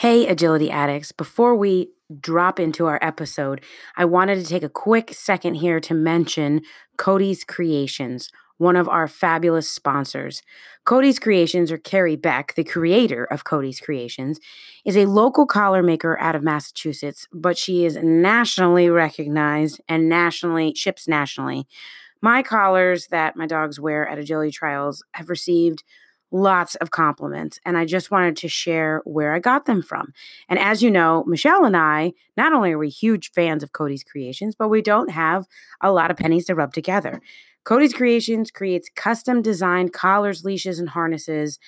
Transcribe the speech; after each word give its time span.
Hey, 0.00 0.26
agility 0.26 0.70
addicts, 0.70 1.10
before 1.10 1.56
we 1.56 1.88
drop 2.20 2.60
into 2.60 2.84
our 2.84 2.98
episode, 3.00 3.62
I 3.96 4.04
wanted 4.04 4.36
to 4.36 4.44
take 4.44 4.62
a 4.62 4.68
quick 4.68 5.14
second 5.14 5.54
here 5.54 5.80
to 5.80 5.94
mention 5.94 6.60
Cody's 6.98 7.44
Creations, 7.44 8.28
one 8.58 8.76
of 8.76 8.90
our 8.90 9.08
fabulous 9.08 9.70
sponsors. 9.70 10.42
Cody's 10.84 11.18
Creations, 11.18 11.72
or 11.72 11.78
Carrie 11.78 12.14
Beck, 12.14 12.54
the 12.56 12.62
creator 12.62 13.24
of 13.24 13.44
Cody's 13.44 13.80
Creations, 13.80 14.38
is 14.84 14.98
a 14.98 15.06
local 15.06 15.46
collar 15.46 15.82
maker 15.82 16.18
out 16.20 16.34
of 16.34 16.42
Massachusetts, 16.42 17.26
but 17.32 17.56
she 17.56 17.86
is 17.86 17.96
nationally 17.96 18.90
recognized 18.90 19.80
and 19.88 20.10
nationally 20.10 20.74
ships 20.74 21.08
nationally. 21.08 21.66
My 22.20 22.42
collars 22.42 23.06
that 23.06 23.34
my 23.34 23.46
dogs 23.46 23.80
wear 23.80 24.06
at 24.06 24.18
agility 24.18 24.50
trials 24.50 25.02
have 25.12 25.30
received 25.30 25.84
lots 26.32 26.74
of 26.76 26.90
compliments. 26.90 27.58
And 27.64 27.78
I 27.78 27.84
just 27.84 28.10
wanted 28.10 28.36
to 28.38 28.48
share 28.48 29.02
where 29.04 29.32
I 29.32 29.38
got 29.38 29.66
them 29.66 29.82
from. 29.82 30.12
And 30.48 30.58
as 30.58 30.82
you 30.82 30.90
know, 30.90 31.24
Michelle 31.26 31.64
and 31.64 31.76
I, 31.76 32.12
not 32.36 32.52
only 32.52 32.72
are 32.72 32.78
we 32.78 32.88
huge 32.88 33.30
fans 33.32 33.62
of 33.62 33.72
Cody's 33.72 34.04
Creations, 34.04 34.54
but 34.54 34.68
we 34.68 34.82
don't 34.82 35.10
have 35.10 35.46
a 35.80 35.92
lot 35.92 36.10
of 36.10 36.16
pennies 36.16 36.46
to 36.46 36.54
rub 36.54 36.72
together. 36.72 37.20
Cody's 37.64 37.94
Creations 37.94 38.50
creates 38.50 38.90
custom 38.94 39.42
designed 39.42 39.92
collars, 39.92 40.44
leashes, 40.44 40.78
and 40.78 40.90
harnesses 40.90 41.58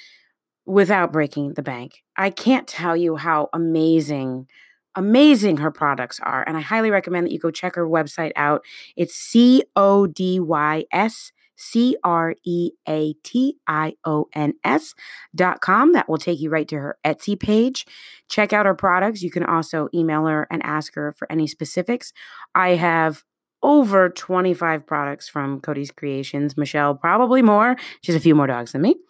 without 0.67 1.13
breaking 1.13 1.55
the 1.55 1.63
bank. 1.63 2.03
I 2.17 2.31
can't 2.31 2.69
tell 2.69 2.97
you 2.97 3.17
how 3.17 3.49
amazing 3.53 4.49
amazing 4.95 5.59
her 5.59 5.71
products 5.71 6.19
are 6.21 6.43
and 6.49 6.57
i 6.57 6.61
highly 6.61 6.91
recommend 6.91 7.25
that 7.25 7.31
you 7.31 7.39
go 7.39 7.51
check 7.51 7.77
her 7.77 7.87
website 7.87 8.33
out 8.35 8.65
it's 8.97 9.15
c 9.15 9.63
o 9.77 10.07
d 10.07 10.41
y 10.41 10.85
s 10.91 11.31
C 11.59 11.97
R 12.03 12.35
E 12.45 12.71
A 12.89 13.13
T 13.25 13.59
I 13.67 13.95
O 14.05 14.29
N 14.35 14.55
S 14.65 14.95
dot 15.35 15.61
com. 15.61 15.93
That 15.93 16.09
will 16.09 16.19
take 16.19 16.41
you 16.41 16.49
right 16.49 16.69
to 16.69 16.77
her 16.77 16.99
Etsy 17.05 17.39
page. 17.39 17.87
Check 18.31 18.53
out 18.53 18.65
her 18.65 18.75
products. 18.75 19.23
You 19.23 19.31
can 19.31 19.45
also 19.45 19.89
email 19.93 20.25
her 20.27 20.47
and 20.51 20.65
ask 20.65 20.95
her 20.95 21.13
for 21.13 21.31
any 21.31 21.47
specifics. 21.47 22.13
I 22.55 22.71
have 22.71 23.25
over 23.63 24.09
25 24.09 24.87
products 24.87 25.29
from 25.29 25.61
Cody's 25.61 25.91
Creations. 25.91 26.57
Michelle, 26.57 26.95
probably 26.95 27.43
more. 27.43 27.77
She 28.03 28.13
has 28.13 28.21
a 28.21 28.23
few 28.23 28.35
more 28.35 28.47
dogs 28.47 28.73
than 28.73 28.83
me. 28.83 28.97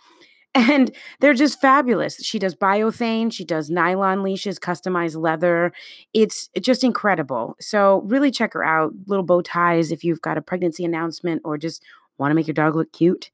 And 0.55 0.91
they're 1.21 1.35
just 1.35 1.61
fabulous. 1.61 2.17
She 2.17 2.39
does 2.39 2.55
biothane, 2.55 3.33
she 3.33 3.45
does 3.45 3.71
nylon 3.71 4.23
leashes, 4.23 4.59
customized 4.59 5.21
leather. 5.21 5.73
It's 6.15 6.49
just 6.59 6.83
incredible. 6.83 7.55
So, 7.61 8.03
really 8.07 8.31
check 8.31 8.55
her 8.55 8.65
out. 8.65 8.93
Little 9.07 9.25
bow 9.25 9.43
ties 9.43 9.93
if 9.93 10.03
you've 10.03 10.23
got 10.23 10.39
a 10.39 10.43
pregnancy 10.43 10.85
announcement 10.85 11.43
or 11.45 11.59
just 11.59 11.85
Want 12.19 12.31
to 12.31 12.35
make 12.35 12.47
your 12.47 12.55
dog 12.55 12.77
look 12.77 12.93
cute? 12.93 13.31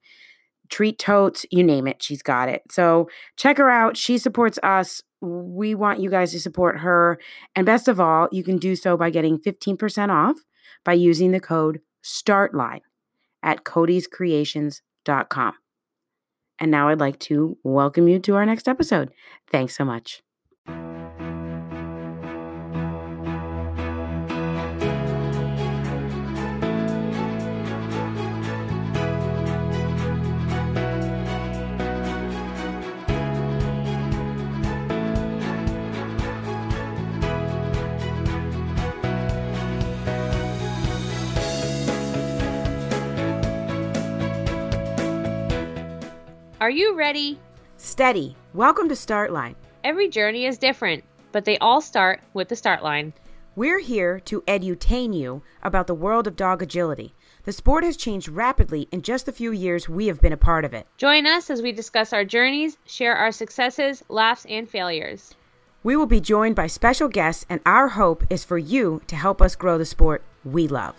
Treat 0.69 0.97
totes, 0.97 1.45
you 1.51 1.63
name 1.63 1.87
it, 1.87 2.01
she's 2.01 2.21
got 2.21 2.49
it. 2.49 2.63
So 2.71 3.09
check 3.35 3.57
her 3.57 3.69
out. 3.69 3.97
She 3.97 4.17
supports 4.17 4.57
us. 4.63 5.01
We 5.21 5.75
want 5.75 5.99
you 5.99 6.09
guys 6.09 6.31
to 6.31 6.39
support 6.39 6.79
her. 6.79 7.19
And 7.55 7.65
best 7.65 7.87
of 7.87 7.99
all, 7.99 8.27
you 8.31 8.43
can 8.43 8.57
do 8.57 8.75
so 8.75 8.97
by 8.97 9.09
getting 9.09 9.37
15% 9.37 10.09
off 10.09 10.37
by 10.83 10.93
using 10.93 11.31
the 11.31 11.39
code 11.39 11.81
STARTLINE 12.01 12.81
at 13.43 13.63
codyscreations.com. 13.63 15.53
And 16.59 16.71
now 16.71 16.87
I'd 16.87 16.99
like 16.99 17.19
to 17.19 17.57
welcome 17.63 18.07
you 18.07 18.19
to 18.19 18.35
our 18.35 18.45
next 18.45 18.67
episode. 18.67 19.11
Thanks 19.51 19.75
so 19.75 19.83
much. 19.83 20.24
Are 46.65 46.71
you 46.71 46.95
ready? 46.95 47.37
Steady. 47.77 48.35
Welcome 48.55 48.89
to 48.89 48.95
Start 48.95 49.31
Line. 49.31 49.55
Every 49.83 50.07
journey 50.07 50.47
is 50.47 50.57
different, 50.57 51.03
but 51.31 51.45
they 51.45 51.59
all 51.59 51.79
start 51.79 52.21
with 52.33 52.47
the 52.47 52.55
start 52.55 52.81
line. 52.81 53.13
We're 53.55 53.77
here 53.77 54.19
to 54.21 54.41
edutain 54.47 55.13
you 55.15 55.43
about 55.61 55.85
the 55.85 55.93
world 55.93 56.25
of 56.25 56.35
dog 56.35 56.63
agility. 56.63 57.13
The 57.43 57.51
sport 57.51 57.83
has 57.83 57.95
changed 57.95 58.29
rapidly 58.29 58.87
in 58.91 59.03
just 59.03 59.27
the 59.27 59.31
few 59.31 59.51
years 59.51 59.87
we 59.87 60.07
have 60.07 60.19
been 60.19 60.33
a 60.33 60.37
part 60.37 60.65
of 60.65 60.73
it. 60.73 60.87
Join 60.97 61.27
us 61.27 61.51
as 61.51 61.61
we 61.61 61.71
discuss 61.71 62.13
our 62.13 62.25
journeys, 62.25 62.79
share 62.87 63.15
our 63.15 63.31
successes, 63.31 64.03
laughs, 64.09 64.47
and 64.49 64.67
failures. 64.67 65.35
We 65.83 65.95
will 65.95 66.07
be 66.07 66.19
joined 66.19 66.55
by 66.55 66.65
special 66.65 67.09
guests, 67.09 67.45
and 67.47 67.61
our 67.63 67.89
hope 67.89 68.23
is 68.31 68.43
for 68.43 68.57
you 68.57 69.03
to 69.05 69.15
help 69.15 69.39
us 69.39 69.55
grow 69.55 69.77
the 69.77 69.85
sport 69.85 70.23
we 70.43 70.67
love. 70.67 70.95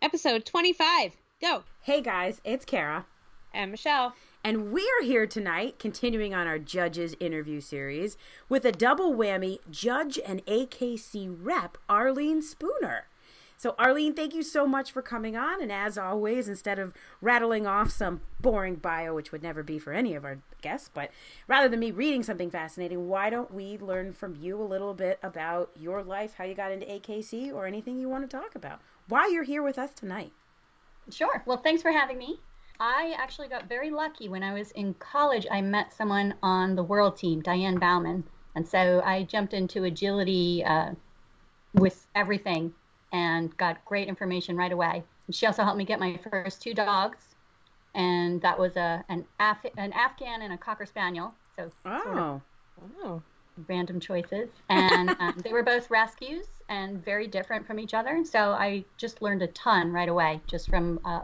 Episode 0.00 0.44
25. 0.44 1.16
Go. 1.40 1.64
Hey 1.80 2.00
guys, 2.00 2.40
it's 2.44 2.64
Kara 2.64 3.06
and 3.54 3.70
Michelle. 3.70 4.14
And 4.44 4.72
we 4.72 4.82
are 4.82 5.04
here 5.04 5.26
tonight, 5.26 5.78
continuing 5.78 6.34
on 6.34 6.46
our 6.46 6.58
judges 6.58 7.14
interview 7.20 7.60
series, 7.60 8.16
with 8.48 8.64
a 8.64 8.72
double 8.72 9.14
whammy 9.14 9.58
judge 9.70 10.18
and 10.26 10.44
AKC 10.46 11.36
rep, 11.40 11.78
Arlene 11.88 12.42
Spooner. 12.42 13.06
So, 13.56 13.76
Arlene, 13.78 14.14
thank 14.14 14.34
you 14.34 14.42
so 14.42 14.66
much 14.66 14.90
for 14.90 15.02
coming 15.02 15.36
on. 15.36 15.62
And 15.62 15.70
as 15.70 15.96
always, 15.96 16.48
instead 16.48 16.80
of 16.80 16.92
rattling 17.20 17.64
off 17.64 17.92
some 17.92 18.22
boring 18.40 18.74
bio, 18.74 19.14
which 19.14 19.30
would 19.30 19.44
never 19.44 19.62
be 19.62 19.78
for 19.78 19.92
any 19.92 20.16
of 20.16 20.24
our 20.24 20.38
guests, 20.60 20.90
but 20.92 21.12
rather 21.46 21.68
than 21.68 21.78
me 21.78 21.92
reading 21.92 22.24
something 22.24 22.50
fascinating, 22.50 23.06
why 23.06 23.30
don't 23.30 23.54
we 23.54 23.78
learn 23.78 24.14
from 24.14 24.34
you 24.34 24.60
a 24.60 24.64
little 24.64 24.94
bit 24.94 25.20
about 25.22 25.70
your 25.76 26.02
life, 26.02 26.34
how 26.38 26.44
you 26.44 26.54
got 26.56 26.72
into 26.72 26.86
AKC, 26.86 27.54
or 27.54 27.68
anything 27.68 28.00
you 28.00 28.08
want 28.08 28.28
to 28.28 28.36
talk 28.36 28.56
about? 28.56 28.80
Why 29.06 29.28
you're 29.28 29.44
here 29.44 29.62
with 29.62 29.78
us 29.78 29.92
tonight? 29.94 30.32
Sure. 31.08 31.44
Well, 31.46 31.58
thanks 31.58 31.82
for 31.82 31.92
having 31.92 32.18
me. 32.18 32.40
I 32.84 33.14
actually 33.16 33.46
got 33.46 33.68
very 33.68 33.92
lucky 33.92 34.28
when 34.28 34.42
I 34.42 34.52
was 34.52 34.72
in 34.72 34.94
college. 34.94 35.46
I 35.48 35.60
met 35.60 35.92
someone 35.92 36.34
on 36.42 36.74
the 36.74 36.82
world 36.82 37.16
team, 37.16 37.40
Diane 37.40 37.78
Bauman. 37.78 38.24
And 38.56 38.66
so 38.66 39.00
I 39.04 39.22
jumped 39.22 39.54
into 39.54 39.84
agility 39.84 40.64
uh, 40.64 40.90
with 41.74 42.08
everything 42.16 42.74
and 43.12 43.56
got 43.56 43.84
great 43.84 44.08
information 44.08 44.56
right 44.56 44.72
away. 44.72 45.04
And 45.28 45.34
she 45.34 45.46
also 45.46 45.62
helped 45.62 45.78
me 45.78 45.84
get 45.84 46.00
my 46.00 46.18
first 46.28 46.60
two 46.60 46.74
dogs. 46.74 47.36
And 47.94 48.42
that 48.42 48.58
was 48.58 48.74
a 48.74 49.04
an, 49.08 49.26
Af- 49.38 49.76
an 49.78 49.92
Afghan 49.92 50.42
and 50.42 50.52
a 50.52 50.58
Cocker 50.58 50.84
Spaniel. 50.84 51.32
So 51.54 51.70
oh. 51.86 52.02
Sort 52.02 52.18
of 52.18 52.42
oh. 53.04 53.22
random 53.68 54.00
choices. 54.00 54.48
And 54.68 55.10
um, 55.20 55.40
they 55.44 55.52
were 55.52 55.62
both 55.62 55.88
rescues 55.88 56.46
and 56.68 57.04
very 57.04 57.28
different 57.28 57.64
from 57.64 57.78
each 57.78 57.94
other. 57.94 58.24
So 58.24 58.50
I 58.50 58.84
just 58.96 59.22
learned 59.22 59.42
a 59.42 59.48
ton 59.48 59.92
right 59.92 60.08
away 60.08 60.40
just 60.48 60.68
from 60.68 60.98
uh, 61.04 61.20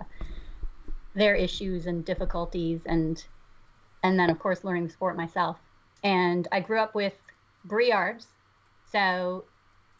their 1.18 1.34
issues 1.34 1.86
and 1.86 2.04
difficulties 2.04 2.80
and 2.86 3.24
and 4.02 4.18
then 4.18 4.30
of 4.30 4.38
course 4.38 4.64
learning 4.64 4.86
the 4.86 4.92
sport 4.92 5.16
myself 5.16 5.58
and 6.04 6.48
i 6.52 6.60
grew 6.60 6.78
up 6.78 6.94
with 6.94 7.14
briards 7.64 8.28
so 8.90 9.44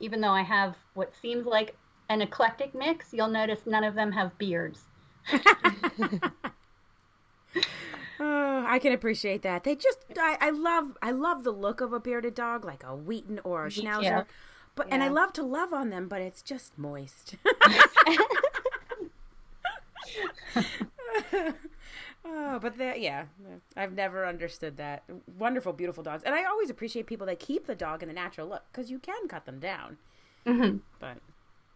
even 0.01 0.21
though 0.21 0.33
i 0.33 0.43
have 0.43 0.77
what 0.95 1.13
seems 1.21 1.47
like 1.47 1.77
an 2.09 2.23
eclectic 2.23 2.75
mix 2.75 3.13
you'll 3.13 3.29
notice 3.29 3.61
none 3.67 3.85
of 3.85 3.95
them 3.95 4.13
have 4.13 4.37
beards 4.39 4.85
oh, 8.21 8.65
I 8.67 8.79
can 8.79 8.93
appreciate 8.93 9.43
that. 9.43 9.65
They 9.65 9.75
just 9.75 9.99
I, 10.19 10.39
I 10.41 10.51
love 10.51 10.97
I 11.03 11.11
love 11.11 11.45
the 11.45 11.51
look 11.51 11.81
of 11.81 11.93
a 11.93 12.01
bearded 12.01 12.35
dog, 12.35 12.65
like 12.65 12.83
a 12.83 12.97
Wheaten 12.97 13.41
or 13.45 13.67
a 13.67 13.69
Schnauzer. 13.69 14.03
Yeah. 14.03 14.25
But 14.75 14.89
yeah. 14.89 14.95
and 14.95 15.03
I 15.03 15.09
love 15.09 15.33
to 15.35 15.43
love 15.43 15.75
on 15.75 15.91
them, 15.91 16.09
but 16.09 16.23
it's 16.23 16.41
just 16.43 16.79
moist. 16.79 17.37
oh, 22.25 22.59
but 22.61 22.79
that 22.79 23.01
yeah, 23.01 23.25
I've 23.77 23.93
never 23.93 24.27
understood 24.27 24.77
that. 24.77 25.05
Wonderful, 25.39 25.73
beautiful 25.73 26.03
dogs, 26.03 26.23
and 26.25 26.35
I 26.35 26.45
always 26.45 26.71
appreciate 26.71 27.07
people 27.07 27.27
that 27.27 27.39
keep 27.39 27.67
the 27.67 27.75
dog 27.75 28.03
in 28.03 28.09
the 28.09 28.15
natural 28.15 28.49
look 28.49 28.65
because 28.73 28.91
you 28.91 28.99
can 28.99 29.29
cut 29.29 29.47
them 29.47 29.59
down. 29.59 29.99
Mm-hmm. 30.47 30.79
But 30.99 31.19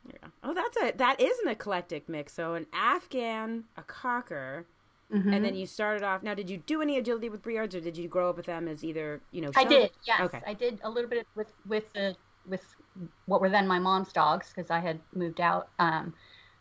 yeah, 0.07 0.29
oh, 0.43 0.55
that's 0.55 0.77
a 0.77 0.97
that 0.97 1.21
is 1.21 1.39
an 1.41 1.49
eclectic 1.49 2.09
mix. 2.09 2.33
So 2.33 2.55
an 2.55 2.67
Afghan, 2.73 3.65
a 3.77 3.83
cocker. 3.83 4.67
Mm-hmm. 5.13 5.31
And 5.31 5.45
then 5.45 5.55
you 5.55 5.67
started 5.67 6.03
off. 6.03 6.23
Now, 6.23 6.33
did 6.33 6.49
you 6.49 6.57
do 6.57 6.81
any 6.81 6.97
agility 6.97 7.29
with 7.29 7.43
Briards, 7.43 7.75
or 7.75 7.81
did 7.81 7.99
you 7.99 8.09
grow 8.09 8.31
up 8.31 8.37
with 8.39 8.47
them 8.47 8.67
as 8.67 8.83
either 8.83 9.21
you 9.31 9.43
know? 9.43 9.51
I 9.55 9.65
did. 9.65 9.91
Yes, 10.07 10.21
okay. 10.23 10.41
I 10.47 10.55
did 10.55 10.79
a 10.83 10.89
little 10.89 11.11
bit 11.11 11.27
with 11.37 11.53
with 11.69 11.93
the 11.93 12.17
with 12.49 12.65
what 13.27 13.41
were 13.41 13.51
then 13.51 13.67
my 13.67 13.79
mom's 13.79 14.13
dogs 14.13 14.53
because 14.55 14.71
I 14.71 14.81
had 14.81 15.01
moved 15.15 15.41
out. 15.41 15.69
Um, 15.79 16.15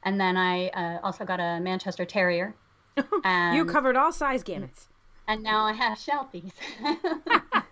and 0.03 0.19
then 0.19 0.37
I 0.37 0.67
uh, 0.69 0.99
also 1.03 1.25
got 1.25 1.39
a 1.39 1.59
Manchester 1.59 2.05
Terrier. 2.05 2.55
you 3.53 3.65
covered 3.65 3.95
all 3.95 4.11
size 4.11 4.43
gamuts. 4.43 4.87
And 5.27 5.43
now 5.43 5.63
I 5.63 5.73
have 5.73 5.97
Shelties. 5.97 6.51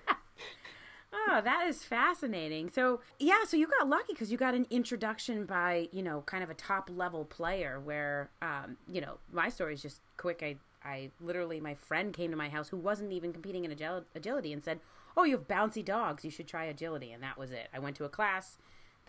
oh, 1.14 1.42
that 1.44 1.66
is 1.68 1.84
fascinating. 1.84 2.70
So, 2.70 3.02
yeah, 3.18 3.44
so 3.46 3.58
you 3.58 3.68
got 3.68 3.90
lucky 3.90 4.14
because 4.14 4.31
you 4.31 4.38
got 4.38 4.54
an 4.54 4.66
introduction 4.70 5.46
by, 5.46 5.90
you 5.92 6.02
know, 6.02 6.22
kind 6.26 6.44
of 6.44 6.50
a 6.50 6.54
top 6.54 6.90
level 6.94 7.26
player 7.26 7.80
where, 7.80 8.30
um, 8.42 8.78
you 8.88 9.02
know, 9.02 9.18
my 9.31 9.50
story 9.50 9.74
is 9.74 9.81
just 9.81 10.02
quick. 10.18 10.42
I 10.44 10.58
I 10.84 11.12
literally, 11.20 11.60
my 11.60 11.76
friend 11.76 12.14
came 12.14 12.31
to 12.31 12.38
my 12.38 12.50
house 12.50 12.70
who 12.70 12.78
wasn't 12.78 13.12
even 13.12 13.34
competing 13.34 13.66
in 13.66 13.72
agil- 13.72 14.06
agility 14.16 14.54
and 14.54 14.64
said, 14.64 14.80
"Oh, 15.18 15.24
you 15.24 15.36
have 15.36 15.48
bouncy 15.48 15.84
dogs. 15.84 16.24
You 16.24 16.31
should 16.31 16.48
try 16.48 16.66
agility." 16.66 17.12
And 17.12 17.22
that 17.22 17.38
was 17.38 17.52
it. 17.52 17.68
I 17.74 17.80
went 17.80 17.98
to 17.98 18.06
a 18.06 18.10
class. 18.10 18.58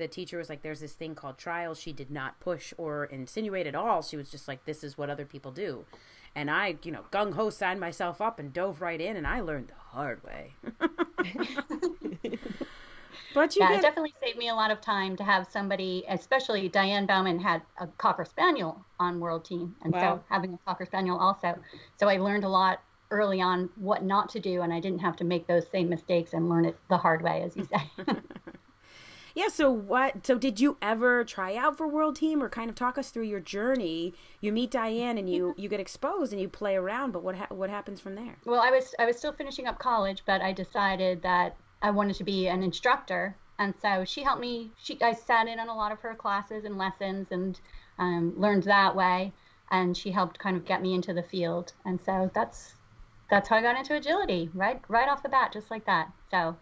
The 0.01 0.09
teacher 0.09 0.39
was 0.39 0.49
like, 0.49 0.63
"There's 0.63 0.81
this 0.81 0.95
thing 0.95 1.15
called 1.15 1.37
trials." 1.37 1.79
She 1.79 1.93
did 1.93 2.11
not 2.11 2.41
push 2.41 2.73
or 2.79 3.05
insinuate 3.05 3.67
at 3.67 3.75
all. 3.75 4.01
She 4.03 4.17
was 4.17 4.31
just 4.31 4.49
like, 4.49 4.65
"This 4.65 4.83
is 4.83 4.97
what 4.97 5.11
other 5.11 5.27
people 5.27 5.53
do." 5.53 5.85
And 6.35 6.51
I, 6.51 6.77
you 6.83 6.91
know, 6.91 7.05
gung 7.13 7.35
ho 7.35 7.51
signed 7.51 7.81
myself 7.81 8.21
up 8.21 8.39
and 8.39 8.51
dove 8.51 8.81
right 8.81 9.01
in, 9.01 9.17
and 9.17 9.27
I 9.27 9.41
learned 9.41 9.69
the 9.69 9.75
hard 9.75 10.23
way. 10.25 10.55
But 13.35 13.55
you 13.55 13.63
yeah, 13.63 13.71
get... 13.71 13.79
it 13.79 13.83
definitely 13.83 14.15
saved 14.21 14.39
me 14.39 14.49
a 14.49 14.55
lot 14.55 14.71
of 14.71 14.81
time 14.81 15.17
to 15.17 15.23
have 15.23 15.47
somebody, 15.51 16.05
especially 16.09 16.69
Diane 16.69 17.07
Bauman 17.07 17.39
had 17.39 17.63
a 17.79 17.87
cocker 17.87 18.25
spaniel 18.25 18.85
on 18.99 19.21
World 19.21 19.45
Team, 19.45 19.77
and 19.83 19.93
wow. 19.93 20.01
so 20.17 20.25
having 20.29 20.55
a 20.55 20.59
cocker 20.67 20.85
spaniel 20.85 21.17
also. 21.17 21.57
So 21.97 22.09
I 22.09 22.17
learned 22.17 22.45
a 22.45 22.49
lot 22.49 22.81
early 23.11 23.41
on 23.41 23.71
what 23.77 24.05
not 24.05 24.29
to 24.31 24.41
do, 24.41 24.63
and 24.63 24.73
I 24.73 24.81
didn't 24.81 25.01
have 25.01 25.17
to 25.17 25.25
make 25.25 25.47
those 25.47 25.69
same 25.71 25.89
mistakes 25.89 26.33
and 26.33 26.49
learn 26.49 26.65
it 26.65 26.77
the 26.89 26.97
hard 26.97 27.23
way, 27.23 27.43
as 27.43 27.57
you 27.57 27.65
say. 27.65 28.05
yeah. 29.35 29.49
So 29.49 29.71
what? 29.71 30.27
So 30.27 30.39
did 30.39 30.61
you 30.61 30.77
ever 30.81 31.25
try 31.25 31.57
out 31.57 31.77
for 31.77 31.87
World 31.87 32.17
Team, 32.17 32.43
or 32.43 32.49
kind 32.49 32.69
of 32.69 32.77
talk 32.77 32.99
us 32.99 33.11
through 33.11 33.25
your 33.25 33.41
journey? 33.41 34.15
You 34.41 34.53
meet 34.53 34.71
Diane, 34.71 35.19
and 35.19 35.29
you 35.29 35.55
you 35.57 35.69
get 35.69 35.81
exposed, 35.81 36.33
and 36.33 36.41
you 36.41 36.49
play 36.49 36.77
around. 36.77 37.13
But 37.13 37.23
what 37.23 37.37
ha- 37.37 37.47
what 37.51 37.71
happens 37.71 38.01
from 38.01 38.15
there? 38.15 38.37
Well, 38.45 38.61
I 38.61 38.71
was 38.71 38.95
I 38.99 39.07
was 39.07 39.17
still 39.17 39.33
finishing 39.33 39.67
up 39.67 39.79
college, 39.79 40.23
but 40.27 40.41
I 40.41 40.53
decided 40.53 41.23
that 41.23 41.57
I 41.83 41.91
wanted 41.91 42.17
to 42.17 42.25
be 42.25 42.49
an 42.49 42.63
instructor. 42.63 43.37
And 43.59 43.75
so 43.83 44.05
she 44.05 44.23
helped 44.23 44.41
me. 44.41 44.71
She, 44.79 45.01
I 45.03 45.13
sat 45.13 45.47
in 45.47 45.61
on 45.61 45.69
a 45.69 45.75
lot 45.75 45.93
of 45.93 46.01
her 46.01 46.15
classes 46.15 46.65
and 46.65 46.79
lessons 46.79 47.29
and 47.31 47.61
um, 47.99 48.33
learned 48.39 48.63
that 48.65 48.97
way. 48.97 49.33
And 49.71 49.95
she 49.97 50.11
helped 50.11 50.39
kind 50.39 50.57
of 50.57 50.65
get 50.65 50.81
me 50.81 50.95
into 50.95 51.13
the 51.13 51.23
field. 51.23 51.75
And 51.85 52.01
so 52.05 52.31
that's 52.35 52.75
that's 53.29 53.49
how 53.49 53.57
I 53.57 53.63
got 53.63 53.77
into 53.77 53.95
agility, 53.95 54.51
right 54.55 54.81
right 54.89 55.09
off 55.09 55.23
the 55.23 55.29
bat, 55.29 55.53
just 55.53 55.71
like 55.71 55.85
that. 55.87 56.11
So. 56.31 56.57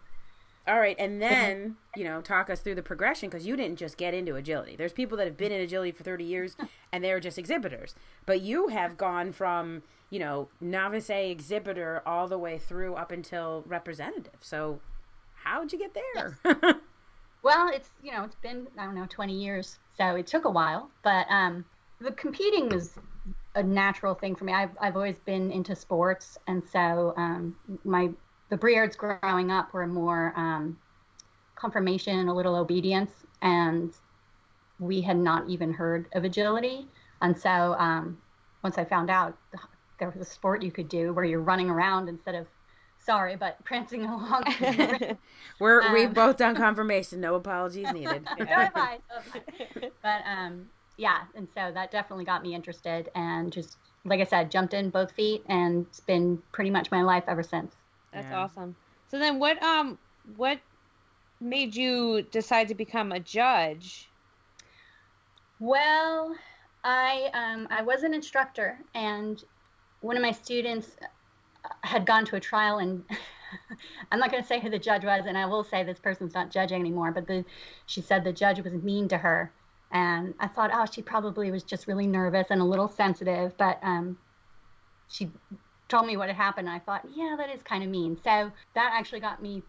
All 0.69 0.79
right, 0.79 0.95
and 0.99 1.21
then 1.21 1.77
you 1.95 2.03
know, 2.03 2.21
talk 2.21 2.49
us 2.49 2.61
through 2.61 2.75
the 2.75 2.83
progression 2.83 3.29
because 3.29 3.45
you 3.45 3.55
didn't 3.57 3.77
just 3.77 3.97
get 3.97 4.13
into 4.13 4.35
agility. 4.35 4.75
There's 4.75 4.93
people 4.93 5.17
that 5.17 5.27
have 5.27 5.37
been 5.37 5.51
in 5.51 5.61
agility 5.61 5.91
for 5.91 6.03
30 6.03 6.23
years 6.23 6.55
and 6.91 7.03
they're 7.03 7.19
just 7.19 7.37
exhibitors, 7.37 7.95
but 8.25 8.41
you 8.41 8.67
have 8.67 8.97
gone 8.97 9.31
from 9.31 9.81
you 10.09 10.19
know 10.19 10.49
novice 10.61 11.09
A 11.09 11.31
exhibitor 11.31 12.01
all 12.05 12.27
the 12.27 12.37
way 12.37 12.57
through 12.57 12.95
up 12.95 13.11
until 13.11 13.63
representative. 13.65 14.39
So 14.41 14.79
how'd 15.43 15.73
you 15.73 15.79
get 15.79 15.93
there? 15.93 16.37
Yes. 16.45 16.75
well, 17.43 17.69
it's 17.69 17.89
you 18.03 18.11
know 18.11 18.23
it's 18.23 18.35
been 18.35 18.67
I 18.77 18.85
don't 18.85 18.95
know 18.95 19.07
20 19.09 19.33
years, 19.33 19.79
so 19.97 20.15
it 20.15 20.27
took 20.27 20.45
a 20.45 20.51
while, 20.51 20.89
but 21.03 21.25
um, 21.29 21.65
the 21.99 22.11
competing 22.11 22.69
was 22.69 22.93
a 23.55 23.63
natural 23.63 24.13
thing 24.13 24.35
for 24.35 24.45
me. 24.45 24.53
I've 24.53 24.71
I've 24.79 24.95
always 24.95 25.19
been 25.19 25.51
into 25.51 25.75
sports, 25.75 26.37
and 26.47 26.63
so 26.71 27.13
um, 27.17 27.55
my 27.83 28.09
the 28.49 28.57
Briards 28.57 28.95
growing 28.95 29.51
up 29.51 29.73
were 29.73 29.87
more 29.87 30.33
um, 30.35 30.77
conformation, 31.55 32.17
and 32.19 32.29
a 32.29 32.33
little 32.33 32.55
obedience, 32.55 33.11
and 33.41 33.93
we 34.79 35.01
had 35.01 35.17
not 35.17 35.47
even 35.49 35.73
heard 35.73 36.07
of 36.13 36.23
agility. 36.23 36.87
And 37.21 37.37
so 37.37 37.75
um, 37.77 38.17
once 38.63 38.77
I 38.77 38.85
found 38.85 39.09
out 39.09 39.37
there 39.99 40.09
was 40.09 40.25
a 40.25 40.29
sport 40.29 40.63
you 40.63 40.71
could 40.71 40.89
do 40.89 41.13
where 41.13 41.25
you're 41.25 41.41
running 41.41 41.69
around 41.69 42.07
instead 42.07 42.35
of 42.35 42.47
sorry, 42.97 43.35
but 43.35 43.57
prancing 43.65 44.05
along. 44.05 44.43
We're 45.59 45.81
um, 45.81 45.93
we've 45.93 46.13
both 46.13 46.37
done 46.37 46.55
conformation. 46.55 47.21
No 47.21 47.35
apologies 47.35 47.91
needed. 47.91 48.27
but 50.01 50.21
um, 50.25 50.69
yeah, 50.97 51.23
and 51.35 51.47
so 51.53 51.71
that 51.73 51.91
definitely 51.91 52.25
got 52.25 52.41
me 52.41 52.55
interested, 52.55 53.09
and 53.15 53.51
just 53.51 53.77
like 54.05 54.21
I 54.21 54.25
said, 54.25 54.49
jumped 54.49 54.73
in 54.73 54.89
both 54.89 55.11
feet, 55.11 55.43
and 55.47 55.85
it's 55.87 55.99
been 55.99 56.41
pretty 56.51 56.69
much 56.69 56.89
my 56.89 57.01
life 57.01 57.25
ever 57.27 57.43
since. 57.43 57.75
That's 58.11 58.27
yeah. 58.29 58.39
awesome. 58.39 58.75
So 59.09 59.19
then, 59.19 59.39
what 59.39 59.61
um, 59.63 59.97
what 60.35 60.59
made 61.41 61.75
you 61.75 62.23
decide 62.31 62.67
to 62.67 62.75
become 62.75 63.11
a 63.11 63.19
judge? 63.19 64.09
Well, 65.59 66.35
I 66.83 67.29
um, 67.33 67.67
I 67.69 67.81
was 67.81 68.03
an 68.03 68.13
instructor, 68.13 68.77
and 68.93 69.43
one 70.01 70.15
of 70.15 70.21
my 70.21 70.31
students 70.31 70.95
had 71.83 72.05
gone 72.05 72.25
to 72.25 72.35
a 72.35 72.39
trial 72.39 72.77
and 72.77 73.03
I'm 74.11 74.19
not 74.19 74.31
going 74.31 74.41
to 74.41 74.47
say 74.47 74.59
who 74.59 74.69
the 74.69 74.79
judge 74.79 75.03
was, 75.03 75.25
and 75.25 75.37
I 75.37 75.45
will 75.45 75.63
say 75.63 75.83
this 75.83 75.99
person's 75.99 76.33
not 76.33 76.51
judging 76.51 76.79
anymore. 76.79 77.11
But 77.11 77.27
the, 77.27 77.45
she 77.85 78.01
said 78.01 78.23
the 78.23 78.33
judge 78.33 78.61
was 78.61 78.73
mean 78.73 79.07
to 79.09 79.17
her, 79.17 79.51
and 79.91 80.33
I 80.39 80.47
thought, 80.47 80.71
oh, 80.73 80.85
she 80.91 81.01
probably 81.01 81.51
was 81.51 81.63
just 81.63 81.87
really 81.87 82.07
nervous 82.07 82.47
and 82.49 82.61
a 82.61 82.65
little 82.65 82.87
sensitive. 82.87 83.57
But 83.57 83.79
um, 83.81 84.17
she 85.07 85.31
told 85.89 86.07
me 86.07 86.15
what 86.15 86.27
had 86.27 86.35
happened. 86.35 86.69
I 86.69 86.79
thought, 86.79 87.05
yeah, 87.13 87.35
that 87.37 87.49
is 87.49 87.61
kind 87.63 87.83
of 87.83 87.89
mean. 87.89 88.17
So 88.23 88.51
that 88.75 88.91
actually 88.93 89.19
got 89.19 89.41
me 89.41 89.63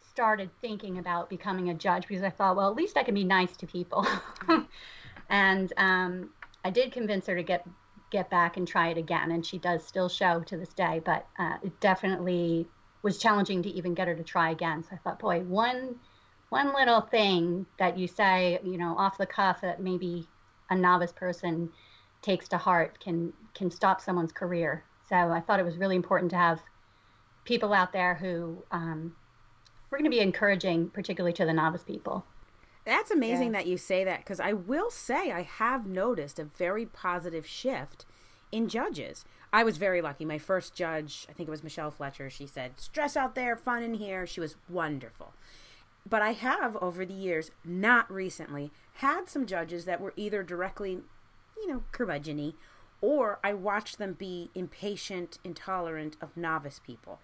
started 0.00 0.50
thinking 0.60 0.98
about 0.98 1.30
becoming 1.30 1.70
a 1.70 1.74
judge 1.74 2.06
because 2.06 2.22
I 2.22 2.30
thought, 2.30 2.56
well, 2.56 2.68
at 2.68 2.76
least 2.76 2.96
I 2.96 3.02
can 3.02 3.14
be 3.14 3.24
nice 3.24 3.56
to 3.58 3.66
people. 3.66 4.06
and 5.30 5.72
um, 5.76 6.30
I 6.64 6.70
did 6.70 6.92
convince 6.92 7.26
her 7.26 7.36
to 7.36 7.42
get 7.42 7.66
get 8.10 8.28
back 8.28 8.58
and 8.58 8.68
try 8.68 8.88
it 8.88 8.98
again. 8.98 9.30
And 9.30 9.44
she 9.44 9.58
does 9.58 9.86
still 9.86 10.08
show 10.08 10.40
to 10.40 10.56
this 10.58 10.74
day, 10.74 11.00
but 11.02 11.26
uh, 11.38 11.56
it 11.62 11.80
definitely 11.80 12.68
was 13.00 13.18
challenging 13.18 13.62
to 13.62 13.70
even 13.70 13.94
get 13.94 14.06
her 14.06 14.14
to 14.14 14.22
try 14.22 14.50
again. 14.50 14.82
So 14.82 14.90
I 14.92 14.98
thought, 14.98 15.18
boy, 15.18 15.40
one 15.40 15.96
one 16.50 16.74
little 16.74 17.00
thing 17.00 17.64
that 17.78 17.96
you 17.96 18.06
say, 18.06 18.58
you 18.62 18.76
know, 18.76 18.94
off 18.98 19.16
the 19.16 19.26
cuff 19.26 19.62
that 19.62 19.80
maybe 19.80 20.28
a 20.68 20.76
novice 20.76 21.12
person 21.12 21.70
takes 22.20 22.48
to 22.48 22.58
heart 22.58 23.00
can 23.00 23.32
can 23.54 23.70
stop 23.70 24.00
someone's 24.00 24.32
career. 24.32 24.84
So 25.12 25.30
I 25.30 25.40
thought 25.40 25.60
it 25.60 25.66
was 25.66 25.76
really 25.76 25.96
important 25.96 26.30
to 26.30 26.38
have 26.38 26.62
people 27.44 27.74
out 27.74 27.92
there 27.92 28.14
who 28.14 28.64
um, 28.70 29.14
we're 29.90 29.98
going 29.98 30.10
to 30.10 30.16
be 30.16 30.20
encouraging, 30.20 30.88
particularly 30.88 31.34
to 31.34 31.44
the 31.44 31.52
novice 31.52 31.82
people. 31.82 32.24
That's 32.86 33.10
amazing 33.10 33.52
yeah. 33.52 33.58
that 33.58 33.66
you 33.66 33.76
say 33.76 34.04
that 34.04 34.20
because 34.20 34.40
I 34.40 34.54
will 34.54 34.90
say 34.90 35.30
I 35.30 35.42
have 35.42 35.84
noticed 35.84 36.38
a 36.38 36.44
very 36.44 36.86
positive 36.86 37.46
shift 37.46 38.06
in 38.50 38.70
judges. 38.70 39.26
I 39.52 39.64
was 39.64 39.76
very 39.76 40.00
lucky. 40.00 40.24
My 40.24 40.38
first 40.38 40.74
judge, 40.74 41.26
I 41.28 41.34
think 41.34 41.46
it 41.46 41.50
was 41.50 41.62
Michelle 41.62 41.90
Fletcher, 41.90 42.30
she 42.30 42.46
said, 42.46 42.80
stress 42.80 43.14
out 43.14 43.34
there, 43.34 43.54
fun 43.54 43.82
in 43.82 43.94
here. 43.94 44.26
She 44.26 44.40
was 44.40 44.56
wonderful. 44.66 45.34
But 46.08 46.22
I 46.22 46.32
have, 46.32 46.74
over 46.76 47.04
the 47.04 47.12
years, 47.12 47.50
not 47.66 48.10
recently, 48.10 48.70
had 48.94 49.28
some 49.28 49.44
judges 49.44 49.84
that 49.84 50.00
were 50.00 50.14
either 50.16 50.42
directly, 50.42 51.00
you 51.58 51.68
know, 51.68 51.82
curmudgeon 51.92 52.54
or 53.02 53.38
I 53.44 53.52
watched 53.52 53.98
them 53.98 54.14
be 54.14 54.50
impatient, 54.54 55.38
intolerant 55.44 56.16
of 56.22 56.34
novice 56.36 56.80
people. 56.84 57.18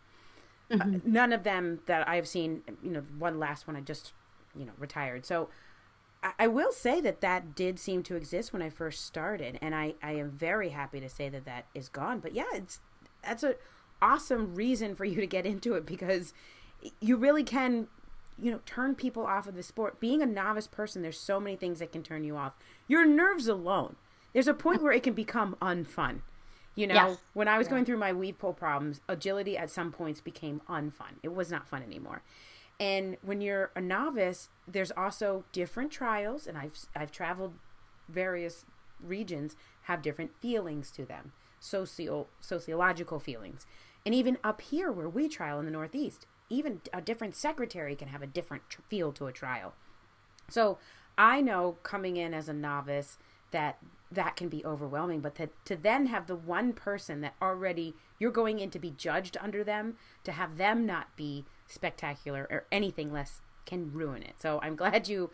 Mm-hmm. 0.70 0.96
Uh, 0.96 0.98
none 1.04 1.32
of 1.32 1.44
them 1.44 1.80
that 1.86 2.06
I've 2.06 2.28
seen, 2.28 2.62
you 2.82 2.90
know, 2.90 3.04
one 3.18 3.38
last 3.38 3.66
one 3.66 3.76
I 3.76 3.80
just 3.80 4.12
you 4.54 4.66
know 4.66 4.72
retired. 4.76 5.24
So 5.24 5.48
I, 6.22 6.32
I 6.40 6.46
will 6.48 6.72
say 6.72 7.00
that 7.00 7.20
that 7.22 7.54
did 7.54 7.78
seem 7.78 8.02
to 8.02 8.16
exist 8.16 8.52
when 8.52 8.60
I 8.60 8.68
first 8.68 9.06
started, 9.06 9.58
and 9.62 9.74
I 9.74 9.94
I 10.02 10.12
am 10.12 10.30
very 10.30 10.70
happy 10.70 11.00
to 11.00 11.08
say 11.08 11.30
that 11.30 11.46
that 11.46 11.66
is 11.74 11.88
gone. 11.88 12.20
But 12.20 12.34
yeah, 12.34 12.44
it's 12.52 12.80
that's 13.24 13.42
a 13.42 13.54
awesome 14.02 14.54
reason 14.54 14.94
for 14.94 15.04
you 15.04 15.16
to 15.16 15.26
get 15.26 15.46
into 15.46 15.74
it 15.74 15.86
because 15.86 16.32
you 17.00 17.16
really 17.16 17.42
can 17.42 17.88
you 18.40 18.50
know 18.50 18.60
turn 18.64 18.94
people 18.94 19.26
off 19.26 19.48
of 19.48 19.56
the 19.56 19.62
sport 19.62 19.98
being 19.98 20.22
a 20.22 20.26
novice 20.26 20.68
person 20.68 21.02
there's 21.02 21.18
so 21.18 21.40
many 21.40 21.56
things 21.56 21.80
that 21.80 21.90
can 21.90 22.04
turn 22.04 22.22
you 22.22 22.36
off 22.36 22.52
your 22.86 23.04
nerves 23.04 23.48
alone 23.48 23.96
there's 24.32 24.48
a 24.48 24.54
point 24.54 24.82
where 24.82 24.92
it 24.92 25.02
can 25.02 25.14
become 25.14 25.56
unfun 25.60 26.20
you 26.74 26.86
know 26.86 26.94
yes. 26.94 27.18
when 27.34 27.48
i 27.48 27.58
was 27.58 27.66
yeah. 27.66 27.70
going 27.72 27.84
through 27.84 27.98
my 27.98 28.12
weave 28.12 28.38
pole 28.38 28.52
problems 28.52 29.00
agility 29.08 29.56
at 29.56 29.70
some 29.70 29.90
points 29.90 30.20
became 30.20 30.60
unfun 30.68 31.16
it 31.22 31.34
was 31.34 31.50
not 31.50 31.66
fun 31.66 31.82
anymore 31.82 32.22
and 32.80 33.16
when 33.22 33.40
you're 33.40 33.70
a 33.74 33.80
novice, 33.80 34.50
there's 34.66 34.92
also 34.92 35.44
different 35.52 35.90
trials, 35.90 36.46
and 36.46 36.56
I've 36.56 36.78
I've 36.94 37.10
traveled 37.10 37.54
various 38.08 38.64
regions 39.02 39.56
have 39.82 40.02
different 40.02 40.32
feelings 40.40 40.90
to 40.92 41.04
them, 41.04 41.32
socio 41.58 42.28
sociological 42.40 43.18
feelings, 43.18 43.66
and 44.06 44.14
even 44.14 44.38
up 44.44 44.60
here 44.60 44.92
where 44.92 45.08
we 45.08 45.28
trial 45.28 45.58
in 45.58 45.64
the 45.64 45.72
Northeast, 45.72 46.26
even 46.48 46.80
a 46.92 47.00
different 47.00 47.34
secretary 47.34 47.96
can 47.96 48.08
have 48.08 48.22
a 48.22 48.26
different 48.26 48.68
tr- 48.68 48.82
feel 48.88 49.12
to 49.12 49.26
a 49.26 49.32
trial. 49.32 49.74
So 50.48 50.78
I 51.16 51.40
know 51.40 51.78
coming 51.82 52.16
in 52.16 52.32
as 52.32 52.48
a 52.48 52.54
novice 52.54 53.18
that 53.50 53.78
that 54.10 54.36
can 54.36 54.48
be 54.48 54.64
overwhelming 54.64 55.20
but 55.20 55.34
to, 55.34 55.48
to 55.64 55.76
then 55.76 56.06
have 56.06 56.26
the 56.26 56.36
one 56.36 56.72
person 56.72 57.20
that 57.20 57.34
already 57.42 57.94
you're 58.18 58.30
going 58.30 58.58
in 58.58 58.70
to 58.70 58.78
be 58.78 58.90
judged 58.90 59.36
under 59.40 59.62
them 59.62 59.96
to 60.24 60.32
have 60.32 60.56
them 60.56 60.86
not 60.86 61.14
be 61.16 61.44
spectacular 61.66 62.46
or 62.50 62.64
anything 62.72 63.12
less 63.12 63.42
can 63.68 63.92
ruin 63.92 64.22
it. 64.22 64.34
So 64.38 64.58
I'm 64.62 64.76
glad 64.76 65.08
you, 65.08 65.30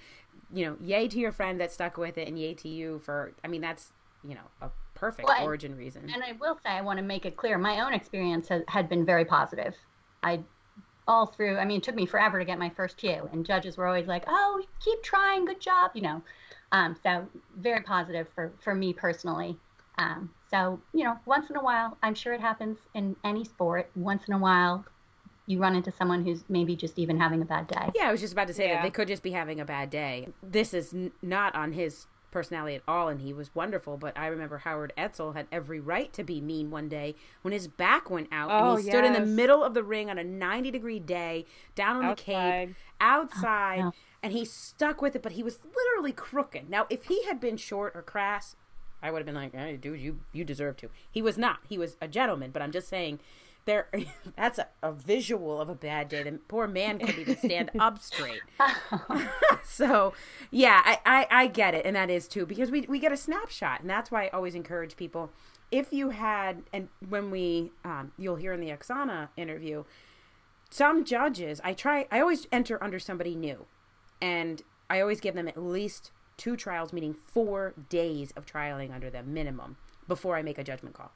you 0.52 0.66
know, 0.66 0.76
yay 0.81 1.07
to 1.07 1.19
your 1.19 1.31
friend 1.31 1.61
that 1.61 1.71
stuck 1.71 1.97
with 1.97 2.19
it 2.19 2.26
and 2.26 2.38
yay 2.38 2.52
to 2.54 2.69
you 2.69 2.99
for, 2.99 3.33
I 3.45 3.49
mean, 3.49 3.61
that's, 3.61 3.93
you 4.26 4.35
know, 4.35 4.50
a 4.61 4.71
perfect 4.95 5.28
well, 5.28 5.45
origin 5.45 5.76
reason. 5.76 6.11
And 6.12 6.23
I 6.23 6.33
will 6.33 6.57
say, 6.57 6.71
I 6.71 6.81
want 6.81 6.99
to 6.99 7.04
make 7.04 7.25
it 7.25 7.37
clear, 7.37 7.57
my 7.59 7.81
own 7.81 7.95
experience 7.95 8.49
has, 8.49 8.62
had 8.66 8.88
been 8.88 9.07
very 9.07 9.25
positive. 9.25 9.75
I, 10.23 10.40
all 11.07 11.26
through, 11.26 11.59
I 11.59 11.64
mean, 11.64 11.76
it 11.76 11.83
took 11.85 11.95
me 11.95 12.07
forever 12.07 12.38
to 12.38 12.45
get 12.45 12.59
my 12.59 12.71
first 12.71 12.97
cue, 12.97 13.28
and 13.33 13.47
judges 13.47 13.76
were 13.76 13.87
always 13.87 14.07
like, 14.07 14.25
oh, 14.26 14.62
keep 14.83 15.02
trying, 15.02 15.45
good 15.45 15.61
job, 15.61 15.93
you 15.95 16.02
know. 16.02 16.23
Um, 16.75 16.97
so 17.04 17.28
very 17.57 17.83
positive 17.83 18.26
for, 18.35 18.52
for 18.62 18.75
me 18.75 18.93
personally. 18.93 19.57
Um, 19.97 20.31
so, 20.50 20.81
you 20.93 21.04
know, 21.04 21.16
once 21.25 21.49
in 21.49 21.54
a 21.57 21.62
while, 21.62 21.97
I'm 22.02 22.14
sure 22.16 22.35
it 22.35 22.40
happens 22.40 22.78
in 22.95 23.14
any 23.23 23.45
sport. 23.45 23.88
Once 23.95 24.25
in 24.26 24.35
a 24.35 24.38
while, 24.38 24.85
you 25.47 25.61
run 25.61 25.76
into 25.76 25.93
someone 25.93 26.25
who's 26.25 26.43
maybe 26.49 26.75
just 26.75 26.99
even 26.99 27.21
having 27.21 27.40
a 27.43 27.45
bad 27.45 27.69
day. 27.69 27.90
Yeah, 27.95 28.09
I 28.09 28.11
was 28.12 28.21
just 28.21 28.33
about 28.33 28.49
to 28.49 28.54
say 28.54 28.66
Yeah. 28.69 28.75
that 28.76 28.83
they 28.83 28.90
could 28.90 29.07
just 29.07 29.23
be 29.23 29.31
having 29.31 29.61
a 29.61 29.64
bad 29.64 29.88
day. 29.90 30.28
This 30.43 30.75
is 30.75 30.93
n- 30.93 31.12
not 31.23 31.54
on 31.54 31.73
his 31.75 32.09
personality 32.33 32.75
at 32.75 32.83
all, 32.88 33.07
and 33.07 33.21
he 33.21 33.33
was 33.33 33.54
wonderful. 33.54 33.97
But 33.97 34.19
I 34.19 34.26
remember 34.26 34.59
Howard 34.59 34.93
Etzel 34.97 35.35
had 35.35 35.47
every 35.52 35.78
right 35.78 36.12
to 36.14 36.25
be 36.25 36.40
mean 36.40 36.73
one 36.73 36.88
day 36.88 37.14
when 37.43 37.52
his 37.52 37.69
back 37.69 38.11
went 38.11 38.26
out 38.33 38.50
Oh, 38.50 38.71
and 38.75 38.78
he 38.83 38.88
stood 38.90 39.04
in 39.04 39.12
the 39.12 39.21
middle 39.21 39.62
of 39.62 39.75
the 39.75 39.85
ring 39.85 40.11
on 40.11 40.19
a 40.19 40.25
90 40.25 40.73
degree 40.73 40.99
day, 40.99 41.47
down 41.76 41.99
on 42.02 42.09
the 42.09 42.16
cape, 42.16 42.35
Outside. 42.37 42.75
outside, 43.00 43.78
no. 43.78 43.93
And 44.25 44.33
he 44.33 44.45
stuck 44.45 45.02
with 45.02 45.14
it. 45.14 45.23
But 45.23 45.33
he 45.33 45.43
was 45.43 45.61
literally 45.76 46.12
crooked. 46.12 46.69
Now, 46.71 46.87
if 46.88 47.04
he 47.04 47.25
had 47.25 47.38
been 47.38 47.59
short 47.59 47.93
or 47.95 48.02
crass, 48.02 48.57
I 49.02 49.11
would 49.11 49.19
have 49.19 49.26
been 49.26 49.35
like, 49.35 49.54
hey, 49.54 49.76
dude, 49.76 50.00
you 50.00 50.21
you 50.33 50.45
deserve 50.45 50.78
to. 50.78 50.88
He 51.09 51.23
was 51.23 51.37
not. 51.37 51.59
He 51.69 51.76
was 51.76 51.97
a 52.00 52.09
gentleman. 52.09 52.50
But 52.50 52.62
I'm 52.62 52.73
just 52.73 52.88
saying, 52.88 53.21
there, 53.66 53.88
that's 54.37 54.59
a, 54.59 54.69
a 54.83 54.93
visual 54.93 55.61
of 55.61 55.69
a 55.69 55.75
bad 55.75 56.09
day. 56.09 56.23
The 56.23 56.40
poor 56.49 56.66
man 56.66 56.99
couldn't 56.99 57.21
even 57.21 57.37
stand 57.37 57.71
up 57.78 58.00
straight. 58.00 58.40
so, 59.62 60.14
yeah, 60.50 60.81
I, 60.85 60.99
I 61.04 61.26
I 61.31 61.47
get 61.49 61.75
it, 61.75 61.85
and 61.85 61.95
that 61.95 62.09
is 62.09 62.26
too 62.26 62.47
because 62.47 62.71
we 62.71 62.81
we 62.88 62.99
get 62.99 63.12
a 63.12 63.16
snapshot, 63.19 63.83
and 63.83 63.90
that's 63.90 64.11
why 64.11 64.25
I 64.25 64.28
always 64.31 64.54
encourage 64.54 64.97
people. 64.97 65.31
If 65.71 65.93
you 65.93 66.11
had, 66.11 66.62
and 66.73 66.88
when 67.09 67.31
we, 67.33 67.73
um, 67.85 68.12
you'll 68.16 68.37
hear 68.37 68.52
in 68.52 68.61
the 68.61 68.69
Oksana 68.69 69.31
interview, 69.37 69.85
some 70.71 71.04
judges, 71.04 71.61
I 71.62 71.73
try, 71.73 72.07
I 72.11 72.21
always 72.21 72.47
enter 72.50 72.83
under 72.83 72.99
somebody 72.99 73.35
new, 73.35 73.66
and 74.25 74.62
I 74.88 75.02
always 75.02 75.21
give 75.21 75.35
them 75.35 75.49
at 75.49 75.62
least 75.62 76.11
two 76.38 76.57
trials, 76.57 76.95
meaning 76.95 77.12
four 77.12 77.75
days 77.90 78.33
of 78.35 78.47
trialing 78.47 78.90
under 78.90 79.11
them 79.11 79.35
minimum 79.35 79.76
before 80.09 80.37
I 80.37 80.43
make 80.43 80.57
a 80.57 80.64
judgment 80.64 80.95
call. 80.95 81.12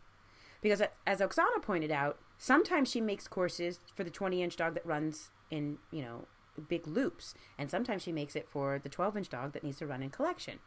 Because 0.60 0.82
as 1.06 1.20
Oksana 1.20 1.62
pointed 1.62 1.90
out, 1.90 2.18
sometimes 2.36 2.90
she 2.90 3.00
makes 3.00 3.26
courses 3.26 3.80
for 3.94 4.04
the 4.04 4.10
20 4.10 4.42
inch 4.42 4.56
dog 4.56 4.74
that 4.74 4.84
runs 4.84 5.30
in, 5.50 5.78
you 5.90 6.02
know, 6.02 6.26
big 6.68 6.86
loops. 6.86 7.32
And 7.56 7.70
sometimes 7.70 8.02
she 8.02 8.12
makes 8.12 8.36
it 8.36 8.46
for 8.46 8.78
the 8.78 8.90
12 8.90 9.16
inch 9.16 9.30
dog 9.30 9.52
that 9.54 9.64
needs 9.64 9.78
to 9.78 9.86
run 9.86 10.02
in 10.02 10.10
collection. 10.10 10.58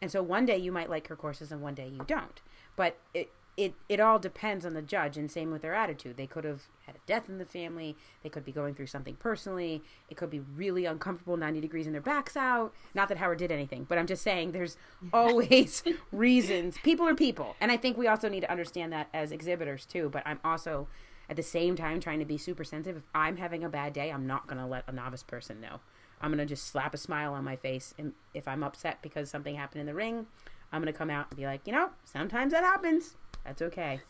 And 0.00 0.10
so 0.10 0.22
one 0.22 0.46
day 0.46 0.56
you 0.56 0.72
might 0.72 0.88
like 0.88 1.08
her 1.08 1.16
courses 1.16 1.52
and 1.52 1.60
one 1.60 1.74
day 1.74 1.88
you 1.88 2.02
don't. 2.06 2.40
But 2.76 2.96
it, 3.12 3.30
it, 3.60 3.74
it 3.90 4.00
all 4.00 4.18
depends 4.18 4.64
on 4.64 4.72
the 4.72 4.80
judge 4.80 5.18
and 5.18 5.30
same 5.30 5.50
with 5.50 5.60
their 5.60 5.74
attitude. 5.74 6.16
They 6.16 6.26
could 6.26 6.44
have 6.44 6.62
had 6.86 6.96
a 6.96 6.98
death 7.06 7.28
in 7.28 7.36
the 7.36 7.44
family. 7.44 7.94
They 8.22 8.30
could 8.30 8.42
be 8.42 8.52
going 8.52 8.74
through 8.74 8.86
something 8.86 9.16
personally. 9.16 9.82
It 10.08 10.16
could 10.16 10.30
be 10.30 10.40
really 10.40 10.86
uncomfortable, 10.86 11.36
90 11.36 11.60
degrees 11.60 11.84
and 11.84 11.94
their 11.94 12.00
backs 12.00 12.38
out. 12.38 12.72
Not 12.94 13.10
that 13.10 13.18
Howard 13.18 13.36
did 13.36 13.52
anything, 13.52 13.84
but 13.86 13.98
I'm 13.98 14.06
just 14.06 14.22
saying 14.22 14.52
there's 14.52 14.78
always 15.12 15.82
reasons. 16.10 16.78
People 16.82 17.06
are 17.06 17.14
people. 17.14 17.54
And 17.60 17.70
I 17.70 17.76
think 17.76 17.98
we 17.98 18.08
also 18.08 18.30
need 18.30 18.40
to 18.40 18.50
understand 18.50 18.94
that 18.94 19.10
as 19.12 19.30
exhibitors 19.30 19.84
too. 19.84 20.08
But 20.08 20.22
I'm 20.24 20.40
also 20.42 20.88
at 21.28 21.36
the 21.36 21.42
same 21.42 21.76
time 21.76 22.00
trying 22.00 22.20
to 22.20 22.24
be 22.24 22.38
super 22.38 22.64
sensitive. 22.64 22.96
If 22.96 23.08
I'm 23.14 23.36
having 23.36 23.62
a 23.62 23.68
bad 23.68 23.92
day, 23.92 24.10
I'm 24.10 24.26
not 24.26 24.46
going 24.46 24.58
to 24.58 24.66
let 24.66 24.84
a 24.88 24.92
novice 24.92 25.22
person 25.22 25.60
know. 25.60 25.80
I'm 26.22 26.30
going 26.30 26.38
to 26.38 26.46
just 26.46 26.66
slap 26.66 26.94
a 26.94 26.98
smile 26.98 27.34
on 27.34 27.44
my 27.44 27.56
face. 27.56 27.92
And 27.98 28.14
if 28.32 28.48
I'm 28.48 28.62
upset 28.62 29.02
because 29.02 29.28
something 29.28 29.56
happened 29.56 29.82
in 29.82 29.86
the 29.86 29.94
ring, 29.94 30.28
I'm 30.72 30.80
going 30.80 30.90
to 30.90 30.98
come 30.98 31.10
out 31.10 31.26
and 31.28 31.36
be 31.36 31.44
like, 31.44 31.66
you 31.66 31.74
know, 31.74 31.90
sometimes 32.04 32.52
that 32.52 32.64
happens. 32.64 33.16
That's 33.44 33.62
okay. 33.62 34.00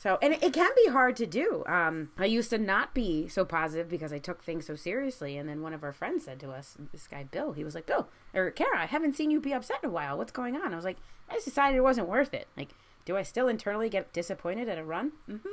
So, 0.00 0.18
and 0.22 0.32
it, 0.32 0.54
can 0.54 0.70
be 0.82 0.90
hard 0.90 1.14
to 1.16 1.26
do. 1.26 1.62
Um, 1.66 2.10
I 2.16 2.24
used 2.24 2.48
to 2.50 2.58
not 2.58 2.94
be 2.94 3.28
so 3.28 3.44
positive 3.44 3.90
because 3.90 4.14
I 4.14 4.18
took 4.18 4.42
things 4.42 4.66
so 4.66 4.74
seriously. 4.74 5.36
And 5.36 5.46
then 5.46 5.60
one 5.60 5.74
of 5.74 5.84
our 5.84 5.92
friends 5.92 6.24
said 6.24 6.40
to 6.40 6.50
us, 6.50 6.78
this 6.90 7.06
guy 7.06 7.24
Bill, 7.24 7.52
he 7.52 7.64
was 7.64 7.74
like, 7.74 7.84
Bill 7.84 8.08
or 8.32 8.50
Kara, 8.50 8.80
I 8.80 8.86
haven't 8.86 9.14
seen 9.14 9.30
you 9.30 9.40
be 9.40 9.52
upset 9.52 9.80
in 9.82 9.90
a 9.90 9.92
while. 9.92 10.16
What's 10.16 10.32
going 10.32 10.56
on? 10.56 10.72
I 10.72 10.76
was 10.76 10.86
like, 10.86 10.96
I 11.28 11.34
just 11.34 11.44
decided 11.44 11.76
it 11.76 11.82
wasn't 11.82 12.08
worth 12.08 12.32
it. 12.32 12.48
Like, 12.56 12.70
do 13.04 13.18
I 13.18 13.22
still 13.22 13.46
internally 13.46 13.90
get 13.90 14.14
disappointed 14.14 14.70
at 14.70 14.78
a 14.78 14.84
run? 14.84 15.12
Mm-hmm. 15.28 15.48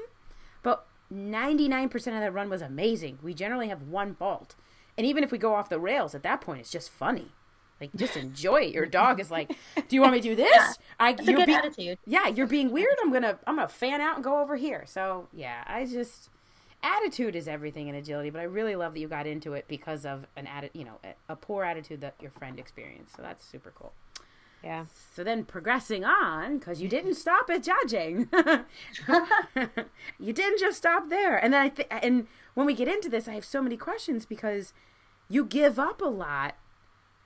But 0.64 0.88
99% 1.14 1.94
of 1.96 2.02
that 2.04 2.34
run 2.34 2.50
was 2.50 2.62
amazing. 2.62 3.20
We 3.22 3.34
generally 3.34 3.68
have 3.68 3.82
one 3.82 4.16
fault. 4.16 4.56
And 4.98 5.06
even 5.06 5.26
if 5.26 5.32
we 5.32 5.38
go 5.38 5.56
off 5.56 5.68
the 5.68 5.78
rails 5.78 6.16
at 6.16 6.24
that 6.24 6.40
point, 6.40 6.62
it's 6.62 6.72
just 6.72 6.90
funny. 6.90 7.34
Like, 7.80 7.92
just 7.96 8.18
enjoy 8.18 8.62
it. 8.64 8.74
Your 8.74 8.86
dog 9.02 9.20
is 9.20 9.30
like, 9.32 9.50
"Do 9.76 9.96
you 9.96 10.02
want 10.02 10.14
me 10.14 10.22
to 10.22 10.30
do 10.30 10.36
this? 10.36 10.50
Yeah. 10.54 10.74
I, 11.00 11.10
It's 11.12 11.28
a 11.28 11.34
good 11.34 11.46
be- 11.48 11.54
attitude. 11.54 12.00
yeah, 12.06 12.28
you're 12.28 12.48
being 12.48 12.72
weird. 12.72 12.96
I'm 13.02 13.12
gonna 13.14 13.38
I'm 13.46 13.56
gonna 13.58 13.68
fan 13.68 14.02
out 14.02 14.16
and 14.16 14.24
go 14.24 14.40
over 14.42 14.56
here. 14.56 14.84
So 14.88 15.28
yeah, 15.34 15.64
I 15.68 15.86
just 15.86 16.30
attitude 16.84 17.36
is 17.36 17.48
everything 17.48 17.88
in 17.88 17.96
agility. 17.96 18.30
But 18.30 18.40
I 18.40 18.44
really 18.46 18.76
love 18.76 18.94
that 18.94 19.00
you 19.00 19.08
got 19.08 19.28
into 19.28 19.54
it 19.54 19.66
because 19.68 20.06
of 20.06 20.26
an 20.36 20.46
atti- 20.46 20.70
you 20.74 20.86
know, 20.86 21.00
a, 21.04 21.34
a 21.34 21.36
poor 21.36 21.64
attitude 21.64 22.02
that 22.02 22.16
your 22.22 22.32
friend 22.32 22.58
experienced. 22.60 23.16
So 23.16 23.22
that's 23.22 23.44
super 23.46 23.72
cool. 23.76 23.94
Yeah. 24.64 24.86
So 25.16 25.24
then 25.24 25.46
progressing 25.46 26.04
on, 26.04 26.58
because 26.58 26.82
you 26.82 26.90
didn't 26.90 27.14
stop 27.14 27.48
at 27.52 27.62
judging, 27.64 28.28
you 30.20 30.34
didn't 30.34 30.60
just 30.60 30.78
stop 30.78 31.10
there. 31.10 31.38
And 31.38 31.54
then 31.54 31.62
I 31.62 31.70
th- 31.70 31.88
and 31.92 32.28
when 32.56 32.66
we 32.66 32.74
get 32.74 32.88
into 32.88 33.08
this, 33.10 33.28
I 33.28 33.34
have 33.34 33.46
so 33.46 33.62
many 33.62 33.78
questions 33.78 34.26
because 34.26 34.74
you 35.30 35.46
give 35.46 35.78
up 35.78 36.02
a 36.02 36.06
lot 36.06 36.56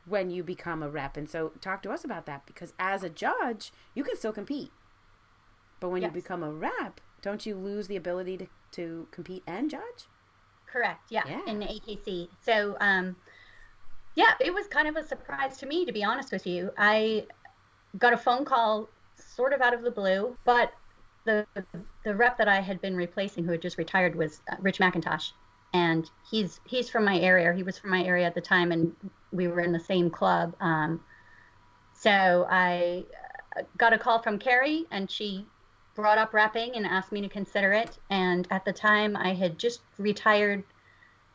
when 0.06 0.30
you 0.30 0.44
become 0.44 0.82
a 0.84 0.90
rep. 0.90 1.18
And 1.18 1.30
so 1.30 1.50
talk 1.62 1.82
to 1.84 1.92
us 1.92 2.04
about 2.04 2.26
that 2.26 2.46
because 2.46 2.74
as 2.80 3.04
a 3.04 3.10
judge, 3.10 3.72
you 3.94 4.04
can 4.04 4.16
still 4.16 4.34
compete. 4.34 4.72
But 5.80 5.90
when 5.90 6.02
Yes. 6.02 6.10
you 6.10 6.22
become 6.22 6.44
a 6.44 6.52
rep, 6.52 7.02
don't 7.22 7.46
you 7.46 7.56
lose 7.56 7.88
the 7.88 7.96
ability 7.96 8.38
to, 8.38 8.48
to 8.72 9.08
compete 9.12 9.44
and 9.48 9.70
judge? 9.70 10.08
Correct. 10.72 11.12
Yeah, 11.12 11.24
Yeah. 11.28 11.42
in 11.48 11.62
AKC. 11.62 12.30
So, 12.42 12.78
um, 12.80 13.16
yeah, 14.16 14.34
it 14.40 14.54
was 14.54 14.68
kind 14.68 14.88
of 14.88 14.96
a 14.96 15.06
surprise 15.08 15.58
to 15.58 15.66
me, 15.66 15.86
to 15.86 15.92
be 15.92 16.04
honest 16.04 16.32
with 16.32 16.46
you. 16.48 16.72
I 16.78 17.28
got 17.98 18.14
a 18.14 18.18
phone 18.18 18.46
call 18.46 18.90
sort 19.16 19.54
of 19.54 19.62
out 19.62 19.74
of 19.74 19.82
the 19.84 19.92
blue, 19.92 20.38
but 20.46 20.72
the 21.26 21.46
the 22.04 22.16
rep 22.16 22.38
that 22.38 22.48
I 22.48 22.62
had 22.62 22.82
been 22.82 22.96
replacing, 22.96 23.44
who 23.44 23.52
had 23.52 23.62
just 23.62 23.78
retired, 23.78 24.16
was 24.16 24.42
uh, 24.52 24.56
Rich 24.60 24.80
McIntosh, 24.80 25.32
and 25.74 26.10
he's 26.30 26.60
he's 26.66 26.90
from 26.90 27.06
my 27.06 27.20
area. 27.20 27.54
He 27.54 27.64
was 27.64 27.78
from 27.78 27.92
my 27.92 28.04
area 28.04 28.26
at 28.26 28.34
the 28.34 28.42
time, 28.42 28.72
and 28.72 28.96
we 29.32 29.48
were 29.48 29.62
in 29.62 29.72
the 29.72 29.80
same 29.80 30.10
club. 30.10 30.56
Um, 30.60 31.02
so 31.94 32.48
I 32.50 33.06
uh, 33.58 33.62
got 33.78 33.94
a 33.94 33.98
call 33.98 34.22
from 34.22 34.40
Carrie, 34.40 34.86
and 34.92 35.10
she 35.10 35.46
brought 35.96 36.18
up 36.18 36.34
rapping 36.34 36.76
and 36.76 36.86
asked 36.86 37.12
me 37.12 37.22
to 37.22 37.30
consider 37.30 37.74
it. 37.74 37.98
And 38.10 38.48
at 38.50 38.66
the 38.66 38.74
time, 38.74 39.16
I 39.16 39.34
had 39.34 39.58
just 39.58 39.82
retired 39.98 40.64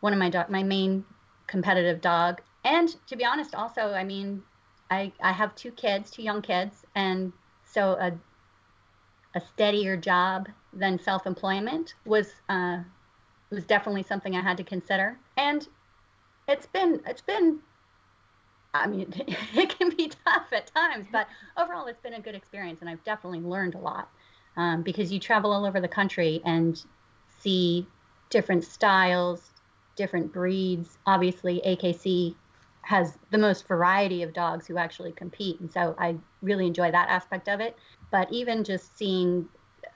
one 0.01 0.13
of 0.13 0.19
my 0.19 0.31
dog, 0.31 0.51
my 0.51 0.63
main 0.63 1.05
competitive 1.47 2.01
dog. 2.01 2.41
And 2.65 2.95
to 3.07 3.17
be 3.17 3.25
honest, 3.25 3.55
also, 3.55 3.93
I 3.93 4.05
mean, 4.05 4.43
I 4.91 5.13
I 5.23 5.33
have 5.33 5.55
two 5.55 5.71
kids, 5.71 6.11
two 6.11 6.23
young 6.23 6.43
kids, 6.43 6.85
and 6.95 7.33
so 7.65 7.93
a 7.93 8.13
a 9.35 9.41
steadier 9.41 9.97
job 9.97 10.49
than 10.73 10.99
self-employment 10.99 11.95
was 12.05 12.33
uh, 12.49 12.79
was 13.51 13.65
definitely 13.65 14.03
something 14.03 14.35
I 14.35 14.43
had 14.43 14.57
to 14.57 14.65
consider. 14.65 15.19
And 15.37 15.67
it's 16.49 16.67
been 16.67 17.01
it's 17.07 17.23
been 17.23 17.61
I 18.83 18.87
mean, 18.87 19.13
it 19.55 19.79
can 19.79 19.91
be 19.91 20.11
tough 20.25 20.53
at 20.53 20.73
times, 20.75 21.07
but 21.11 21.29
overall, 21.57 21.87
it's 21.87 22.01
been 22.01 22.15
a 22.15 22.21
good 22.21 22.35
experience, 22.35 22.81
and 22.81 22.91
I've 22.91 23.03
definitely 23.05 23.41
learned 23.41 23.75
a 23.75 23.79
lot 23.79 24.09
um, 24.57 24.83
because 24.83 25.13
you 25.13 25.21
travel 25.21 25.53
all 25.53 25.65
over 25.65 25.81
the 25.81 25.89
country 25.89 26.41
and 26.45 26.83
see 27.41 27.87
different 28.31 28.65
styles, 28.65 29.51
different 29.97 30.33
breeds. 30.33 30.99
Obviously, 31.07 31.61
AKC 31.67 32.35
has 32.83 33.19
the 33.31 33.39
most 33.39 33.67
variety 33.67 34.23
of 34.23 34.33
dogs 34.33 34.67
who 34.67 34.79
actually 34.79 35.13
compete, 35.13 35.61
and 35.61 35.71
so 35.71 35.95
I 35.99 36.17
really 36.43 36.67
enjoy 36.67 36.91
that 36.91 37.09
aspect 37.09 37.49
of 37.49 37.61
it. 37.61 37.77
But 38.11 38.33
even 38.33 38.65
just 38.65 38.97
seeing 38.97 39.49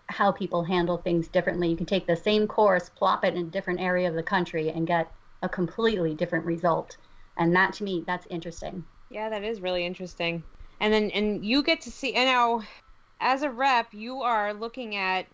how 0.08 0.32
people 0.32 0.64
handle 0.64 0.98
things 0.98 1.28
differently, 1.28 1.68
you 1.68 1.76
can 1.76 1.86
take 1.86 2.06
the 2.06 2.16
same 2.16 2.48
course, 2.48 2.88
plop 2.88 3.24
it 3.24 3.34
in 3.34 3.46
a 3.46 3.50
different 3.50 3.80
area 3.80 4.08
of 4.08 4.14
the 4.14 4.22
country, 4.22 4.70
and 4.70 4.86
get 4.86 5.10
a 5.42 5.48
completely 5.48 6.14
different 6.14 6.44
result. 6.44 6.96
And 7.40 7.56
that 7.56 7.72
to 7.74 7.84
me, 7.84 8.04
that's 8.06 8.26
interesting. 8.30 8.84
Yeah, 9.08 9.30
that 9.30 9.42
is 9.42 9.62
really 9.62 9.84
interesting. 9.84 10.44
And 10.78 10.92
then 10.92 11.10
and 11.10 11.44
you 11.44 11.62
get 11.62 11.80
to 11.82 11.90
see 11.90 12.14
and 12.14 12.28
know, 12.28 12.62
as 13.18 13.42
a 13.42 13.50
rep, 13.50 13.88
you 13.92 14.20
are 14.20 14.52
looking 14.52 14.94
at 14.94 15.26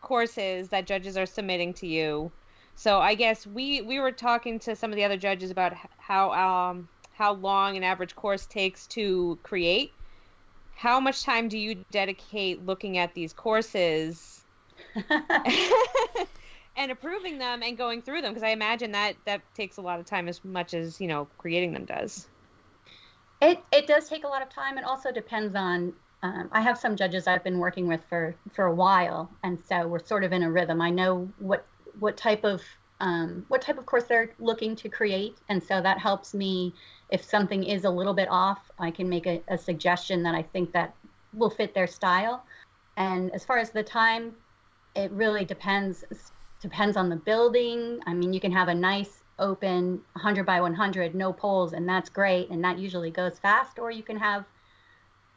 courses 0.00 0.70
that 0.70 0.86
judges 0.86 1.16
are 1.16 1.26
submitting 1.26 1.74
to 1.74 1.86
you. 1.86 2.32
So 2.74 2.98
I 2.98 3.14
guess 3.14 3.46
we 3.46 3.82
we 3.82 4.00
were 4.00 4.12
talking 4.12 4.58
to 4.60 4.74
some 4.74 4.90
of 4.90 4.96
the 4.96 5.04
other 5.04 5.18
judges 5.18 5.50
about 5.50 5.74
how 5.98 6.32
um 6.32 6.88
how 7.12 7.34
long 7.34 7.76
an 7.76 7.84
average 7.84 8.16
course 8.16 8.46
takes 8.46 8.86
to 8.88 9.38
create. 9.42 9.92
How 10.74 11.00
much 11.00 11.22
time 11.22 11.48
do 11.48 11.58
you 11.58 11.82
dedicate 11.90 12.64
looking 12.64 12.96
at 12.96 13.14
these 13.14 13.34
courses 13.34 14.44
and 16.76 16.90
approving 16.90 17.38
them 17.38 17.62
and 17.62 17.76
going 17.76 18.02
through 18.02 18.22
them? 18.22 18.32
Because 18.32 18.42
I 18.42 18.50
imagine 18.50 18.92
that 18.92 19.16
that 19.24 19.42
takes 19.54 19.78
a 19.78 19.82
lot 19.82 19.98
of 19.98 20.06
time 20.06 20.28
as 20.28 20.44
much 20.44 20.74
as 20.74 21.00
you 21.00 21.08
know 21.08 21.26
creating 21.38 21.72
them 21.72 21.84
does. 21.84 22.28
It 23.40 23.62
it 23.72 23.86
does 23.86 24.08
take 24.08 24.24
a 24.24 24.28
lot 24.28 24.42
of 24.42 24.48
time. 24.48 24.78
It 24.78 24.84
also 24.84 25.12
depends 25.12 25.54
on. 25.54 25.92
Um, 26.22 26.48
I 26.50 26.62
have 26.62 26.78
some 26.78 26.96
judges 26.96 27.26
I've 27.26 27.44
been 27.44 27.58
working 27.58 27.86
with 27.86 28.02
for 28.08 28.34
for 28.54 28.66
a 28.66 28.74
while, 28.74 29.30
and 29.42 29.58
so 29.68 29.86
we're 29.86 30.04
sort 30.04 30.24
of 30.24 30.32
in 30.32 30.42
a 30.42 30.50
rhythm. 30.50 30.80
I 30.80 30.90
know 30.90 31.28
what 31.38 31.66
what 31.98 32.16
type 32.16 32.44
of 32.44 32.62
um, 33.00 33.44
what 33.48 33.60
type 33.60 33.78
of 33.78 33.86
course 33.86 34.04
they're 34.04 34.30
looking 34.38 34.74
to 34.76 34.88
create, 34.88 35.36
and 35.48 35.62
so 35.62 35.80
that 35.82 35.98
helps 35.98 36.34
me. 36.34 36.74
If 37.10 37.22
something 37.22 37.62
is 37.62 37.84
a 37.84 37.90
little 37.90 38.14
bit 38.14 38.28
off, 38.30 38.70
I 38.78 38.90
can 38.90 39.08
make 39.08 39.26
a, 39.26 39.40
a 39.48 39.56
suggestion 39.56 40.22
that 40.24 40.34
I 40.34 40.42
think 40.42 40.72
that 40.72 40.94
will 41.32 41.50
fit 41.50 41.74
their 41.74 41.86
style. 41.86 42.44
And 42.96 43.30
as 43.32 43.44
far 43.44 43.58
as 43.58 43.70
the 43.70 43.82
time, 43.82 44.34
it 44.96 45.10
really 45.12 45.44
depends 45.44 46.04
depends 46.60 46.96
on 46.96 47.08
the 47.08 47.16
building. 47.16 48.00
I 48.06 48.14
mean, 48.14 48.32
you 48.32 48.40
can 48.40 48.52
have 48.52 48.68
a 48.68 48.74
nice 48.74 49.22
open 49.38 50.00
100 50.12 50.46
by 50.46 50.60
100, 50.60 51.14
no 51.14 51.32
poles, 51.32 51.72
and 51.72 51.88
that's 51.88 52.08
great, 52.08 52.50
and 52.50 52.64
that 52.64 52.78
usually 52.78 53.10
goes 53.10 53.38
fast. 53.38 53.78
Or 53.78 53.90
you 53.90 54.02
can 54.02 54.16
have, 54.16 54.44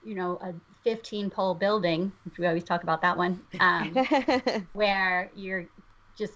you 0.04 0.16
know, 0.16 0.40
a 0.42 0.54
15 0.84 1.30
pole 1.30 1.56
building, 1.56 2.12
which 2.24 2.38
we 2.38 2.48
always 2.48 2.64
talk 2.64 2.84
about 2.84 3.02
that 3.02 3.18
one, 3.18 3.42
um, 3.60 3.94
where 4.74 5.32
you're 5.36 5.66
just 6.18 6.36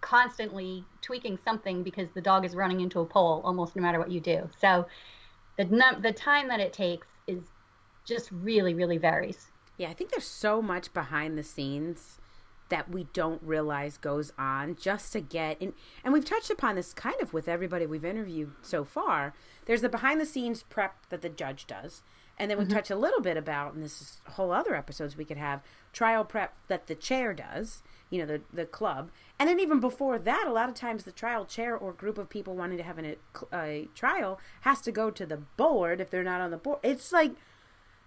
constantly 0.00 0.84
tweaking 1.00 1.38
something 1.44 1.82
because 1.82 2.08
the 2.14 2.20
dog 2.20 2.44
is 2.44 2.54
running 2.54 2.80
into 2.80 3.00
a 3.00 3.06
pole 3.06 3.40
almost 3.44 3.74
no 3.74 3.82
matter 3.82 3.98
what 3.98 4.10
you 4.10 4.20
do. 4.20 4.48
So 4.58 4.86
the 5.56 5.64
num- 5.64 6.02
the 6.02 6.12
time 6.12 6.48
that 6.48 6.60
it 6.60 6.72
takes 6.72 7.06
is 7.26 7.42
just 8.04 8.30
really 8.30 8.74
really 8.74 8.98
varies. 8.98 9.50
Yeah, 9.78 9.88
I 9.88 9.94
think 9.94 10.10
there's 10.10 10.26
so 10.26 10.60
much 10.60 10.92
behind 10.92 11.38
the 11.38 11.42
scenes 11.42 12.20
that 12.68 12.90
we 12.90 13.04
don't 13.12 13.42
realize 13.42 13.98
goes 13.98 14.32
on 14.38 14.76
just 14.76 15.12
to 15.12 15.20
get 15.20 15.60
in 15.60 15.74
and 16.02 16.12
we've 16.12 16.24
touched 16.24 16.50
upon 16.50 16.76
this 16.76 16.92
kind 16.92 17.20
of 17.20 17.32
with 17.32 17.48
everybody 17.48 17.86
we've 17.86 18.04
interviewed 18.04 18.52
so 18.62 18.84
far. 18.84 19.34
There's 19.66 19.82
the 19.82 19.88
behind 19.88 20.20
the 20.20 20.26
scenes 20.26 20.62
prep 20.62 21.06
that 21.10 21.22
the 21.22 21.28
judge 21.28 21.66
does 21.66 22.02
and 22.38 22.50
then 22.50 22.58
we 22.58 22.64
mm-hmm. 22.64 22.74
touch 22.74 22.90
a 22.90 22.96
little 22.96 23.20
bit 23.20 23.36
about 23.36 23.74
and 23.74 23.82
this 23.82 24.00
is 24.00 24.20
whole 24.30 24.52
other 24.52 24.74
episodes 24.74 25.16
we 25.16 25.24
could 25.24 25.36
have 25.36 25.60
trial 25.92 26.24
prep 26.24 26.54
that 26.68 26.86
the 26.86 26.94
chair 26.94 27.32
does 27.32 27.82
you 28.10 28.18
know 28.18 28.26
the 28.26 28.40
the 28.52 28.66
club. 28.66 29.10
And 29.38 29.48
then 29.48 29.60
even 29.60 29.80
before 29.80 30.18
that 30.18 30.46
a 30.46 30.52
lot 30.52 30.68
of 30.68 30.74
times 30.74 31.04
the 31.04 31.12
trial 31.12 31.44
chair 31.44 31.76
or 31.76 31.92
group 31.92 32.18
of 32.18 32.28
people 32.28 32.56
wanting 32.56 32.78
to 32.78 32.84
have 32.84 32.98
an, 32.98 33.16
a, 33.52 33.56
a 33.56 33.88
trial 33.94 34.38
has 34.62 34.80
to 34.82 34.92
go 34.92 35.10
to 35.10 35.26
the 35.26 35.38
board 35.56 36.00
if 36.00 36.10
they're 36.10 36.24
not 36.24 36.40
on 36.40 36.50
the 36.50 36.56
board. 36.56 36.78
It's 36.82 37.12
like 37.12 37.32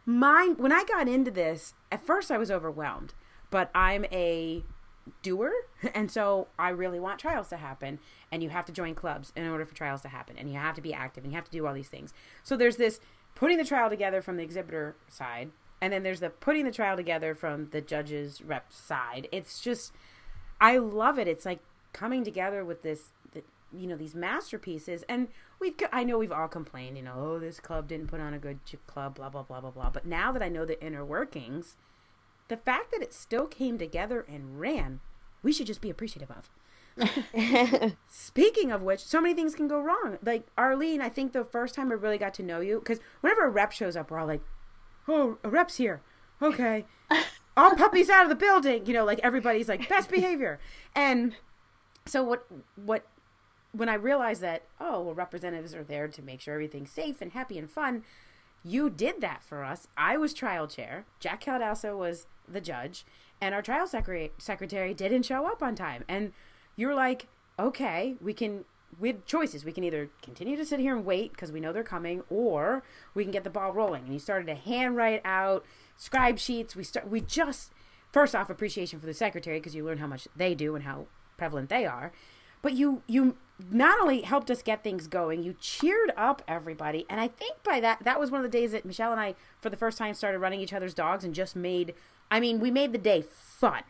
mine 0.07 0.55
when 0.55 0.71
i 0.71 0.85
got 0.85 1.09
into 1.09 1.29
this 1.29 1.73
at 1.91 2.01
first 2.01 2.31
i 2.31 2.37
was 2.37 2.49
overwhelmed 2.49 3.13
but 3.49 3.69
I'm 3.73 4.05
a 4.05 4.63
doer 5.21 5.51
and 5.93 6.11
so 6.11 6.47
I 6.59 6.69
really 6.69 6.99
want 6.99 7.19
trials 7.19 7.49
to 7.49 7.57
happen 7.57 7.99
and 8.31 8.43
you 8.43 8.49
have 8.49 8.65
to 8.65 8.71
join 8.71 8.95
clubs 8.95 9.31
in 9.35 9.47
order 9.47 9.65
for 9.65 9.75
trials 9.75 10.01
to 10.01 10.09
happen 10.09 10.37
and 10.37 10.49
you 10.49 10.57
have 10.57 10.75
to 10.75 10.81
be 10.81 10.93
active 10.93 11.23
and 11.23 11.31
you 11.31 11.37
have 11.37 11.45
to 11.45 11.51
do 11.51 11.65
all 11.65 11.73
these 11.73 11.87
things. 11.87 12.13
So 12.43 12.57
there's 12.57 12.77
this 12.77 12.99
putting 13.35 13.57
the 13.57 13.65
trial 13.65 13.89
together 13.89 14.21
from 14.21 14.37
the 14.37 14.43
exhibitor 14.43 14.95
side 15.07 15.51
and 15.81 15.93
then 15.93 16.03
there's 16.03 16.19
the 16.19 16.29
putting 16.29 16.65
the 16.65 16.71
trial 16.71 16.97
together 16.97 17.35
from 17.35 17.69
the 17.69 17.81
judge's 17.81 18.41
rep 18.41 18.71
side. 18.73 19.27
It's 19.31 19.59
just 19.59 19.93
I 20.59 20.77
love 20.77 21.19
it. 21.19 21.27
It's 21.27 21.45
like 21.45 21.59
coming 21.93 22.23
together 22.23 22.65
with 22.65 22.81
this 22.83 23.11
you 23.73 23.85
know 23.85 23.97
these 23.97 24.15
masterpieces 24.15 25.03
and 25.09 25.27
we've 25.59 25.75
I 25.91 26.03
know 26.03 26.17
we've 26.17 26.31
all 26.31 26.47
complained, 26.47 26.97
you 26.97 27.03
know, 27.03 27.15
oh 27.17 27.39
this 27.39 27.59
club 27.59 27.87
didn't 27.87 28.07
put 28.07 28.21
on 28.21 28.33
a 28.33 28.39
good 28.39 28.59
club 28.87 29.15
blah 29.15 29.29
blah 29.29 29.43
blah 29.43 29.61
blah 29.61 29.71
blah. 29.71 29.89
But 29.89 30.05
now 30.05 30.31
that 30.31 30.41
I 30.41 30.49
know 30.49 30.65
the 30.65 30.83
inner 30.83 31.05
workings 31.05 31.75
the 32.47 32.57
fact 32.57 32.91
that 32.91 33.01
it 33.01 33.13
still 33.13 33.47
came 33.47 33.77
together 33.77 34.25
and 34.27 34.59
ran, 34.59 34.99
we 35.43 35.51
should 35.51 35.67
just 35.67 35.81
be 35.81 35.89
appreciative 35.89 36.31
of. 36.31 36.49
Speaking 38.07 38.71
of 38.71 38.81
which, 38.81 39.03
so 39.03 39.21
many 39.21 39.33
things 39.33 39.55
can 39.55 39.67
go 39.67 39.79
wrong. 39.79 40.17
Like 40.23 40.47
Arlene, 40.57 41.01
I 41.01 41.09
think 41.09 41.31
the 41.31 41.43
first 41.43 41.75
time 41.75 41.91
I 41.91 41.95
really 41.95 42.17
got 42.17 42.33
to 42.35 42.43
know 42.43 42.59
you, 42.59 42.79
because 42.79 42.99
whenever 43.21 43.45
a 43.45 43.49
rep 43.49 43.71
shows 43.71 43.95
up, 43.95 44.09
we're 44.09 44.19
all 44.19 44.27
like, 44.27 44.41
"Oh, 45.07 45.37
a 45.43 45.49
rep's 45.49 45.77
here." 45.77 46.01
Okay, 46.41 46.85
all 47.57 47.75
puppies 47.75 48.09
out 48.09 48.23
of 48.23 48.29
the 48.29 48.35
building. 48.35 48.85
You 48.85 48.93
know, 48.93 49.05
like 49.05 49.19
everybody's 49.23 49.69
like 49.69 49.87
best 49.89 50.09
behavior. 50.09 50.59
And 50.95 51.35
so 52.05 52.23
what? 52.23 52.47
What? 52.75 53.05
When 53.73 53.89
I 53.89 53.93
realized 53.93 54.41
that, 54.41 54.63
oh, 54.79 55.01
well, 55.01 55.13
representatives 55.13 55.75
are 55.75 55.83
there 55.83 56.07
to 56.07 56.21
make 56.23 56.41
sure 56.41 56.53
everything's 56.55 56.89
safe 56.89 57.21
and 57.21 57.33
happy 57.33 57.59
and 57.59 57.69
fun. 57.69 58.03
You 58.63 58.89
did 58.89 59.21
that 59.21 59.43
for 59.43 59.63
us. 59.63 59.87
I 59.95 60.17
was 60.17 60.33
trial 60.33 60.67
chair. 60.67 61.05
Jack 61.19 61.43
Caldasso 61.43 61.97
was 61.97 62.27
the 62.47 62.61
judge, 62.61 63.05
and 63.39 63.53
our 63.53 63.61
trial 63.61 63.87
secretary 63.87 64.31
secretary 64.37 64.93
didn't 64.93 65.23
show 65.23 65.45
up 65.45 65.61
on 65.61 65.75
time. 65.75 66.03
And 66.07 66.33
you're 66.75 66.95
like, 66.95 67.27
okay, 67.59 68.15
we 68.21 68.33
can 68.33 68.65
we 68.99 69.09
had 69.09 69.25
choices. 69.25 69.65
We 69.65 69.71
can 69.71 69.83
either 69.83 70.09
continue 70.21 70.55
to 70.57 70.65
sit 70.65 70.79
here 70.79 70.95
and 70.95 71.05
wait 71.05 71.31
because 71.31 71.51
we 71.51 71.59
know 71.59 71.73
they're 71.73 71.83
coming, 71.83 72.23
or 72.29 72.83
we 73.13 73.23
can 73.23 73.31
get 73.31 73.43
the 73.43 73.49
ball 73.49 73.73
rolling. 73.73 74.05
And 74.05 74.13
you 74.13 74.19
started 74.19 74.47
to 74.47 74.55
handwrite 74.55 75.21
out 75.25 75.65
scribe 75.97 76.39
sheets. 76.39 76.75
We 76.75 76.83
start. 76.83 77.09
We 77.09 77.21
just 77.21 77.71
first 78.11 78.35
off 78.35 78.49
appreciation 78.49 78.99
for 78.99 79.05
the 79.05 79.13
secretary 79.13 79.59
because 79.59 79.75
you 79.75 79.85
learn 79.85 79.97
how 79.97 80.07
much 80.07 80.27
they 80.35 80.55
do 80.55 80.75
and 80.75 80.83
how 80.83 81.07
prevalent 81.37 81.69
they 81.69 81.85
are. 81.85 82.11
But 82.61 82.73
you 82.73 83.01
you 83.07 83.37
not 83.71 83.99
only 83.99 84.21
helped 84.21 84.51
us 84.51 84.61
get 84.61 84.83
things 84.83 85.07
going, 85.07 85.43
you 85.43 85.55
cheered 85.59 86.11
up 86.15 86.41
everybody. 86.47 87.05
And 87.09 87.19
I 87.19 87.27
think 87.27 87.63
by 87.63 87.79
that 87.79 88.03
that 88.03 88.19
was 88.19 88.29
one 88.29 88.43
of 88.43 88.49
the 88.49 88.57
days 88.57 88.71
that 88.71 88.85
Michelle 88.85 89.11
and 89.11 89.19
I 89.21 89.35
for 89.59 89.69
the 89.69 89.77
first 89.77 89.97
time 89.97 90.13
started 90.13 90.39
running 90.39 90.61
each 90.61 90.73
other's 90.73 90.93
dogs 90.93 91.23
and 91.23 91.33
just 91.33 91.55
made 91.55 91.93
I 92.29 92.39
mean, 92.39 92.59
we 92.59 92.71
made 92.71 92.91
the 92.91 92.97
day 92.97 93.21
fun. 93.21 93.83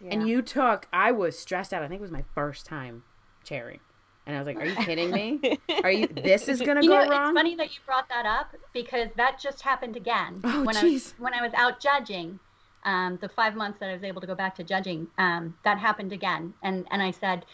Yeah. 0.00 0.14
And 0.14 0.28
you 0.28 0.42
took, 0.42 0.88
I 0.92 1.12
was 1.12 1.38
stressed 1.38 1.72
out. 1.72 1.82
I 1.82 1.88
think 1.88 2.00
it 2.00 2.02
was 2.02 2.10
my 2.10 2.24
first 2.34 2.66
time 2.66 3.04
chairing. 3.44 3.80
And 4.26 4.36
I 4.36 4.38
was 4.38 4.46
like, 4.46 4.56
"Are 4.56 4.64
you 4.64 4.76
kidding 4.76 5.10
me? 5.10 5.58
Are 5.82 5.90
you? 5.90 6.06
This 6.06 6.48
is 6.48 6.60
gonna 6.60 6.80
you 6.80 6.88
go 6.88 7.02
know, 7.02 7.10
wrong." 7.10 7.30
It's 7.30 7.38
funny 7.38 7.56
that 7.56 7.74
you 7.74 7.80
brought 7.84 8.08
that 8.08 8.24
up 8.24 8.54
because 8.72 9.08
that 9.16 9.40
just 9.40 9.62
happened 9.62 9.96
again. 9.96 10.40
Oh, 10.44 10.62
when 10.62 10.76
geez. 10.76 10.82
I 10.82 10.86
was 10.86 11.14
when 11.18 11.34
I 11.34 11.42
was 11.42 11.52
out 11.54 11.80
judging, 11.80 12.38
um, 12.84 13.18
the 13.20 13.28
five 13.28 13.56
months 13.56 13.80
that 13.80 13.90
I 13.90 13.94
was 13.94 14.04
able 14.04 14.20
to 14.20 14.28
go 14.28 14.36
back 14.36 14.54
to 14.56 14.62
judging, 14.62 15.08
um, 15.18 15.56
that 15.64 15.78
happened 15.78 16.12
again. 16.12 16.54
And 16.62 16.86
and 16.92 17.02
I 17.02 17.10
said, 17.10 17.44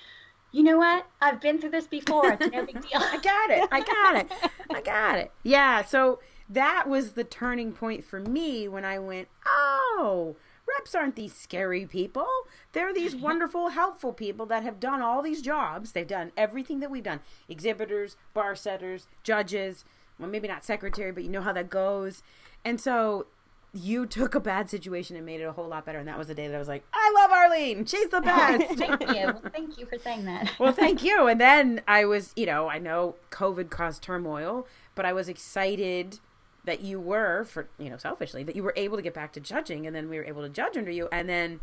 "You 0.52 0.62
know 0.62 0.78
what? 0.78 1.06
I've 1.20 1.40
been 1.40 1.58
through 1.58 1.70
this 1.70 1.86
before. 1.86 2.32
It's 2.32 2.52
no 2.52 2.64
big 2.64 2.80
deal." 2.88 3.00
I 3.00 3.18
got 3.22 3.50
it. 3.50 3.68
I 3.70 3.80
got 3.80 4.16
it. 4.16 4.50
I 4.70 4.80
got 4.80 5.18
it. 5.18 5.32
Yeah. 5.42 5.84
So 5.84 6.20
that 6.48 6.88
was 6.88 7.12
the 7.12 7.24
turning 7.24 7.72
point 7.72 8.04
for 8.04 8.20
me 8.20 8.68
when 8.68 8.84
I 8.84 8.98
went, 8.98 9.28
oh, 9.46 10.36
reps 10.66 10.94
aren't 10.94 11.16
these 11.16 11.34
scary 11.34 11.86
people. 11.86 12.26
They're 12.72 12.94
these 12.94 13.14
mm-hmm. 13.14 13.24
wonderful, 13.24 13.68
helpful 13.70 14.12
people 14.12 14.46
that 14.46 14.62
have 14.62 14.80
done 14.80 15.02
all 15.02 15.22
these 15.22 15.42
jobs. 15.42 15.92
They've 15.92 16.06
done 16.06 16.32
everything 16.36 16.80
that 16.80 16.90
we've 16.90 17.02
done 17.02 17.20
exhibitors, 17.48 18.16
bar 18.32 18.54
setters, 18.54 19.06
judges. 19.22 19.84
Well, 20.18 20.28
maybe 20.28 20.48
not 20.48 20.64
secretary, 20.64 21.12
but 21.12 21.22
you 21.22 21.30
know 21.30 21.42
how 21.42 21.52
that 21.52 21.70
goes. 21.70 22.22
And 22.64 22.80
so 22.80 23.26
you 23.74 24.06
took 24.06 24.34
a 24.34 24.40
bad 24.40 24.70
situation 24.70 25.16
and 25.16 25.26
made 25.26 25.40
it 25.40 25.44
a 25.44 25.52
whole 25.52 25.68
lot 25.68 25.84
better. 25.84 25.98
And 25.98 26.08
that 26.08 26.18
was 26.18 26.28
the 26.28 26.34
day 26.34 26.48
that 26.48 26.54
I 26.54 26.58
was 26.58 26.68
like, 26.68 26.84
I 26.92 27.12
love 27.14 27.30
Arlene. 27.30 27.84
She's 27.84 28.08
the 28.08 28.20
best. 28.20 28.64
thank 28.78 29.00
you. 29.00 29.26
Well, 29.26 29.42
thank 29.52 29.78
you 29.78 29.86
for 29.86 29.98
saying 29.98 30.24
that. 30.24 30.52
well, 30.58 30.72
thank 30.72 31.04
you. 31.04 31.26
And 31.26 31.40
then 31.40 31.82
I 31.86 32.04
was, 32.04 32.32
you 32.34 32.46
know, 32.46 32.68
I 32.68 32.78
know 32.78 33.16
COVID 33.30 33.70
caused 33.70 34.02
turmoil, 34.02 34.66
but 34.94 35.04
I 35.04 35.12
was 35.12 35.28
excited 35.28 36.20
that 36.64 36.82
you 36.82 37.00
were 37.00 37.44
for 37.44 37.66
you 37.78 37.88
know 37.88 37.96
selfishly 37.96 38.42
that 38.42 38.54
you 38.54 38.62
were 38.62 38.74
able 38.76 38.98
to 38.98 39.02
get 39.02 39.14
back 39.14 39.32
to 39.32 39.40
judging 39.40 39.86
and 39.86 39.96
then 39.96 40.10
we 40.10 40.18
were 40.18 40.24
able 40.24 40.42
to 40.42 40.50
judge 40.50 40.76
under 40.76 40.90
you 40.90 41.08
and 41.10 41.26
then 41.26 41.60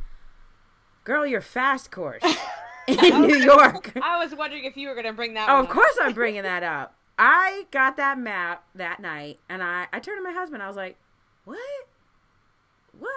girl 1.04 1.28
your 1.28 1.42
fast 1.42 1.92
course 1.92 2.24
in 2.88 3.22
new 3.22 3.38
york 3.38 3.92
i 4.02 4.18
was 4.18 4.34
wondering 4.34 4.66
if 4.66 4.76
you 4.76 4.88
were 4.88 4.96
going 4.96 5.06
to 5.06 5.14
bring 5.14 5.36
that 5.36 5.48
oh 5.48 5.60
of 5.60 5.70
course 5.70 5.96
i'm 6.02 6.14
bringing 6.14 6.42
that 6.42 6.64
up 6.64 6.96
i 7.20 7.68
got 7.70 7.98
that 7.98 8.18
map 8.18 8.64
that 8.74 9.00
night 9.00 9.38
and 9.48 9.62
i 9.62 9.86
i 9.94 10.00
turned 10.00 10.18
to 10.18 10.24
my 10.24 10.34
husband 10.34 10.64
i 10.64 10.68
was 10.68 10.76
like 10.76 10.98
what 11.44 11.60
what 13.00 13.12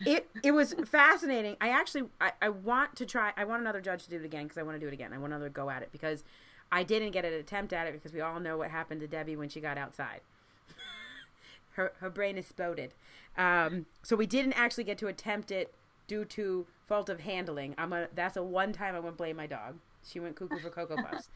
it 0.00 0.28
it 0.42 0.50
was 0.52 0.74
fascinating 0.84 1.56
i 1.60 1.68
actually 1.68 2.04
I, 2.20 2.32
I 2.42 2.48
want 2.48 2.96
to 2.96 3.06
try 3.06 3.32
i 3.36 3.44
want 3.44 3.60
another 3.62 3.80
judge 3.80 4.04
to 4.04 4.10
do 4.10 4.16
it 4.16 4.24
again 4.24 4.44
because 4.44 4.58
i 4.58 4.62
want 4.62 4.76
to 4.76 4.80
do 4.80 4.88
it 4.88 4.92
again 4.92 5.12
i 5.12 5.18
want 5.18 5.32
another 5.32 5.48
go 5.48 5.70
at 5.70 5.82
it 5.82 5.90
because 5.92 6.24
i 6.72 6.82
didn't 6.82 7.12
get 7.12 7.24
an 7.24 7.32
attempt 7.32 7.72
at 7.72 7.86
it 7.86 7.92
because 7.92 8.12
we 8.12 8.20
all 8.20 8.40
know 8.40 8.58
what 8.58 8.70
happened 8.70 9.00
to 9.00 9.06
debbie 9.06 9.36
when 9.36 9.48
she 9.48 9.60
got 9.60 9.78
outside 9.78 10.20
her 11.72 11.92
her 12.00 12.10
brain 12.10 12.38
exploded. 12.38 12.94
Um, 13.36 13.86
so 14.02 14.16
we 14.16 14.26
didn't 14.26 14.52
actually 14.52 14.84
get 14.84 14.98
to 14.98 15.08
attempt 15.08 15.50
it 15.50 15.74
due 16.06 16.24
to 16.26 16.66
fault 16.86 17.08
of 17.08 17.20
handling. 17.20 17.74
I'm 17.76 17.92
a 17.92 18.08
that's 18.14 18.36
a 18.36 18.42
one 18.42 18.72
time 18.72 18.94
I 18.94 19.00
won't 19.00 19.16
blame 19.16 19.36
my 19.36 19.46
dog. 19.46 19.76
She 20.06 20.20
went 20.20 20.36
cuckoo 20.36 20.58
for 20.58 20.70
cocoa 20.70 20.96
puffs. 20.96 21.30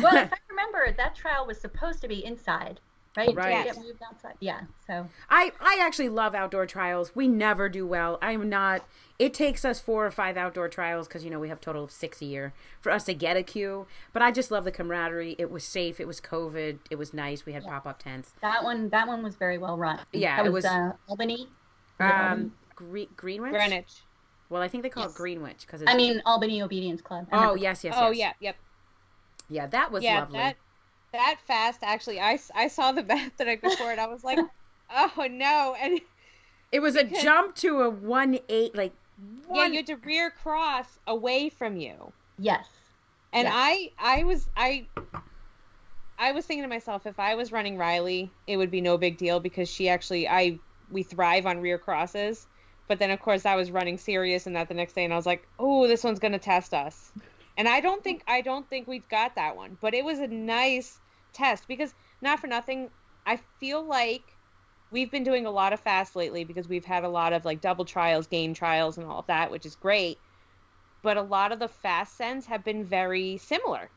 well, 0.00 0.16
if 0.16 0.32
I 0.32 0.36
remember, 0.48 0.92
that 0.96 1.14
trial 1.16 1.46
was 1.46 1.60
supposed 1.60 2.00
to 2.02 2.08
be 2.08 2.24
inside 2.24 2.80
right? 3.16 3.34
Right. 3.34 3.64
Get 3.64 3.76
moved 3.76 4.02
outside. 4.02 4.34
Yeah. 4.40 4.62
So 4.86 5.08
I 5.28 5.52
I 5.60 5.78
actually 5.80 6.08
love 6.08 6.34
outdoor 6.34 6.66
trials. 6.66 7.14
We 7.14 7.28
never 7.28 7.68
do 7.68 7.86
well. 7.86 8.18
I'm 8.22 8.48
not. 8.48 8.86
It 9.18 9.34
takes 9.34 9.64
us 9.64 9.80
four 9.80 10.04
or 10.06 10.10
five 10.10 10.36
outdoor 10.36 10.68
trials 10.68 11.06
because 11.06 11.24
you 11.24 11.30
know 11.30 11.38
we 11.38 11.48
have 11.48 11.60
total 11.60 11.84
of 11.84 11.90
six 11.90 12.20
a 12.22 12.24
year 12.24 12.52
for 12.80 12.90
us 12.90 13.04
to 13.04 13.14
get 13.14 13.36
a 13.36 13.42
queue. 13.42 13.86
But 14.12 14.22
I 14.22 14.32
just 14.32 14.50
love 14.50 14.64
the 14.64 14.72
camaraderie. 14.72 15.36
It 15.38 15.50
was 15.50 15.64
safe. 15.64 16.00
It 16.00 16.06
was 16.06 16.20
COVID. 16.20 16.78
It 16.90 16.96
was 16.96 17.12
nice. 17.12 17.46
We 17.46 17.52
had 17.52 17.62
yeah. 17.64 17.70
pop 17.70 17.86
up 17.86 18.02
tents. 18.02 18.34
That 18.40 18.64
one. 18.64 18.88
That 18.88 19.06
one 19.06 19.22
was 19.22 19.36
very 19.36 19.58
well 19.58 19.76
run. 19.76 20.00
Yeah. 20.12 20.36
That 20.36 20.46
it 20.46 20.52
was, 20.52 20.64
was 20.64 20.72
uh, 20.72 20.92
Albany. 21.08 21.48
Um, 22.00 22.52
Gre- 22.74 23.12
Greenwich. 23.16 23.52
Greenwich. 23.52 24.02
Well, 24.48 24.60
I 24.60 24.68
think 24.68 24.82
they 24.82 24.90
call 24.90 25.04
yes. 25.04 25.12
it 25.12 25.16
Greenwich 25.16 25.66
because 25.66 25.82
I 25.86 25.94
mean 25.96 26.20
Albany 26.26 26.60
Obedience 26.60 27.00
Club. 27.00 27.26
Oh 27.32 27.54
yes, 27.54 27.84
yes, 27.84 27.94
Oh 27.96 28.10
yes. 28.10 28.34
yeah, 28.40 28.48
yep. 28.48 28.56
Yeah, 29.48 29.66
that 29.66 29.90
was 29.90 30.02
yeah, 30.02 30.20
lovely. 30.20 30.38
That, 30.38 30.56
that 31.12 31.38
fast 31.46 31.80
actually 31.82 32.20
I, 32.20 32.38
I 32.54 32.68
saw 32.68 32.92
the 32.92 33.02
map 33.04 33.32
the 33.36 33.44
night 33.44 33.62
before 33.62 33.90
and 33.90 34.00
i 34.00 34.06
was 34.06 34.24
like 34.24 34.38
oh 34.94 35.28
no 35.30 35.76
and 35.80 36.00
it 36.70 36.80
was 36.80 36.94
because, 36.94 37.18
a 37.18 37.22
jump 37.22 37.54
to 37.56 37.82
a 37.82 37.90
one 37.90 38.38
eight 38.48 38.74
like 38.74 38.92
one... 39.46 39.58
yeah 39.58 39.66
you 39.66 39.76
had 39.76 39.86
to 39.86 39.96
rear 39.96 40.30
cross 40.30 40.98
away 41.06 41.48
from 41.48 41.76
you 41.76 42.12
yes 42.38 42.66
and 43.32 43.46
yes. 43.46 43.54
i 43.54 43.90
i 43.98 44.24
was 44.24 44.48
i 44.56 44.86
i 46.18 46.32
was 46.32 46.46
thinking 46.46 46.64
to 46.64 46.68
myself 46.68 47.06
if 47.06 47.18
i 47.20 47.34
was 47.34 47.52
running 47.52 47.76
riley 47.76 48.30
it 48.46 48.56
would 48.56 48.70
be 48.70 48.80
no 48.80 48.96
big 48.98 49.16
deal 49.16 49.40
because 49.40 49.68
she 49.68 49.88
actually 49.88 50.28
i 50.28 50.58
we 50.92 51.02
thrive 51.02 51.46
on 51.46 51.60
rear 51.60 51.78
crosses. 51.78 52.46
But 52.88 52.98
then 52.98 53.10
of 53.10 53.20
course 53.20 53.46
I 53.46 53.56
was 53.56 53.70
running 53.70 53.96
serious 53.98 54.46
and 54.46 54.54
that 54.56 54.68
the 54.68 54.74
next 54.74 54.92
day, 54.92 55.04
and 55.04 55.12
I 55.12 55.16
was 55.16 55.26
like, 55.26 55.46
oh, 55.58 55.88
this 55.88 56.04
one's 56.04 56.18
gonna 56.18 56.38
test 56.38 56.74
us. 56.74 57.12
And 57.56 57.68
I 57.68 57.80
don't 57.80 58.04
think 58.04 58.22
I 58.26 58.40
don't 58.42 58.68
think 58.68 58.86
we've 58.86 59.08
got 59.08 59.34
that 59.36 59.56
one, 59.56 59.78
but 59.80 59.94
it 59.94 60.04
was 60.04 60.18
a 60.18 60.26
nice 60.26 61.00
test 61.32 61.66
because 61.68 61.94
not 62.20 62.38
for 62.40 62.46
nothing, 62.46 62.90
I 63.26 63.36
feel 63.58 63.82
like 63.84 64.22
we've 64.90 65.10
been 65.10 65.24
doing 65.24 65.46
a 65.46 65.50
lot 65.50 65.72
of 65.72 65.80
fast 65.80 66.14
lately 66.16 66.44
because 66.44 66.68
we've 66.68 66.84
had 66.84 67.04
a 67.04 67.08
lot 67.08 67.32
of 67.32 67.44
like 67.44 67.60
double 67.60 67.84
trials, 67.84 68.26
game 68.26 68.54
trials, 68.54 68.98
and 68.98 69.06
all 69.06 69.18
of 69.20 69.26
that, 69.26 69.50
which 69.50 69.66
is 69.66 69.74
great. 69.76 70.18
But 71.02 71.16
a 71.16 71.22
lot 71.22 71.50
of 71.52 71.58
the 71.58 71.68
fast 71.68 72.16
sends 72.16 72.46
have 72.46 72.62
been 72.64 72.84
very 72.84 73.36
similar. 73.38 73.90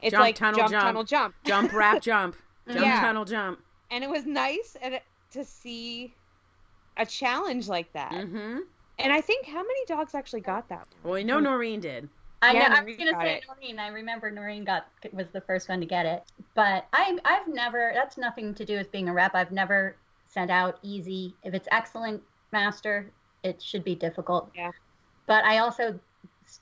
It's 0.00 0.12
Jump, 0.12 0.22
like 0.22 0.34
tunnel, 0.36 0.58
jump, 0.60 0.70
jump. 0.70 0.82
tunnel, 0.84 1.04
jump, 1.04 1.34
Jump, 1.44 1.72
wrap, 1.72 2.00
jump. 2.02 2.36
Jump, 2.68 2.80
Yeah. 2.80 3.00
tunnel, 3.00 3.24
jump. 3.24 3.58
and 3.90 4.04
it 4.04 4.08
was 4.08 4.24
nice 4.26 4.76
and 4.80 5.00
to 5.32 5.44
see 5.44 6.14
a 6.96 7.04
challenge 7.04 7.68
like 7.68 7.92
that. 7.94 8.12
Mm-hmm. 8.12 8.58
And 8.98 9.12
I 9.12 9.20
think 9.20 9.46
how 9.46 9.62
many 9.62 9.84
dogs 9.86 10.14
actually 10.14 10.42
got 10.42 10.68
that? 10.68 10.86
Well, 11.02 11.14
we 11.14 11.24
know 11.24 11.40
Noreen 11.40 11.80
did. 11.80 12.08
I 12.42 12.52
Yeah, 12.52 12.68
know. 12.68 12.76
I 12.76 12.82
was 12.82 12.96
gonna 12.96 13.20
say 13.20 13.36
it. 13.36 13.44
Noreen. 13.46 13.78
I 13.78 13.88
remember 13.88 14.30
Noreen 14.30 14.64
got 14.64 14.86
was 15.12 15.28
the 15.30 15.40
first 15.42 15.68
one 15.68 15.80
to 15.80 15.86
get 15.86 16.06
it, 16.06 16.24
but 16.54 16.86
I 16.92 17.18
I've 17.24 17.46
never. 17.48 17.92
That's 17.94 18.16
nothing 18.16 18.54
to 18.54 18.64
do 18.64 18.76
with 18.76 18.90
being 18.90 19.08
a 19.08 19.12
rep. 19.12 19.34
I've 19.34 19.52
never 19.52 19.96
sent 20.26 20.50
out 20.50 20.78
easy. 20.82 21.34
If 21.42 21.54
it's 21.54 21.68
excellent 21.70 22.22
master, 22.52 23.10
it 23.42 23.60
should 23.60 23.84
be 23.84 23.94
difficult. 23.94 24.50
Yeah. 24.54 24.70
But 25.26 25.44
I 25.44 25.58
also, 25.58 25.98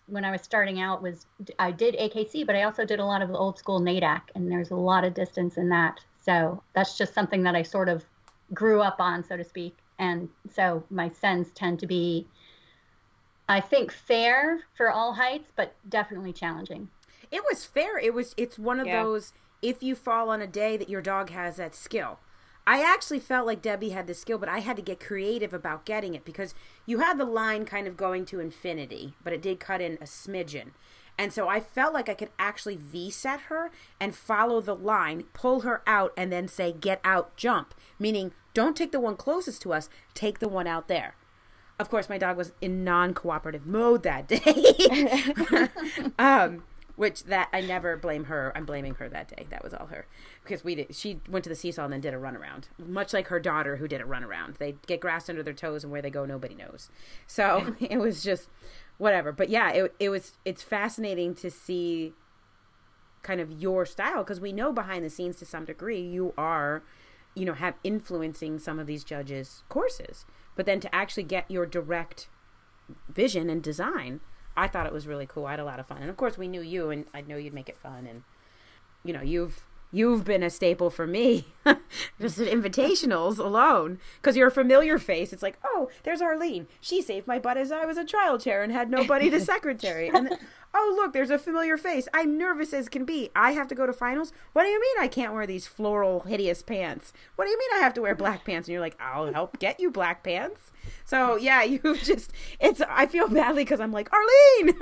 when 0.06 0.24
I 0.24 0.30
was 0.30 0.42
starting 0.42 0.80
out, 0.80 1.02
was 1.02 1.26
I 1.58 1.70
did 1.70 1.94
AKC, 1.94 2.44
but 2.44 2.56
I 2.56 2.64
also 2.64 2.84
did 2.84 2.98
a 2.98 3.04
lot 3.04 3.22
of 3.22 3.28
the 3.28 3.36
old 3.36 3.58
school 3.58 3.80
NADAC, 3.80 4.22
and 4.34 4.50
there's 4.50 4.70
a 4.70 4.76
lot 4.76 5.04
of 5.04 5.14
distance 5.14 5.56
in 5.56 5.68
that. 5.68 6.00
So 6.20 6.62
that's 6.74 6.98
just 6.98 7.14
something 7.14 7.42
that 7.44 7.54
I 7.54 7.62
sort 7.62 7.88
of 7.88 8.04
grew 8.52 8.80
up 8.80 8.96
on, 9.00 9.22
so 9.22 9.36
to 9.36 9.44
speak. 9.44 9.76
And 9.98 10.28
so 10.50 10.82
my 10.90 11.08
sends 11.10 11.50
tend 11.52 11.78
to 11.80 11.86
be 11.86 12.26
I 13.48 13.60
think 13.60 13.90
fair 13.90 14.60
for 14.76 14.90
all 14.90 15.14
heights, 15.14 15.50
but 15.56 15.74
definitely 15.88 16.32
challenging. 16.32 16.88
It 17.30 17.42
was 17.50 17.64
fair. 17.64 17.98
It 17.98 18.14
was. 18.14 18.34
It's 18.36 18.58
one 18.58 18.80
of 18.80 18.86
Yeah. 18.86 19.02
those. 19.02 19.32
If 19.60 19.82
you 19.82 19.94
fall 19.94 20.30
on 20.30 20.40
a 20.40 20.46
day 20.46 20.76
that 20.76 20.88
your 20.88 21.00
dog 21.02 21.30
has 21.30 21.56
that 21.56 21.74
skill, 21.74 22.20
I 22.66 22.82
actually 22.82 23.18
felt 23.18 23.46
like 23.46 23.62
Debbie 23.62 23.90
had 23.90 24.06
the 24.06 24.14
skill, 24.14 24.38
but 24.38 24.48
I 24.48 24.58
had 24.58 24.76
to 24.76 24.82
get 24.82 25.00
creative 25.00 25.54
about 25.54 25.86
getting 25.86 26.14
it 26.14 26.24
because 26.24 26.54
you 26.84 26.98
had 26.98 27.18
the 27.18 27.24
line 27.24 27.64
kind 27.64 27.88
of 27.88 27.96
going 27.96 28.26
to 28.26 28.40
infinity, 28.40 29.14
but 29.24 29.32
it 29.32 29.40
did 29.42 29.58
cut 29.58 29.80
in 29.80 29.94
a 29.94 30.04
smidgen. 30.04 30.72
And 31.16 31.32
so 31.32 31.48
I 31.48 31.58
felt 31.60 31.92
like 31.94 32.08
I 32.08 32.14
could 32.14 32.30
actually 32.38 32.76
V 32.76 33.10
set 33.10 33.40
her 33.48 33.70
and 33.98 34.14
follow 34.14 34.60
the 34.60 34.76
line, 34.76 35.24
pull 35.32 35.62
her 35.62 35.82
out, 35.86 36.12
and 36.16 36.30
then 36.30 36.46
say, 36.46 36.70
get 36.70 37.00
out, 37.02 37.36
jump. 37.36 37.74
Meaning, 37.98 38.32
don't 38.54 38.76
take 38.76 38.92
the 38.92 39.00
one 39.00 39.16
closest 39.16 39.62
to 39.62 39.72
us, 39.72 39.88
take 40.14 40.38
the 40.38 40.48
one 40.48 40.66
out 40.68 40.86
there. 40.86 41.16
Of 41.78 41.90
course, 41.90 42.08
my 42.08 42.18
dog 42.18 42.36
was 42.36 42.52
in 42.60 42.84
non 42.84 43.14
cooperative 43.14 43.66
mode 43.66 44.02
that 44.02 44.26
day. 44.26 45.68
um, 46.18 46.64
which 46.98 47.22
that 47.24 47.48
I 47.52 47.60
never 47.60 47.96
blame 47.96 48.24
her. 48.24 48.52
I'm 48.56 48.64
blaming 48.64 48.96
her 48.96 49.08
that 49.08 49.28
day. 49.28 49.46
That 49.50 49.62
was 49.62 49.72
all 49.72 49.86
her 49.86 50.06
because 50.42 50.64
we 50.64 50.74
did. 50.74 50.96
She 50.96 51.20
went 51.30 51.44
to 51.44 51.48
the 51.48 51.54
seesaw 51.54 51.84
and 51.84 51.92
then 51.92 52.00
did 52.00 52.12
a 52.12 52.16
runaround, 52.16 52.64
much 52.76 53.12
like 53.12 53.28
her 53.28 53.38
daughter 53.38 53.76
who 53.76 53.86
did 53.86 54.00
a 54.00 54.04
runaround. 54.04 54.58
They 54.58 54.74
get 54.88 54.98
grass 54.98 55.28
under 55.28 55.44
their 55.44 55.54
toes 55.54 55.84
and 55.84 55.92
where 55.92 56.02
they 56.02 56.10
go, 56.10 56.26
nobody 56.26 56.56
knows. 56.56 56.90
So 57.28 57.76
it 57.80 57.98
was 57.98 58.24
just 58.24 58.48
whatever. 58.98 59.30
But 59.30 59.48
yeah, 59.48 59.70
it 59.70 59.94
it 60.00 60.08
was. 60.08 60.32
It's 60.44 60.64
fascinating 60.64 61.36
to 61.36 61.52
see 61.52 62.14
kind 63.22 63.40
of 63.40 63.52
your 63.52 63.86
style 63.86 64.24
because 64.24 64.40
we 64.40 64.52
know 64.52 64.72
behind 64.72 65.04
the 65.04 65.10
scenes 65.10 65.36
to 65.36 65.44
some 65.44 65.64
degree 65.64 66.00
you 66.00 66.32
are 66.38 66.82
you 67.34 67.44
know 67.44 67.52
have 67.52 67.74
influencing 67.82 68.58
some 68.58 68.78
of 68.78 68.86
these 68.86 69.02
judges 69.02 69.64
courses 69.68 70.24
but 70.58 70.66
then 70.66 70.80
to 70.80 70.92
actually 70.92 71.22
get 71.22 71.48
your 71.48 71.64
direct 71.64 72.28
vision 73.08 73.48
and 73.48 73.62
design 73.62 74.20
i 74.56 74.66
thought 74.66 74.86
it 74.86 74.92
was 74.92 75.06
really 75.06 75.26
cool. 75.26 75.46
I 75.46 75.52
had 75.52 75.60
a 75.60 75.64
lot 75.64 75.78
of 75.78 75.86
fun. 75.86 75.98
And 75.98 76.10
of 76.10 76.16
course 76.16 76.36
we 76.36 76.48
knew 76.48 76.60
you 76.60 76.90
and 76.90 77.06
i 77.14 77.20
know 77.20 77.36
you'd 77.36 77.54
make 77.54 77.68
it 77.68 77.78
fun. 77.78 78.06
And 78.06 78.24
you 79.04 79.12
know 79.12 79.22
you've 79.22 79.64
you've 79.90 80.24
been 80.24 80.42
a 80.42 80.50
staple 80.50 80.90
for 80.90 81.06
me. 81.06 81.46
Just 82.20 82.38
at 82.38 82.48
invitationals 82.48 83.38
alone. 83.38 83.98
Because 84.16 84.36
you're 84.36 84.48
a 84.48 84.52
familiar 84.52 84.98
face. 84.98 85.32
It's 85.32 85.42
like 85.42 85.58
oh 85.64 85.88
there's 86.02 86.22
arlene. 86.22 86.66
She 86.80 87.02
saved 87.02 87.26
my 87.26 87.38
butt 87.38 87.56
as 87.56 87.72
i 87.72 87.84
was 87.84 87.96
a 87.96 88.04
trial 88.04 88.38
chair 88.38 88.62
and 88.62 88.72
had 88.72 88.90
nobody 88.90 89.30
to 89.30 89.40
secretary. 89.40 90.08
And 90.08 90.36
oh 90.74 90.94
look 90.96 91.12
there's 91.12 91.30
a 91.30 91.38
familiar 91.38 91.76
face. 91.76 92.08
I'm 92.12 92.36
nervous 92.36 92.72
as 92.72 92.88
can 92.88 93.04
be. 93.04 93.30
I 93.34 93.52
have 93.52 93.68
to 93.68 93.74
go 93.74 93.86
to 93.86 93.92
finals? 93.92 94.32
What 94.52 94.64
do 94.64 94.68
you 94.68 94.80
mean 94.80 94.96
i 95.00 95.08
can't 95.08 95.32
wear 95.32 95.46
these 95.46 95.66
floral 95.66 96.20
hideous 96.20 96.62
pants? 96.62 97.12
What 97.36 97.44
do 97.44 97.50
you 97.50 97.58
mean 97.58 97.80
i 97.80 97.82
have 97.82 97.94
to 97.94 98.02
wear 98.02 98.14
black 98.14 98.44
pants? 98.44 98.68
And 98.68 98.72
you're 98.72 98.82
like 98.82 98.96
i'll 99.00 99.32
help 99.32 99.58
get 99.58 99.80
you 99.80 99.90
black 99.90 100.22
pants. 100.22 100.72
So 101.04 101.36
yeah 101.36 101.62
you've 101.64 102.02
just 102.02 102.32
it's 102.60 102.80
i 102.88 103.06
feel 103.06 103.28
badly 103.28 103.64
because 103.64 103.80
i'm 103.80 103.92
like 103.92 104.10
arlene! 104.12 104.78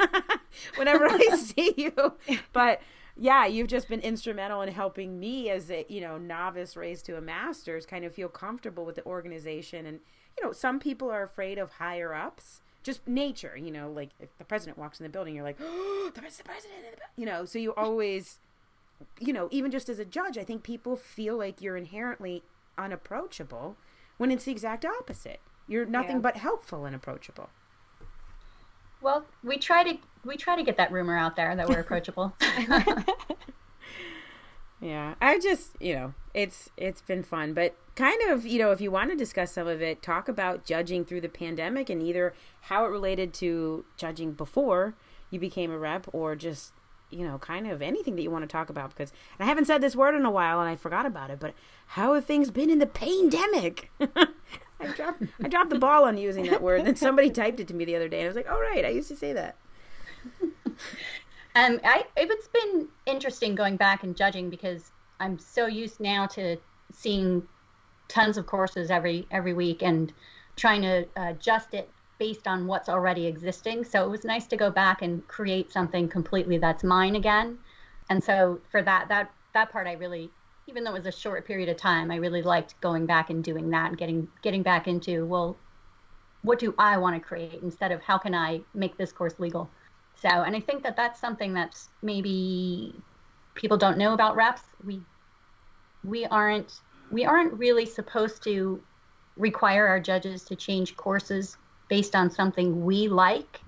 Whenever 0.76 1.06
i 1.06 1.36
see 1.36 1.74
you. 1.76 2.14
But 2.52 2.80
yeah, 3.18 3.46
you've 3.46 3.68
just 3.68 3.88
been 3.88 4.00
instrumental 4.00 4.60
in 4.62 4.72
helping 4.72 5.18
me 5.18 5.48
as 5.50 5.70
a 5.70 5.84
you 5.88 6.00
know 6.00 6.18
novice 6.18 6.76
raised 6.76 7.06
to 7.06 7.16
a 7.16 7.20
master's 7.20 7.86
kind 7.86 8.04
of 8.04 8.14
feel 8.14 8.28
comfortable 8.28 8.84
with 8.84 8.96
the 8.96 9.04
organization. 9.04 9.86
And 9.86 10.00
you 10.38 10.44
know, 10.44 10.52
some 10.52 10.78
people 10.78 11.10
are 11.10 11.22
afraid 11.22 11.56
of 11.58 11.72
higher 11.72 12.12
ups, 12.14 12.60
just 12.82 13.06
nature. 13.08 13.56
You 13.56 13.70
know, 13.70 13.90
like 13.90 14.10
if 14.20 14.36
the 14.38 14.44
president 14.44 14.76
walks 14.78 15.00
in 15.00 15.04
the 15.04 15.10
building, 15.10 15.34
you're 15.34 15.44
like, 15.44 15.58
oh, 15.60 16.10
the 16.14 16.20
president. 16.20 16.96
You 17.16 17.24
know, 17.26 17.44
so 17.46 17.58
you 17.58 17.72
always, 17.74 18.38
you 19.18 19.32
know, 19.32 19.48
even 19.50 19.70
just 19.70 19.88
as 19.88 19.98
a 19.98 20.04
judge, 20.04 20.36
I 20.36 20.44
think 20.44 20.62
people 20.62 20.96
feel 20.96 21.36
like 21.38 21.62
you're 21.62 21.76
inherently 21.76 22.42
unapproachable, 22.76 23.76
when 24.18 24.30
it's 24.30 24.44
the 24.44 24.52
exact 24.52 24.84
opposite. 24.84 25.40
You're 25.68 25.86
nothing 25.86 26.16
Yeah. 26.16 26.22
but 26.22 26.36
helpful 26.36 26.84
and 26.84 26.94
approachable. 26.94 27.50
Well, 29.00 29.24
we 29.42 29.58
try 29.58 29.84
to 29.84 29.98
we 30.24 30.36
try 30.36 30.56
to 30.56 30.62
get 30.62 30.76
that 30.78 30.90
rumor 30.90 31.16
out 31.16 31.36
there 31.36 31.54
that 31.54 31.68
we're 31.68 31.80
approachable. 31.80 32.34
Yeah, 34.80 35.14
I 35.22 35.38
just 35.38 35.70
you 35.80 35.94
know 35.94 36.14
it's 36.34 36.68
it's 36.76 37.00
been 37.00 37.22
fun, 37.22 37.54
but 37.54 37.76
kind 37.94 38.20
of 38.30 38.46
you 38.46 38.58
know 38.58 38.72
if 38.72 38.80
you 38.80 38.90
want 38.90 39.10
to 39.10 39.16
discuss 39.16 39.52
some 39.52 39.66
of 39.66 39.80
it, 39.80 40.02
talk 40.02 40.28
about 40.28 40.64
judging 40.64 41.04
through 41.04 41.22
the 41.22 41.28
pandemic 41.28 41.88
and 41.88 42.02
either 42.02 42.34
how 42.62 42.84
it 42.84 42.88
related 42.88 43.32
to 43.34 43.84
judging 43.96 44.32
before 44.32 44.94
you 45.30 45.40
became 45.40 45.70
a 45.70 45.78
rep 45.78 46.06
or 46.12 46.36
just 46.36 46.72
you 47.08 47.26
know 47.26 47.38
kind 47.38 47.66
of 47.66 47.80
anything 47.80 48.16
that 48.16 48.22
you 48.22 48.30
want 48.30 48.42
to 48.42 48.48
talk 48.48 48.68
about 48.68 48.90
because 48.90 49.12
and 49.38 49.46
I 49.46 49.48
haven't 49.48 49.64
said 49.64 49.80
this 49.80 49.96
word 49.96 50.14
in 50.14 50.26
a 50.26 50.30
while 50.30 50.60
and 50.60 50.68
I 50.68 50.76
forgot 50.76 51.06
about 51.06 51.30
it, 51.30 51.40
but 51.40 51.54
how 51.88 52.12
have 52.12 52.26
things 52.26 52.50
been 52.50 52.68
in 52.68 52.78
the 52.78 52.86
pandemic? 52.86 53.90
I 54.80 54.86
dropped 54.88 55.22
I 55.42 55.48
dropped 55.48 55.70
the 55.70 55.78
ball 55.78 56.04
on 56.04 56.18
using 56.18 56.46
that 56.46 56.62
word, 56.62 56.78
and 56.78 56.86
then 56.86 56.96
somebody 56.96 57.30
typed 57.30 57.60
it 57.60 57.68
to 57.68 57.74
me 57.74 57.84
the 57.84 57.96
other 57.96 58.08
day, 58.08 58.18
and 58.18 58.24
I 58.24 58.28
was 58.28 58.36
like, 58.36 58.46
"Oh 58.48 58.60
right, 58.60 58.84
I 58.84 58.88
used 58.88 59.08
to 59.08 59.16
say 59.16 59.32
that." 59.32 59.56
Um, 61.56 61.80
I 61.84 62.04
it's 62.18 62.48
been 62.48 62.88
interesting 63.06 63.54
going 63.54 63.78
back 63.78 64.04
and 64.04 64.14
judging 64.14 64.50
because 64.50 64.92
I'm 65.18 65.38
so 65.38 65.66
used 65.66 66.00
now 66.00 66.26
to 66.26 66.58
seeing 66.92 67.48
tons 68.08 68.36
of 68.36 68.46
courses 68.46 68.90
every 68.90 69.26
every 69.30 69.54
week 69.54 69.82
and 69.82 70.12
trying 70.56 70.82
to 70.82 71.06
adjust 71.16 71.72
it 71.72 71.88
based 72.18 72.46
on 72.46 72.66
what's 72.66 72.90
already 72.90 73.26
existing. 73.26 73.84
So 73.84 74.04
it 74.04 74.10
was 74.10 74.22
nice 74.22 74.46
to 74.48 74.56
go 74.56 74.70
back 74.70 75.00
and 75.00 75.26
create 75.28 75.72
something 75.72 76.08
completely 76.08 76.58
that's 76.58 76.84
mine 76.84 77.16
again. 77.16 77.58
And 78.10 78.22
so 78.22 78.60
for 78.70 78.82
that 78.82 79.08
that 79.08 79.30
that 79.54 79.72
part 79.72 79.86
I 79.86 79.92
really 79.92 80.30
even 80.66 80.84
though 80.84 80.94
it 80.94 81.04
was 81.04 81.06
a 81.06 81.18
short 81.18 81.46
period 81.46 81.68
of 81.68 81.76
time, 81.76 82.10
I 82.10 82.16
really 82.16 82.42
liked 82.42 82.80
going 82.80 83.06
back 83.06 83.30
and 83.30 83.42
doing 83.42 83.70
that 83.70 83.90
and 83.90 83.98
getting 83.98 84.28
getting 84.42 84.62
back 84.62 84.88
into 84.88 85.24
well 85.26 85.56
what 86.42 86.58
do 86.58 86.74
I 86.78 86.96
want 86.96 87.20
to 87.20 87.20
create 87.20 87.60
instead 87.62 87.92
of 87.92 88.00
how 88.02 88.18
can 88.18 88.34
I 88.34 88.60
make 88.72 88.96
this 88.96 89.12
course 89.12 89.38
legal. 89.38 89.68
So, 90.14 90.28
and 90.28 90.54
I 90.54 90.60
think 90.60 90.82
that 90.84 90.96
that's 90.96 91.20
something 91.20 91.52
that's 91.52 91.88
maybe 92.02 92.94
people 93.54 93.76
don't 93.76 93.98
know 93.98 94.12
about 94.12 94.36
reps. 94.36 94.62
We 94.84 95.00
we 96.04 96.24
aren't 96.26 96.80
we 97.10 97.24
aren't 97.24 97.52
really 97.54 97.86
supposed 97.86 98.42
to 98.44 98.80
require 99.36 99.86
our 99.86 100.00
judges 100.00 100.44
to 100.44 100.56
change 100.56 100.96
courses 100.96 101.56
based 101.88 102.16
on 102.16 102.30
something 102.30 102.84
we 102.84 103.08
like, 103.08 103.60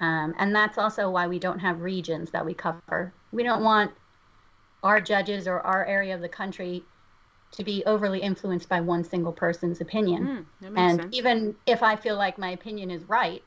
um, 0.00 0.34
and 0.38 0.54
that's 0.54 0.76
also 0.76 1.08
why 1.10 1.26
we 1.26 1.38
don't 1.38 1.60
have 1.60 1.80
regions 1.80 2.30
that 2.32 2.44
we 2.44 2.52
cover. 2.54 3.12
We 3.32 3.42
don't 3.42 3.62
want 3.62 3.92
our 4.86 5.00
judges 5.00 5.48
or 5.48 5.60
our 5.60 5.84
area 5.84 6.14
of 6.14 6.20
the 6.20 6.28
country 6.28 6.84
to 7.50 7.64
be 7.64 7.82
overly 7.86 8.20
influenced 8.20 8.68
by 8.68 8.80
one 8.80 9.02
single 9.02 9.32
person's 9.32 9.80
opinion 9.80 10.46
hmm, 10.60 10.72
makes 10.74 10.80
and 10.80 11.00
sense. 11.00 11.16
even 11.16 11.56
if 11.66 11.82
I 11.82 11.96
feel 11.96 12.16
like 12.16 12.38
my 12.38 12.50
opinion 12.50 12.90
is 12.90 13.04
right, 13.04 13.42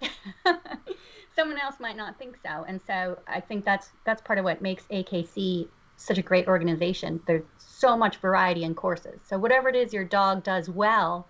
someone 1.35 1.57
else 1.57 1.75
might 1.79 1.95
not 1.95 2.17
think 2.17 2.37
so. 2.43 2.65
And 2.67 2.81
so 2.85 3.17
I 3.27 3.39
think 3.39 3.63
that's 3.63 3.89
that's 4.05 4.21
part 4.21 4.37
of 4.37 4.45
what 4.45 4.61
makes 4.61 4.83
AKC 4.91 5.67
such 5.95 6.17
a 6.17 6.21
great 6.21 6.47
organization. 6.47 7.21
There's 7.25 7.43
so 7.57 7.95
much 7.95 8.17
variety 8.17 8.63
in 8.63 8.75
courses. 8.75 9.19
So 9.25 9.37
whatever 9.37 9.69
it 9.69 9.75
is 9.75 9.93
your 9.93 10.05
dog 10.05 10.43
does 10.43 10.69
well, 10.69 11.27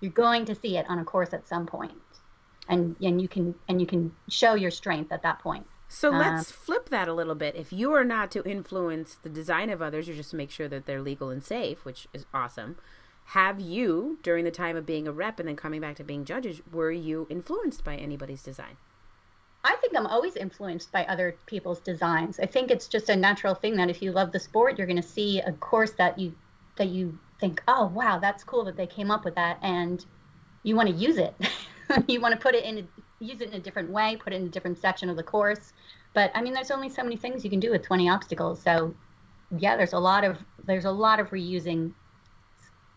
you're 0.00 0.12
going 0.12 0.44
to 0.46 0.54
see 0.54 0.76
it 0.76 0.86
on 0.88 1.00
a 1.00 1.04
course 1.04 1.32
at 1.32 1.48
some 1.48 1.66
point. 1.66 1.92
And 2.68 2.94
and 3.02 3.20
you 3.20 3.28
can 3.28 3.54
and 3.68 3.80
you 3.80 3.86
can 3.86 4.12
show 4.28 4.54
your 4.54 4.70
strength 4.70 5.10
at 5.10 5.22
that 5.22 5.40
point. 5.40 5.66
So 5.88 6.12
Uh, 6.12 6.18
let's 6.18 6.50
flip 6.50 6.90
that 6.90 7.08
a 7.08 7.14
little 7.14 7.34
bit. 7.34 7.56
If 7.56 7.72
you 7.72 7.92
are 7.92 8.04
not 8.04 8.30
to 8.32 8.44
influence 8.48 9.16
the 9.16 9.28
design 9.30 9.70
of 9.70 9.82
others, 9.82 10.06
you're 10.06 10.16
just 10.16 10.30
to 10.30 10.36
make 10.36 10.50
sure 10.50 10.68
that 10.68 10.86
they're 10.86 11.02
legal 11.02 11.30
and 11.30 11.42
safe, 11.42 11.84
which 11.84 12.06
is 12.12 12.26
awesome. 12.32 12.76
have 13.32 13.60
you 13.60 14.18
during 14.22 14.44
the 14.44 14.50
time 14.50 14.76
of 14.76 14.86
being 14.86 15.06
a 15.06 15.12
rep 15.12 15.38
and 15.38 15.48
then 15.48 15.56
coming 15.56 15.80
back 15.82 15.96
to 15.96 16.04
being 16.04 16.24
judges 16.24 16.62
were 16.72 16.90
you 16.90 17.26
influenced 17.30 17.84
by 17.84 17.94
anybody's 17.96 18.42
design 18.42 18.76
I 19.64 19.76
think 19.76 19.96
I'm 19.96 20.06
always 20.06 20.36
influenced 20.36 20.92
by 20.92 21.04
other 21.06 21.36
people's 21.46 21.80
designs. 21.80 22.38
I 22.40 22.46
think 22.46 22.70
it's 22.70 22.88
just 22.88 23.08
a 23.08 23.16
natural 23.16 23.54
thing 23.54 23.76
that 23.76 23.90
if 23.90 24.00
you 24.02 24.12
love 24.12 24.32
the 24.32 24.40
sport, 24.40 24.78
you're 24.78 24.86
going 24.86 25.02
to 25.02 25.08
see 25.08 25.40
a 25.40 25.52
course 25.52 25.92
that 25.92 26.18
you 26.18 26.34
that 26.76 26.88
you 26.88 27.18
think, 27.40 27.62
"Oh, 27.68 27.86
wow, 27.86 28.18
that's 28.18 28.44
cool 28.44 28.64
that 28.64 28.76
they 28.76 28.86
came 28.86 29.10
up 29.10 29.24
with 29.24 29.34
that," 29.34 29.58
and 29.62 30.04
you 30.62 30.76
want 30.76 30.88
to 30.88 30.94
use 30.94 31.18
it. 31.18 31.34
you 32.08 32.20
want 32.20 32.34
to 32.34 32.40
put 32.40 32.54
it 32.54 32.64
in, 32.64 32.88
use 33.20 33.40
it 33.40 33.48
in 33.48 33.54
a 33.54 33.60
different 33.60 33.90
way, 33.90 34.16
put 34.16 34.32
it 34.32 34.36
in 34.36 34.46
a 34.46 34.50
different 34.50 34.78
section 34.78 35.08
of 35.08 35.16
the 35.16 35.22
course. 35.22 35.72
But 36.14 36.30
I 36.34 36.42
mean, 36.42 36.52
there's 36.52 36.70
only 36.70 36.88
so 36.88 37.02
many 37.02 37.16
things 37.16 37.44
you 37.44 37.50
can 37.50 37.60
do 37.60 37.70
with 37.70 37.82
20 37.82 38.08
obstacles. 38.08 38.62
So, 38.62 38.94
yeah, 39.56 39.76
there's 39.76 39.92
a 39.92 39.98
lot 39.98 40.24
of 40.24 40.38
there's 40.64 40.84
a 40.84 40.90
lot 40.90 41.20
of 41.20 41.30
reusing 41.30 41.92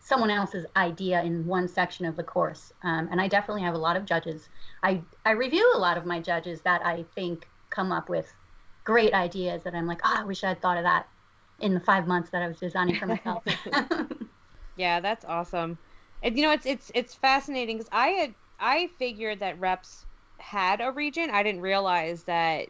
someone 0.00 0.30
else's 0.30 0.66
idea 0.76 1.22
in 1.22 1.46
one 1.46 1.68
section 1.68 2.04
of 2.04 2.16
the 2.16 2.22
course. 2.22 2.72
Um, 2.82 3.08
and 3.10 3.20
I 3.20 3.28
definitely 3.28 3.62
have 3.62 3.74
a 3.74 3.78
lot 3.78 3.96
of 3.96 4.04
judges. 4.04 4.48
I, 4.82 5.00
I 5.24 5.30
review 5.30 5.72
a 5.74 5.78
lot 5.78 5.96
of 5.96 6.04
my 6.04 6.20
judges 6.20 6.60
that 6.62 6.84
I 6.84 7.04
think 7.14 7.48
come 7.70 7.92
up 7.92 8.08
with 8.08 8.32
great 8.84 9.14
ideas 9.14 9.62
that 9.62 9.74
I'm 9.74 9.86
like, 9.86 10.00
oh, 10.04 10.16
I 10.18 10.24
wish 10.24 10.42
I'd 10.42 10.60
thought 10.60 10.76
of 10.76 10.82
that 10.82 11.08
in 11.60 11.72
the 11.72 11.80
five 11.80 12.08
months 12.08 12.30
that 12.30 12.42
I 12.42 12.48
was 12.48 12.58
designing 12.58 12.96
for 12.96 13.06
myself. 13.06 13.44
yeah, 14.76 14.98
that's 14.98 15.24
awesome. 15.24 15.78
And 16.22 16.36
you 16.36 16.42
know, 16.42 16.52
it's 16.52 16.66
it's 16.66 16.90
it's 16.94 17.14
fascinating 17.14 17.78
because 17.78 17.88
I 17.92 18.08
had 18.08 18.34
I 18.58 18.88
figured 18.98 19.40
that 19.40 19.58
reps 19.60 20.04
had 20.42 20.80
a 20.80 20.90
region. 20.90 21.30
I 21.30 21.42
didn't 21.42 21.60
realize 21.60 22.24
that 22.24 22.68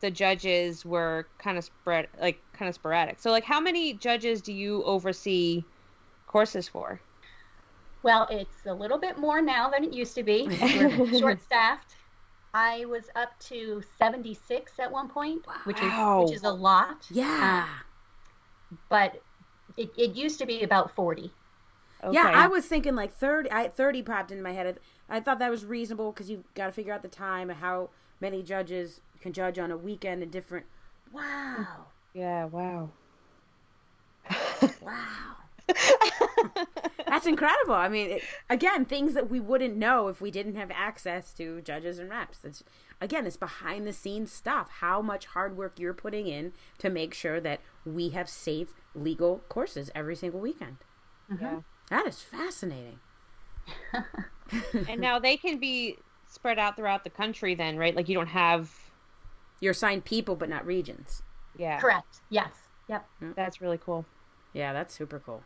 the 0.00 0.10
judges 0.10 0.84
were 0.84 1.26
kind 1.38 1.56
of 1.56 1.64
spread 1.64 2.08
like 2.20 2.42
kind 2.52 2.68
of 2.68 2.74
sporadic. 2.74 3.18
So 3.20 3.30
like 3.30 3.44
how 3.44 3.60
many 3.60 3.94
judges 3.94 4.42
do 4.42 4.52
you 4.52 4.82
oversee 4.84 5.64
courses 6.26 6.68
for? 6.68 7.00
Well, 8.02 8.28
it's 8.30 8.66
a 8.66 8.74
little 8.74 8.98
bit 8.98 9.18
more 9.18 9.40
now 9.40 9.70
than 9.70 9.84
it 9.84 9.92
used 9.92 10.14
to 10.16 10.22
be. 10.22 10.48
We're 10.60 11.18
short 11.18 11.42
staffed. 11.42 11.94
I 12.52 12.84
was 12.86 13.04
up 13.16 13.38
to 13.48 13.82
76 13.98 14.72
at 14.78 14.90
one 14.90 15.08
point, 15.08 15.46
wow. 15.46 15.54
which 15.64 15.80
is 15.80 15.92
which 16.30 16.36
is 16.36 16.44
a 16.44 16.52
lot. 16.52 17.06
Yeah. 17.10 17.66
Um, 18.70 18.78
but 18.88 19.20
it, 19.76 19.90
it 19.96 20.14
used 20.14 20.38
to 20.40 20.46
be 20.46 20.62
about 20.62 20.94
40. 20.94 21.30
Okay. 22.04 22.14
Yeah, 22.14 22.30
I 22.34 22.46
was 22.46 22.66
thinking 22.66 22.94
like 22.94 23.12
30. 23.12 23.50
I 23.50 23.68
30 23.68 24.02
popped 24.02 24.30
in 24.30 24.42
my 24.42 24.52
head. 24.52 24.78
I 25.08 25.20
thought 25.20 25.38
that 25.38 25.50
was 25.50 25.64
reasonable 25.64 26.12
because 26.12 26.30
you've 26.30 26.44
got 26.54 26.66
to 26.66 26.72
figure 26.72 26.92
out 26.92 27.02
the 27.02 27.08
time 27.08 27.50
and 27.50 27.58
how 27.60 27.90
many 28.20 28.42
judges 28.42 29.00
can 29.20 29.32
judge 29.32 29.58
on 29.58 29.70
a 29.70 29.76
weekend 29.76 30.22
and 30.22 30.30
different. 30.30 30.66
Wow. 31.12 31.86
Yeah, 32.14 32.46
wow. 32.46 32.90
wow. 34.82 35.36
That's 37.06 37.26
incredible. 37.26 37.74
I 37.74 37.88
mean, 37.88 38.10
it, 38.10 38.22
again, 38.50 38.84
things 38.84 39.14
that 39.14 39.30
we 39.30 39.40
wouldn't 39.40 39.76
know 39.76 40.08
if 40.08 40.20
we 40.20 40.30
didn't 40.30 40.56
have 40.56 40.70
access 40.70 41.32
to 41.34 41.60
judges 41.60 41.98
and 41.98 42.10
reps. 42.10 42.38
It's 42.44 42.64
again, 43.00 43.26
it's 43.26 43.36
behind 43.36 43.86
the 43.86 43.92
scenes 43.92 44.32
stuff. 44.32 44.70
How 44.80 45.00
much 45.00 45.26
hard 45.26 45.56
work 45.56 45.78
you're 45.78 45.94
putting 45.94 46.26
in 46.26 46.52
to 46.78 46.90
make 46.90 47.14
sure 47.14 47.40
that 47.40 47.60
we 47.84 48.10
have 48.10 48.28
safe, 48.28 48.74
legal 48.94 49.42
courses 49.48 49.90
every 49.94 50.16
single 50.16 50.40
weekend. 50.40 50.78
Mm-hmm. 51.30 51.44
Yeah. 51.44 51.60
That 51.90 52.06
is 52.06 52.20
fascinating. 52.20 52.98
and 54.88 55.00
now 55.00 55.18
they 55.18 55.36
can 55.36 55.58
be 55.58 55.98
spread 56.28 56.58
out 56.58 56.76
throughout 56.76 57.04
the 57.04 57.10
country, 57.10 57.54
then, 57.54 57.76
right? 57.76 57.94
Like 57.94 58.08
you 58.08 58.14
don't 58.14 58.28
have 58.28 58.70
you're 59.60 59.72
assigned 59.72 60.04
people, 60.04 60.36
but 60.36 60.48
not 60.48 60.66
regions. 60.66 61.22
Yeah. 61.56 61.78
Correct. 61.78 62.20
Yes. 62.28 62.52
Yep. 62.88 63.06
Mm. 63.22 63.34
That's 63.34 63.60
really 63.60 63.78
cool. 63.78 64.04
Yeah, 64.52 64.72
that's 64.72 64.94
super 64.94 65.18
cool. 65.18 65.42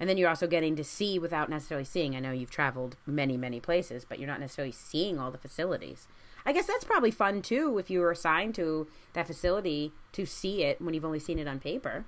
And 0.00 0.08
then 0.08 0.16
you're 0.16 0.28
also 0.28 0.46
getting 0.46 0.76
to 0.76 0.84
see 0.84 1.18
without 1.18 1.50
necessarily 1.50 1.84
seeing. 1.84 2.14
I 2.14 2.20
know 2.20 2.30
you've 2.30 2.50
traveled 2.50 2.96
many, 3.04 3.36
many 3.36 3.58
places, 3.58 4.04
but 4.04 4.18
you're 4.18 4.28
not 4.28 4.40
necessarily 4.40 4.72
seeing 4.72 5.18
all 5.18 5.30
the 5.30 5.38
facilities. 5.38 6.06
I 6.46 6.52
guess 6.52 6.66
that's 6.66 6.84
probably 6.84 7.10
fun 7.10 7.42
too 7.42 7.78
if 7.78 7.90
you 7.90 8.00
were 8.00 8.12
assigned 8.12 8.54
to 8.56 8.86
that 9.12 9.26
facility 9.26 9.92
to 10.12 10.24
see 10.24 10.62
it 10.62 10.80
when 10.80 10.94
you've 10.94 11.04
only 11.04 11.18
seen 11.18 11.38
it 11.38 11.48
on 11.48 11.58
paper. 11.58 12.04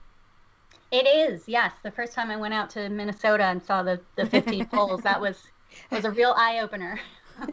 It 0.91 1.07
is, 1.07 1.49
yes. 1.49 1.73
The 1.83 1.91
first 1.91 2.13
time 2.13 2.31
I 2.31 2.37
went 2.37 2.55
out 2.55 2.71
to 2.71 2.89
Minnesota 2.89 3.45
and 3.45 3.63
saw 3.63 3.83
the, 3.83 4.01
the 4.17 4.27
15 4.27 4.67
poles, 4.73 5.03
that 5.03 5.21
was 5.21 5.49
was 5.91 6.05
a 6.05 6.11
real 6.11 6.35
eye 6.37 6.59
opener. 6.61 6.99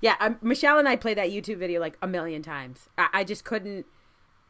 yeah, 0.00 0.14
um, 0.20 0.38
Michelle 0.40 0.78
and 0.78 0.88
I 0.88 0.96
played 0.96 1.18
that 1.18 1.30
YouTube 1.30 1.58
video 1.58 1.80
like 1.80 1.98
a 2.00 2.06
million 2.06 2.42
times. 2.42 2.88
I, 2.96 3.08
I 3.12 3.24
just 3.24 3.44
couldn't. 3.44 3.86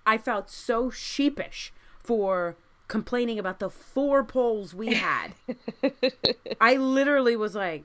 I 0.07 0.19
felt 0.19 0.51
so 0.51 0.91
sheepish 0.91 1.73
for 1.99 2.57
complaining 2.89 3.39
about 3.39 3.59
the 3.59 3.71
four 3.71 4.23
poles 4.23 4.75
we 4.75 4.95
had. 4.95 5.33
I 6.61 6.77
literally 6.77 7.37
was 7.37 7.55
like, 7.55 7.85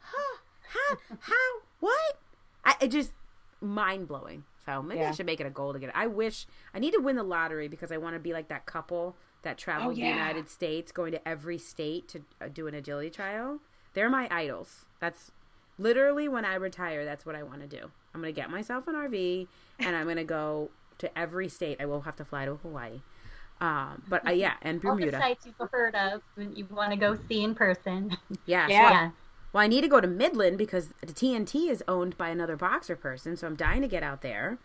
huh, 0.00 0.38
how, 0.68 0.98
how, 1.20 1.60
what? 1.80 2.18
I 2.64 2.74
it 2.82 2.88
just 2.88 3.12
mind 3.60 4.08
blowing. 4.08 4.44
So 4.66 4.82
maybe 4.82 5.00
yeah. 5.00 5.10
I 5.10 5.12
should 5.12 5.26
make 5.26 5.40
it 5.40 5.46
a 5.46 5.50
goal 5.50 5.72
to 5.72 5.78
get 5.78 5.88
it. 5.90 5.94
I 5.96 6.06
wish 6.06 6.46
I 6.74 6.78
need 6.78 6.92
to 6.92 6.98
win 6.98 7.16
the 7.16 7.22
lottery 7.22 7.68
because 7.68 7.92
I 7.92 7.96
want 7.96 8.14
to 8.14 8.20
be 8.20 8.32
like 8.32 8.48
that 8.48 8.66
couple 8.66 9.16
that 9.42 9.56
traveled 9.56 9.94
oh, 9.94 9.96
yeah. 9.96 10.12
the 10.12 10.18
United 10.18 10.48
States, 10.48 10.92
going 10.92 11.12
to 11.12 11.28
every 11.28 11.58
state 11.58 12.08
to 12.08 12.22
uh, 12.40 12.48
do 12.52 12.66
an 12.66 12.74
agility 12.74 13.10
trial. 13.10 13.60
They're 13.94 14.10
my 14.10 14.28
idols. 14.30 14.84
That's 15.00 15.30
literally 15.78 16.28
when 16.28 16.44
I 16.44 16.56
retire. 16.56 17.04
That's 17.04 17.24
what 17.24 17.36
I 17.36 17.42
want 17.42 17.62
to 17.62 17.68
do. 17.68 17.90
I'm 18.12 18.20
gonna 18.22 18.32
get 18.32 18.50
myself 18.50 18.88
an 18.88 18.94
RV 18.94 19.46
and 19.78 19.94
I'm 19.94 20.06
gonna 20.06 20.24
go 20.24 20.70
to 20.98 21.18
every 21.18 21.48
state. 21.48 21.80
I 21.80 21.86
will 21.86 22.00
have 22.02 22.16
to 22.16 22.24
fly 22.24 22.46
to 22.46 22.54
Hawaii 22.56 23.00
um, 23.60 24.02
but 24.08 24.26
uh, 24.26 24.30
yeah, 24.32 24.54
and 24.62 24.80
Bermuda. 24.80 25.16
All 25.16 25.20
the 25.20 25.26
sites 25.26 25.46
you've 25.46 25.70
heard 25.70 25.94
of, 25.94 26.22
you 26.36 26.66
want 26.70 26.90
to 26.90 26.96
go 26.96 27.16
see 27.28 27.42
in 27.42 27.54
person. 27.54 28.16
Yeah, 28.44 28.68
yeah. 28.68 29.10
Well, 29.52 29.62
I 29.62 29.66
need 29.66 29.82
to 29.82 29.88
go 29.88 30.00
to 30.00 30.06
Midland 30.06 30.58
because 30.58 30.88
the 31.00 31.12
TNT 31.12 31.70
is 31.70 31.82
owned 31.88 32.16
by 32.18 32.28
another 32.28 32.56
boxer 32.56 32.96
person, 32.96 33.36
so 33.36 33.46
I'm 33.46 33.56
dying 33.56 33.82
to 33.82 33.88
get 33.88 34.02
out 34.02 34.22
there. 34.22 34.58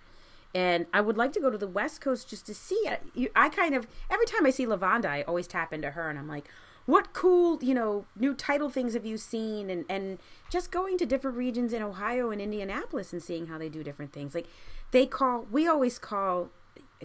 And 0.54 0.86
I 0.94 1.00
would 1.00 1.17
like 1.17 1.32
to 1.34 1.39
go 1.39 1.50
to 1.50 1.58
the 1.58 1.67
West 1.67 2.02
Coast 2.02 2.30
just 2.30 2.46
to 2.48 2.54
see 2.54 2.84
it. 2.86 3.32
I 3.36 3.50
kind 3.50 3.74
of 3.74 3.88
every 4.10 4.26
time 4.26 4.46
I 4.46 4.50
see 4.50 4.65
Lavonda, 4.65 5.06
I 5.06 5.22
always 5.24 5.48
tap 5.48 5.72
into 5.72 5.91
her, 5.91 6.10
and 6.10 6.20
I'm 6.20 6.28
like, 6.28 6.50
"What 6.86 7.13
cool, 7.13 7.63
you 7.63 7.74
know, 7.74 8.06
new 8.17 8.34
title 8.34 8.70
things 8.70 8.94
have 8.94 9.06
you 9.06 9.17
seen?" 9.17 9.70
And 9.70 9.86
and 9.88 10.20
just 10.50 10.72
going 10.72 10.98
to 10.98 11.06
different 11.06 11.38
regions 11.38 11.72
in 11.72 11.82
Ohio 11.82 12.32
and 12.32 12.41
Indianapolis 12.41 13.13
and 13.13 13.24
seeing 13.24 13.48
how 13.48 13.58
they 13.58 13.70
do 13.70 13.82
different 13.82 14.12
things. 14.12 14.36
Like 14.36 14.48
they 14.91 15.06
call, 15.06 15.48
we 15.50 15.67
always 15.67 15.98
call 15.98 16.50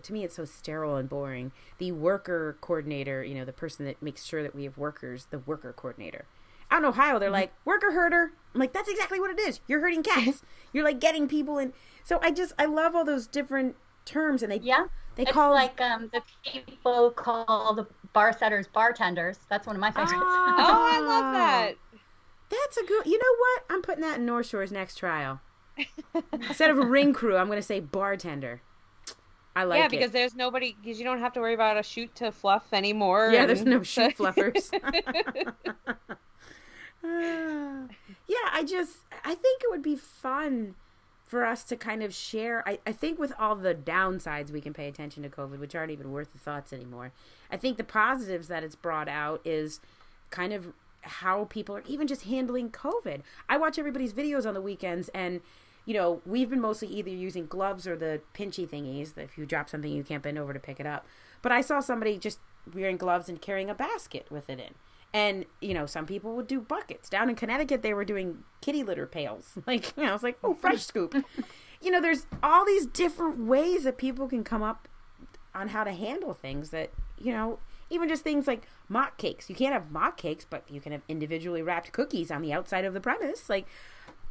to 0.02 0.12
me 0.12 0.24
it's 0.24 0.36
so 0.36 0.44
sterile 0.44 0.96
and 0.96 1.08
boring. 1.08 1.52
The 1.78 1.92
worker 1.92 2.56
coordinator, 2.60 3.22
you 3.24 3.34
know, 3.34 3.44
the 3.44 3.52
person 3.52 3.86
that 3.86 4.02
makes 4.02 4.24
sure 4.24 4.42
that 4.42 4.54
we 4.54 4.64
have 4.64 4.76
workers, 4.76 5.26
the 5.30 5.38
worker 5.38 5.72
coordinator. 5.72 6.26
Out 6.76 6.82
in 6.82 6.88
Ohio, 6.88 7.18
they're 7.18 7.28
mm-hmm. 7.28 7.34
like 7.34 7.52
worker 7.64 7.92
herder. 7.92 8.32
I'm 8.54 8.60
like, 8.60 8.74
that's 8.74 8.88
exactly 8.88 9.18
what 9.18 9.30
it 9.30 9.40
is. 9.40 9.60
You're 9.66 9.80
herding 9.80 10.02
cats. 10.02 10.42
You're 10.72 10.84
like 10.84 11.00
getting 11.00 11.26
people 11.26 11.58
in. 11.58 11.72
So 12.04 12.18
I 12.22 12.30
just 12.30 12.52
I 12.58 12.66
love 12.66 12.94
all 12.94 13.04
those 13.04 13.26
different 13.26 13.76
terms, 14.04 14.42
and 14.42 14.52
they 14.52 14.58
yeah 14.58 14.86
they 15.14 15.22
it's 15.22 15.32
call 15.32 15.52
like 15.52 15.80
um 15.80 16.10
the 16.12 16.20
people 16.44 17.10
call 17.12 17.74
the 17.74 17.86
bar 18.12 18.36
setters 18.36 18.66
bartenders. 18.66 19.38
That's 19.48 19.66
one 19.66 19.74
of 19.74 19.80
my 19.80 19.90
favorites. 19.90 20.12
Ah, 20.16 20.54
oh, 20.58 20.96
I 20.96 21.00
love 21.00 21.34
that. 21.34 21.74
That's 22.50 22.76
a 22.76 22.84
good. 22.84 23.06
You 23.06 23.18
know 23.18 23.36
what? 23.38 23.64
I'm 23.70 23.82
putting 23.82 24.02
that 24.02 24.18
in 24.18 24.26
North 24.26 24.46
Shore's 24.46 24.70
next 24.70 24.96
trial. 24.96 25.40
Instead 26.32 26.70
of 26.70 26.78
a 26.78 26.84
ring 26.84 27.14
crew, 27.14 27.36
I'm 27.36 27.46
going 27.46 27.58
to 27.58 27.62
say 27.62 27.80
bartender. 27.80 28.60
I 29.54 29.64
like 29.64 29.78
it 29.78 29.82
yeah, 29.82 29.88
because 29.88 30.10
it. 30.10 30.12
there's 30.12 30.34
nobody 30.34 30.76
because 30.82 30.98
you 30.98 31.04
don't 31.04 31.20
have 31.20 31.32
to 31.32 31.40
worry 31.40 31.54
about 31.54 31.78
a 31.78 31.82
chute 31.82 32.14
to 32.16 32.30
fluff 32.30 32.64
anymore. 32.74 33.30
Yeah, 33.32 33.40
and... 33.40 33.48
there's 33.48 33.64
no 33.64 33.82
chute 33.82 34.18
fluffers. 34.18 34.70
yeah, 37.04 38.48
I 38.52 38.64
just 38.66 38.98
I 39.24 39.34
think 39.34 39.62
it 39.62 39.70
would 39.70 39.82
be 39.82 39.96
fun 39.96 40.74
for 41.26 41.44
us 41.44 41.64
to 41.64 41.76
kind 41.76 42.02
of 42.02 42.14
share. 42.14 42.66
I, 42.66 42.78
I 42.86 42.92
think 42.92 43.18
with 43.18 43.32
all 43.38 43.56
the 43.56 43.74
downsides 43.74 44.50
we 44.50 44.60
can 44.60 44.72
pay 44.72 44.88
attention 44.88 45.22
to 45.24 45.28
COVID, 45.28 45.58
which 45.58 45.74
aren't 45.74 45.90
even 45.90 46.12
worth 46.12 46.32
the 46.32 46.38
thoughts 46.38 46.72
anymore. 46.72 47.12
I 47.50 47.56
think 47.56 47.76
the 47.76 47.84
positives 47.84 48.48
that 48.48 48.62
it's 48.62 48.76
brought 48.76 49.08
out 49.08 49.40
is 49.44 49.80
kind 50.30 50.52
of 50.52 50.72
how 51.02 51.44
people 51.44 51.76
are 51.76 51.82
even 51.86 52.06
just 52.06 52.22
handling 52.22 52.70
COVID. 52.70 53.22
I 53.48 53.56
watch 53.56 53.78
everybody's 53.78 54.12
videos 54.12 54.46
on 54.46 54.54
the 54.54 54.60
weekends 54.60 55.08
and 55.10 55.40
you 55.84 55.94
know, 55.94 56.20
we've 56.26 56.50
been 56.50 56.60
mostly 56.60 56.88
either 56.88 57.10
using 57.10 57.46
gloves 57.46 57.86
or 57.86 57.96
the 57.96 58.20
pinchy 58.34 58.68
thingies 58.68 59.16
if 59.16 59.38
you 59.38 59.46
drop 59.46 59.70
something, 59.70 59.90
you 59.90 60.02
can't 60.02 60.22
bend 60.22 60.36
over 60.36 60.52
to 60.52 60.58
pick 60.58 60.80
it 60.80 60.86
up. 60.86 61.06
But 61.42 61.52
I 61.52 61.60
saw 61.60 61.78
somebody 61.78 62.18
just 62.18 62.40
wearing 62.74 62.96
gloves 62.96 63.28
and 63.28 63.40
carrying 63.40 63.70
a 63.70 63.74
basket 63.74 64.26
with 64.28 64.50
it 64.50 64.58
in. 64.58 64.74
And, 65.14 65.46
you 65.60 65.72
know, 65.72 65.86
some 65.86 66.04
people 66.04 66.36
would 66.36 66.46
do 66.46 66.60
buckets. 66.60 67.08
Down 67.08 67.30
in 67.30 67.36
Connecticut, 67.36 67.82
they 67.82 67.94
were 67.94 68.04
doing 68.04 68.44
kitty 68.60 68.82
litter 68.82 69.06
pails. 69.06 69.52
Like, 69.66 69.96
you 69.96 70.04
know, 70.04 70.14
it's 70.14 70.22
like, 70.22 70.38
oh, 70.44 70.54
fresh 70.60 70.84
scoop. 70.84 71.14
you 71.80 71.90
know, 71.90 72.00
there's 72.00 72.26
all 72.42 72.64
these 72.64 72.86
different 72.86 73.46
ways 73.46 73.84
that 73.84 73.96
people 73.96 74.28
can 74.28 74.44
come 74.44 74.62
up 74.62 74.88
on 75.54 75.68
how 75.68 75.84
to 75.84 75.92
handle 75.92 76.34
things 76.34 76.70
that, 76.70 76.90
you 77.18 77.32
know, 77.32 77.58
even 77.88 78.08
just 78.08 78.22
things 78.24 78.46
like 78.46 78.66
mock 78.88 79.16
cakes. 79.16 79.48
You 79.48 79.56
can't 79.56 79.72
have 79.72 79.90
mock 79.90 80.18
cakes, 80.18 80.44
but 80.48 80.64
you 80.68 80.80
can 80.80 80.92
have 80.92 81.02
individually 81.08 81.62
wrapped 81.62 81.92
cookies 81.92 82.30
on 82.30 82.42
the 82.42 82.52
outside 82.52 82.84
of 82.84 82.92
the 82.92 83.00
premise. 83.00 83.48
Like, 83.48 83.66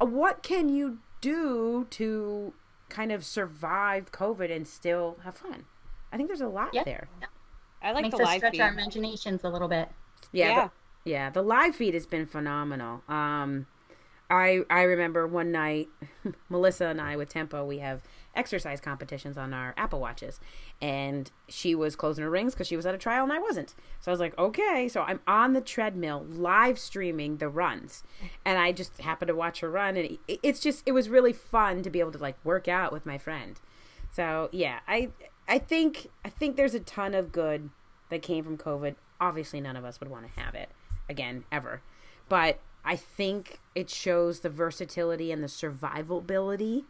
uh, 0.00 0.06
what 0.06 0.42
can 0.42 0.68
you 0.68 0.98
do 1.20 1.86
to 1.90 2.52
kind 2.88 3.12
of 3.12 3.24
survive 3.24 4.12
COVID 4.12 4.54
and 4.54 4.66
still 4.66 5.18
have 5.24 5.36
fun. 5.36 5.64
I 6.12 6.16
think 6.16 6.28
there's 6.28 6.40
a 6.40 6.48
lot 6.48 6.72
there. 6.84 7.08
I 7.82 7.92
like 7.92 8.02
Makes 8.02 8.16
the 8.16 8.22
us 8.22 8.26
live 8.28 8.38
stretch 8.38 8.52
feed. 8.52 8.60
our 8.60 8.70
imaginations 8.70 9.44
a 9.44 9.48
little 9.48 9.68
bit. 9.68 9.88
Yeah, 10.32 10.48
Yeah. 10.48 10.64
The, 10.64 11.10
yeah. 11.10 11.30
The 11.30 11.42
live 11.42 11.76
feed 11.76 11.94
has 11.94 12.06
been 12.06 12.26
phenomenal. 12.26 13.02
Um, 13.08 13.66
I 14.28 14.62
I 14.68 14.82
remember 14.82 15.26
one 15.26 15.52
night, 15.52 15.88
Melissa 16.48 16.86
and 16.86 17.00
I 17.00 17.16
with 17.16 17.28
Tempo, 17.28 17.64
we 17.64 17.78
have 17.78 18.02
exercise 18.34 18.80
competitions 18.80 19.38
on 19.38 19.54
our 19.54 19.72
Apple 19.76 20.00
Watches, 20.00 20.40
and 20.82 21.30
she 21.48 21.74
was 21.74 21.94
closing 21.96 22.24
her 22.24 22.30
rings 22.30 22.52
because 22.52 22.66
she 22.66 22.76
was 22.76 22.86
at 22.86 22.94
a 22.94 22.98
trial 22.98 23.22
and 23.22 23.32
I 23.32 23.38
wasn't. 23.38 23.74
So 24.00 24.10
I 24.10 24.12
was 24.12 24.20
like, 24.20 24.36
okay. 24.38 24.88
So 24.88 25.02
I'm 25.02 25.20
on 25.26 25.52
the 25.52 25.60
treadmill, 25.60 26.26
live 26.28 26.78
streaming 26.78 27.36
the 27.36 27.48
runs, 27.48 28.02
and 28.44 28.58
I 28.58 28.72
just 28.72 29.00
happened 29.00 29.28
to 29.28 29.34
watch 29.34 29.60
her 29.60 29.70
run, 29.70 29.96
and 29.96 30.18
it, 30.26 30.40
it's 30.42 30.60
just 30.60 30.82
it 30.86 30.92
was 30.92 31.08
really 31.08 31.32
fun 31.32 31.82
to 31.82 31.90
be 31.90 32.00
able 32.00 32.12
to 32.12 32.18
like 32.18 32.36
work 32.44 32.66
out 32.66 32.92
with 32.92 33.06
my 33.06 33.18
friend. 33.18 33.60
So 34.10 34.48
yeah, 34.50 34.80
I 34.88 35.10
I 35.46 35.58
think 35.58 36.08
I 36.24 36.30
think 36.30 36.56
there's 36.56 36.74
a 36.74 36.80
ton 36.80 37.14
of 37.14 37.30
good 37.30 37.70
that 38.10 38.22
came 38.22 38.42
from 38.44 38.58
COVID. 38.58 38.96
Obviously, 39.20 39.60
none 39.60 39.76
of 39.76 39.84
us 39.84 40.00
would 40.00 40.10
want 40.10 40.26
to 40.32 40.40
have 40.40 40.54
it 40.54 40.70
again 41.08 41.44
ever, 41.52 41.82
but 42.28 42.58
I 42.84 42.96
think 42.96 43.58
it 43.74 43.90
shows 43.90 44.40
the 44.40 44.50
versatility 44.50 45.32
and 45.32 45.42
the 45.42 45.48
survivability 45.48 46.84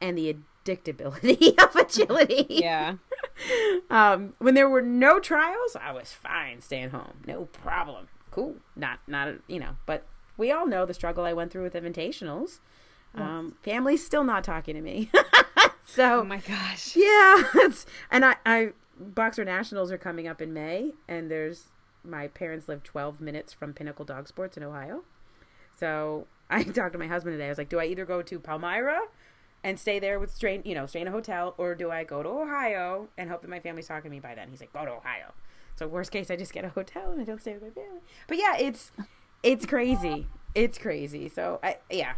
and 0.00 0.16
the 0.16 0.34
addictability 0.64 1.58
of 1.62 1.76
agility. 1.76 2.46
Yeah. 2.48 2.94
Um, 3.88 4.34
when 4.38 4.54
there 4.54 4.68
were 4.68 4.82
no 4.82 5.18
trials, 5.18 5.74
I 5.74 5.92
was 5.92 6.12
fine 6.12 6.60
staying 6.60 6.90
home, 6.90 7.22
no 7.26 7.46
problem. 7.46 8.08
Cool, 8.30 8.56
not 8.76 8.98
not 9.06 9.34
you 9.48 9.58
know, 9.58 9.76
but 9.86 10.06
we 10.36 10.52
all 10.52 10.66
know 10.66 10.84
the 10.84 10.92
struggle 10.92 11.24
I 11.24 11.32
went 11.32 11.50
through 11.50 11.62
with 11.62 11.72
invitationals. 11.72 12.60
Um, 13.14 13.56
family's 13.62 14.04
still 14.04 14.24
not 14.24 14.44
talking 14.44 14.74
to 14.74 14.82
me, 14.82 15.10
so 15.86 16.20
Oh 16.20 16.24
my 16.24 16.36
gosh. 16.38 16.94
yeah, 16.94 17.42
it's, 17.56 17.86
and 18.10 18.24
I, 18.26 18.36
I 18.44 18.72
Boxer 19.00 19.44
Nationals 19.44 19.90
are 19.90 19.98
coming 19.98 20.28
up 20.28 20.42
in 20.42 20.52
May, 20.52 20.92
and 21.08 21.30
there's 21.30 21.68
my 22.04 22.28
parents 22.28 22.68
live 22.68 22.82
12 22.82 23.20
minutes 23.20 23.52
from 23.52 23.72
Pinnacle 23.72 24.04
Dog 24.04 24.28
Sports 24.28 24.56
in 24.56 24.62
Ohio. 24.62 25.02
So 25.78 26.26
I 26.50 26.62
talked 26.62 26.92
to 26.92 26.98
my 26.98 27.06
husband 27.06 27.34
today. 27.34 27.46
I 27.46 27.48
was 27.48 27.58
like, 27.58 27.70
do 27.70 27.80
I 27.80 27.86
either 27.86 28.04
go 28.04 28.22
to 28.22 28.38
Palmyra 28.38 29.00
and 29.64 29.78
stay 29.78 29.98
there 29.98 30.20
with 30.20 30.30
strain, 30.30 30.62
you 30.64 30.74
know, 30.74 30.86
stay 30.86 31.00
in 31.00 31.08
a 31.08 31.10
hotel, 31.10 31.54
or 31.58 31.74
do 31.74 31.90
I 31.90 32.04
go 32.04 32.22
to 32.22 32.28
Ohio 32.28 33.08
and 33.16 33.30
hope 33.30 33.40
that 33.42 33.50
my 33.50 33.60
family's 33.60 33.88
talking 33.88 34.10
to 34.10 34.14
me 34.14 34.20
by 34.20 34.34
then? 34.34 34.48
He's 34.50 34.60
like, 34.60 34.72
go 34.72 34.84
to 34.84 34.92
Ohio. 34.92 35.32
So 35.76 35.88
worst 35.88 36.10
case, 36.12 36.30
I 36.30 36.36
just 36.36 36.52
get 36.52 36.64
a 36.64 36.68
hotel 36.68 37.10
and 37.10 37.22
I 37.22 37.24
don't 37.24 37.40
stay 37.40 37.54
with 37.54 37.62
my 37.62 37.70
family. 37.70 38.00
But 38.28 38.36
yeah, 38.36 38.58
it's 38.58 38.92
it's 39.42 39.64
crazy. 39.64 40.26
It's 40.54 40.76
crazy. 40.76 41.26
So 41.28 41.58
I 41.62 41.78
yeah, 41.88 42.14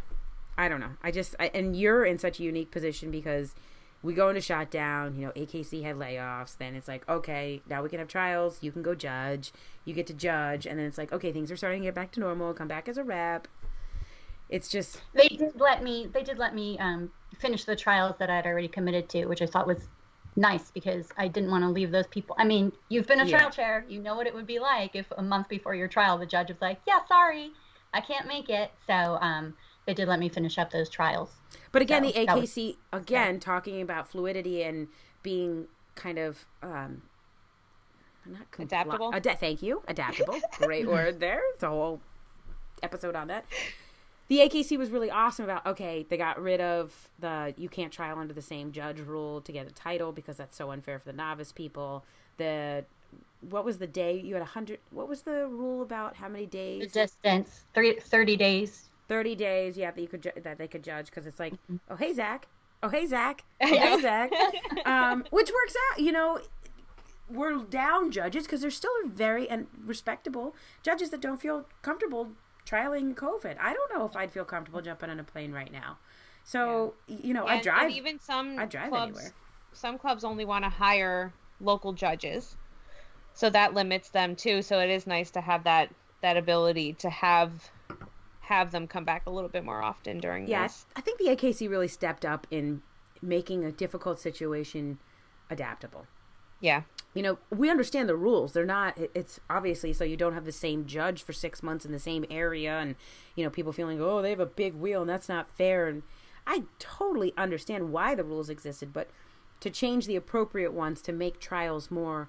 I 0.58 0.68
don't 0.68 0.80
know. 0.80 0.96
I 1.00 1.12
just 1.12 1.36
I, 1.38 1.50
and 1.54 1.76
you're 1.76 2.04
in 2.04 2.18
such 2.18 2.40
a 2.40 2.42
unique 2.42 2.72
position 2.72 3.12
because 3.12 3.54
we 4.02 4.14
go 4.14 4.28
into 4.28 4.40
shutdown. 4.40 5.16
You 5.16 5.26
know, 5.26 5.32
AKC 5.32 5.82
had 5.82 5.96
layoffs. 5.96 6.56
Then 6.56 6.74
it's 6.74 6.88
like, 6.88 7.08
okay, 7.08 7.62
now 7.68 7.82
we 7.82 7.88
can 7.88 7.98
have 7.98 8.08
trials. 8.08 8.58
You 8.62 8.72
can 8.72 8.82
go 8.82 8.94
judge. 8.94 9.52
You 9.84 9.94
get 9.94 10.06
to 10.08 10.14
judge, 10.14 10.66
and 10.66 10.78
then 10.78 10.86
it's 10.86 10.98
like, 10.98 11.12
okay, 11.12 11.32
things 11.32 11.50
are 11.50 11.56
starting 11.56 11.82
to 11.82 11.86
get 11.88 11.94
back 11.94 12.12
to 12.12 12.20
normal. 12.20 12.52
Come 12.54 12.68
back 12.68 12.88
as 12.88 12.98
a 12.98 13.04
rep. 13.04 13.48
It's 14.48 14.68
just 14.68 15.00
They 15.14 15.28
did 15.28 15.58
let 15.58 15.82
me. 15.82 16.08
They 16.12 16.22
did 16.22 16.38
let 16.38 16.54
me 16.54 16.78
um, 16.78 17.10
finish 17.38 17.64
the 17.64 17.76
trials 17.76 18.16
that 18.18 18.28
I'd 18.28 18.46
already 18.46 18.68
committed 18.68 19.08
to, 19.10 19.26
which 19.26 19.40
I 19.40 19.46
thought 19.46 19.66
was 19.66 19.88
nice 20.36 20.70
because 20.70 21.08
I 21.16 21.28
didn't 21.28 21.50
want 21.50 21.62
to 21.64 21.68
leave 21.70 21.90
those 21.90 22.06
people. 22.06 22.34
I 22.38 22.44
mean, 22.44 22.72
you've 22.88 23.06
been 23.06 23.20
a 23.20 23.24
Yeah. 23.24 23.38
trial 23.38 23.50
chair. 23.50 23.84
You 23.88 24.00
know 24.00 24.14
what 24.14 24.26
it 24.26 24.34
would 24.34 24.46
be 24.46 24.58
like 24.58 24.94
if 24.94 25.06
a 25.16 25.22
month 25.22 25.48
before 25.48 25.74
your 25.74 25.88
trial, 25.88 26.18
the 26.18 26.26
judge 26.26 26.48
was 26.48 26.60
like, 26.60 26.80
"Yeah, 26.86 27.00
sorry, 27.06 27.52
I 27.94 28.00
can't 28.00 28.26
make 28.26 28.50
it." 28.50 28.70
So 28.86 28.92
um, 29.20 29.54
they 29.86 29.94
did 29.94 30.08
let 30.08 30.18
me 30.18 30.28
finish 30.28 30.58
up 30.58 30.70
those 30.70 30.88
trials. 30.88 31.30
But 31.72 31.82
again, 31.82 32.04
So, 32.04 32.12
the 32.12 32.26
that 32.26 32.36
was- 32.38 32.50
AKC 32.50 32.76
again 32.92 33.40
talking 33.40 33.80
about 33.82 34.08
fluidity 34.08 34.62
and 34.62 34.88
being 35.22 35.66
kind 35.94 36.18
of 36.18 36.46
um, 36.62 37.02
not 38.26 38.50
compli- 38.52 38.64
Adaptable? 38.64 39.10
Ada- 39.14 39.36
thank 39.36 39.62
you, 39.62 39.82
adaptable. 39.88 40.38
Great 40.58 40.86
word 40.88 41.20
there. 41.20 41.40
It's 41.54 41.62
a 41.62 41.68
whole 41.68 42.00
episode 42.82 43.14
on 43.16 43.28
that. 43.28 43.44
The 44.28 44.38
AKC 44.38 44.78
was 44.78 44.90
really 44.90 45.10
awesome 45.10 45.44
about 45.44 45.66
okay, 45.66 46.06
they 46.08 46.16
got 46.16 46.40
rid 46.40 46.60
of 46.60 47.10
the 47.18 47.52
you 47.58 47.68
can't 47.68 47.92
trial 47.92 48.18
under 48.18 48.32
the 48.32 48.40
same 48.42 48.72
judge 48.72 48.98
rule 49.00 49.40
to 49.42 49.52
get 49.52 49.66
a 49.66 49.72
title 49.74 50.12
because 50.12 50.36
that's 50.36 50.56
so 50.56 50.70
unfair 50.70 50.98
for 50.98 51.04
the 51.06 51.12
novice 51.12 51.52
people. 51.52 52.04
The 52.38 52.84
what 53.50 53.64
was 53.64 53.76
the 53.78 53.86
day 53.86 54.18
you 54.18 54.34
had 54.34 54.42
a 54.42 54.46
hundred? 54.46 54.78
What 54.90 55.08
was 55.08 55.22
the 55.22 55.46
rule 55.48 55.82
about 55.82 56.16
how 56.16 56.28
many 56.28 56.46
The 56.46 56.50
days? 56.50 56.92
distance, 56.92 57.64
three, 57.74 57.98
30 58.00 58.36
days. 58.36 58.88
30 59.12 59.34
days 59.36 59.76
yeah 59.76 59.90
that 59.90 60.00
you 60.00 60.08
could 60.08 60.22
ju- 60.22 60.40
that 60.42 60.56
they 60.56 60.66
could 60.66 60.82
judge 60.82 61.06
because 61.06 61.26
it's 61.26 61.38
like 61.38 61.52
Mm-hmm. 61.52 61.76
oh 61.90 61.96
hey 61.96 62.12
zach. 62.14 62.46
Oh 62.82 62.88
hey 62.88 63.04
zach. 63.06 63.44
Oh 63.60 63.66
hey 63.66 64.00
zach. 64.00 64.30
Um, 64.86 65.24
which 65.30 65.50
works 65.52 65.74
out 65.92 66.00
you 66.00 66.12
know 66.12 66.40
we're 67.28 67.56
down 67.64 68.10
judges 68.10 68.44
because 68.44 68.60
there's 68.62 68.76
still 68.76 68.90
very 69.06 69.48
and 69.48 69.66
respectable 69.84 70.54
judges 70.82 71.10
that 71.10 71.20
don't 71.20 71.40
feel 71.40 71.66
comfortable 71.82 72.32
trialing 72.66 73.14
covid. 73.14 73.56
I 73.60 73.72
don't 73.74 73.92
know 73.94 74.04
if 74.06 74.16
i'd 74.16 74.32
feel 74.32 74.44
comfortable 74.44 74.80
jumping 74.80 75.10
on 75.10 75.20
a 75.20 75.24
plane 75.24 75.52
right 75.52 75.72
now. 75.72 75.98
So 76.44 76.94
y- 77.08 77.18
you 77.24 77.34
know 77.34 77.46
i 77.46 77.60
drive 77.60 77.82
And 77.84 77.92
even 77.92 78.18
some 78.18 78.58
I 78.58 78.64
drive 78.66 78.88
clubs, 78.88 79.18
anywhere. 79.18 79.34
some 79.72 79.98
clubs 79.98 80.24
only 80.24 80.44
want 80.44 80.64
to 80.64 80.70
hire 80.70 81.32
local 81.60 81.92
judges, 81.92 82.56
so 83.34 83.50
that 83.50 83.74
limits 83.74 84.08
them 84.10 84.34
too. 84.36 84.62
So 84.62 84.78
it 84.80 84.90
is 84.90 85.06
nice 85.06 85.30
to 85.32 85.40
have 85.40 85.64
that 85.64 85.90
that 86.22 86.36
ability 86.36 86.94
to 86.94 87.10
have 87.10 87.50
have 88.46 88.70
them 88.72 88.86
come 88.86 89.04
back 89.04 89.22
a 89.26 89.30
little 89.30 89.48
bit 89.50 89.64
more 89.64 89.82
often 89.82 90.18
during 90.18 90.46
yeah 90.48 90.62
I- 90.96 90.98
i 90.98 91.00
think 91.00 91.18
the 91.18 91.26
akc 91.26 91.68
really 91.70 91.88
stepped 91.88 92.24
up 92.24 92.46
in 92.50 92.82
making 93.22 93.64
a 93.64 93.70
difficult 93.72 94.18
situation 94.20 94.98
adaptable 95.50 96.06
Yeah, 96.60 96.82
you 97.14 97.22
know, 97.22 97.38
we 97.50 97.68
understand 97.70 98.08
the 98.08 98.14
rules. 98.16 98.52
They're 98.52 98.64
not, 98.64 98.96
it's 99.14 99.40
obviously 99.50 99.92
so 99.92 100.04
you 100.04 100.16
don't 100.16 100.32
have 100.34 100.44
the 100.44 100.52
same 100.52 100.86
judge 100.86 101.22
for 101.24 101.32
six 101.32 101.60
months 101.62 101.84
in 101.84 101.90
the 101.92 101.98
same 101.98 102.24
area 102.30 102.78
and, 102.78 102.94
you 103.34 103.42
know, 103.44 103.50
people 103.50 103.72
feeling, 103.72 104.00
oh, 104.00 104.22
they 104.22 104.30
have 104.30 104.38
a 104.40 104.46
big 104.46 104.74
wheel 104.74 105.00
and 105.02 105.10
that's 105.10 105.28
not 105.28 105.50
fair. 105.58 105.88
And 105.88 106.04
I 106.46 106.62
totally 106.78 107.32
understand 107.36 107.90
why 107.92 108.14
the 108.14 108.22
rules 108.22 108.48
existed, 108.48 108.92
but 108.92 109.08
to 109.60 109.70
change 109.70 110.06
the 110.06 110.14
appropriate 110.16 110.72
ones 110.72 111.02
to 111.02 111.12
make 111.12 111.40
trials 111.40 111.90
more, 111.90 112.28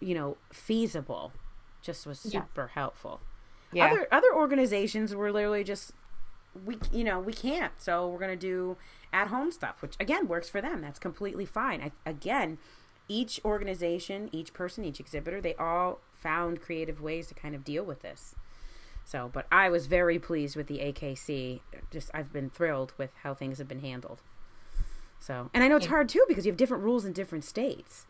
you 0.00 0.14
know, 0.14 0.38
feasible 0.50 1.32
just 1.82 2.06
was 2.06 2.24
Yeah. 2.24 2.40
super 2.40 2.68
helpful. 2.68 3.20
Yeah, 3.72 3.86
Other 3.86 4.08
other 4.10 4.34
organizations 4.34 5.14
were 5.14 5.32
literally 5.32 5.64
just 5.64 5.92
we 6.64 6.76
you 6.92 7.04
know 7.04 7.20
we 7.20 7.32
can't 7.32 7.72
so 7.78 8.08
we're 8.08 8.18
gonna 8.18 8.36
do 8.36 8.76
at 9.12 9.28
home 9.28 9.52
stuff 9.52 9.80
which 9.82 9.94
again 10.00 10.26
works 10.26 10.48
for 10.48 10.60
them. 10.60 10.80
That's 10.80 10.98
completely 10.98 11.46
fine. 11.46 11.80
I, 11.80 11.92
again 12.08 12.58
each 13.08 13.40
organization 13.44 14.28
each 14.32 14.52
person 14.52 14.84
each 14.84 15.00
exhibitor 15.00 15.40
they 15.40 15.54
all 15.54 16.00
found 16.12 16.60
creative 16.60 17.00
ways 17.00 17.26
to 17.28 17.34
kind 17.34 17.54
of 17.54 17.64
deal 17.64 17.84
with 17.84 18.02
this. 18.02 18.34
So 19.04 19.30
but 19.32 19.46
i 19.52 19.68
was 19.68 19.86
very 19.86 20.18
pleased 20.18 20.56
with 20.56 20.66
the 20.66 20.78
akc 20.78 21.60
just 21.90 22.10
i've 22.12 22.32
been 22.32 22.50
thrilled 22.50 22.92
with 22.98 23.10
how 23.22 23.34
things 23.34 23.58
have 23.58 23.68
been 23.68 23.80
handled. 23.80 24.20
So 25.20 25.50
and 25.54 25.62
i 25.62 25.68
know 25.68 25.76
it's 25.76 25.86
hard 25.86 26.08
too 26.08 26.24
because 26.26 26.44
you 26.44 26.50
have 26.50 26.58
different 26.58 26.82
rules 26.82 27.04
in 27.04 27.12
different 27.12 27.44
states. 27.44 28.06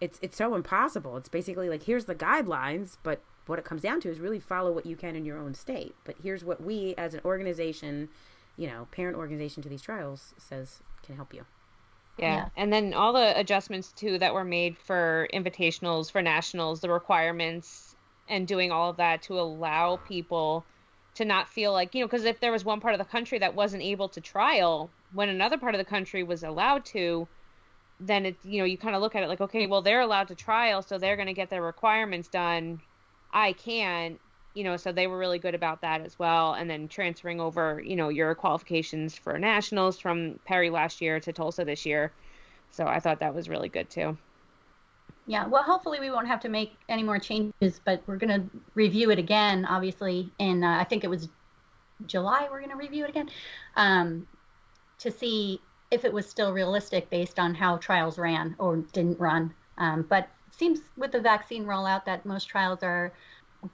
It's 0.00 0.18
it's 0.22 0.36
so 0.36 0.54
impossible. 0.56 1.16
It's 1.16 1.28
basically 1.28 1.68
like 1.68 1.84
here's 1.84 2.06
the 2.06 2.14
guidelines 2.14 2.96
but 3.04 3.22
what 3.48 3.58
it 3.58 3.64
comes 3.64 3.82
down 3.82 4.00
to 4.02 4.10
is 4.10 4.20
really 4.20 4.38
follow 4.38 4.70
what 4.70 4.86
you 4.86 4.96
can 4.96 5.16
in 5.16 5.24
your 5.24 5.38
own 5.38 5.54
state. 5.54 5.94
But 6.04 6.16
here's 6.22 6.44
what 6.44 6.62
we 6.62 6.94
as 6.96 7.14
an 7.14 7.20
organization 7.24 8.08
you 8.56 8.66
know 8.66 8.88
parent 8.90 9.16
organization 9.16 9.62
to 9.62 9.68
these 9.68 9.82
trials 9.82 10.34
says 10.36 10.80
can 11.02 11.16
help 11.16 11.32
you. 11.32 11.44
Yeah, 12.18 12.34
Yeah. 12.34 12.48
And 12.56 12.72
then 12.72 12.92
all 12.92 13.12
the 13.12 13.38
adjustments 13.38 13.92
too 13.92 14.18
that 14.18 14.34
were 14.34 14.44
made 14.44 14.76
for 14.76 15.28
invitationals, 15.32 16.10
for 16.10 16.20
nationals, 16.20 16.80
the 16.80 16.90
requirements, 16.90 17.94
and 18.28 18.46
doing 18.46 18.72
all 18.72 18.90
of 18.90 18.96
that 18.96 19.22
to 19.22 19.40
allow 19.40 19.96
people 19.96 20.64
to 21.14 21.24
not 21.24 21.48
feel 21.48 21.72
like 21.72 21.94
you 21.94 22.00
know 22.00 22.06
because 22.06 22.24
if 22.24 22.38
there 22.40 22.52
was 22.52 22.64
one 22.64 22.80
part 22.80 22.94
of 22.94 22.98
the 22.98 23.04
country 23.04 23.38
that 23.38 23.54
wasn't 23.54 23.82
able 23.82 24.08
to 24.08 24.20
trial 24.20 24.90
when 25.12 25.28
another 25.28 25.58
part 25.58 25.74
of 25.74 25.78
the 25.78 25.84
country 25.84 26.22
was 26.22 26.44
allowed 26.44 26.84
to 26.84 27.26
then 27.98 28.24
it 28.26 28.36
you 28.44 28.58
know 28.58 28.64
you 28.64 28.78
kind 28.78 28.94
of 28.94 29.02
look 29.02 29.16
at 29.16 29.24
it 29.24 29.28
like 29.28 29.40
okay 29.40 29.66
well 29.66 29.82
they're 29.82 30.00
allowed 30.00 30.28
to 30.28 30.36
trial 30.36 30.80
so 30.80 30.96
they're 30.96 31.16
going 31.16 31.26
to 31.26 31.34
get 31.34 31.50
their 31.50 31.62
requirements 31.62 32.28
done 32.28 32.80
i 33.32 33.52
can't 33.52 34.20
you 34.54 34.64
know 34.64 34.76
so 34.76 34.92
they 34.92 35.06
were 35.06 35.18
really 35.18 35.38
good 35.38 35.54
about 35.54 35.80
that 35.80 36.00
as 36.00 36.18
well 36.18 36.54
and 36.54 36.68
then 36.68 36.88
transferring 36.88 37.40
over 37.40 37.80
you 37.84 37.96
know 37.96 38.08
your 38.08 38.34
qualifications 38.34 39.16
for 39.16 39.38
nationals 39.38 39.98
from 39.98 40.38
perry 40.44 40.70
last 40.70 41.00
year 41.00 41.20
to 41.20 41.32
tulsa 41.32 41.64
this 41.64 41.86
year 41.86 42.12
so 42.70 42.86
i 42.86 42.98
thought 42.98 43.20
that 43.20 43.34
was 43.34 43.48
really 43.48 43.68
good 43.68 43.88
too 43.90 44.16
Yeah, 45.26 45.46
well, 45.46 45.62
hopefully 45.62 46.00
we 46.00 46.10
won't 46.10 46.26
have 46.26 46.40
to 46.40 46.48
make 46.48 46.78
any 46.88 47.02
more 47.02 47.18
changes, 47.18 47.80
but 47.84 48.02
we're 48.06 48.16
going 48.16 48.40
to 48.40 48.48
review 48.74 49.10
it 49.10 49.18
again, 49.18 49.66
obviously, 49.66 50.32
in 50.38 50.64
uh, 50.64 50.78
I 50.80 50.84
think 50.84 51.04
it 51.04 51.10
was 51.10 51.28
July. 52.06 52.48
We're 52.50 52.60
going 52.60 52.70
to 52.70 52.76
review 52.76 53.04
it 53.04 53.10
again 53.10 53.28
um, 53.76 54.26
to 54.98 55.10
see 55.10 55.60
if 55.90 56.04
it 56.04 56.12
was 56.12 56.26
still 56.26 56.52
realistic 56.52 57.10
based 57.10 57.38
on 57.38 57.54
how 57.54 57.76
trials 57.76 58.18
ran 58.18 58.56
or 58.58 58.76
didn't 58.76 59.20
run. 59.20 59.52
Um, 59.76 60.06
but 60.08 60.28
seems 60.58 60.80
with 60.96 61.12
the 61.12 61.20
vaccine 61.20 61.64
rollout 61.64 62.04
that 62.04 62.26
most 62.26 62.46
trials 62.48 62.82
are 62.82 63.12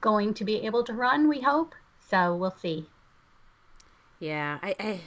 going 0.01 0.33
to 0.35 0.43
be 0.43 0.65
able 0.65 0.83
to 0.83 0.93
run. 0.93 1.27
We 1.27 1.41
hope. 1.41 1.75
So 1.99 2.35
we'll 2.35 2.51
see. 2.51 2.87
yeah 4.19 4.59
i, 4.63 4.75
I 4.79 5.01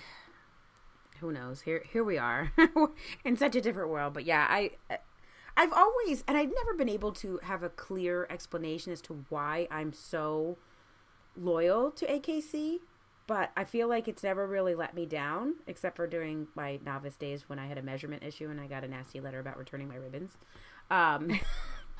who 1.20 1.32
knows 1.32 1.62
here 1.62 1.82
here 1.90 2.04
we 2.04 2.18
are 2.18 2.52
in 3.24 3.36
such 3.36 3.56
a 3.56 3.60
different 3.60 3.90
world 3.90 4.14
but 4.14 4.24
yeah 4.24 4.46
i 4.48 4.70
I've 5.56 5.72
always, 5.72 6.22
and 6.28 6.36
I've 6.36 6.52
never 6.54 6.72
been 6.74 6.88
able 6.88 7.10
to 7.14 7.40
have 7.42 7.64
a 7.64 7.68
clear 7.68 8.28
explanation 8.30 8.92
as 8.92 9.00
to 9.02 9.24
why 9.28 9.66
I'm 9.72 9.92
so 9.92 10.56
loyal 11.36 11.90
to 11.92 12.06
AKC, 12.06 12.78
but 13.26 13.50
I 13.56 13.64
feel 13.64 13.88
like 13.88 14.06
it's 14.06 14.22
never 14.22 14.46
really 14.46 14.76
let 14.76 14.94
me 14.94 15.04
down, 15.04 15.56
except 15.66 15.96
for 15.96 16.06
during 16.06 16.46
my 16.54 16.78
novice 16.84 17.16
days 17.16 17.48
when 17.48 17.58
I 17.58 17.66
had 17.66 17.76
a 17.76 17.82
measurement 17.82 18.22
issue 18.22 18.48
and 18.48 18.60
I 18.60 18.68
got 18.68 18.84
a 18.84 18.88
nasty 18.88 19.18
letter 19.18 19.40
about 19.40 19.58
returning 19.58 19.88
my 19.88 19.96
ribbons. 19.96 20.36
Um, 20.91 21.39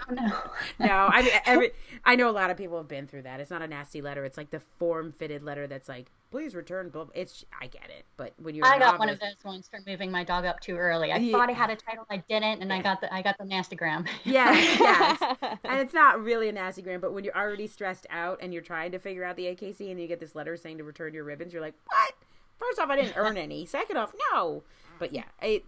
Oh 0.09 0.15
no. 0.15 0.33
no, 0.79 1.09
I 1.13 1.23
mean, 1.23 1.33
every, 1.45 1.71
I 2.05 2.15
know 2.15 2.31
a 2.31 2.33
lot 2.33 2.51
of 2.51 2.57
people 2.57 2.77
have 2.79 2.87
been 2.87 3.09
through 3.09 3.23
that. 3.23 3.41
It's 3.41 3.51
not 3.51 3.63
a 3.63 3.67
nasty 3.67 4.01
letter. 4.01 4.25
It's 4.25 4.37
like 4.37 4.51
the 4.51 4.61
form 4.61 5.11
fitted 5.11 5.43
letter 5.43 5.67
that's 5.67 5.89
like, 5.89 6.13
please 6.31 6.55
return. 6.55 6.89
Blah. 6.91 7.07
It's, 7.17 7.45
I 7.61 7.67
get 7.67 7.91
it. 7.91 8.05
But 8.17 8.33
when 8.39 8.55
you're, 8.55 8.65
I 8.65 8.79
got 8.79 9.01
one 9.01 9.09
of 9.09 9.19
those 9.19 9.35
ones 9.45 9.69
for 9.69 9.81
moving 9.89 10.13
my 10.13 10.23
dog 10.23 10.45
up 10.45 10.61
too 10.61 10.77
early. 10.77 11.11
I 11.11 11.17
Yeah. 11.17 11.33
thought 11.37 11.51
I 11.51 11.53
had 11.53 11.71
a 11.71 11.75
title, 11.77 12.07
I 12.09 12.19
didn't, 12.29 12.63
and 12.63 12.73
I 12.73 12.81
got 12.81 13.01
the 13.01 13.13
I 13.13 13.23
got 13.23 13.39
the 13.39 13.45
nastogram. 13.45 14.07
Yes, 14.25 14.79
yes. 14.79 15.37
and 15.65 15.81
it's 15.81 15.93
not 15.93 16.23
really 16.23 16.49
a 16.49 16.53
nasty 16.53 16.81
gram, 16.81 17.01
but 17.01 17.13
when 17.13 17.25
you're 17.25 17.37
already 17.37 17.67
stressed 17.67 18.07
out 18.09 18.39
and 18.41 18.53
you're 18.53 18.63
trying 18.63 18.93
to 18.93 19.01
figure 19.01 19.25
out 19.25 19.35
the 19.35 19.47
AKC 19.47 19.91
and 19.91 20.01
you 20.01 20.07
get 20.07 20.21
this 20.21 20.37
letter 20.37 20.57
saying 20.57 20.79
to 20.79 20.85
return 20.85 21.13
your 21.13 21.25
ribbons, 21.25 21.53
you're 21.53 21.61
like, 21.61 21.75
what? 21.87 22.15
First 22.61 22.79
off, 22.79 22.89
I 22.89 22.95
didn't 22.97 23.17
earn 23.17 23.37
any. 23.37 23.67
Second 23.67 23.97
off, 23.97 24.13
no. 24.33 24.63
But 25.01 25.13
yeah, 25.13 25.25
I, 25.43 25.63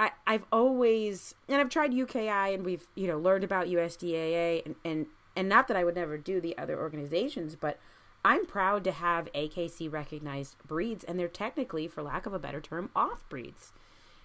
I, 0.00 0.12
I've 0.26 0.44
always, 0.50 1.34
and 1.46 1.60
I've 1.60 1.68
tried 1.68 1.92
UKI 1.92 2.54
and 2.54 2.64
we've, 2.64 2.86
you 2.94 3.06
know, 3.06 3.18
learned 3.18 3.44
about 3.44 3.66
USDAA 3.66 4.64
and, 4.64 4.74
and, 4.82 5.06
and 5.36 5.46
not 5.46 5.68
that 5.68 5.76
I 5.76 5.84
would 5.84 5.94
never 5.94 6.16
do 6.16 6.40
the 6.40 6.56
other 6.56 6.80
organizations, 6.80 7.54
but 7.54 7.78
I'm 8.24 8.46
proud 8.46 8.82
to 8.84 8.92
have 8.92 9.30
AKC 9.34 9.92
recognized 9.92 10.56
breeds 10.66 11.04
and 11.04 11.18
they're 11.18 11.28
technically, 11.28 11.86
for 11.86 12.02
lack 12.02 12.24
of 12.24 12.32
a 12.32 12.38
better 12.38 12.62
term, 12.62 12.88
off 12.96 13.28
breeds. 13.28 13.72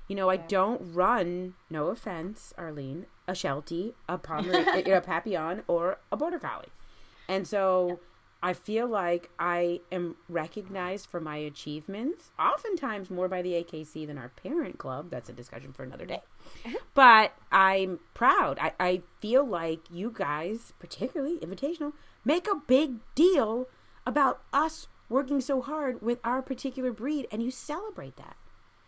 You 0.08 0.16
know, 0.16 0.30
I 0.30 0.38
don't 0.38 0.94
run, 0.94 1.56
no 1.70 1.88
offense, 1.88 2.54
Arlene, 2.58 3.08
a 3.28 3.36
Sheltie, 3.36 3.96
a 4.08 4.18
Pomeranian, 4.18 4.78
you 4.86 4.92
know, 4.92 4.98
a 4.98 5.02
Papillon, 5.02 5.64
or 5.68 5.98
a 6.10 6.16
Border 6.16 6.40
Collie. 6.40 6.70
And 7.28 7.46
so 7.46 8.00
I 8.46 8.54
feel 8.54 8.88
like 8.88 9.30
I 9.40 9.82
am 9.92 10.16
recognized 10.30 11.08
for 11.10 11.20
my 11.20 11.38
achievements, 11.38 12.32
oftentimes 12.40 13.10
more 13.10 13.28
by 13.28 13.42
the 13.42 13.54
AKC 13.54 14.06
than 14.06 14.18
our 14.20 14.30
parent 14.30 14.78
club. 14.78 15.10
That's 15.10 15.30
a 15.30 15.34
discussion 15.34 15.74
for 15.74 15.84
another 15.84 16.06
day. 16.06 16.22
But 16.94 17.34
I'm 17.52 18.00
proud. 18.14 18.60
I, 18.62 18.74
I 18.80 19.02
feel 19.20 19.44
like 19.46 19.80
you 19.90 20.12
guys, 20.14 20.74
particularly 20.80 21.40
Invitational, 21.40 21.94
make 22.24 22.48
a 22.48 22.56
big 22.68 23.00
deal 23.16 23.68
about 24.06 24.42
us 24.54 24.88
working 25.10 25.42
so 25.42 25.62
hard 25.62 26.02
with 26.02 26.20
our 26.24 26.42
particular 26.44 26.92
breed, 26.92 27.28
and 27.32 27.42
you 27.42 27.50
celebrate 27.52 28.16
that. 28.18 28.36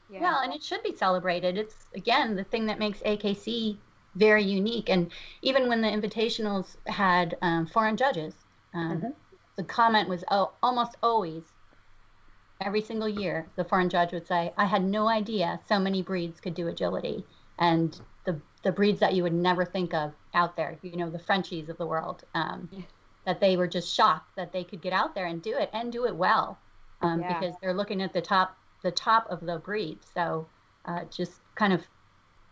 yeah. 0.10 0.22
Well, 0.22 0.40
and 0.44 0.54
it 0.54 0.64
should 0.64 0.84
be 0.84 0.96
celebrated. 0.96 1.58
It's 1.58 1.88
again 1.96 2.36
the 2.36 2.44
thing 2.44 2.68
that 2.68 2.78
makes 2.80 3.00
AKC 3.00 3.78
very 4.16 4.44
unique. 4.44 4.90
And 4.90 5.12
even 5.42 5.68
when 5.68 5.82
the 5.82 5.88
invitationals 5.88 6.76
had 6.86 7.38
um, 7.42 7.66
foreign 7.66 7.98
judges, 7.98 8.34
um, 8.74 9.02
Mhm. 9.02 9.14
The 9.58 9.64
comment 9.64 10.08
was 10.10 10.24
oh, 10.32 10.54
almost 10.64 10.96
always 11.04 11.54
every 12.62 12.82
single 12.82 13.10
year 13.10 13.52
the 13.56 13.64
foreign 13.66 13.90
judge 13.90 14.14
would 14.14 14.28
say, 14.28 14.54
"I 14.58 14.66
had 14.66 14.84
no 14.84 15.08
idea 15.08 15.60
so 15.68 15.80
many 15.80 16.02
breeds 16.02 16.40
could 16.40 16.54
do 16.54 16.68
agility." 16.68 17.26
And 17.60 18.00
the 18.26 18.42
the 18.64 18.72
breeds 18.72 19.00
that 19.00 19.14
you 19.14 19.24
would 19.24 19.34
never 19.34 19.66
think 19.66 19.94
of 19.94 20.14
out 20.34 20.56
there, 20.56 20.78
you 20.82 20.98
know, 20.98 21.10
the 21.10 21.20
Frenchies 21.20 21.70
of 21.70 21.78
the 21.78 21.88
world, 21.88 22.24
um, 22.34 22.70
Yeah. 22.72 22.84
that 23.26 23.40
they 23.40 23.58
were 23.58 23.68
just 23.68 23.94
shocked 23.94 24.36
that 24.36 24.52
they 24.52 24.64
could 24.64 24.82
get 24.82 24.94
out 24.94 25.16
there 25.16 25.26
and 25.28 25.42
do 25.42 25.56
it 25.58 25.70
and 25.74 25.92
do 25.92 26.06
it 26.06 26.16
well, 26.16 26.60
um, 27.02 27.20
Yeah. 27.22 27.28
because 27.28 27.56
they're 27.62 27.74
looking 27.74 28.02
at 28.02 28.14
the 28.14 28.22
top 28.22 28.58
the 28.84 28.92
top 28.92 29.28
of 29.30 29.42
the 29.42 29.60
breed. 29.60 30.04
So 30.06 30.50
uh, 30.86 31.06
just 31.06 31.42
kind 31.56 31.74
of, 31.74 31.86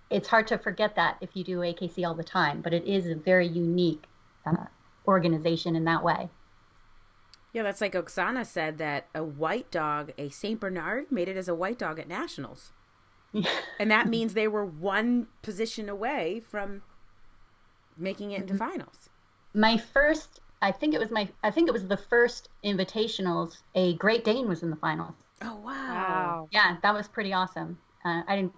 it's 0.09 0.27
hard 0.27 0.47
to 0.47 0.57
forget 0.57 0.95
that 0.95 1.17
if 1.21 1.35
you 1.35 1.43
do 1.43 1.59
AKC 1.63 2.03
all 2.05 2.15
the 2.15 2.23
time, 2.23 2.61
but 2.61 2.73
it 2.73 2.85
is 2.85 3.07
a 3.07 3.15
very 3.15 3.47
unique 3.47 4.05
uh, 4.45 4.65
organization 5.07 5.75
in 5.75 5.85
that 5.85 6.03
way. 6.03 6.29
Yeah, 7.55 7.63
that's 7.63 7.79
like 7.79 7.93
Oksana 7.93 8.45
said 8.45 8.79
that 8.79 9.07
a 9.15 9.23
white 9.23 9.71
dog, 9.71 10.11
a 10.17 10.27
Saint 10.27 10.59
Bernard, 10.59 11.09
made 11.09 11.29
it 11.29 11.37
as 11.37 11.47
a 11.47 11.55
white 11.55 11.79
dog 11.79 11.99
at 11.99 12.07
nationals, 12.09 12.73
and 13.79 13.89
that 13.89 14.09
means 14.09 14.33
they 14.33 14.49
were 14.49 14.65
one 14.65 15.27
position 15.41 15.87
away 15.87 16.41
from 16.41 16.81
making 17.97 18.31
it 18.31 18.41
into 18.41 18.55
finals. 18.55 19.09
my 19.53 19.77
first, 19.77 20.41
I 20.61 20.73
think 20.73 20.93
it 20.93 20.99
was 20.99 21.11
my, 21.11 21.29
I 21.43 21.49
think 21.49 21.69
it 21.69 21.71
was 21.71 21.87
the 21.87 21.95
first 21.95 22.49
invitationals. 22.65 23.59
A 23.73 23.95
Great 23.95 24.25
Dane 24.25 24.49
was 24.49 24.61
in 24.61 24.69
the 24.69 24.75
finals. 24.75 25.15
Oh 25.41 25.55
wow! 25.55 25.61
wow. 25.63 26.47
Yeah, 26.51 26.75
that 26.83 26.93
was 26.93 27.07
pretty 27.07 27.31
awesome. 27.31 27.77
Uh, 28.03 28.23
I 28.27 28.35
didn't, 28.35 28.51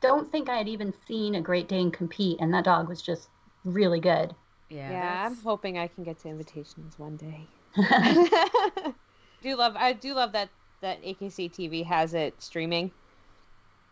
don't 0.00 0.32
think 0.32 0.48
I 0.48 0.56
had 0.56 0.68
even 0.68 0.94
seen 1.06 1.34
a 1.34 1.42
Great 1.42 1.68
Dane 1.68 1.90
compete, 1.90 2.38
and 2.40 2.54
that 2.54 2.64
dog 2.64 2.88
was 2.88 3.02
just 3.02 3.28
really 3.66 4.00
good. 4.00 4.34
Yeah, 4.70 4.90
Yeah, 4.90 5.26
I'm 5.26 5.36
hoping 5.36 5.76
I 5.76 5.88
can 5.88 6.02
get 6.02 6.18
to 6.20 6.28
invitations 6.30 6.98
one 6.98 7.18
day. 7.18 7.46
do 9.42 9.56
love 9.56 9.76
I 9.76 9.92
do 9.92 10.14
love 10.14 10.32
that 10.32 10.50
that 10.82 11.02
AKC 11.02 11.48
TV 11.48 11.84
has 11.84 12.14
it 12.14 12.42
streaming 12.42 12.92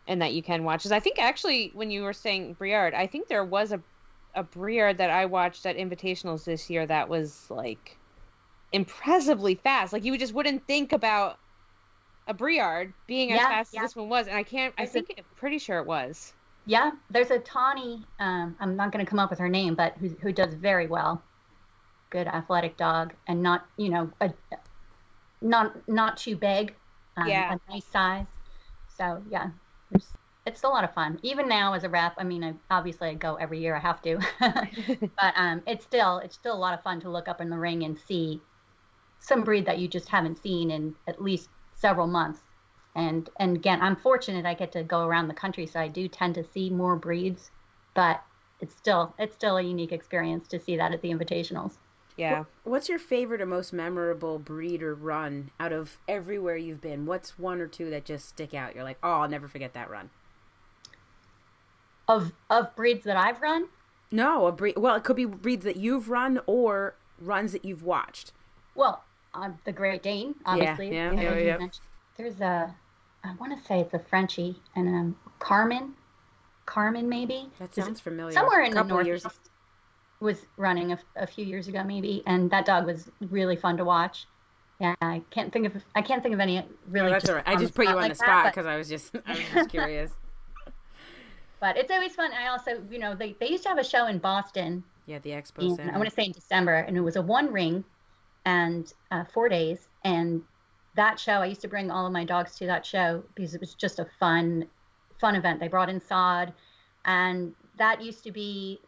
and 0.07 0.21
that 0.21 0.33
you 0.33 0.41
can 0.43 0.63
watch. 0.63 0.83
'Cause 0.83 0.91
I 0.91 0.99
think 0.99 1.19
actually 1.19 1.71
when 1.73 1.91
you 1.91 2.03
were 2.03 2.13
saying 2.13 2.53
Briard, 2.55 2.93
I 2.93 3.07
think 3.07 3.27
there 3.27 3.45
was 3.45 3.71
a 3.71 3.81
a 4.35 4.43
Briard 4.43 4.97
that 4.99 5.09
I 5.09 5.25
watched 5.25 5.65
at 5.65 5.77
invitationals 5.77 6.45
this 6.45 6.69
year 6.69 6.85
that 6.85 7.09
was 7.09 7.49
like 7.49 7.99
impressively 8.71 9.55
fast. 9.55 9.93
Like 9.93 10.03
you 10.05 10.17
just 10.17 10.33
wouldn't 10.33 10.67
think 10.67 10.93
about 10.93 11.39
a 12.27 12.33
Briard 12.33 12.93
being 13.07 13.31
as 13.31 13.39
Yeah, 13.41 13.47
fast 13.47 13.73
yeah. 13.73 13.83
as 13.83 13.91
this 13.91 13.95
one 13.95 14.09
was, 14.09 14.27
and 14.27 14.37
I 14.37 14.43
can't. 14.43 14.73
I 14.77 14.85
think 14.85 15.13
I'm 15.17 15.25
pretty 15.35 15.59
sure 15.59 15.79
it 15.79 15.87
was. 15.87 16.33
Yeah, 16.65 16.91
there's 17.09 17.31
a 17.31 17.39
Tawny. 17.39 18.05
Um, 18.19 18.55
I'm 18.59 18.75
not 18.75 18.91
going 18.91 19.03
to 19.05 19.09
come 19.09 19.19
up 19.19 19.29
with 19.29 19.39
her 19.39 19.49
name, 19.49 19.75
but 19.75 19.97
who, 19.97 20.09
who 20.21 20.33
does 20.33 20.53
very 20.53 20.87
well. 20.87 21.26
Good 22.09 22.27
athletic 22.27 22.77
dog, 22.77 23.15
and 23.27 23.41
not 23.43 23.67
you 23.77 23.89
know 23.89 24.11
a, 24.21 24.33
not 25.41 25.87
not 25.87 26.17
too 26.17 26.35
big. 26.35 26.75
Um, 27.17 27.27
Yeah. 27.29 27.53
a 27.53 27.71
nice 27.71 27.87
size. 27.87 28.27
So 28.87 29.23
yeah, 29.27 29.51
it's, 29.91 30.15
it's 30.45 30.63
a 30.63 30.67
lot 30.67 30.83
of 30.83 30.93
fun. 30.93 31.19
Even 31.23 31.47
now 31.49 31.73
as 31.73 31.83
a 31.83 31.89
rep, 31.89 32.13
I 32.17 32.23
mean, 32.23 32.43
I, 32.43 32.53
obviously 32.69 33.09
I 33.09 33.13
go 33.15 33.35
every 33.35 33.59
year. 33.59 33.75
I 33.75 33.79
have 33.79 34.01
to, 34.03 34.19
but 35.17 35.33
um, 35.35 35.63
it's 35.67 35.85
still 35.85 36.19
it's 36.19 36.35
still 36.35 36.55
a 36.55 36.57
lot 36.57 36.73
of 36.73 36.83
fun 36.83 36.99
to 37.01 37.09
look 37.11 37.27
up 37.27 37.41
in 37.41 37.49
the 37.49 37.57
ring 37.57 37.83
and 37.83 37.97
see 37.99 38.43
some 39.19 39.43
breed 39.43 39.65
that 39.67 39.79
you 39.79 39.87
just 39.87 40.09
haven't 40.09 40.41
seen 40.41 40.71
in 40.71 40.95
at 41.07 41.21
least 41.21 41.49
several 41.75 42.07
months. 42.07 42.41
And 42.95 43.29
and 43.39 43.55
again, 43.57 43.81
I'm 43.81 43.95
fortunate 43.95 44.45
I 44.45 44.53
get 44.55 44.71
to 44.73 44.83
go 44.83 45.05
around 45.05 45.27
the 45.27 45.33
country, 45.33 45.67
so 45.67 45.79
I 45.79 45.87
do 45.87 46.07
tend 46.07 46.35
to 46.35 46.43
see 46.43 46.69
more 46.69 46.95
breeds, 46.97 47.51
but 47.95 48.23
it's 48.59 48.75
still 48.75 49.15
it's 49.19 49.35
still 49.35 49.57
a 49.57 49.61
unique 49.61 49.91
experience 49.91 50.47
to 50.49 50.59
see 50.59 50.77
that 50.77 50.93
at 50.93 51.01
the 51.01 51.11
invitationals. 51.11 51.77
Yeah. 52.17 52.45
What's 52.63 52.89
your 52.89 52.99
favorite 52.99 53.41
or 53.41 53.45
most 53.45 53.71
memorable 53.71 54.39
breed 54.39 54.81
or 54.81 54.95
run 54.95 55.51
out 55.59 55.71
of 55.71 55.97
everywhere 56.07 56.57
you've 56.57 56.81
been? 56.81 57.05
What's 57.05 57.37
one 57.37 57.61
or 57.61 57.67
two 57.67 57.89
that 57.91 58.05
just 58.05 58.27
stick 58.27 58.53
out? 58.53 58.73
You're 58.75 58.83
like, 58.83 58.97
oh, 59.03 59.21
I'll 59.21 59.29
never 59.29 59.47
forget 59.47 59.73
that 59.73 59.89
run. 59.89 60.09
Of 62.07 62.31
of 62.49 62.75
breeds 62.75 63.03
that 63.03 63.17
I've 63.17 63.41
run, 63.41 63.67
No, 64.11 64.47
a 64.47 64.51
breed. 64.51 64.77
Well, 64.77 64.95
it 64.95 65.03
could 65.03 65.15
be 65.17 65.25
breeds 65.25 65.65
that 65.65 65.75
you've 65.75 66.09
run 66.09 66.39
or 66.45 66.95
runs 67.19 67.51
that 67.51 67.65
you've 67.65 67.83
watched. 67.83 68.31
well, 68.75 69.03
um, 69.33 69.59
the 69.65 69.71
Great 69.71 70.01
Dane, 70.01 70.35
obviously. 70.45 70.93
yeah, 70.93 71.09
the 71.09 71.15
yeah, 71.21 71.29
one 71.29 71.39
you 71.39 71.45
yeah. 71.45 71.67
There's 72.17 72.41
a, 72.41 72.73
I 73.23 73.33
want 73.35 73.57
to 73.57 73.67
say 73.67 73.81
it's 73.81 73.93
a 73.93 73.99
Frenchie 73.99 74.55
and 74.75 74.87
um, 74.87 75.15
Carmen, 75.39 75.93
Carmen 76.65 77.07
maybe. 77.09 77.49
That 77.59 77.75
sounds 77.75 77.99
familiar. 77.99 78.31
somewhere 78.31 78.63
in 78.63 78.73
the 78.73 78.83
north 78.83 79.05
years. 79.05 79.25
Was 80.19 80.45
running 80.57 80.91
a, 80.93 80.99
a 81.15 81.27
few 81.27 81.45
years 81.45 81.67
ago 81.67 81.83
maybe 81.83 82.23
and 82.25 82.49
that 82.51 82.65
dog 82.65 82.85
was 82.85 83.09
really 83.29 83.55
fun 83.55 83.77
to 83.77 83.85
watch 83.85 84.25
yeah 84.79 84.95
i 85.01 85.21
can't 85.29 85.51
think 85.53 85.65
of 85.67 85.73
i 85.95 86.01
can't 86.01 86.23
think 86.23 86.33
of 86.33 86.39
any 86.39 86.63
really 86.89 87.07
No, 87.07 87.13
that's 87.13 87.29
all 87.29 87.35
right. 87.35 87.43
I 87.47 87.55
just 87.55 87.73
put 87.75 87.85
you 87.85 87.91
on 87.91 87.97
like 87.97 88.09
the 88.11 88.15
spot 88.15 88.45
because 88.45 88.65
I 88.65 88.75
was 88.77 88.89
just 88.89 89.15
I 89.25 89.31
was 89.31 89.39
just 89.53 89.69
curious. 89.77 90.11
but 91.59 91.77
it's 91.77 91.91
always 91.91 92.13
fun 92.15 92.31
i 92.33 92.47
also 92.47 92.81
you 92.89 92.99
know 92.99 93.15
they, 93.15 93.35
they 93.39 93.49
used 93.49 93.63
to 93.63 93.69
have 93.69 93.77
a 93.77 93.83
show 93.83 94.07
in 94.07 94.17
boston 94.19 94.83
Yeah, 95.05 95.19
the 95.19 95.31
expo 95.31 95.75
center. 95.75 95.91
i 95.93 95.97
want 95.97 96.09
to 96.09 96.15
say 96.15 96.25
in 96.25 96.31
december 96.31 96.73
and 96.75 96.95
it 96.97 97.01
was 97.01 97.15
a 97.15 97.21
one 97.21 97.51
ring 97.51 97.83
and 98.45 98.93
uh, 99.11 99.23
four 99.33 99.49
days 99.49 99.87
and 100.03 100.41
that 100.95 101.19
show 101.19 101.33
i 101.33 101.45
used 101.45 101.61
to 101.61 101.67
bring 101.67 101.89
all 101.91 102.05
of 102.05 102.13
my 102.13 102.23
dogs 102.23 102.55
to 102.57 102.65
that 102.67 102.85
show 102.85 103.23
because 103.35 103.53
it 103.55 103.59
was 103.61 103.73
just 103.73 103.99
a 103.99 104.07
fun 104.19 104.67
fun 105.19 105.35
event 105.35 105.59
they 105.59 105.67
brought 105.67 105.89
in 105.89 105.99
sod 105.99 106.53
and 107.05 107.53
that 107.77 108.01
used 108.01 108.23
to 108.23 108.31
be 108.31 108.79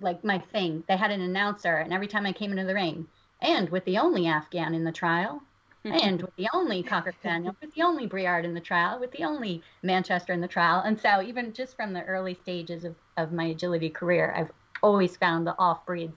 like 0.00 0.24
my 0.24 0.38
thing. 0.38 0.84
They 0.88 0.96
had 0.96 1.10
an 1.10 1.20
announcer 1.20 1.76
and 1.76 1.92
every 1.92 2.08
time 2.08 2.26
i 2.26 2.32
came 2.32 2.50
into 2.50 2.64
the 2.64 2.74
ring 2.74 3.06
and 3.40 3.68
with 3.70 3.84
the 3.84 3.98
only 3.98 4.26
afghan 4.26 4.74
in 4.74 4.84
the 4.84 4.92
trial 4.92 5.42
and 5.84 6.20
with 6.20 6.36
the 6.36 6.48
only 6.52 6.82
cocker 6.82 7.12
spaniel 7.12 7.56
with 7.62 7.72
the 7.74 7.82
only 7.82 8.06
briard 8.06 8.44
in 8.44 8.52
the 8.52 8.60
trial 8.60 9.00
with 9.00 9.10
the 9.12 9.24
only 9.24 9.62
manchester 9.82 10.32
in 10.32 10.40
the 10.40 10.48
trial. 10.48 10.82
And 10.84 10.98
so 10.98 11.22
even 11.22 11.52
just 11.52 11.74
from 11.74 11.92
the 11.92 12.04
early 12.04 12.34
stages 12.34 12.84
of, 12.84 12.94
of 13.16 13.32
my 13.32 13.44
agility 13.44 13.88
career 13.88 14.34
i've 14.36 14.50
always 14.82 15.16
found 15.16 15.46
the 15.46 15.58
off 15.58 15.84
breeds 15.86 16.16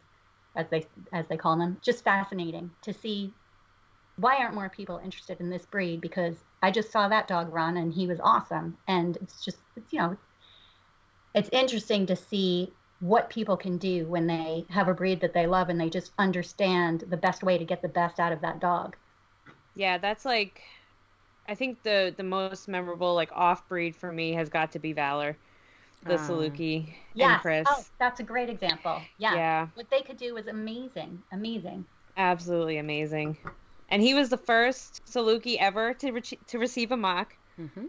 as 0.55 0.67
they 0.69 0.85
as 1.11 1.27
they 1.27 1.37
call 1.37 1.57
them 1.57 1.77
just 1.81 2.03
fascinating 2.03 2.69
to 2.81 2.93
see 2.93 3.33
why 4.17 4.37
aren't 4.37 4.53
more 4.53 4.69
people 4.69 5.01
interested 5.03 5.39
in 5.39 5.49
this 5.49 5.65
breed 5.65 6.01
because 6.01 6.35
i 6.61 6.69
just 6.69 6.91
saw 6.91 7.07
that 7.07 7.27
dog 7.27 7.51
run 7.53 7.77
and 7.77 7.93
he 7.93 8.07
was 8.07 8.19
awesome. 8.21 8.77
And 8.87 9.17
it's 9.17 9.43
just 9.43 9.57
it's 9.75 9.93
you 9.93 9.99
know 9.99 10.17
it's 11.33 11.49
interesting 11.51 12.05
to 12.07 12.15
see 12.15 12.71
what 13.03 13.29
people 13.29 13.57
can 13.57 13.77
do 13.77 14.05
when 14.05 14.27
they 14.27 14.65
have 14.69 14.87
a 14.87 14.93
breed 14.93 15.19
that 15.19 15.33
they 15.33 15.45
love 15.45 15.67
and 15.67 15.79
they 15.79 15.89
just 15.89 16.13
understand 16.17 17.03
the 17.09 17.17
best 17.17 17.43
way 17.43 17.57
to 17.57 17.65
get 17.65 17.81
the 17.81 17.87
best 17.89 18.17
out 18.17 18.31
of 18.31 18.39
that 18.39 18.61
dog. 18.61 18.95
Yeah, 19.75 19.97
that's 19.97 20.23
like 20.23 20.61
I 21.49 21.55
think 21.55 21.83
the 21.83 22.13
the 22.15 22.23
most 22.23 22.69
memorable 22.69 23.13
like 23.13 23.29
off 23.33 23.67
breed 23.67 23.93
for 23.93 24.09
me 24.09 24.31
has 24.33 24.47
got 24.47 24.71
to 24.71 24.79
be 24.79 24.93
Valor, 24.93 25.35
the 26.05 26.13
uh, 26.13 26.17
Saluki 26.17 26.93
yes. 27.13 27.35
Empress. 27.35 27.67
Oh, 27.69 27.83
that's 27.99 28.21
a 28.21 28.23
great 28.23 28.49
example. 28.49 29.01
Yeah. 29.17 29.35
Yeah. 29.35 29.67
What 29.73 29.89
they 29.89 30.01
could 30.01 30.17
do 30.17 30.33
was 30.33 30.47
amazing. 30.47 31.21
Amazing. 31.33 31.83
Absolutely 32.15 32.77
amazing. 32.77 33.37
And 33.89 34.01
he 34.01 34.13
was 34.13 34.29
the 34.29 34.37
first 34.37 35.01
Saluki 35.05 35.57
ever 35.59 35.93
to 35.95 36.11
re- 36.11 36.39
to 36.47 36.57
receive 36.57 36.93
a 36.93 36.97
MACH. 36.97 37.35
Mm-hmm. 37.59 37.87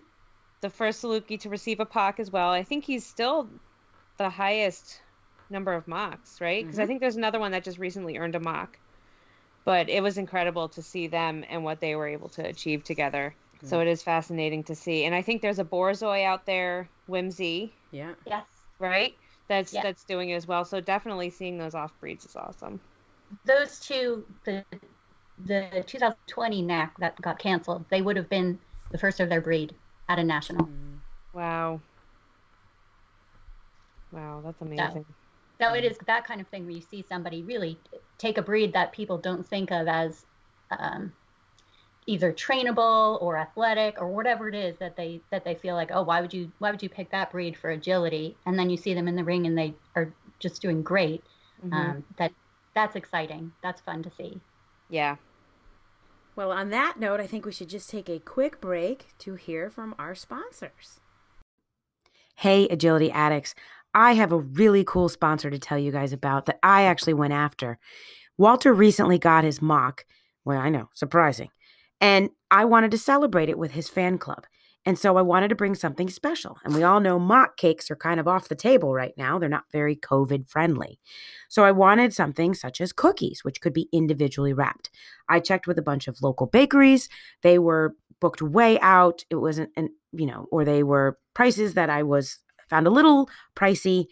The 0.61 0.71
first 0.71 1.05
Saluki 1.05 1.39
to 1.41 1.49
receive 1.49 1.79
a 1.79 1.87
POC 1.87 2.19
as 2.19 2.33
well. 2.33 2.51
I 2.51 2.65
think 2.65 2.85
he's 2.85 3.07
still 3.07 3.49
the 4.17 4.29
highest 4.29 5.01
number 5.55 5.73
of 5.73 5.87
MACHs, 5.87 6.41
right? 6.41 6.63
Because 6.63 6.77
mm-hmm. 6.77 6.83
I 6.83 6.87
think 6.87 7.01
there's 7.01 7.17
another 7.17 7.41
one 7.41 7.53
that 7.53 7.65
just 7.65 7.79
recently 7.79 8.19
earned 8.19 8.35
a 8.35 8.41
MACH. 8.41 8.79
But 9.65 9.89
it 9.89 10.03
was 10.03 10.19
incredible 10.19 10.69
to 10.69 10.83
see 10.83 11.07
them 11.07 11.43
and 11.49 11.65
what 11.65 11.81
they 11.81 11.97
were 11.97 12.07
able 12.07 12.29
to 12.31 12.47
achieve 12.47 12.85
together. 12.85 13.35
Mm-hmm. 13.57 13.67
So 13.67 13.81
it 13.81 13.89
is 13.89 14.03
fascinating 14.03 14.63
to 14.65 14.75
see. 14.75 15.07
And 15.07 15.15
I 15.15 15.23
think 15.23 15.41
there's 15.41 15.59
a 15.59 15.65
Borzoi 15.65 16.27
out 16.27 16.45
there, 16.45 16.91
Whimsy. 17.07 17.73
Yeah. 17.91 18.13
Yes. 18.27 18.45
Right? 18.79 19.15
That's 19.49 19.73
yeah. 19.73 19.83
that's 19.83 20.05
doing 20.05 20.31
it 20.31 20.35
as 20.35 20.47
well. 20.47 20.65
So 20.67 20.81
definitely 20.81 21.31
seeing 21.31 21.57
those 21.57 21.75
off 21.75 21.93
breeds 22.01 22.27
is 22.27 22.37
awesome. 22.37 22.81
Those 23.47 23.79
two 23.79 24.27
the 24.45 24.65
the 25.47 25.85
2020 25.87 26.63
NAC 26.63 26.99
that 26.99 27.21
got 27.21 27.39
canceled, 27.39 27.85
they 27.91 28.03
would 28.03 28.17
have 28.17 28.29
been 28.29 28.59
the 28.91 28.99
first 28.99 29.21
of 29.21 29.29
their 29.29 29.41
breed 29.41 29.75
at 30.09 30.19
a 30.19 30.25
national. 30.25 30.69
Wow. 31.33 31.81
Wow, 34.13 34.43
that's 34.45 34.61
amazing. 34.61 35.05
So, 35.09 35.24
so 35.61 35.73
it 35.75 35.85
is 35.85 35.97
that 36.07 36.27
kind 36.27 36.41
of 36.41 36.49
thing 36.49 36.65
where 36.65 36.75
you 36.75 36.83
see 36.83 37.05
somebody 37.09 37.43
really 37.43 37.79
take 38.19 38.39
a 38.39 38.43
breed 38.43 38.73
that 38.73 38.93
people 38.93 39.19
don't 39.19 39.47
think 39.47 39.71
of 39.71 39.87
as 39.87 40.27
um, 40.71 41.13
either 42.07 42.33
trainable 42.33 43.21
or 43.23 43.37
athletic 43.37 44.01
or 44.01 44.09
whatever 44.09 44.49
it 44.49 44.55
is 44.55 44.77
that 44.79 44.97
they 44.97 45.21
that 45.31 45.45
they 45.45 45.55
feel 45.55 45.75
like 45.75 45.91
oh 45.93 46.03
why 46.03 46.21
would 46.21 46.35
you 46.35 46.51
why 46.59 46.71
would 46.71 46.83
you 46.83 46.89
pick 46.89 47.11
that 47.11 47.31
breed 47.31 47.57
for 47.57 47.71
agility? 47.71 48.37
And 48.47 48.59
then 48.59 48.71
you 48.71 48.77
see 48.77 48.95
them 48.95 49.09
in 49.09 49.17
the 49.17 49.25
ring 49.25 49.47
and 49.47 49.57
they 49.57 49.75
are 49.95 50.13
just 50.39 50.61
doing 50.61 50.83
great. 50.83 51.23
Mm-hmm. 51.65 51.73
um, 51.73 52.05
that 52.19 52.33
that's 52.75 52.97
exciting. 52.97 53.53
That's 53.63 53.81
fun 53.81 54.03
to 54.03 54.11
see. 54.11 54.41
Yeah. 54.91 55.17
Well 56.37 56.51
on 56.51 56.71
that 56.71 56.99
note 56.99 57.21
i 57.21 57.27
think 57.27 57.47
we 57.47 57.53
should 57.53 57.69
just 57.69 57.89
take 57.89 58.09
a 58.09 58.19
quick 58.19 58.61
break 58.61 59.07
to 59.21 59.35
hear 59.35 59.71
from 59.71 59.95
our 59.99 60.15
sponsors. 60.15 61.01
Hey 62.37 62.67
agility 62.69 63.11
addicts 63.11 63.55
I 63.95 64.15
have 64.15 64.33
a 64.33 64.41
really 64.41 64.85
cool 64.85 65.09
sponsor 65.09 65.51
to 65.51 65.59
tell 65.59 65.79
you 65.79 65.93
guys 65.93 66.13
about 66.13 66.47
that 66.47 66.59
I 66.63 66.83
actually 66.83 67.15
went 67.15 67.33
after. 67.33 67.79
Walter 68.37 68.73
recently 68.73 69.19
got 69.19 69.45
his 69.45 69.63
MACH. 69.63 70.05
Well, 70.45 70.59
I 70.59 70.69
know, 70.69 70.91
surprising. 70.95 71.51
And 72.01 72.31
I 72.51 72.65
wanted 72.65 72.91
to 72.91 72.99
celebrate 72.99 73.49
it 73.49 73.59
with 73.59 73.71
his 73.71 73.89
fan 73.89 74.19
club. 74.19 74.45
And 74.87 74.99
so 74.99 75.17
I 75.17 75.23
wanted 75.23 75.49
to 75.49 75.55
bring 75.55 75.75
something 75.75 76.11
special. 76.11 76.59
And 76.65 76.75
we 76.75 76.83
all 76.83 77.01
know 77.01 77.19
MACH 77.19 77.57
cakes 77.57 77.91
are 77.91 77.97
kind 77.97 78.21
of 78.21 78.29
off 78.29 78.49
the 78.49 78.55
table 78.55 78.93
right 78.93 79.15
now. 79.17 79.39
They're 79.39 79.49
not 79.49 79.71
very 79.73 79.97
COVID 79.97 80.49
friendly. 80.49 80.99
So 81.49 81.65
I 81.65 81.73
wanted 81.73 82.13
something 82.13 82.53
such 82.53 82.81
as 82.81 82.93
cookies, 82.93 83.41
which 83.43 83.63
could 83.63 83.73
be 83.73 83.89
individually 83.93 84.53
wrapped. 84.53 84.91
I 85.29 85.41
checked 85.41 85.67
with 85.67 85.79
a 85.79 85.83
bunch 85.83 86.07
of 86.07 86.21
local 86.21 86.47
bakeries. 86.47 87.09
They 87.43 87.59
were 87.59 87.95
booked 88.21 88.43
way 88.43 88.79
out. 88.81 89.25
It 89.31 89.37
wasn't 89.37 89.71
an, 89.77 89.89
you 90.13 90.27
know, 90.27 90.47
or 90.51 90.67
they 90.67 90.83
were 90.83 91.19
prices 91.33 91.75
that 91.75 91.89
I 91.89 92.03
was 92.03 92.41
found 92.75 92.89
a 92.89 92.91
little 92.91 93.31
pricey. 93.55 94.07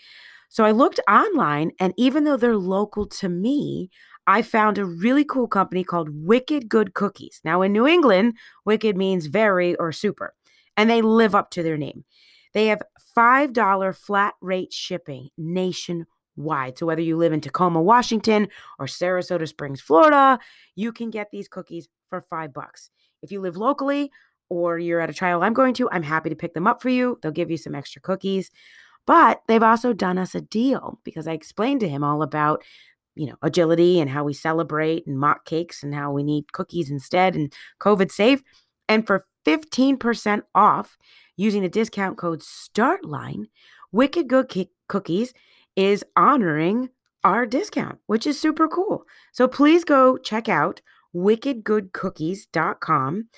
So 0.48 0.64
I 0.64 0.70
looked 0.70 1.00
online, 1.10 1.72
and 1.80 1.92
even 1.96 2.22
though 2.22 2.36
they're 2.36 2.56
local 2.56 3.06
to 3.06 3.28
me, 3.28 3.90
I 4.28 4.42
found 4.42 4.78
a 4.78 4.84
really 4.84 5.24
cool 5.24 5.48
company 5.48 5.82
called 5.82 6.10
Wicked 6.12 6.68
Good 6.68 6.94
Cookies. 6.94 7.40
Now, 7.44 7.62
in 7.62 7.72
New 7.72 7.88
England, 7.88 8.34
wicked 8.64 8.96
means 8.96 9.26
very 9.26 9.74
or 9.76 9.90
super, 9.90 10.34
and 10.76 10.88
they 10.88 11.02
live 11.02 11.34
up 11.34 11.50
to 11.52 11.62
their 11.64 11.76
name. 11.76 12.04
They 12.54 12.66
have 12.66 12.82
$5 13.16 13.96
flat 13.96 14.34
rate 14.40 14.72
shipping 14.72 15.30
nationwide. 15.36 16.78
So, 16.78 16.86
whether 16.86 17.02
you 17.02 17.16
live 17.16 17.32
in 17.32 17.40
Tacoma, 17.40 17.82
Washington, 17.82 18.46
or 18.78 18.86
Sarasota 18.86 19.48
Springs, 19.48 19.80
Florida, 19.80 20.38
you 20.76 20.92
can 20.92 21.10
get 21.10 21.32
these 21.32 21.48
cookies 21.48 21.88
for 22.10 22.20
five 22.20 22.52
bucks. 22.52 22.90
If 23.22 23.32
you 23.32 23.40
live 23.40 23.56
locally, 23.56 24.12
or 24.52 24.78
you're 24.78 25.00
at 25.00 25.10
a 25.10 25.14
trial 25.14 25.42
I'm 25.42 25.54
going 25.54 25.74
to, 25.74 25.90
I'm 25.90 26.02
happy 26.02 26.28
to 26.28 26.36
pick 26.36 26.54
them 26.54 26.66
up 26.66 26.82
for 26.82 26.90
you. 26.90 27.18
They'll 27.22 27.32
give 27.32 27.50
you 27.50 27.56
some 27.56 27.74
extra 27.74 28.02
cookies. 28.02 28.50
But 29.06 29.42
they've 29.48 29.62
also 29.62 29.92
done 29.92 30.18
us 30.18 30.34
a 30.34 30.40
deal 30.40 31.00
because 31.04 31.26
I 31.26 31.32
explained 31.32 31.80
to 31.80 31.88
him 31.88 32.04
all 32.04 32.22
about, 32.22 32.62
you 33.16 33.26
know, 33.26 33.36
agility 33.42 33.98
and 33.98 34.10
how 34.10 34.24
we 34.24 34.34
celebrate 34.34 35.06
and 35.06 35.18
MACH 35.18 35.44
cakes 35.44 35.82
and 35.82 35.94
how 35.94 36.12
we 36.12 36.22
need 36.22 36.52
cookies 36.52 36.90
instead 36.90 37.34
and 37.34 37.52
COVID 37.80 38.12
safe. 38.12 38.42
And 38.88 39.06
for 39.06 39.26
15% 39.44 40.42
off 40.54 40.96
using 41.36 41.62
the 41.62 41.68
discount 41.68 42.18
code 42.18 42.42
STARTLINE, 42.42 43.46
Wicked 43.90 44.28
Good 44.28 44.68
Cookies 44.88 45.34
is 45.74 46.04
honoring 46.14 46.90
our 47.24 47.46
discount, 47.46 47.98
which 48.06 48.26
is 48.26 48.40
super 48.40 48.68
cool. 48.68 49.04
So 49.32 49.48
please 49.48 49.84
go 49.84 50.18
check 50.18 50.48
out 50.48 50.80
wickedgoodcookies.com. 51.14 53.28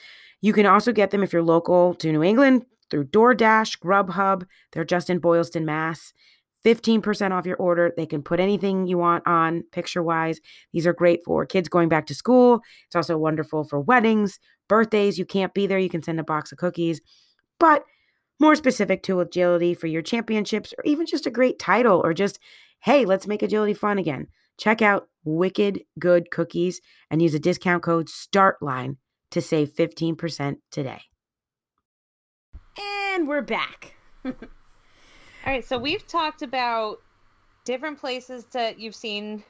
You 0.45 0.53
can 0.53 0.66
also 0.66 0.92
get 0.92 1.11
them 1.11 1.22
if 1.22 1.32
you're 1.32 1.42
local 1.42 1.95
to 1.95 2.12
New 2.12 2.22
England 2.22 2.66
through 2.90 3.07
DoorDash, 3.07 3.78
Grubhub. 3.78 4.45
They're 4.72 4.84
just 4.84 5.09
in 5.09 5.18
Boylston, 5.18 5.64
Mass. 5.64 6.12
15% 6.66 7.30
off 7.30 7.47
your 7.47 7.57
order. 7.57 7.95
They 7.97 8.05
can 8.05 8.22
put 8.22 8.40
anything 8.40 8.86
you 8.86 8.99
want 8.99 9.26
on 9.26 9.62
picture 9.72 10.03
wise. 10.03 10.42
These 10.74 10.86
are 10.86 10.92
great 10.92 11.24
for 11.24 11.47
kids 11.47 11.70
going 11.70 11.88
back 11.88 12.05
to 12.09 12.14
school. 12.14 12.61
It's 12.84 12.95
also 12.95 13.16
wonderful 13.16 13.64
for 13.64 13.80
weddings, 13.80 14.38
birthdays. 14.68 15.18
You 15.18 15.24
can't 15.24 15.55
be 15.55 15.66
there, 15.66 15.78
you 15.78 15.88
can 15.88 16.03
send 16.03 16.20
a 16.20 16.24
box 16.24 16.53
of 16.53 16.59
cookies. 16.59 17.01
But 17.59 17.86
more 18.38 18.55
specific 18.55 19.03
to 19.05 19.20
agility 19.20 19.72
for 19.72 19.86
your 19.86 20.03
championships 20.03 20.74
or 20.76 20.84
even 20.84 21.07
just 21.07 21.24
a 21.24 21.30
great 21.30 21.59
title 21.59 22.03
or 22.05 22.12
just, 22.12 22.38
hey, 22.80 23.07
let's 23.07 23.26
make 23.26 23.42
agility 23.42 23.72
fun 23.72 23.97
again. 23.97 24.26
Check 24.59 24.82
out 24.82 25.09
Wicked 25.24 25.84
Good 25.99 26.30
Cookies 26.30 26.82
and 27.11 27.22
use 27.22 27.32
a 27.32 27.38
discount 27.38 27.82
code 27.82 28.11
STARTLINE 28.11 28.99
to 29.31 29.41
save 29.41 29.75
15% 29.75 30.57
today. 30.70 31.03
And 32.79 33.29
we're 33.29 33.43
back. 33.43 33.95
All 34.25 34.33
right, 35.47 35.64
so 35.64 35.79
we've 35.79 36.07
talked 36.07 36.43
about 36.43 37.01
different 37.64 37.99
places 37.99 38.45
that 38.47 38.79
you've 38.79 38.95
seen 38.95 39.43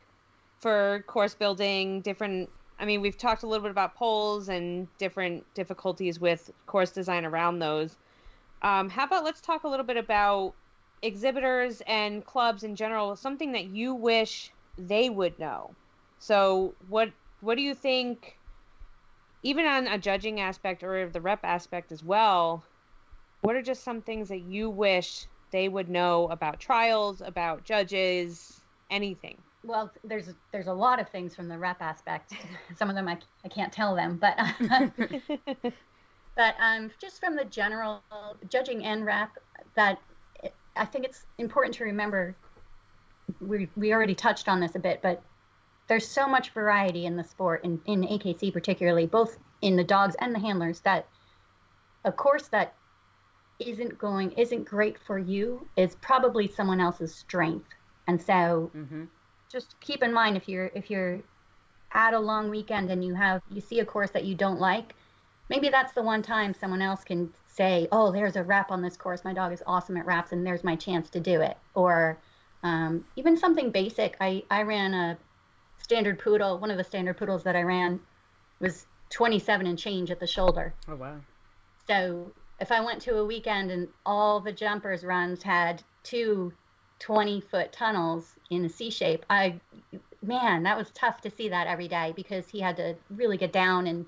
for 0.61 1.05
course 1.07 1.35
building, 1.35 2.01
different 2.01 2.49
I 2.79 2.85
mean, 2.87 3.01
we've 3.01 3.17
talked 3.17 3.45
a 3.45 3.47
little 3.47 3.63
bit 3.63 3.71
about 3.71 3.95
poles 3.95 4.49
and 4.49 4.89
different 4.99 5.45
difficulties 5.55 6.19
with 6.19 6.51
course 6.67 6.91
design 6.91 7.25
around 7.25 7.61
those. 7.61 7.97
Um, 8.63 8.89
how 8.91 9.05
about 9.05 9.25
let's 9.25 9.41
talk 9.41 9.65
a 9.65 9.69
little 9.69 9.87
bit 9.87 9.97
about 9.97 10.55
exhibitors 11.03 11.83
and 11.87 12.25
clubs 12.25 12.65
in 12.65 12.75
general, 12.75 13.15
something 13.15 13.53
that 13.53 13.67
you 13.67 13.95
wish 13.95 14.53
they 14.77 15.11
would 15.11 15.39
know. 15.39 15.75
So, 16.19 16.75
what 16.89 17.11
what 17.41 17.57
do 17.57 17.63
you 17.63 17.75
think 17.75 18.39
even 19.45 19.67
on 19.67 19.87
a 19.87 19.99
judging 19.99 20.41
aspect 20.41 20.83
or 20.83 21.09
the 21.09 21.21
rep 21.21 21.45
aspect 21.45 21.93
as 21.93 22.03
well, 22.03 22.65
what 23.43 23.55
are 23.55 23.63
just 23.63 23.85
some 23.85 24.01
things 24.01 24.29
that 24.31 24.41
you 24.41 24.71
wish 24.71 25.27
they 25.53 25.69
would 25.69 25.89
know 25.89 26.27
about 26.29 26.59
trials, 26.59 27.21
about 27.21 27.63
judges, 27.63 28.63
anything? 28.91 29.37
Well, 29.63 29.93
there's 30.03 30.31
there's 30.51 30.67
a 30.67 30.73
lot 30.73 30.99
of 30.99 31.09
things 31.11 31.37
from 31.37 31.49
the 31.49 31.59
rep 31.59 31.81
aspect. 31.81 32.35
Some 32.77 32.89
of 32.91 32.97
them 32.97 33.07
I, 33.07 33.19
I 33.45 33.49
can't 33.49 33.73
tell 33.73 33.95
them, 33.95 34.19
but 34.21 34.37
but 36.37 36.55
um, 36.59 36.91
just 37.01 37.21
from 37.21 37.37
the 37.37 37.45
general 37.45 38.03
judging 38.49 38.85
and 38.85 39.07
rep, 39.07 39.31
that 39.75 40.01
I 40.77 40.85
think 40.85 41.05
it's 41.05 41.25
important 41.39 41.75
to 41.77 41.85
remember. 41.85 42.35
We 43.41 43.69
we 43.77 43.93
already 43.93 44.15
touched 44.15 44.49
on 44.49 44.61
this 44.61 44.75
a 44.75 44.79
bit, 44.79 45.01
but 45.03 45.23
there's 45.87 46.07
so 46.07 46.27
much 46.27 46.51
variety 46.51 47.07
in 47.07 47.17
the 47.17 47.25
sport, 47.25 47.65
in, 47.65 47.81
in 47.87 48.03
AKC 48.03 48.53
particularly, 48.53 49.07
both 49.07 49.39
in 49.61 49.77
the 49.77 49.85
dogs 49.85 50.17
and 50.21 50.35
the 50.35 50.39
handlers, 50.39 50.81
that 50.81 51.07
a 52.05 52.13
course 52.13 52.49
that 52.49 52.75
isn't 53.59 53.99
going 53.99 54.33
isn't 54.33 54.65
great 54.65 54.99
for 54.99 55.19
you 55.19 55.67
is 55.77 55.95
probably 55.97 56.49
someone 56.49 56.81
else's 56.81 57.15
strength. 57.15 57.69
And 58.07 58.21
so 58.21 58.71
mm-hmm. 58.77 59.05
just 59.51 59.79
keep 59.81 60.03
in 60.03 60.13
mind 60.13 60.37
if 60.37 60.49
you're 60.49 60.71
if 60.75 60.91
you're 60.91 61.21
at 61.93 62.15
a 62.15 62.19
long 62.19 62.51
weekend 62.51 62.91
and 62.91 63.05
you 63.05 63.15
have 63.15 63.43
you 63.51 63.61
see 63.61 63.81
a 63.81 63.85
course 63.85 64.11
that 64.11 64.25
you 64.25 64.35
don't 64.35 64.61
like, 64.61 64.95
maybe 65.49 65.69
that's 65.69 65.93
the 65.93 66.03
one 66.03 66.23
time 66.23 66.55
someone 66.55 66.83
else 66.83 67.05
can 67.05 67.33
say, 67.47 67.89
"Oh, 67.93 68.11
there's 68.11 68.37
a 68.37 68.43
wrap 68.43 68.71
on 68.71 68.83
this 68.83 68.97
course. 68.97 69.25
My 69.25 69.33
dog 69.33 69.53
is 69.53 69.63
awesome 69.67 69.97
at 69.97 70.07
wraps, 70.07 70.33
and 70.33 70.47
there's 70.47 70.65
my 70.65 70.77
chance 70.77 71.09
to 71.11 71.21
do 71.21 71.41
it." 71.41 71.57
Or 71.75 72.19
um, 72.63 73.05
even 73.17 73.37
something 73.37 73.71
basic. 73.71 74.17
I 74.21 74.43
I 74.51 74.63
ran 74.63 74.95
a 74.95 75.17
standard 75.85 76.19
poodle, 76.19 76.59
one 76.59 76.71
of 76.71 76.79
the 76.79 76.85
standard 76.85 77.19
poodles 77.19 77.43
that 77.43 77.55
I 77.55 77.63
ran 77.63 78.01
was 78.59 78.87
27 79.11 79.67
and 79.67 79.79
change 79.79 80.11
at 80.11 80.19
the 80.19 80.27
shoulder. 80.27 80.73
Oh, 80.89 80.97
wow. 80.97 81.17
So 81.87 82.33
if 82.59 82.73
I 82.73 82.81
went 82.81 83.03
to 83.03 83.19
a 83.19 83.25
weekend 83.25 83.71
and 83.71 83.89
all 84.07 84.41
the 84.41 84.51
jumpers 84.51 85.05
runs 85.05 85.43
had 85.43 85.83
two 86.03 86.55
20 87.01 87.43
foot 87.43 87.71
tunnels 87.71 88.37
in 88.49 88.65
a 88.65 88.69
C 88.69 88.89
shape. 88.89 89.27
I, 89.29 89.61
man, 90.23 90.63
that 90.63 90.77
was 90.77 90.91
tough 90.93 91.21
to 91.23 91.31
see 91.31 91.51
that 91.51 91.67
every 91.67 91.89
day 91.89 92.15
because 92.17 92.49
he 92.49 92.61
had 92.61 92.77
to 92.79 92.95
really 93.11 93.37
get 93.37 93.53
down 93.53 93.87
and 93.87 94.07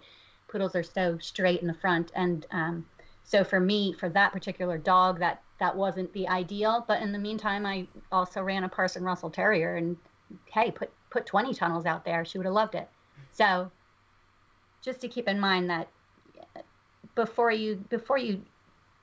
poodles 0.49 0.75
are 0.75 0.83
so 0.83 1.19
straight 1.19 1.61
in 1.61 1.67
the 1.67 1.75
front. 1.75 2.11
And 2.15 2.47
um, 2.53 2.87
so 3.23 3.45
for 3.45 3.61
me, 3.61 3.93
for 3.93 4.09
that 4.11 4.33
particular 4.33 4.79
dog, 4.79 5.19
that 5.19 5.43
that 5.61 5.77
wasn't 5.77 6.13
the 6.15 6.27
ideal. 6.29 6.87
But 6.89 7.03
in 7.03 7.13
the 7.13 7.19
meantime, 7.19 7.67
I 7.67 7.87
also 8.11 8.43
ran 8.43 8.65
a 8.65 8.69
Parson 8.69 9.05
Russell 9.05 9.31
Terrier, 9.31 9.77
and 9.77 9.97
hey, 10.53 10.71
put 10.71 10.91
put 11.11 11.27
20 11.27 11.55
tunnels 11.55 11.87
out 11.87 12.05
there. 12.05 12.25
She 12.25 12.39
would 12.39 12.45
have 12.45 12.55
loved 12.55 12.75
it. 12.75 12.89
So 13.33 13.71
just 14.83 15.01
to 15.01 15.09
keep 15.09 15.29
in 15.29 15.41
mind 15.41 15.71
that 15.71 15.89
uh, 16.57 16.61
before 17.15 17.51
you 17.51 17.77
before 17.89 18.19
you 18.19 18.43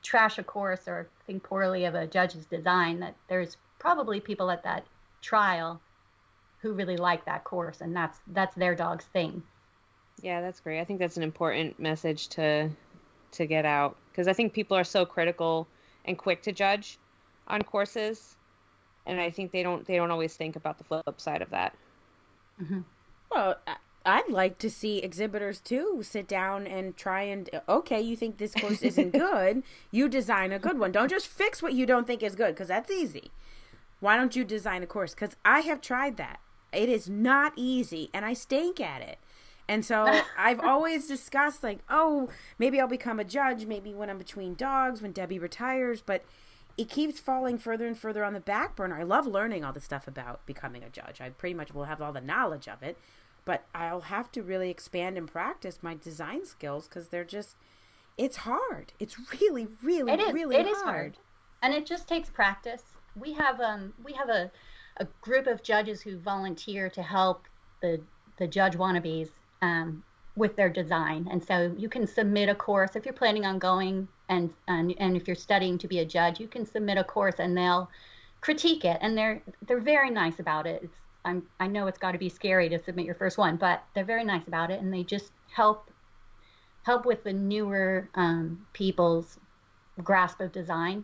trash 0.02 0.38
a 0.38 0.44
course 0.44 0.88
or 0.88 1.08
think 1.26 1.44
poorly 1.44 1.86
of 1.86 1.96
a 1.96 2.08
judge's 2.08 2.46
design, 2.46 3.00
that 3.00 3.16
there's 3.28 3.58
probably 3.80 4.20
people 4.20 4.50
at 4.50 4.64
that 4.64 4.86
trial 5.22 5.80
who 6.62 6.74
really 6.74 6.98
like 6.98 7.26
that 7.26 7.44
course, 7.44 7.82
and 7.82 7.96
that's 7.96 8.20
that's 8.28 8.56
their 8.56 8.76
dog's 8.76 9.06
thing. 9.06 9.44
Yeah, 10.22 10.42
that's 10.42 10.62
great. 10.62 10.80
I 10.80 10.86
think 10.86 11.00
that's 11.00 11.18
an 11.18 11.24
important 11.24 11.80
message 11.80 12.30
to 12.30 12.70
to 13.34 13.46
get 13.46 13.66
out 13.66 13.98
because 14.12 14.28
I 14.28 14.34
think 14.34 14.54
people 14.54 14.78
are 14.78 14.84
so 14.84 15.06
critical 15.06 15.68
and 16.06 16.18
quick 16.18 16.42
to 16.44 16.52
judge 16.52 16.98
on 17.48 17.62
courses, 17.62 18.36
and 19.06 19.20
I 19.20 19.30
think 19.30 19.52
they 19.52 19.64
don't 19.64 19.86
they 19.86 19.98
don't 19.98 20.12
always 20.12 20.36
think 20.36 20.56
about 20.56 20.78
the 20.78 20.84
flip 20.86 21.20
side 21.20 21.42
of 21.42 21.50
that. 21.50 21.76
Mm-hmm. 22.62 22.82
Well, 23.32 23.58
I'd 24.06 24.30
like 24.30 24.58
to 24.60 24.70
see 24.70 25.00
exhibitors 25.00 25.60
too 25.60 26.02
sit 26.04 26.28
down 26.28 26.68
and 26.68 26.96
try 26.98 27.24
and 27.24 27.50
okay, 27.70 28.02
you 28.02 28.16
think 28.16 28.38
this 28.38 28.54
course 28.54 28.82
isn't 28.82 29.12
good, 29.14 29.64
you 29.92 30.10
design 30.10 30.52
a 30.52 30.60
good 30.60 30.78
one. 30.78 30.92
Don't 30.92 31.10
just 31.10 31.28
fix 31.28 31.62
what 31.62 31.74
you 31.74 31.86
don't 31.86 32.06
think 32.06 32.22
is 32.22 32.36
good 32.36 32.54
because 32.54 32.68
that's 32.68 32.92
easy. 32.92 33.32
Why 34.00 34.18
don't 34.18 34.36
you 34.36 34.44
design 34.44 34.84
a 34.84 34.88
course? 34.88 35.14
Because 35.14 35.36
I 35.46 35.62
have 35.62 35.80
tried 35.80 36.18
that. 36.18 36.40
It 36.74 36.90
is 36.90 37.08
not 37.08 37.54
easy, 37.56 38.10
and 38.14 38.26
I 38.26 38.34
stink 38.34 38.82
at 38.82 39.02
it. 39.02 39.18
And 39.68 39.86
so 39.86 40.22
I've 40.38 40.60
always 40.60 41.08
discussed 41.08 41.64
like, 41.64 41.80
oh, 41.90 42.30
maybe 42.60 42.82
I'll 42.82 42.88
become 42.88 43.20
a 43.20 43.24
judge, 43.24 43.66
maybe 43.66 43.94
when 43.94 44.10
I'm 44.10 44.18
between 44.18 44.56
dogs, 44.56 45.02
when 45.02 45.14
Debbie 45.14 45.40
retires, 45.40 46.02
but 46.02 46.26
it 46.78 46.90
keeps 46.90 47.20
falling 47.20 47.58
further 47.58 47.86
and 47.86 47.98
further 47.98 48.24
on 48.24 48.34
the 48.34 48.40
back 48.40 48.76
burner. 48.76 49.00
I 49.00 49.04
love 49.04 49.28
learning 49.28 49.64
all 49.64 49.74
the 49.74 49.82
stuff 49.82 50.08
about 50.08 50.46
becoming 50.46 50.84
a 50.84 50.90
judge. 50.90 51.22
I 51.22 51.30
pretty 51.30 51.54
much 51.54 51.74
will 51.74 51.86
have 51.86 52.02
all 52.02 52.12
the 52.12 52.22
knowledge 52.22 52.68
of 52.68 52.82
it, 52.82 52.98
but 53.46 53.66
I'll 53.76 54.02
have 54.02 54.32
to 54.34 54.42
really 54.42 54.70
expand 54.70 55.18
and 55.18 55.32
practice 55.32 55.80
my 55.82 55.96
design 55.96 56.46
skills 56.46 56.88
because 56.88 57.10
they're 57.10 57.24
just 57.24 57.56
it's 58.18 58.38
hard. 58.38 58.94
It's 59.00 59.18
really, 59.42 59.68
really, 59.82 60.14
it 60.14 60.20
is, 60.20 60.34
really 60.34 60.56
it 60.56 60.66
hard. 60.66 60.76
Is 60.76 60.82
hard. 60.84 61.18
And 61.62 61.74
it 61.74 61.86
just 61.86 62.08
takes 62.08 62.30
practice. 62.30 62.84
We 63.16 63.34
have 63.34 63.60
um 63.60 63.94
we 64.04 64.14
have 64.14 64.30
a, 64.30 64.52
a 64.98 65.08
group 65.22 65.48
of 65.48 65.64
judges 65.64 66.02
who 66.02 66.18
volunteer 66.18 66.90
to 66.90 67.02
help 67.02 67.44
the 67.82 68.02
the 68.38 68.48
judge 68.48 68.74
wannabes 68.74 69.30
um, 69.62 70.04
with 70.36 70.56
their 70.56 70.70
design. 70.70 71.28
And 71.30 71.44
so 71.44 71.74
you 71.78 71.90
can 71.90 72.08
submit 72.08 72.50
a 72.50 72.56
course 72.56 72.96
if 72.96 73.06
you're 73.06 73.14
planning 73.14 73.46
on 73.46 73.60
going 73.60 74.08
and, 74.30 74.50
and 74.68 74.94
and 74.98 75.18
if 75.18 75.28
you're 75.28 75.36
studying 75.36 75.78
to 75.80 75.88
be 75.88 76.00
a 76.00 76.06
judge, 76.06 76.40
you 76.40 76.48
can 76.48 76.66
submit 76.66 76.98
a 76.98 77.04
course 77.04 77.36
and 77.40 77.58
they'll 77.58 77.90
critique 78.42 78.86
it 78.86 78.98
and 79.02 79.18
they're 79.18 79.42
they're 79.68 79.80
very 79.80 80.10
nice 80.10 80.40
about 80.40 80.66
it. 80.68 80.82
It's 80.84 80.98
I'm 81.26 81.44
I 81.60 81.68
know 81.68 81.88
it's 81.88 81.98
got 81.98 82.12
to 82.14 82.18
be 82.18 82.30
scary 82.30 82.70
to 82.70 82.80
submit 82.80 83.06
your 83.06 83.16
first 83.16 83.38
one, 83.38 83.58
but 83.58 83.84
they're 83.94 84.06
very 84.06 84.24
nice 84.24 84.48
about 84.48 84.72
it 84.72 84.82
and 84.82 84.94
they 84.94 85.04
just 85.04 85.32
help 85.52 85.90
help 86.84 87.06
with 87.06 87.24
the 87.24 87.34
newer 87.34 88.10
um, 88.16 88.66
people's 88.74 89.40
grasp 90.04 90.42
of 90.42 90.52
design. 90.52 91.04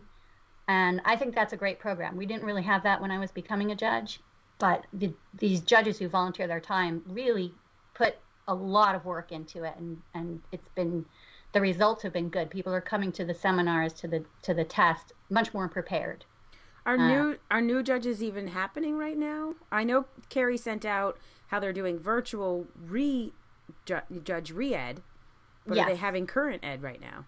And 0.68 1.00
I 1.04 1.16
think 1.16 1.34
that's 1.34 1.52
a 1.52 1.56
great 1.56 1.78
program. 1.78 2.16
We 2.16 2.26
didn't 2.26 2.44
really 2.44 2.62
have 2.62 2.82
that 2.84 3.00
when 3.00 3.10
I 3.10 3.18
was 3.18 3.32
becoming 3.32 3.72
a 3.72 3.74
judge, 3.74 4.20
but 4.58 4.86
the, 4.92 5.12
these 5.34 5.62
judges 5.62 5.98
who 5.98 6.08
volunteer 6.08 6.46
their 6.46 6.60
time 6.60 7.02
really 7.08 7.52
put 7.94 8.16
a 8.46 8.54
lot 8.54 8.94
of 8.94 9.04
work 9.04 9.32
into 9.32 9.64
it 9.64 9.74
and 9.78 10.00
and 10.14 10.40
it's 10.52 10.68
been 10.74 11.04
the 11.52 11.60
results 11.60 12.02
have 12.02 12.12
been 12.12 12.28
good 12.28 12.50
people 12.50 12.72
are 12.72 12.80
coming 12.80 13.12
to 13.12 13.24
the 13.24 13.34
seminars 13.34 13.92
to 13.92 14.08
the 14.08 14.24
to 14.42 14.54
the 14.54 14.64
test 14.64 15.12
much 15.28 15.52
more 15.52 15.68
prepared 15.68 16.24
are 16.86 16.98
uh, 16.98 17.08
new 17.08 17.38
are 17.50 17.60
new 17.60 17.82
judges 17.82 18.22
even 18.22 18.48
happening 18.48 18.96
right 18.96 19.18
now 19.18 19.54
i 19.70 19.84
know 19.84 20.06
carrie 20.28 20.56
sent 20.56 20.84
out 20.84 21.18
how 21.48 21.58
they're 21.58 21.72
doing 21.72 21.98
virtual 21.98 22.66
re 22.86 23.32
judge 23.84 24.50
re-ed 24.50 25.02
but 25.66 25.76
yes. 25.76 25.86
are 25.86 25.90
they 25.90 25.96
having 25.96 26.26
current 26.26 26.64
ed 26.64 26.82
right 26.82 27.00
now 27.00 27.24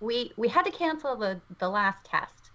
we 0.00 0.32
we 0.36 0.48
had 0.48 0.64
to 0.64 0.70
cancel 0.70 1.16
the 1.16 1.40
the 1.58 1.68
last 1.68 2.04
test 2.04 2.50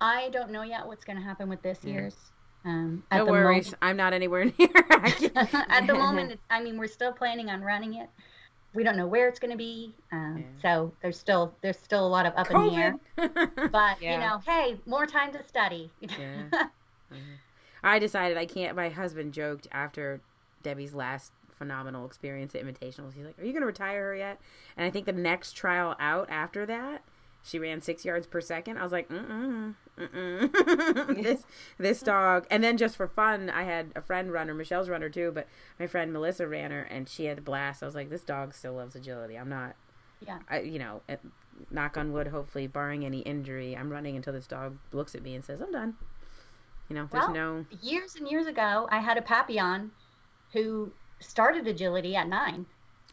i 0.00 0.28
don't 0.30 0.50
know 0.50 0.62
yet 0.62 0.86
what's 0.86 1.04
going 1.04 1.18
to 1.18 1.24
happen 1.24 1.48
with 1.48 1.62
this 1.62 1.80
yeah. 1.82 1.92
year's 1.92 2.16
um, 2.64 3.04
no 3.10 3.24
worries. 3.24 3.68
Moment, 3.68 3.78
I'm 3.82 3.96
not 3.96 4.12
anywhere 4.12 4.44
near. 4.58 4.68
at 4.90 5.86
the 5.86 5.94
moment, 5.94 6.38
I 6.50 6.62
mean, 6.62 6.78
we're 6.78 6.88
still 6.88 7.12
planning 7.12 7.48
on 7.48 7.62
running 7.62 7.94
it. 7.94 8.10
We 8.74 8.84
don't 8.84 8.96
know 8.96 9.06
where 9.06 9.28
it's 9.28 9.40
going 9.40 9.50
to 9.50 9.56
be, 9.56 9.94
um, 10.12 10.38
yeah. 10.38 10.62
so 10.62 10.92
there's 11.02 11.18
still 11.18 11.52
there's 11.60 11.78
still 11.78 12.06
a 12.06 12.08
lot 12.08 12.24
of 12.24 12.32
up 12.36 12.46
COVID. 12.46 12.68
in 12.68 12.74
the 12.74 12.80
air. 12.80 13.68
But 13.72 14.00
yeah. 14.00 14.14
you 14.14 14.18
know, 14.18 14.40
hey, 14.46 14.76
more 14.86 15.06
time 15.06 15.32
to 15.32 15.42
study. 15.42 15.90
yeah. 16.00 16.08
mm-hmm. 16.52 17.16
I 17.82 17.98
decided 17.98 18.36
I 18.36 18.46
can't. 18.46 18.76
My 18.76 18.90
husband 18.90 19.32
joked 19.32 19.66
after 19.72 20.20
Debbie's 20.62 20.94
last 20.94 21.32
phenomenal 21.58 22.06
experience 22.06 22.54
at 22.54 22.64
Invitationals. 22.64 23.14
He's 23.14 23.24
like, 23.24 23.38
"Are 23.38 23.44
you 23.44 23.52
going 23.52 23.62
to 23.62 23.66
retire 23.66 24.04
her 24.04 24.14
yet?" 24.14 24.40
And 24.76 24.86
I 24.86 24.90
think 24.90 25.06
the 25.06 25.12
next 25.12 25.54
trial 25.54 25.96
out 25.98 26.28
after 26.30 26.64
that 26.66 27.02
she 27.42 27.58
ran 27.58 27.80
six 27.80 28.04
yards 28.04 28.26
per 28.26 28.40
second. 28.40 28.78
I 28.78 28.82
was 28.82 28.92
like, 28.92 29.08
mm 29.08 29.26
mm, 29.26 29.74
this 31.22 31.44
this 31.78 32.00
dog. 32.00 32.46
And 32.50 32.64
then 32.64 32.76
just 32.76 32.96
for 32.96 33.06
fun, 33.06 33.50
I 33.50 33.64
had 33.64 33.92
a 33.94 34.00
friend 34.00 34.32
runner. 34.32 34.54
Michelle's 34.54 34.88
runner 34.88 35.08
too, 35.08 35.30
but 35.34 35.46
my 35.78 35.86
friend 35.86 36.12
Melissa 36.12 36.46
ran 36.46 36.70
her, 36.70 36.82
and 36.82 37.08
she 37.08 37.26
had 37.26 37.38
a 37.38 37.42
blast. 37.42 37.82
I 37.82 37.86
was 37.86 37.94
like, 37.94 38.10
this 38.10 38.24
dog 38.24 38.54
still 38.54 38.74
loves 38.74 38.96
agility. 38.96 39.36
I'm 39.36 39.48
not. 39.48 39.76
Yeah. 40.26 40.38
I, 40.48 40.60
you 40.60 40.78
know, 40.78 41.02
eh, 41.08 41.16
knock 41.70 41.96
on 41.96 42.12
wood. 42.12 42.28
Hopefully, 42.28 42.66
barring 42.66 43.04
any 43.04 43.20
injury, 43.20 43.76
I'm 43.76 43.90
running 43.90 44.16
until 44.16 44.32
this 44.32 44.46
dog 44.46 44.76
looks 44.92 45.14
at 45.14 45.22
me 45.22 45.34
and 45.34 45.44
says, 45.44 45.60
"I'm 45.60 45.72
done." 45.72 45.96
You 46.88 46.96
know, 46.96 47.08
there's 47.10 47.24
well, 47.24 47.34
no. 47.34 47.66
Years 47.82 48.16
and 48.16 48.28
years 48.28 48.46
ago, 48.46 48.88
I 48.90 48.98
had 48.98 49.16
a 49.16 49.22
Papillon 49.22 49.90
who 50.52 50.92
started 51.20 51.66
agility 51.66 52.16
at 52.16 52.28
nine. 52.28 52.66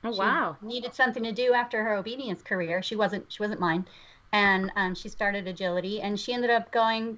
Oh 0.03 0.13
she 0.13 0.19
wow! 0.19 0.57
Needed 0.61 0.93
something 0.93 1.23
to 1.23 1.31
do 1.31 1.53
after 1.53 1.83
her 1.83 1.95
obedience 1.95 2.41
career. 2.41 2.81
She 2.81 2.95
wasn't. 2.95 3.31
She 3.31 3.41
wasn't 3.41 3.59
mine 3.59 3.85
and 4.33 4.71
um, 4.75 4.95
she 4.95 5.09
started 5.09 5.47
agility 5.47 6.01
and 6.01 6.19
she 6.19 6.33
ended 6.33 6.49
up 6.49 6.71
going 6.71 7.17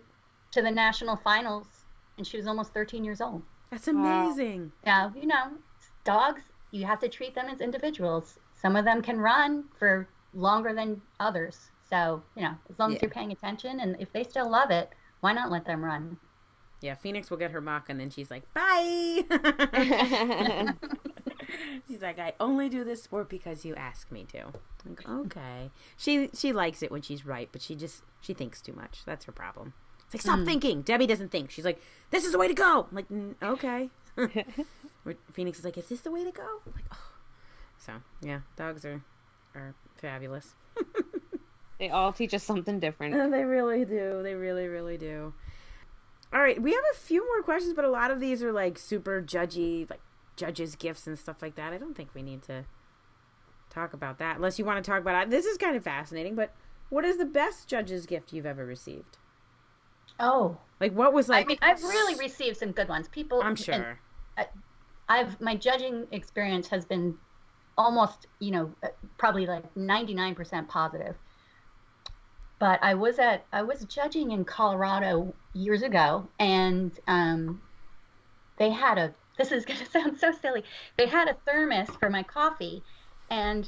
to 0.51 0.61
the 0.61 0.71
national 0.71 1.15
finals 1.15 1.67
and 2.17 2.25
she 2.25 2.37
was 2.37 2.47
almost 2.47 2.73
13 2.73 3.03
years 3.03 3.21
old. 3.21 3.41
That's 3.71 3.87
amazing. 3.87 4.71
Wow. 4.85 5.11
yeah 5.13 5.21
you 5.21 5.27
know 5.27 5.51
dogs 6.03 6.41
you 6.71 6.85
have 6.85 6.99
to 6.99 7.09
treat 7.09 7.35
them 7.35 7.47
as 7.47 7.61
individuals. 7.61 8.37
Some 8.53 8.75
of 8.75 8.85
them 8.85 9.01
can 9.01 9.19
run 9.19 9.65
for 9.77 10.07
longer 10.33 10.73
than 10.73 11.01
others. 11.19 11.69
So 11.89 12.21
you 12.35 12.43
know 12.43 12.55
as 12.69 12.79
long 12.79 12.91
yeah. 12.91 12.97
as 12.97 13.01
you're 13.01 13.11
paying 13.11 13.31
attention 13.31 13.79
and 13.79 13.95
if 13.99 14.11
they 14.11 14.23
still 14.23 14.49
love 14.49 14.71
it 14.71 14.89
why 15.21 15.33
not 15.33 15.51
let 15.51 15.65
them 15.65 15.83
run? 15.83 16.17
Yeah 16.81 16.95
phoenix 16.95 17.29
will 17.29 17.37
get 17.37 17.51
her 17.51 17.61
MACH 17.61 17.85
and 17.89 17.99
then 17.99 18.09
she's 18.09 18.31
like 18.31 18.43
bye 18.53 19.25
She's 21.87 22.01
like, 22.01 22.19
I 22.19 22.33
only 22.39 22.69
do 22.69 22.83
this 22.83 23.03
sport 23.03 23.29
because 23.29 23.65
you 23.65 23.75
ask 23.75 24.11
me 24.11 24.25
to. 24.31 24.53
Like, 24.85 25.07
okay. 25.07 25.71
She 25.97 26.29
she 26.33 26.53
likes 26.53 26.81
it 26.81 26.91
when 26.91 27.01
she's 27.01 27.25
right, 27.25 27.49
but 27.51 27.61
she 27.61 27.75
just 27.75 28.03
she 28.21 28.33
thinks 28.33 28.61
too 28.61 28.73
much. 28.73 29.01
That's 29.05 29.25
her 29.25 29.31
problem. 29.31 29.73
It's 30.05 30.15
like 30.15 30.21
stop 30.21 30.39
mm. 30.39 30.45
thinking. 30.45 30.81
Debbie 30.81 31.07
doesn't 31.07 31.31
think. 31.31 31.51
She's 31.51 31.65
like, 31.65 31.81
this 32.09 32.25
is 32.25 32.31
the 32.31 32.39
way 32.39 32.47
to 32.47 32.53
go. 32.53 32.87
I'm 32.89 32.95
like, 32.95 33.09
mm, 33.09 33.35
okay. 33.43 33.89
Phoenix 35.33 35.59
is 35.59 35.65
like, 35.65 35.77
is 35.77 35.87
this 35.87 36.01
the 36.01 36.11
way 36.11 36.23
to 36.23 36.31
go? 36.31 36.61
I'm 36.65 36.73
like, 36.73 36.85
oh. 36.91 37.09
So 37.77 37.93
yeah, 38.21 38.41
dogs 38.55 38.85
are 38.85 39.03
are 39.55 39.75
fabulous. 39.95 40.55
they 41.79 41.89
all 41.89 42.13
teach 42.13 42.33
us 42.33 42.43
something 42.43 42.79
different. 42.79 43.31
they 43.31 43.43
really 43.43 43.85
do. 43.85 44.21
They 44.23 44.33
really, 44.33 44.67
really 44.67 44.97
do. 44.97 45.33
All 46.31 46.41
right, 46.41 46.61
we 46.61 46.73
have 46.73 46.83
a 46.93 46.97
few 46.97 47.25
more 47.25 47.41
questions, 47.41 47.73
but 47.73 47.85
a 47.85 47.89
lot 47.89 48.11
of 48.11 48.19
these 48.19 48.43
are 48.43 48.51
like 48.51 48.77
super 48.77 49.21
judgy, 49.21 49.89
like 49.89 50.01
judges' 50.39 50.75
gifts 50.75 51.05
and 51.05 51.19
stuff 51.19 51.41
like 51.41 51.55
that. 51.55 51.73
I 51.73 51.77
don't 51.77 51.95
think 51.95 52.09
we 52.15 52.23
need 52.23 52.41
to 52.43 52.65
talk 53.69 53.93
about 53.93 54.17
that 54.17 54.37
unless 54.37 54.57
you 54.57 54.65
want 54.65 54.83
to 54.83 54.89
talk 54.89 55.01
about 55.01 55.23
it. 55.23 55.29
This 55.29 55.45
is 55.45 55.57
kind 55.57 55.75
of 55.75 55.83
fascinating, 55.83 56.35
but 56.35 56.55
what 56.89 57.05
is 57.05 57.17
the 57.17 57.25
best 57.25 57.67
judge's 57.67 58.05
gift 58.05 58.33
you've 58.33 58.45
ever 58.45 58.65
received? 58.65 59.17
Oh, 60.19 60.57
like 60.79 60.93
what 60.93 61.13
was 61.13 61.29
like? 61.29 61.45
I 61.45 61.47
mean, 61.47 61.57
I've 61.61 61.83
really 61.83 62.15
received 62.15 62.57
some 62.57 62.71
good 62.71 62.89
ones. 62.89 63.07
People, 63.07 63.41
I'm 63.41 63.55
sure. 63.55 63.99
I've 65.07 65.39
my 65.41 65.55
judging 65.55 66.07
experience 66.11 66.67
has 66.67 66.85
been 66.85 67.17
almost, 67.77 68.27
you 68.39 68.51
know, 68.51 68.71
probably 69.17 69.45
like 69.45 69.73
99% 69.75 70.67
positive. 70.67 71.15
But 72.59 72.79
I 72.83 72.93
was 72.93 73.19
at 73.19 73.45
I 73.53 73.61
was 73.61 73.85
judging 73.85 74.31
in 74.31 74.45
Colorado 74.45 75.33
years 75.53 75.81
ago, 75.81 76.27
and 76.39 76.91
um, 77.07 77.61
they 78.57 78.69
had 78.69 78.97
a 78.97 79.13
this 79.39 79.51
is 79.51 79.65
going 79.65 79.79
to 79.83 79.85
sound 79.85 80.19
so 80.19 80.31
silly. 80.31 80.63
They 80.97 81.07
had 81.07 81.27
a 81.27 81.35
thermos 81.45 81.89
for 81.99 82.11
my 82.11 82.21
coffee, 82.21 82.83
and 83.31 83.67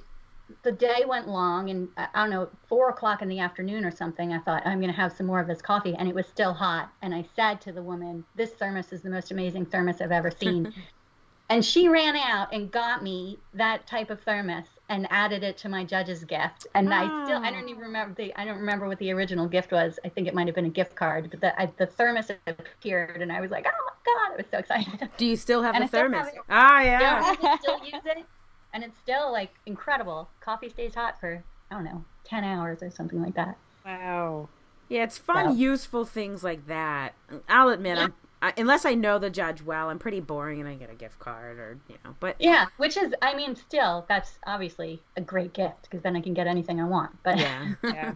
the 0.64 0.72
day 0.72 1.06
went 1.08 1.28
long, 1.28 1.70
and 1.70 1.88
uh, 1.98 2.08
I 2.14 2.22
don't 2.22 2.30
know, 2.30 2.50
four 2.68 2.90
o'clock 2.90 3.22
in 3.24 3.30
the 3.30 3.40
afternoon 3.40 3.86
or 3.86 3.92
something. 3.92 4.34
I 4.34 4.40
thought 4.40 4.62
I'm 4.66 4.80
going 4.80 4.92
to 4.92 4.98
have 4.98 5.14
some 5.14 5.26
more 5.26 5.40
of 5.40 5.48
this 5.48 5.62
coffee, 5.62 5.96
and 5.96 6.08
it 6.08 6.14
was 6.14 6.28
still 6.28 6.54
hot. 6.54 6.92
And 7.02 7.16
I 7.16 7.26
said 7.36 7.62
to 7.62 7.72
the 7.72 7.82
woman, 7.82 8.24
"This 8.36 8.52
thermos 8.52 8.94
is 8.94 9.02
the 9.02 9.10
most 9.10 9.32
amazing 9.32 9.66
thermos 9.66 10.02
I've 10.02 10.12
ever 10.12 10.30
seen." 10.30 10.72
and 11.50 11.66
she 11.66 11.88
ran 11.88 12.16
out 12.16 12.54
and 12.54 12.72
got 12.72 13.02
me 13.02 13.40
that 13.54 13.88
type 13.88 14.10
of 14.10 14.22
thermos 14.22 14.68
and 14.92 15.08
added 15.10 15.42
it 15.42 15.58
to 15.58 15.70
my 15.70 15.84
judge's 15.86 16.24
gift. 16.26 16.68
And 16.76 16.90
oh. 16.90 16.96
I 16.96 17.26
still, 17.26 17.42
I 17.44 17.50
don't 17.50 17.70
even 17.70 17.82
remember 17.82 18.14
the, 18.14 18.36
I 18.36 18.46
don't 18.46 18.60
remember 18.60 18.88
what 18.88 19.00
the 19.00 19.12
original 19.14 19.48
gift 19.48 19.72
was. 19.72 19.98
I 20.06 20.10
think 20.10 20.28
it 20.28 20.36
might 20.36 20.48
have 20.48 20.56
been 20.56 20.66
a 20.66 20.70
gift 20.70 20.96
card, 20.96 21.32
but 21.32 21.40
the, 21.40 21.60
I, 21.60 21.72
the 21.78 21.88
thermos 21.88 22.30
appeared, 22.46 23.22
and 23.22 23.32
I 23.32 23.40
was 23.42 23.50
like, 23.50 23.66
oh 23.66 23.72
my 23.72 24.14
god, 24.14 24.34
I 24.34 24.36
was 24.38 24.46
so 24.52 24.58
excited. 24.58 25.10
Do 25.18 25.26
you 25.26 25.38
still 25.38 25.64
have 25.64 25.76
and 25.76 25.86
the 25.86 25.88
thermos? 25.88 26.28
Ah, 26.50 26.82
yeah. 26.82 27.00
yeah 27.00 27.36
I 27.50 27.58
still 27.58 27.80
use 27.86 28.02
it 28.06 28.26
and 28.74 28.84
it's 28.84 28.98
still 29.00 29.32
like 29.32 29.54
incredible. 29.66 30.30
Coffee 30.40 30.70
stays 30.70 30.96
hot 30.96 31.20
for 31.20 31.44
I 31.70 31.76
don't 31.76 31.84
know 31.84 32.04
ten 32.24 32.44
hours 32.44 32.82
or 32.82 32.92
something 32.92 33.22
like 33.22 33.36
that. 33.36 33.58
Wow. 33.86 34.50
Yeah, 34.90 35.04
it's 35.04 35.18
fun, 35.18 35.52
so. 35.52 35.54
useful 35.54 36.06
things 36.06 36.44
like 36.44 36.68
that. 36.68 37.14
I'll 37.48 37.70
admit, 37.70 37.98
yeah. 37.98 38.04
I'm 38.06 38.14
I, 38.42 38.54
unless 38.58 38.86
I 38.86 38.96
know 38.96 39.20
the 39.20 39.30
judge 39.30 39.62
well, 39.62 39.90
I'm 39.90 40.00
pretty 40.00 40.20
boring, 40.20 40.60
and 40.60 40.68
I 40.68 40.74
get 40.74 40.90
a 40.90 40.96
gift 40.96 41.20
card 41.20 41.60
or 41.60 41.78
you 41.88 41.96
know. 42.04 42.16
But 42.20 42.38
yeah, 42.40 42.68
which 42.78 42.98
is, 42.98 43.14
I 43.22 43.36
mean, 43.36 43.56
still 43.56 44.06
that's 44.10 44.40
obviously 44.48 45.02
a 45.16 45.22
great 45.22 45.54
gift 45.54 45.84
because 45.84 46.02
then 46.02 46.16
I 46.16 46.22
can 46.22 46.34
get 46.34 46.48
anything 46.48 46.82
I 46.82 46.86
want. 46.86 47.12
But 47.24 47.38
yeah, 47.38 47.74
yeah, 47.84 48.14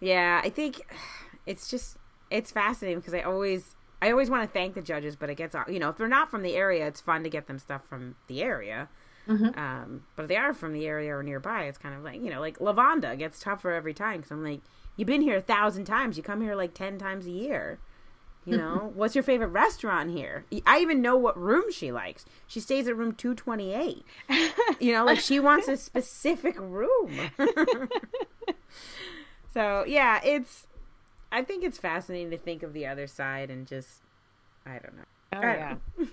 yeah. 0.00 0.40
I 0.44 0.50
think 0.50 0.82
it's 1.46 1.68
just 1.68 1.96
it's 2.30 2.52
fascinating 2.52 3.00
because 3.00 3.14
I 3.14 3.22
always 3.22 3.74
I 4.00 4.10
always 4.10 4.30
want 4.30 4.44
to 4.44 4.52
thank 4.52 4.74
the 4.74 4.82
judges, 4.82 5.16
but 5.16 5.30
it 5.30 5.34
gets 5.34 5.56
you 5.68 5.80
know 5.80 5.88
if 5.88 5.96
they're 5.96 6.06
not 6.06 6.30
from 6.30 6.42
the 6.42 6.54
area, 6.54 6.86
it's 6.86 7.00
fun 7.00 7.24
to 7.24 7.30
get 7.30 7.48
them 7.48 7.58
stuff 7.58 7.84
from 7.84 8.14
the 8.28 8.42
area. 8.42 8.88
Mm-hmm. 9.28 9.58
Um, 9.58 10.02
but 10.16 10.24
if 10.24 10.28
they 10.28 10.36
are 10.36 10.52
from 10.52 10.72
the 10.72 10.86
area 10.86 11.16
or 11.16 11.22
nearby, 11.22 11.64
it's 11.64 11.78
kind 11.78 11.94
of 11.94 12.04
like 12.04 12.22
you 12.22 12.30
know, 12.30 12.40
like 12.40 12.58
Lavanda 12.60 13.18
gets 13.18 13.40
tougher 13.40 13.72
every 13.72 13.94
time 13.94 14.18
because 14.18 14.30
I'm 14.30 14.44
like, 14.44 14.60
you've 14.96 15.06
been 15.06 15.22
here 15.22 15.36
a 15.36 15.42
thousand 15.42 15.86
times, 15.86 16.16
you 16.16 16.22
come 16.22 16.40
here 16.40 16.54
like 16.54 16.72
ten 16.72 16.98
times 16.98 17.26
a 17.26 17.30
year. 17.30 17.80
You 18.44 18.56
know, 18.56 18.90
what's 18.94 19.14
your 19.14 19.22
favorite 19.22 19.48
restaurant 19.48 20.10
here? 20.10 20.44
I 20.66 20.80
even 20.80 21.00
know 21.00 21.16
what 21.16 21.38
room 21.38 21.70
she 21.70 21.92
likes. 21.92 22.24
She 22.46 22.60
stays 22.60 22.88
at 22.88 22.96
room 22.96 23.12
228. 23.12 24.04
you 24.80 24.92
know, 24.92 25.04
like 25.04 25.20
she 25.20 25.38
wants 25.38 25.68
a 25.68 25.76
specific 25.76 26.56
room. 26.58 27.30
so, 29.54 29.84
yeah, 29.86 30.20
it's 30.24 30.66
I 31.30 31.42
think 31.42 31.64
it's 31.64 31.78
fascinating 31.78 32.30
to 32.30 32.38
think 32.38 32.62
of 32.62 32.72
the 32.72 32.86
other 32.86 33.06
side 33.06 33.50
and 33.50 33.66
just 33.66 34.02
I 34.66 34.78
don't 34.78 34.96
know. 34.96 35.04
Oh, 35.34 35.40
yeah. 35.40 35.76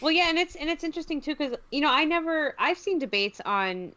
Well, 0.00 0.12
yeah, 0.12 0.28
and 0.28 0.38
it's 0.38 0.54
and 0.54 0.70
it's 0.70 0.84
interesting 0.84 1.20
too 1.20 1.34
because 1.34 1.56
you 1.70 1.80
know 1.80 1.90
I 1.90 2.04
never 2.04 2.54
I've 2.58 2.78
seen 2.78 2.98
debates 2.98 3.40
on 3.44 3.94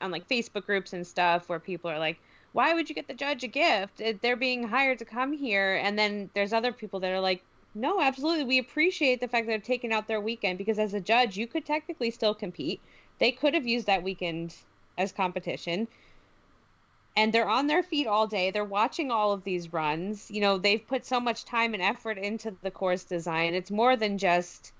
on 0.00 0.10
like 0.10 0.28
Facebook 0.28 0.66
groups 0.66 0.92
and 0.92 1.06
stuff 1.06 1.48
where 1.48 1.58
people 1.58 1.90
are 1.90 1.98
like, 1.98 2.20
why 2.52 2.74
would 2.74 2.88
you 2.88 2.94
get 2.94 3.08
the 3.08 3.14
judge 3.14 3.44
a 3.44 3.48
gift? 3.48 4.02
They're 4.20 4.36
being 4.36 4.68
hired 4.68 4.98
to 5.00 5.04
come 5.04 5.32
here, 5.32 5.76
and 5.76 5.98
then 5.98 6.30
there's 6.34 6.52
other 6.52 6.72
people 6.72 7.00
that 7.00 7.12
are 7.12 7.20
like, 7.20 7.42
no, 7.74 8.00
absolutely, 8.00 8.44
we 8.44 8.58
appreciate 8.58 9.20
the 9.20 9.28
fact 9.28 9.46
that 9.46 9.52
they're 9.52 9.58
taking 9.58 9.92
out 9.92 10.08
their 10.08 10.20
weekend 10.20 10.58
because 10.58 10.78
as 10.78 10.94
a 10.94 11.00
judge, 11.00 11.36
you 11.36 11.46
could 11.46 11.64
technically 11.64 12.10
still 12.10 12.34
compete. 12.34 12.80
They 13.18 13.32
could 13.32 13.54
have 13.54 13.66
used 13.66 13.86
that 13.86 14.02
weekend 14.02 14.56
as 14.96 15.12
competition. 15.12 15.86
And 17.16 17.32
they're 17.32 17.48
on 17.48 17.66
their 17.66 17.82
feet 17.82 18.06
all 18.06 18.26
day. 18.26 18.50
They're 18.50 18.64
watching 18.64 19.10
all 19.10 19.32
of 19.32 19.44
these 19.44 19.72
runs. 19.72 20.30
You 20.30 20.40
know, 20.40 20.56
they've 20.56 20.86
put 20.86 21.04
so 21.04 21.20
much 21.20 21.44
time 21.44 21.74
and 21.74 21.82
effort 21.82 22.16
into 22.16 22.54
the 22.62 22.70
course 22.70 23.04
design. 23.04 23.54
It's 23.54 23.70
more 23.70 23.96
than 23.96 24.18
just 24.18 24.72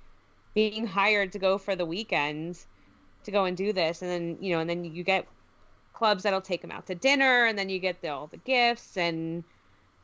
being 0.55 0.87
hired 0.87 1.33
to 1.33 1.39
go 1.39 1.59
for 1.59 1.77
the 1.77 1.87
weekend 1.87 2.59
to 3.25 3.31
go 3.31 3.45
and 3.45 3.57
do 3.57 3.73
this 3.73 4.03
and 4.03 4.11
then 4.11 4.39
you 4.41 4.55
know 4.55 4.61
and 4.61 4.71
then 4.71 4.85
you 4.85 5.05
get 5.05 5.27
clubs 5.99 6.23
that'll 6.23 6.41
take 6.41 6.63
them 6.63 6.71
out 6.71 6.87
to 6.87 6.95
dinner 6.95 7.47
and 7.47 7.59
then 7.59 7.69
you 7.69 7.79
get 7.79 8.01
the, 8.01 8.09
all 8.09 8.29
the 8.29 8.37
gifts 8.39 8.97
and 8.97 9.43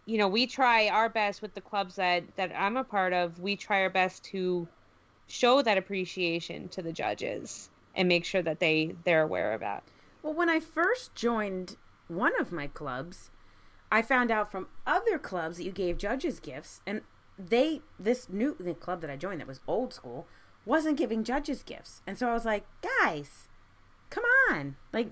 you 0.06 0.18
know 0.18 0.26
we 0.26 0.46
try 0.46 0.88
our 0.88 1.08
best 1.08 1.40
with 1.40 1.54
the 1.54 1.60
clubs 1.60 1.94
that 1.94 2.24
that 2.36 2.52
i'm 2.56 2.76
a 2.76 2.82
part 2.82 3.12
of 3.12 3.38
we 3.38 3.54
try 3.54 3.82
our 3.82 3.90
best 3.90 4.24
to 4.24 4.66
show 5.28 5.62
that 5.62 5.78
appreciation 5.78 6.68
to 6.68 6.82
the 6.82 6.92
judges 6.92 7.70
and 7.94 8.08
make 8.08 8.24
sure 8.24 8.42
that 8.42 8.58
they 8.58 8.94
they're 9.04 9.22
aware 9.22 9.52
of 9.52 9.60
that 9.60 9.84
well 10.22 10.34
when 10.34 10.50
i 10.50 10.58
first 10.58 11.14
joined 11.14 11.76
one 12.08 12.32
of 12.40 12.50
my 12.50 12.66
clubs 12.66 13.30
i 13.92 14.02
found 14.02 14.32
out 14.32 14.50
from 14.50 14.66
other 14.84 15.16
clubs 15.16 15.58
that 15.58 15.64
you 15.64 15.70
gave 15.70 15.96
judges 15.96 16.40
gifts 16.40 16.80
and 16.86 17.02
they 17.38 17.80
this 17.98 18.28
new 18.28 18.56
the 18.58 18.74
club 18.74 19.00
that 19.00 19.10
I 19.10 19.16
joined 19.16 19.40
that 19.40 19.48
was 19.48 19.60
old 19.66 19.92
school 19.92 20.26
wasn't 20.64 20.96
giving 20.96 21.24
judges 21.24 21.62
gifts. 21.62 22.00
And 22.06 22.16
so 22.16 22.28
I 22.28 22.32
was 22.32 22.44
like, 22.44 22.64
guys, 22.80 23.48
come 24.08 24.24
on. 24.48 24.76
Like 24.92 25.10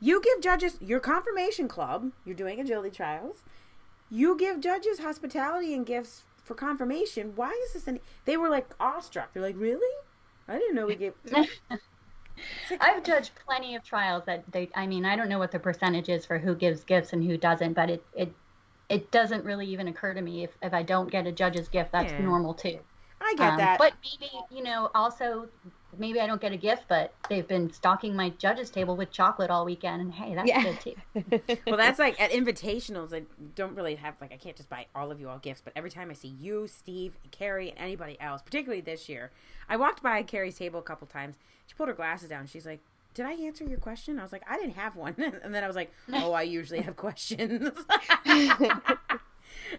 you 0.00 0.22
give 0.22 0.40
judges 0.40 0.78
your 0.80 1.00
conformation 1.00 1.68
club, 1.68 2.12
you're 2.24 2.34
doing 2.34 2.60
agility 2.60 2.94
trials. 2.94 3.42
You 4.10 4.36
give 4.36 4.60
judges 4.60 5.00
hospitality 5.00 5.74
and 5.74 5.84
gifts 5.84 6.24
for 6.44 6.54
conformation. 6.54 7.32
Why 7.36 7.50
is 7.66 7.74
this 7.74 7.88
any 7.88 8.00
they 8.24 8.36
were 8.36 8.48
like 8.48 8.68
awestruck. 8.80 9.32
They're 9.32 9.42
like, 9.42 9.56
Really? 9.56 9.94
I 10.48 10.58
didn't 10.58 10.76
know 10.76 10.86
we 10.86 10.96
gave 10.96 11.12
I've 12.80 13.02
judged 13.02 13.32
plenty 13.44 13.74
of 13.74 13.82
trials 13.82 14.24
that 14.26 14.44
they 14.50 14.70
I 14.74 14.86
mean, 14.86 15.04
I 15.04 15.16
don't 15.16 15.28
know 15.28 15.38
what 15.38 15.52
the 15.52 15.58
percentage 15.58 16.08
is 16.08 16.24
for 16.24 16.38
who 16.38 16.54
gives 16.54 16.84
gifts 16.84 17.12
and 17.12 17.24
who 17.24 17.36
doesn't, 17.36 17.74
but 17.74 17.90
it, 17.90 18.04
it 18.14 18.32
it 18.88 19.10
doesn't 19.10 19.44
really 19.44 19.66
even 19.66 19.88
occur 19.88 20.14
to 20.14 20.22
me 20.22 20.44
if, 20.44 20.50
if 20.62 20.72
I 20.72 20.82
don't 20.82 21.10
get 21.10 21.26
a 21.26 21.32
judge's 21.32 21.68
gift, 21.68 21.92
that's 21.92 22.12
yeah. 22.12 22.20
normal 22.20 22.54
too. 22.54 22.78
I 23.20 23.34
get 23.36 23.52
um, 23.52 23.58
that. 23.58 23.78
But 23.78 23.92
maybe, 24.02 24.30
you 24.50 24.62
know, 24.62 24.90
also 24.94 25.48
maybe 25.96 26.20
I 26.20 26.26
don't 26.26 26.40
get 26.40 26.52
a 26.52 26.56
gift, 26.56 26.84
but 26.88 27.14
they've 27.28 27.46
been 27.46 27.72
stocking 27.72 28.14
my 28.14 28.30
judges 28.30 28.70
table 28.70 28.96
with 28.96 29.10
chocolate 29.10 29.50
all 29.50 29.64
weekend 29.64 30.02
and 30.02 30.12
hey, 30.12 30.34
that's 30.34 30.48
yeah. 30.48 30.62
good 30.62 30.80
too. 30.80 31.56
well, 31.66 31.76
that's 31.76 31.98
like 31.98 32.20
at 32.20 32.30
invitationals, 32.30 33.14
I 33.14 33.22
don't 33.54 33.74
really 33.74 33.94
have 33.94 34.14
like 34.20 34.32
I 34.32 34.36
can't 34.36 34.56
just 34.56 34.68
buy 34.68 34.86
all 34.94 35.10
of 35.10 35.20
you 35.20 35.28
all 35.28 35.38
gifts, 35.38 35.62
but 35.64 35.72
every 35.76 35.90
time 35.90 36.10
I 36.10 36.14
see 36.14 36.28
you, 36.28 36.66
Steve, 36.68 37.14
Carrie, 37.30 37.70
and 37.70 37.78
anybody 37.78 38.20
else, 38.20 38.42
particularly 38.42 38.80
this 38.80 39.08
year, 39.08 39.30
I 39.68 39.76
walked 39.76 40.02
by 40.02 40.22
Carrie's 40.22 40.56
table 40.58 40.80
a 40.80 40.82
couple 40.82 41.06
times. 41.06 41.36
She 41.66 41.74
pulled 41.74 41.88
her 41.88 41.94
glasses 41.94 42.30
down. 42.30 42.46
She's 42.46 42.66
like, 42.66 42.80
did 43.14 43.26
I 43.26 43.32
answer 43.32 43.64
your 43.64 43.78
question? 43.78 44.18
I 44.18 44.22
was 44.22 44.32
like, 44.32 44.44
I 44.48 44.56
didn't 44.56 44.76
have 44.76 44.94
one. 44.94 45.14
and 45.42 45.54
then 45.54 45.64
I 45.64 45.66
was 45.66 45.76
like, 45.76 45.92
oh, 46.12 46.32
I 46.32 46.42
usually 46.42 46.80
have 46.80 46.96
questions. 46.96 47.70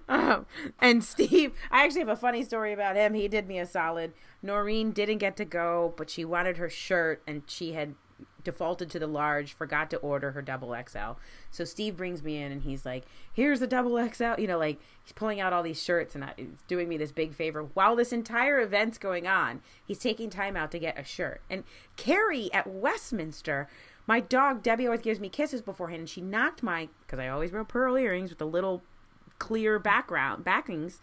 Um, 0.08 0.46
and 0.80 1.04
Steve, 1.04 1.54
I 1.72 1.84
actually 1.84 2.02
have 2.02 2.10
a 2.10 2.16
funny 2.16 2.44
story 2.44 2.74
about 2.74 2.96
him. 2.96 3.14
He 3.14 3.28
did 3.28 3.48
me 3.48 3.60
a 3.60 3.66
solid. 3.66 4.14
Noreen 4.42 4.92
didn't 4.92 5.18
get 5.18 5.36
to 5.38 5.46
go, 5.46 5.94
but 5.98 6.10
she 6.10 6.26
wanted 6.26 6.58
her 6.58 6.70
shirt 6.70 7.22
and 7.28 7.44
she 7.48 7.74
had 7.74 7.96
defaulted 8.44 8.90
to 8.90 9.00
the 9.00 9.08
large, 9.08 9.54
forgot 9.54 9.90
to 9.90 9.98
order 9.98 10.32
her 10.32 10.42
double 10.42 10.76
XL. 10.88 11.20
So 11.52 11.66
Steve 11.66 11.98
brings 11.98 12.24
me 12.24 12.42
in 12.42 12.52
and 12.52 12.64
he's 12.64 12.86
like, 12.86 13.06
"Here's 13.32 13.60
the 13.60 13.68
double 13.68 13.98
XL." 14.10 14.40
You 14.40 14.48
know, 14.48 14.58
like 14.58 14.80
he's 15.04 15.14
pulling 15.14 15.40
out 15.40 15.54
all 15.54 15.64
these 15.64 15.82
shirts 15.82 16.16
and 16.16 16.26
he's 16.38 16.64
doing 16.68 16.90
me 16.90 16.98
this 16.98 17.12
big 17.12 17.34
favor 17.34 17.64
while 17.74 17.96
this 17.96 18.14
entire 18.14 18.60
event's 18.60 18.98
going 18.98 19.28
on. 19.28 19.62
He's 19.86 20.00
taking 20.00 20.30
time 20.30 20.56
out 20.56 20.72
to 20.72 20.80
get 20.80 21.00
a 21.00 21.04
shirt. 21.04 21.42
And 21.50 21.64
Carrie 21.96 22.52
at 22.54 22.68
Westminster, 22.68 23.68
my 24.08 24.20
dog 24.20 24.64
Debbie 24.64 24.88
always 24.88 25.02
gives 25.02 25.20
me 25.20 25.30
kisses 25.30 25.62
beforehand, 25.62 26.00
and 26.02 26.10
she 26.10 26.22
knocked 26.22 26.64
my 26.64 26.90
because 27.02 27.20
I 27.20 27.28
always 27.28 27.52
wear 27.52 27.64
pearl 27.64 27.96
earrings 27.98 28.30
with 28.30 28.42
a 28.42 28.46
little 28.46 28.84
clear 29.40 29.80
background 29.80 30.44
backings. 30.44 31.02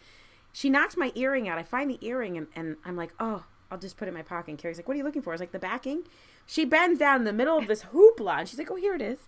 She 0.52 0.70
knocks 0.70 0.96
my 0.96 1.12
earring 1.14 1.48
out. 1.48 1.58
I 1.58 1.62
find 1.62 1.90
the 1.90 1.98
earring 2.00 2.36
and, 2.36 2.46
and 2.54 2.76
I'm 2.84 2.96
like, 2.96 3.12
oh, 3.18 3.44
I'll 3.70 3.78
just 3.78 3.96
put 3.96 4.06
it 4.06 4.10
in 4.10 4.14
my 4.14 4.22
pocket. 4.22 4.50
And 4.50 4.58
Carrie's 4.58 4.78
like, 4.78 4.86
what 4.86 4.94
are 4.94 4.98
you 4.98 5.04
looking 5.04 5.22
for? 5.22 5.30
I 5.30 5.34
was 5.34 5.40
like, 5.40 5.52
the 5.52 5.58
backing. 5.58 6.04
She 6.46 6.64
bends 6.64 6.98
down 6.98 7.16
in 7.20 7.24
the 7.24 7.32
middle 7.32 7.58
of 7.58 7.66
this 7.66 7.82
hoopla 7.92 8.38
and 8.38 8.48
she's 8.48 8.58
like, 8.58 8.70
"Oh, 8.70 8.76
here 8.76 8.94
it 8.94 9.02
is." 9.02 9.18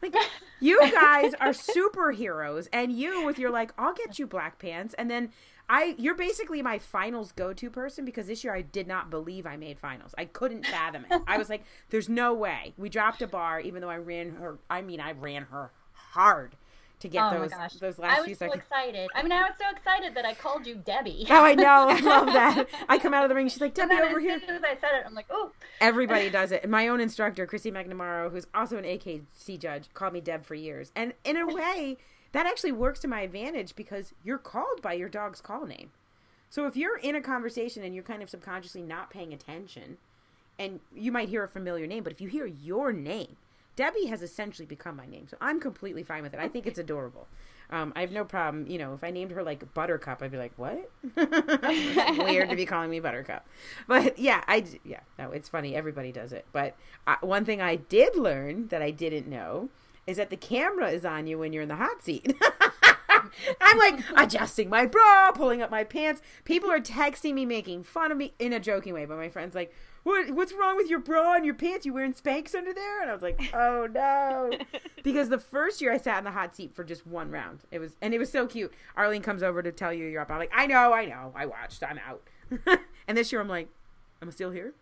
Like 0.00 0.14
you 0.60 0.80
guys 0.92 1.34
are 1.40 1.50
superheroes, 1.50 2.68
and 2.72 2.92
you 2.92 3.26
with 3.26 3.38
your 3.38 3.50
like, 3.50 3.72
"I'll 3.76 3.92
get 3.92 4.18
you 4.18 4.26
black 4.26 4.58
pants," 4.58 4.94
and 4.96 5.10
then 5.10 5.32
I, 5.68 5.94
you're 5.98 6.14
basically 6.14 6.62
my 6.62 6.78
finals 6.78 7.32
go-to 7.32 7.70
person 7.70 8.04
because 8.04 8.26
this 8.26 8.44
year 8.44 8.54
I 8.54 8.62
did 8.62 8.86
not 8.86 9.10
believe 9.10 9.46
I 9.46 9.56
made 9.56 9.78
finals. 9.78 10.14
I 10.16 10.26
couldn't 10.26 10.66
fathom 10.66 11.06
it. 11.10 11.22
I 11.26 11.36
was 11.36 11.50
like, 11.50 11.64
"There's 11.90 12.08
no 12.08 12.32
way." 12.32 12.74
We 12.76 12.88
dropped 12.88 13.22
a 13.22 13.26
bar, 13.26 13.60
even 13.60 13.82
though 13.82 13.90
I 13.90 13.98
ran 13.98 14.36
her. 14.36 14.58
I 14.70 14.82
mean, 14.82 15.00
I 15.00 15.12
ran 15.12 15.44
her 15.44 15.72
hard 15.92 16.56
to 17.02 17.08
get 17.08 17.22
oh 17.24 17.40
those 17.40 17.50
those 17.80 17.98
last 17.98 18.16
I 18.16 18.20
was 18.20 18.26
few 18.26 18.34
so 18.36 18.46
seconds. 18.46 18.62
excited. 18.62 19.10
I 19.14 19.22
mean, 19.22 19.32
I 19.32 19.42
was 19.42 19.54
so 19.58 19.64
excited 19.74 20.14
that 20.14 20.24
I 20.24 20.34
called 20.34 20.66
you 20.66 20.76
Debbie. 20.76 21.26
Oh, 21.32 21.44
I 21.44 21.54
know. 21.54 21.88
I 21.88 21.98
love 22.00 22.26
that. 22.26 22.66
I 22.88 22.98
come 22.98 23.14
out 23.14 23.24
of 23.24 23.28
the 23.28 23.34
ring. 23.34 23.48
She's 23.48 23.60
like, 23.60 23.74
Debbie 23.74 23.94
over 23.94 24.18
as 24.18 24.22
here. 24.22 24.34
As 24.36 24.42
soon 24.42 24.56
as 24.56 24.62
I 24.62 24.74
said 24.74 24.90
it, 24.94 25.04
I'm 25.06 25.14
like, 25.14 25.26
oh. 25.30 25.50
Everybody 25.80 26.30
does 26.38 26.52
it. 26.52 26.68
My 26.68 26.88
own 26.88 27.00
instructor, 27.00 27.46
Chrissy 27.46 27.72
McNamara, 27.72 28.30
who's 28.30 28.46
also 28.54 28.76
an 28.76 28.84
AKC 28.84 29.58
judge, 29.58 29.84
called 29.94 30.12
me 30.12 30.20
Deb 30.20 30.44
for 30.44 30.54
years. 30.54 30.92
And 30.94 31.14
in 31.24 31.36
a 31.36 31.46
way, 31.46 31.96
that 32.32 32.46
actually 32.46 32.72
works 32.72 33.00
to 33.00 33.08
my 33.08 33.22
advantage 33.22 33.74
because 33.74 34.12
you're 34.22 34.38
called 34.38 34.82
by 34.82 34.92
your 34.92 35.08
dog's 35.08 35.40
call 35.40 35.66
name. 35.66 35.90
So 36.50 36.66
if 36.66 36.76
you're 36.76 36.98
in 36.98 37.16
a 37.16 37.22
conversation 37.22 37.82
and 37.82 37.94
you're 37.94 38.04
kind 38.04 38.22
of 38.22 38.30
subconsciously 38.30 38.82
not 38.82 39.10
paying 39.10 39.32
attention, 39.32 39.96
and 40.58 40.80
you 40.94 41.10
might 41.10 41.30
hear 41.30 41.42
a 41.42 41.48
familiar 41.48 41.86
name, 41.86 42.04
but 42.04 42.12
if 42.12 42.20
you 42.20 42.28
hear 42.28 42.46
your 42.46 42.92
name, 42.92 43.36
Debbie 43.76 44.06
has 44.06 44.22
essentially 44.22 44.66
become 44.66 44.96
my 44.96 45.06
name. 45.06 45.26
So 45.28 45.36
I'm 45.40 45.60
completely 45.60 46.02
fine 46.02 46.22
with 46.22 46.34
it. 46.34 46.40
I 46.40 46.48
think 46.48 46.66
it's 46.66 46.78
adorable. 46.78 47.28
Um, 47.70 47.92
I 47.96 48.02
have 48.02 48.12
no 48.12 48.24
problem. 48.24 48.66
You 48.66 48.78
know, 48.78 48.92
if 48.92 49.02
I 49.02 49.10
named 49.10 49.30
her 49.30 49.42
like 49.42 49.72
Buttercup, 49.72 50.22
I'd 50.22 50.30
be 50.30 50.36
like, 50.36 50.52
"What?" 50.56 50.90
It's 51.16 52.18
weird 52.18 52.50
to 52.50 52.56
be 52.56 52.66
calling 52.66 52.90
me 52.90 53.00
Buttercup. 53.00 53.46
But 53.86 54.18
yeah, 54.18 54.44
I 54.46 54.64
yeah, 54.84 55.00
no, 55.18 55.30
it's 55.30 55.48
funny. 55.48 55.74
Everybody 55.74 56.12
does 56.12 56.32
it. 56.32 56.44
But 56.52 56.76
uh, 57.06 57.16
one 57.22 57.46
thing 57.46 57.62
I 57.62 57.76
did 57.76 58.14
learn 58.14 58.68
that 58.68 58.82
I 58.82 58.90
didn't 58.90 59.26
know 59.26 59.70
is 60.06 60.18
that 60.18 60.30
the 60.30 60.36
camera 60.36 60.90
is 60.90 61.04
on 61.04 61.26
you 61.26 61.38
when 61.38 61.52
you're 61.52 61.62
in 61.62 61.68
the 61.68 61.76
hot 61.76 62.02
seat. 62.02 62.36
I'm 63.60 63.78
like 63.78 64.00
adjusting 64.16 64.68
my 64.68 64.86
bra, 64.86 65.30
pulling 65.32 65.62
up 65.62 65.70
my 65.70 65.84
pants. 65.84 66.20
People 66.44 66.70
are 66.70 66.80
texting 66.80 67.34
me, 67.34 67.46
making 67.46 67.84
fun 67.84 68.12
of 68.12 68.18
me 68.18 68.34
in 68.38 68.52
a 68.52 68.60
joking 68.60 68.94
way. 68.94 69.04
But 69.04 69.16
my 69.16 69.28
friend's 69.28 69.54
like, 69.54 69.72
"What? 70.04 70.30
What's 70.32 70.52
wrong 70.52 70.76
with 70.76 70.88
your 70.88 70.98
bra 70.98 71.34
and 71.34 71.44
your 71.44 71.54
pants? 71.54 71.86
You 71.86 71.92
wearing 71.92 72.12
Spanx 72.14 72.54
under 72.54 72.72
there?" 72.72 73.00
And 73.02 73.10
I 73.10 73.12
was 73.14 73.22
like, 73.22 73.40
"Oh 73.54 73.88
no," 73.90 74.50
because 75.02 75.28
the 75.28 75.38
first 75.38 75.80
year 75.80 75.92
I 75.92 75.98
sat 75.98 76.18
in 76.18 76.24
the 76.24 76.30
hot 76.30 76.54
seat 76.54 76.74
for 76.74 76.84
just 76.84 77.06
one 77.06 77.30
round. 77.30 77.60
It 77.70 77.78
was 77.78 77.96
and 78.00 78.12
it 78.14 78.18
was 78.18 78.30
so 78.30 78.46
cute. 78.46 78.72
Arlene 78.96 79.22
comes 79.22 79.42
over 79.42 79.62
to 79.62 79.72
tell 79.72 79.92
you 79.92 80.06
you're 80.06 80.22
up. 80.22 80.30
I'm 80.30 80.38
like, 80.38 80.52
"I 80.54 80.66
know, 80.66 80.92
I 80.92 81.06
know. 81.06 81.32
I 81.34 81.46
watched. 81.46 81.82
I'm 81.82 81.98
out." 82.06 82.22
and 83.08 83.16
this 83.18 83.32
year 83.32 83.40
I'm 83.40 83.48
like, 83.48 83.68
"Am 84.20 84.28
I 84.28 84.30
still 84.30 84.50
here?" 84.50 84.74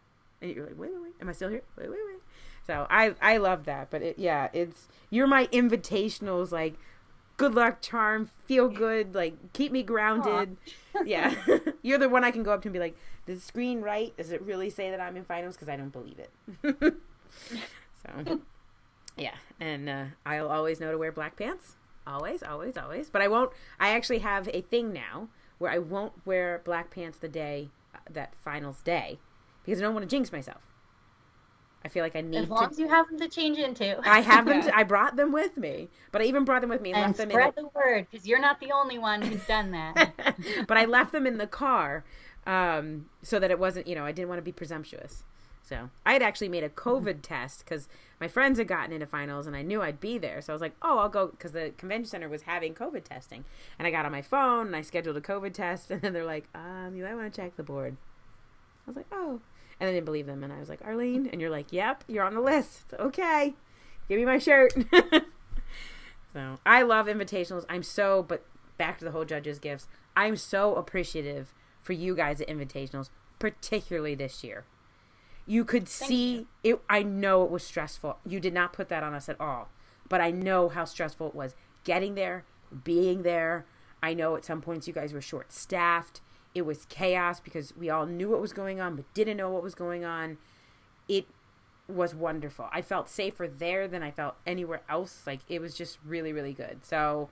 And 0.42 0.54
you're 0.54 0.66
like, 0.66 0.78
"Wait, 0.78 0.90
wait, 0.92 1.02
wait. 1.02 1.12
Am 1.20 1.28
I 1.28 1.32
still 1.32 1.48
here? 1.50 1.62
Wait, 1.76 1.90
wait, 1.90 1.98
wait." 2.06 2.20
So 2.66 2.86
I 2.88 3.14
I 3.20 3.36
love 3.38 3.64
that. 3.64 3.90
But 3.90 4.02
it, 4.02 4.18
yeah, 4.18 4.48
it's 4.52 4.88
you're 5.10 5.26
my 5.26 5.46
invitationals 5.48 6.52
like 6.52 6.74
good 7.36 7.54
luck 7.54 7.80
charm, 7.80 8.28
feel 8.44 8.68
good, 8.68 9.14
like 9.14 9.52
keep 9.54 9.72
me 9.72 9.82
grounded. 9.82 10.56
yeah. 11.06 11.34
You're 11.82 11.96
the 11.98 12.08
one 12.08 12.22
I 12.22 12.30
can 12.30 12.42
go 12.42 12.52
up 12.52 12.60
to 12.62 12.68
and 12.68 12.72
be 12.74 12.78
like, 12.78 12.94
"Does 12.94 13.00
the 13.26 13.36
screen 13.38 13.80
right? 13.80 14.16
Does 14.16 14.32
it 14.32 14.42
really 14.42 14.70
say 14.70 14.90
that 14.90 15.00
I'm 15.00 15.16
in 15.16 15.24
finals 15.24 15.56
cuz 15.56 15.68
I 15.68 15.76
don't 15.76 15.90
believe 15.92 16.18
it." 16.18 16.30
so 18.06 18.40
yeah, 19.16 19.34
and 19.58 19.88
uh, 19.88 20.04
I'll 20.24 20.48
always 20.48 20.80
know 20.80 20.90
to 20.90 20.98
wear 20.98 21.12
black 21.12 21.36
pants. 21.36 21.76
Always, 22.06 22.42
always, 22.42 22.76
always. 22.76 23.10
But 23.10 23.22
I 23.22 23.28
won't 23.28 23.52
I 23.78 23.90
actually 23.90 24.20
have 24.20 24.48
a 24.52 24.62
thing 24.62 24.92
now 24.92 25.28
where 25.58 25.70
I 25.70 25.78
won't 25.78 26.14
wear 26.26 26.62
black 26.64 26.90
pants 26.90 27.18
the 27.18 27.28
day 27.28 27.70
uh, 27.94 27.98
that 28.10 28.34
finals 28.42 28.82
day 28.82 29.18
because 29.64 29.80
I 29.80 29.84
don't 29.84 29.94
want 29.94 30.08
to 30.08 30.16
jinx 30.16 30.32
myself. 30.32 30.62
I 31.84 31.88
feel 31.88 32.02
like 32.02 32.14
I 32.14 32.20
need 32.20 32.42
As 32.42 32.48
long 32.48 32.64
to 32.66 32.70
as 32.70 32.78
you 32.78 32.88
have 32.88 33.08
them 33.08 33.18
to 33.20 33.28
change 33.28 33.56
into. 33.58 33.98
I 34.06 34.20
have 34.20 34.44
them. 34.44 34.60
To, 34.66 34.76
I 34.76 34.82
brought 34.82 35.16
them 35.16 35.32
with 35.32 35.56
me, 35.56 35.88
but 36.12 36.20
I 36.20 36.26
even 36.26 36.44
brought 36.44 36.60
them 36.60 36.68
with 36.68 36.82
me 36.82 36.92
and, 36.92 36.98
and 36.98 37.06
left 37.06 37.16
them 37.16 37.30
spread 37.30 37.54
in. 37.56 37.64
the 37.64 37.70
word 37.74 38.06
because 38.10 38.26
you're 38.26 38.40
not 38.40 38.60
the 38.60 38.72
only 38.72 38.98
one 38.98 39.22
who's 39.22 39.44
done 39.46 39.70
that. 39.70 40.12
But 40.66 40.76
I 40.76 40.84
left 40.84 41.12
them 41.12 41.26
in 41.26 41.38
the 41.38 41.46
car, 41.46 42.04
um, 42.50 43.06
so 43.22 43.38
that 43.38 43.50
it 43.50 43.58
wasn't. 43.58 43.86
You 43.86 43.94
know, 43.94 44.04
I 44.04 44.12
didn't 44.12 44.28
want 44.28 44.38
to 44.38 44.44
be 44.44 44.52
presumptuous. 44.52 45.22
So 45.62 45.90
I 46.04 46.14
had 46.14 46.22
actually 46.22 46.48
made 46.48 46.64
a 46.64 46.68
COVID 46.68 47.18
test 47.22 47.60
because 47.60 47.88
my 48.20 48.26
friends 48.26 48.58
had 48.58 48.66
gotten 48.66 48.92
into 48.92 49.06
finals 49.06 49.46
and 49.46 49.54
I 49.54 49.62
knew 49.62 49.80
I'd 49.82 50.00
be 50.00 50.18
there. 50.18 50.40
So 50.40 50.52
I 50.52 50.54
was 50.54 50.60
like, 50.60 50.74
oh, 50.82 50.98
I'll 50.98 51.08
go 51.08 51.28
because 51.28 51.52
the 51.52 51.72
convention 51.76 52.10
center 52.10 52.28
was 52.28 52.42
having 52.42 52.74
COVID 52.74 53.04
testing, 53.04 53.44
and 53.78 53.86
I 53.86 53.90
got 53.90 54.04
on 54.04 54.12
my 54.12 54.22
phone 54.22 54.66
and 54.66 54.76
I 54.76 54.82
scheduled 54.82 55.16
a 55.16 55.20
COVID 55.20 55.54
test, 55.54 55.90
and 55.92 56.02
then 56.02 56.12
they're 56.12 56.24
like, 56.24 56.48
um, 56.54 56.96
you 56.96 57.04
might 57.04 57.14
want 57.14 57.32
to 57.32 57.40
check 57.40 57.56
the 57.56 57.62
board. 57.62 57.96
I 58.86 58.90
was 58.90 58.96
like, 58.96 59.06
oh. 59.12 59.40
And 59.78 59.88
I 59.88 59.92
didn't 59.92 60.04
believe 60.04 60.26
them. 60.26 60.42
And 60.42 60.52
I 60.52 60.58
was 60.58 60.68
like, 60.68 60.82
Arlene. 60.84 61.26
And 61.32 61.40
you're 61.40 61.50
like, 61.50 61.72
yep, 61.72 62.04
you're 62.06 62.24
on 62.24 62.34
the 62.34 62.40
list. 62.40 62.92
Okay. 62.98 63.54
Give 64.08 64.18
me 64.18 64.26
my 64.26 64.36
shirt. 64.36 64.74
so 66.34 66.58
I 66.66 66.82
love 66.82 67.06
invitationals. 67.06 67.64
I'm 67.66 67.82
so, 67.82 68.22
but 68.22 68.44
back 68.76 68.98
to 68.98 69.06
the 69.06 69.12
whole 69.12 69.24
judges' 69.24 69.58
gifts. 69.58 69.86
I'm 70.14 70.36
so 70.36 70.74
appreciative 70.74 71.54
for 71.90 71.94
you 71.94 72.14
guys 72.14 72.40
at 72.40 72.46
invitationals, 72.46 73.10
particularly 73.40 74.14
this 74.14 74.44
year. 74.44 74.64
You 75.44 75.64
could 75.64 75.88
see 75.88 76.46
it. 76.62 76.80
I 76.88 77.02
know 77.02 77.42
it 77.42 77.50
was 77.50 77.64
stressful. 77.64 78.18
You 78.24 78.38
did 78.38 78.54
not 78.54 78.72
put 78.72 78.88
that 78.90 79.02
on 79.02 79.12
us 79.12 79.28
at 79.28 79.40
all. 79.40 79.70
But 80.08 80.20
I 80.20 80.30
know 80.30 80.68
how 80.68 80.84
stressful 80.84 81.26
it 81.26 81.34
was 81.34 81.56
getting 81.82 82.14
there, 82.14 82.44
being 82.84 83.24
there. 83.24 83.66
I 84.00 84.14
know 84.14 84.36
at 84.36 84.44
some 84.44 84.60
points 84.60 84.86
you 84.86 84.94
guys 84.94 85.12
were 85.12 85.20
short 85.20 85.52
staffed 85.52 86.20
it 86.54 86.62
was 86.62 86.84
chaos 86.86 87.40
because 87.40 87.76
we 87.76 87.88
all 87.90 88.06
knew 88.06 88.28
what 88.28 88.40
was 88.40 88.52
going 88.52 88.80
on 88.80 88.96
but 88.96 89.12
didn't 89.14 89.36
know 89.36 89.50
what 89.50 89.62
was 89.62 89.74
going 89.74 90.04
on 90.04 90.36
it 91.08 91.26
was 91.88 92.14
wonderful 92.14 92.68
i 92.72 92.82
felt 92.82 93.08
safer 93.08 93.46
there 93.46 93.86
than 93.86 94.02
i 94.02 94.10
felt 94.10 94.34
anywhere 94.46 94.82
else 94.88 95.22
like 95.26 95.40
it 95.48 95.60
was 95.60 95.74
just 95.74 95.98
really 96.04 96.32
really 96.32 96.52
good 96.52 96.84
so 96.84 97.28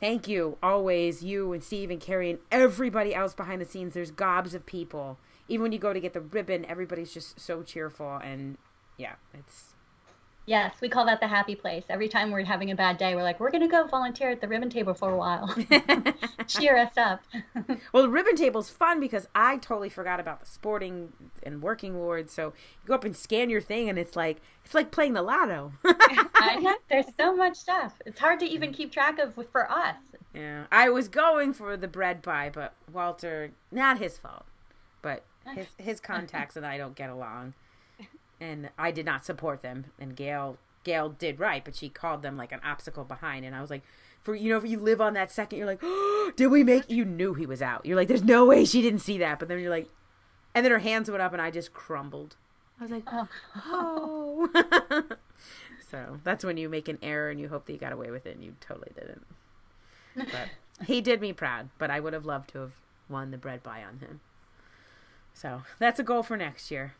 thank 0.00 0.28
you. 0.28 0.58
Always 0.62 1.22
you 1.22 1.52
and 1.52 1.62
steve 1.62 1.90
and 1.90 2.00
carrie 2.00 2.30
and 2.30 2.38
everybody 2.50 3.14
else 3.14 3.34
behind 3.34 3.60
the 3.60 3.66
scenes. 3.66 3.94
There's 3.94 4.10
gobs 4.10 4.54
of 4.54 4.66
people. 4.66 5.18
Even 5.48 5.62
when 5.62 5.72
you 5.72 5.78
go 5.78 5.92
to 5.92 6.00
get 6.00 6.12
the 6.12 6.20
ribbon 6.20 6.64
everybody's 6.66 7.12
just 7.12 7.38
so 7.38 7.62
cheerful 7.62 8.16
and 8.16 8.56
yeah 8.96 9.14
it's 9.32 9.73
yes, 10.46 10.74
we 10.80 10.88
call 10.88 11.06
that 11.06 11.20
the 11.20 11.28
happy 11.28 11.54
place. 11.54 11.84
Every 11.88 12.08
time 12.08 12.30
we're 12.30 12.44
having 12.44 12.70
a 12.70 12.74
bad 12.74 12.98
day, 12.98 13.14
we're 13.14 13.22
like, 13.22 13.40
we're 13.40 13.50
going 13.50 13.62
to 13.62 13.68
go 13.68 13.86
volunteer 13.86 14.30
at 14.30 14.40
the 14.40 14.48
ribbon 14.48 14.70
table 14.70 14.94
for 14.94 15.10
a 15.10 15.16
while. 15.16 15.54
Cheer 16.46 16.76
us 16.76 16.96
up. 16.96 17.22
Well, 17.92 18.02
the 18.02 18.08
ribbon 18.08 18.36
table's 18.36 18.70
fun 18.70 18.98
because 19.00 19.28
I 19.34 19.56
totally 19.56 19.88
forgot 19.88 20.18
about 20.20 20.40
the 20.40 20.46
sporting 20.46 21.12
and 21.42 21.62
working 21.62 21.94
awards. 21.94 22.32
So 22.32 22.46
you 22.82 22.88
go 22.88 22.94
up 22.94 23.04
and 23.04 23.16
scan 23.16 23.50
your 23.50 23.60
thing, 23.60 23.88
and 23.88 23.98
it's 23.98 24.16
like 24.16 24.38
it's 24.64 24.74
like 24.74 24.90
playing 24.90 25.12
the 25.12 25.22
lotto. 25.22 25.72
I 25.84 26.56
know, 26.60 26.74
there's 26.90 27.06
so 27.18 27.34
much 27.36 27.56
stuff. 27.56 27.94
It's 28.04 28.18
hard 28.18 28.40
to 28.40 28.46
even 28.46 28.72
keep 28.72 28.90
track 28.92 29.18
of 29.18 29.34
for 29.52 29.70
us. 29.70 29.96
yeah, 30.34 30.64
I 30.72 30.88
was 30.90 31.08
going 31.08 31.52
for 31.52 31.76
the 31.76 31.88
bread 31.88 32.22
pie, 32.22 32.50
but 32.52 32.74
Walter, 32.92 33.52
not 33.70 33.98
his 33.98 34.18
fault, 34.18 34.44
but 35.02 35.22
his 35.54 35.66
his 35.78 36.00
contacts 36.00 36.56
and 36.56 36.66
I 36.66 36.76
don't 36.76 36.96
get 36.96 37.10
along, 37.10 37.54
and 38.40 38.70
I 38.78 38.90
did 38.90 39.06
not 39.06 39.24
support 39.24 39.62
them. 39.62 39.86
And 39.98 40.16
Gail 40.16 40.58
Gail 40.84 41.08
did 41.10 41.40
right, 41.40 41.64
but 41.64 41.74
she 41.74 41.88
called 41.88 42.22
them 42.22 42.36
like 42.36 42.52
an 42.52 42.60
obstacle 42.64 43.04
behind, 43.04 43.44
and 43.44 43.54
I 43.54 43.60
was 43.60 43.70
like. 43.70 43.82
For 44.22 44.34
you 44.34 44.48
know, 44.48 44.56
if 44.56 44.64
you 44.64 44.80
live 44.80 45.02
on 45.02 45.12
that 45.12 45.30
second, 45.30 45.58
you're 45.58 45.66
like, 45.66 45.80
oh, 45.82 46.32
"Did 46.36 46.46
we 46.46 46.64
make?" 46.64 46.88
You 46.88 47.04
knew 47.04 47.34
he 47.34 47.44
was 47.44 47.60
out. 47.60 47.84
You're 47.84 47.94
like, 47.94 48.08
"There's 48.08 48.24
no 48.24 48.46
way 48.46 48.64
she 48.64 48.80
didn't 48.80 49.00
see 49.00 49.18
that." 49.18 49.38
But 49.38 49.48
then 49.48 49.60
you're 49.60 49.68
like, 49.68 49.90
and 50.54 50.64
then 50.64 50.72
her 50.72 50.78
hands 50.78 51.10
went 51.10 51.20
up, 51.20 51.34
and 51.34 51.42
I 51.42 51.50
just 51.50 51.74
crumbled. 51.74 52.36
I 52.80 52.84
was 52.84 52.90
like, 52.90 53.02
Oh. 53.06 53.28
oh. 53.66 55.04
so 55.90 56.20
that's 56.24 56.42
when 56.42 56.56
you 56.56 56.70
make 56.70 56.88
an 56.88 56.98
error 57.02 57.28
and 57.28 57.38
you 57.38 57.48
hope 57.48 57.66
that 57.66 57.72
you 57.74 57.78
got 57.78 57.92
away 57.92 58.10
with 58.10 58.24
it, 58.24 58.36
and 58.36 58.42
you 58.42 58.56
totally 58.60 58.92
didn't. 58.94 59.26
But 60.16 60.48
he 60.86 61.02
did 61.02 61.20
me 61.20 61.34
proud, 61.34 61.68
but 61.76 61.90
I 61.90 62.00
would 62.00 62.14
have 62.14 62.24
loved 62.24 62.48
to 62.50 62.60
have 62.60 62.72
won 63.10 63.30
the 63.30 63.36
bread 63.36 63.62
pie 63.62 63.84
on 63.84 63.98
him. 63.98 64.20
So 65.34 65.62
that's 65.78 66.00
a 66.00 66.04
goal 66.04 66.22
for 66.22 66.36
next 66.36 66.70
year. 66.70 66.94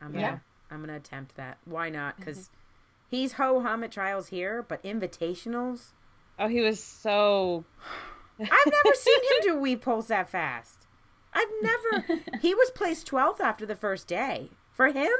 I'm 0.00 0.12
gonna 0.12 0.20
Yeah. 0.20 0.38
I'm 0.70 0.80
gonna 0.80 0.96
attempt 0.96 1.36
that. 1.36 1.58
Why 1.64 1.88
not? 1.90 2.16
Because 2.16 2.50
he's 3.08 3.32
ho 3.34 3.60
hum 3.60 3.82
at 3.84 3.92
trials 3.92 4.28
here, 4.28 4.62
but 4.66 4.82
invitationals. 4.82 5.92
Oh, 6.38 6.48
he 6.48 6.60
was 6.60 6.82
so. 6.82 7.64
I've 8.40 8.48
never 8.48 8.94
seen 8.94 9.18
him 9.18 9.36
do 9.42 9.56
weave 9.58 9.80
poles 9.82 10.06
that 10.08 10.28
fast. 10.30 10.86
I've 11.34 11.48
never. 11.62 12.20
He 12.40 12.54
was 12.54 12.70
placed 12.70 13.06
12th 13.10 13.40
after 13.40 13.66
the 13.66 13.76
first 13.76 14.06
day. 14.08 14.50
For 14.72 14.88
him, 14.88 15.10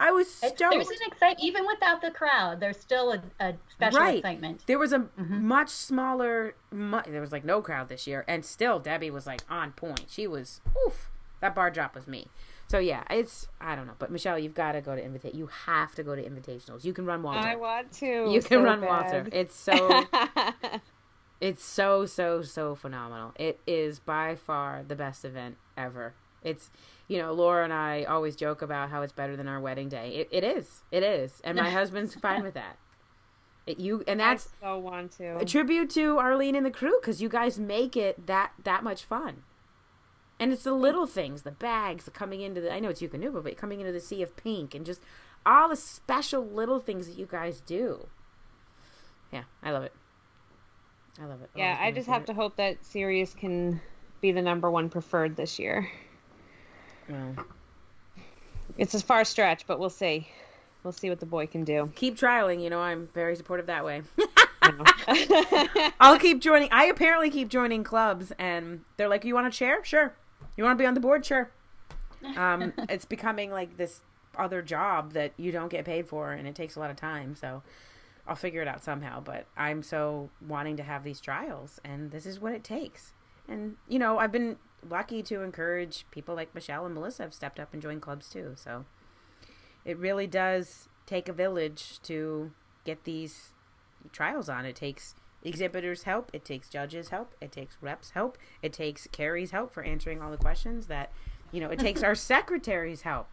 I 0.00 0.10
was 0.10 0.32
stoked. 0.34 0.58
There's 0.58 0.88
an 0.88 0.96
excitement, 1.06 1.38
even 1.40 1.64
without 1.66 2.00
the 2.02 2.10
crowd, 2.10 2.58
there's 2.58 2.80
still 2.80 3.12
a, 3.12 3.22
a 3.38 3.54
special 3.70 4.00
Right. 4.00 4.18
excitement. 4.18 4.64
There 4.66 4.78
was 4.78 4.92
a 4.92 4.98
Mhm. 5.18 5.42
much 5.42 5.68
smaller. 5.68 6.54
Mu- 6.72 7.02
there 7.06 7.20
was 7.20 7.30
like 7.30 7.44
no 7.44 7.62
crowd 7.62 7.88
this 7.88 8.06
year, 8.08 8.24
and 8.26 8.44
still 8.44 8.80
Debbie 8.80 9.10
was 9.10 9.24
like 9.26 9.42
on 9.48 9.70
point. 9.72 10.06
She 10.08 10.26
was 10.26 10.60
oof. 10.86 11.10
That 11.40 11.54
bar 11.54 11.70
drop 11.70 11.94
was 11.94 12.08
me. 12.08 12.26
So 12.68 12.78
yeah, 12.78 13.02
it's 13.08 13.48
I 13.60 13.74
don't 13.74 13.86
know, 13.86 13.94
but 13.98 14.10
Michelle, 14.10 14.38
you've 14.38 14.54
got 14.54 14.72
to 14.72 14.82
go 14.82 14.94
to 14.94 15.02
invite. 15.02 15.34
You 15.34 15.48
have 15.66 15.94
to 15.94 16.02
go 16.02 16.14
to 16.14 16.22
invitationals. 16.22 16.84
You 16.84 16.92
can 16.92 17.06
run 17.06 17.22
Walter. 17.22 17.48
I 17.48 17.56
want 17.56 17.90
to. 17.94 18.30
you 18.30 18.42
can 18.42 18.58
so 18.58 18.62
run 18.62 18.80
bad. 18.82 18.88
Walter. 18.88 19.28
It's 19.32 19.56
so 19.56 20.04
it's 21.40 21.64
so 21.64 22.04
so 22.04 22.42
so 22.42 22.74
phenomenal. 22.74 23.32
It 23.36 23.60
is 23.66 24.00
by 24.00 24.34
far 24.34 24.84
the 24.86 24.94
best 24.94 25.24
event 25.24 25.56
ever. 25.78 26.12
It's 26.42 26.70
you 27.08 27.16
know 27.16 27.32
Laura 27.32 27.64
and 27.64 27.72
I 27.72 28.04
always 28.04 28.36
joke 28.36 28.60
about 28.60 28.90
how 28.90 29.00
it's 29.00 29.14
better 29.14 29.34
than 29.34 29.48
our 29.48 29.60
wedding 29.60 29.88
day. 29.88 30.10
It, 30.16 30.28
it 30.30 30.44
is. 30.44 30.82
It 30.90 31.02
is, 31.02 31.40
and 31.44 31.56
my 31.56 31.70
husband's 31.78 32.14
fine 32.14 32.42
with 32.42 32.54
that. 32.54 32.76
It, 33.66 33.78
you 33.80 34.04
and 34.06 34.20
that's 34.20 34.50
I 34.62 34.66
so 34.66 34.78
want 34.78 35.12
to. 35.12 35.38
a 35.38 35.44
tribute 35.46 35.88
to 35.90 36.18
Arlene 36.18 36.54
and 36.54 36.66
the 36.66 36.70
crew 36.70 36.98
because 37.00 37.22
you 37.22 37.30
guys 37.30 37.58
make 37.58 37.96
it 37.96 38.26
that 38.26 38.52
that 38.64 38.84
much 38.84 39.04
fun. 39.04 39.44
And 40.40 40.52
it's 40.52 40.62
the 40.62 40.72
little 40.72 41.06
things, 41.06 41.42
the 41.42 41.50
bags, 41.50 42.04
the 42.04 42.10
coming 42.12 42.40
into 42.40 42.60
the 42.60 42.72
I 42.72 42.78
know 42.80 42.88
it's 42.90 43.02
Eukanuba, 43.02 43.42
but 43.42 43.56
coming 43.56 43.80
into 43.80 43.92
the 43.92 44.00
sea 44.00 44.22
of 44.22 44.36
pink 44.36 44.74
and 44.74 44.86
just 44.86 45.00
all 45.44 45.68
the 45.68 45.76
special 45.76 46.44
little 46.46 46.78
things 46.78 47.06
that 47.08 47.16
you 47.18 47.26
guys 47.26 47.60
do. 47.60 48.06
Yeah, 49.32 49.44
I 49.62 49.72
love 49.72 49.82
it. 49.82 49.92
I 51.20 51.24
love 51.26 51.42
it. 51.42 51.50
yeah, 51.56 51.76
I 51.80 51.90
just 51.90 52.08
have 52.08 52.24
to 52.26 52.34
hope 52.34 52.56
that 52.56 52.84
Sirius 52.84 53.34
can 53.34 53.80
be 54.20 54.30
the 54.30 54.42
number 54.42 54.70
one 54.70 54.88
preferred 54.88 55.34
this 55.36 55.58
year. 55.58 55.88
Well, 57.08 57.34
It's 58.76 58.94
a 58.94 59.00
far 59.00 59.24
stretch, 59.24 59.66
but 59.66 59.80
we'll 59.80 59.90
see. 59.90 60.28
We'll 60.84 60.92
see 60.92 61.08
what 61.10 61.18
the 61.18 61.26
boy 61.26 61.48
can 61.48 61.64
do. 61.64 61.90
keep 61.96 62.16
trialing. 62.16 62.62
You 62.62 62.70
know, 62.70 62.80
I'm 62.80 63.08
very 63.12 63.34
supportive 63.34 63.66
that 63.66 63.84
way. 63.84 64.02
I'll 66.00 66.18
keep 66.18 66.40
joining. 66.40 66.68
I 66.70 66.84
apparently 66.84 67.30
keep 67.30 67.48
joining 67.48 67.82
clubs, 67.82 68.32
and 68.38 68.82
they're 68.96 69.08
like, 69.08 69.24
"You 69.24 69.34
want 69.34 69.46
a 69.46 69.50
chair? 69.50 69.82
Sure. 69.84 70.14
You 70.58 70.64
want 70.64 70.76
to 70.78 70.82
be 70.82 70.86
on 70.86 70.94
the 70.94 71.00
board? 71.00 71.24
Sure." 71.24 71.50
Um, 72.36 72.72
it's 72.88 73.04
becoming 73.04 73.52
like 73.52 73.76
this 73.76 74.00
other 74.36 74.60
job 74.60 75.12
that 75.12 75.32
you 75.36 75.52
don't 75.52 75.68
get 75.68 75.84
paid 75.84 76.08
for, 76.08 76.32
and 76.32 76.48
it 76.48 76.56
takes 76.56 76.74
a 76.74 76.80
lot 76.80 76.90
of 76.90 76.96
time. 76.96 77.36
So, 77.36 77.62
I'll 78.26 78.34
figure 78.34 78.60
it 78.60 78.66
out 78.66 78.82
somehow. 78.82 79.20
But 79.20 79.46
I'm 79.56 79.84
so 79.84 80.30
wanting 80.44 80.76
to 80.78 80.82
have 80.82 81.04
these 81.04 81.20
trials, 81.20 81.78
and 81.84 82.10
this 82.10 82.26
is 82.26 82.40
what 82.40 82.54
it 82.54 82.64
takes. 82.64 83.12
And 83.46 83.76
you 83.86 84.00
know, 84.00 84.18
I've 84.18 84.32
been 84.32 84.56
lucky 84.88 85.22
to 85.24 85.42
encourage 85.42 86.06
people 86.10 86.34
like 86.34 86.54
Michelle 86.54 86.84
and 86.84 86.94
Melissa 86.94 87.22
have 87.22 87.34
stepped 87.34 87.58
up 87.58 87.72
and 87.72 87.82
joined 87.82 88.02
clubs 88.02 88.28
too. 88.28 88.52
So 88.56 88.84
it 89.84 89.96
really 89.96 90.26
does 90.26 90.88
take 91.06 91.28
a 91.28 91.32
village 91.32 92.00
to 92.02 92.52
get 92.84 93.04
these 93.04 93.52
trials 94.12 94.48
on. 94.48 94.64
It 94.64 94.76
takes 94.76 95.14
exhibitors' 95.42 96.04
help, 96.04 96.30
it 96.32 96.44
takes 96.44 96.68
judges' 96.68 97.08
help, 97.08 97.34
it 97.40 97.52
takes 97.52 97.76
reps' 97.80 98.10
help, 98.10 98.38
it 98.62 98.72
takes 98.72 99.06
Carrie's 99.12 99.50
help 99.50 99.72
for 99.72 99.82
answering 99.82 100.20
all 100.20 100.30
the 100.30 100.36
questions 100.36 100.86
that, 100.86 101.12
you 101.52 101.60
know, 101.60 101.70
it 101.70 101.78
takes 101.78 102.02
our 102.02 102.14
secretary's 102.16 103.02
help. 103.02 103.28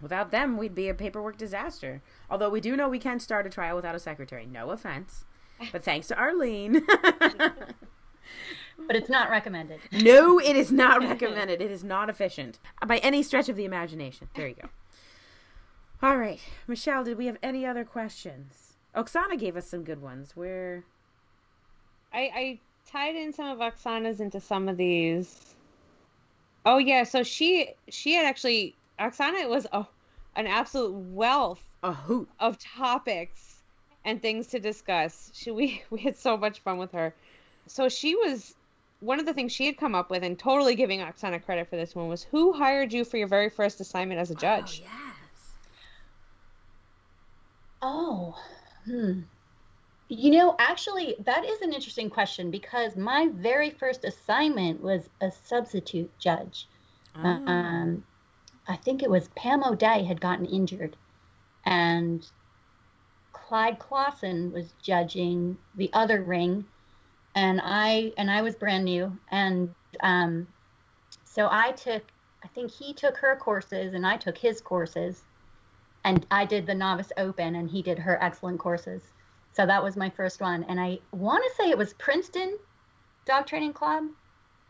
Without 0.00 0.30
them, 0.30 0.56
we'd 0.56 0.74
be 0.74 0.88
a 0.88 0.94
paperwork 0.94 1.36
disaster. 1.36 2.02
Although 2.30 2.50
we 2.50 2.60
do 2.60 2.76
know 2.76 2.88
we 2.88 2.98
can 2.98 3.20
start 3.20 3.46
a 3.46 3.50
trial 3.50 3.76
without 3.76 3.94
a 3.94 3.98
secretary. 3.98 4.46
No 4.46 4.70
offense. 4.70 5.24
But 5.72 5.84
thanks 5.84 6.08
to 6.08 6.18
Arlene. 6.18 6.80
but 8.86 8.96
it's 8.96 9.10
not 9.10 9.30
recommended. 9.30 9.80
No, 9.92 10.38
it 10.38 10.56
is 10.56 10.72
not 10.72 11.00
recommended. 11.08 11.60
It 11.60 11.70
is 11.70 11.84
not 11.84 12.08
efficient 12.08 12.58
by 12.86 12.96
any 12.98 13.22
stretch 13.22 13.50
of 13.50 13.56
the 13.56 13.66
imagination. 13.66 14.28
There 14.34 14.48
you 14.48 14.54
go. 14.54 14.68
All 16.02 16.16
right. 16.16 16.40
Michelle, 16.66 17.04
did 17.04 17.18
we 17.18 17.26
have 17.26 17.36
any 17.42 17.66
other 17.66 17.84
questions? 17.84 18.78
Oksana 18.96 19.38
gave 19.38 19.54
us 19.54 19.68
some 19.68 19.84
good 19.84 20.00
ones. 20.00 20.34
Where 20.34 20.84
I, 22.12 22.20
I 22.20 22.58
tied 22.90 23.16
in 23.16 23.32
some 23.32 23.48
of 23.48 23.58
Oksana's 23.58 24.20
into 24.20 24.40
some 24.40 24.68
of 24.68 24.76
these. 24.76 25.54
Oh 26.66 26.78
yeah, 26.78 27.04
so 27.04 27.22
she 27.22 27.70
she 27.88 28.12
had 28.14 28.26
actually 28.26 28.74
Oksana 28.98 29.48
was 29.48 29.66
a, 29.72 29.86
an 30.36 30.46
absolute 30.46 30.92
wealth 30.92 31.62
a 31.82 31.92
hoot 31.92 32.28
of 32.38 32.58
topics 32.58 33.62
and 34.04 34.20
things 34.20 34.48
to 34.48 34.60
discuss. 34.60 35.30
She 35.34 35.50
we 35.50 35.82
we 35.90 36.00
had 36.00 36.16
so 36.16 36.36
much 36.36 36.60
fun 36.60 36.78
with 36.78 36.92
her. 36.92 37.14
So 37.66 37.88
she 37.88 38.14
was 38.14 38.54
one 39.00 39.18
of 39.18 39.26
the 39.26 39.32
things 39.32 39.52
she 39.52 39.66
had 39.66 39.78
come 39.78 39.94
up 39.94 40.10
with 40.10 40.22
and 40.22 40.38
totally 40.38 40.74
giving 40.74 41.00
Oksana 41.00 41.42
credit 41.42 41.68
for 41.68 41.76
this 41.76 41.94
one 41.94 42.08
was 42.08 42.22
who 42.22 42.52
hired 42.52 42.92
you 42.92 43.04
for 43.04 43.16
your 43.16 43.28
very 43.28 43.48
first 43.48 43.80
assignment 43.80 44.20
as 44.20 44.30
a 44.30 44.34
judge? 44.34 44.82
Oh, 44.84 44.88
yes. 44.90 45.54
Oh, 47.82 48.38
hmm. 48.84 49.20
You 50.12 50.32
know, 50.32 50.56
actually, 50.58 51.14
that 51.20 51.44
is 51.44 51.62
an 51.62 51.72
interesting 51.72 52.10
question 52.10 52.50
because 52.50 52.96
my 52.96 53.28
very 53.32 53.70
first 53.70 54.04
assignment 54.04 54.82
was 54.82 55.08
a 55.20 55.30
substitute 55.30 56.10
judge. 56.18 56.66
Oh. 57.14 57.28
Um, 57.28 58.02
I 58.66 58.74
think 58.74 59.04
it 59.04 59.10
was 59.10 59.28
Pam 59.36 59.62
O'Day 59.62 60.02
had 60.02 60.20
gotten 60.20 60.46
injured, 60.46 60.96
and 61.64 62.26
Clyde 63.32 63.78
Clausen 63.78 64.52
was 64.52 64.74
judging 64.82 65.56
the 65.76 65.90
other 65.92 66.24
ring, 66.24 66.64
and 67.36 67.60
I 67.62 68.12
and 68.18 68.32
I 68.32 68.42
was 68.42 68.56
brand 68.56 68.86
new, 68.86 69.16
and 69.30 69.72
um, 70.00 70.48
so 71.24 71.46
I 71.48 71.70
took. 71.70 72.02
I 72.42 72.48
think 72.48 72.72
he 72.72 72.92
took 72.94 73.16
her 73.18 73.36
courses, 73.36 73.94
and 73.94 74.04
I 74.04 74.16
took 74.16 74.38
his 74.38 74.60
courses, 74.60 75.22
and 76.04 76.26
I 76.32 76.46
did 76.46 76.66
the 76.66 76.74
novice 76.74 77.12
open, 77.16 77.54
and 77.54 77.70
he 77.70 77.80
did 77.80 78.00
her 78.00 78.20
excellent 78.20 78.58
courses. 78.58 79.02
So 79.52 79.66
that 79.66 79.82
was 79.82 79.96
my 79.96 80.10
first 80.10 80.40
one. 80.40 80.64
And 80.68 80.80
I 80.80 80.98
want 81.12 81.44
to 81.44 81.62
say 81.62 81.70
it 81.70 81.78
was 81.78 81.92
Princeton 81.94 82.58
Dog 83.26 83.46
Training 83.46 83.72
Club. 83.72 84.04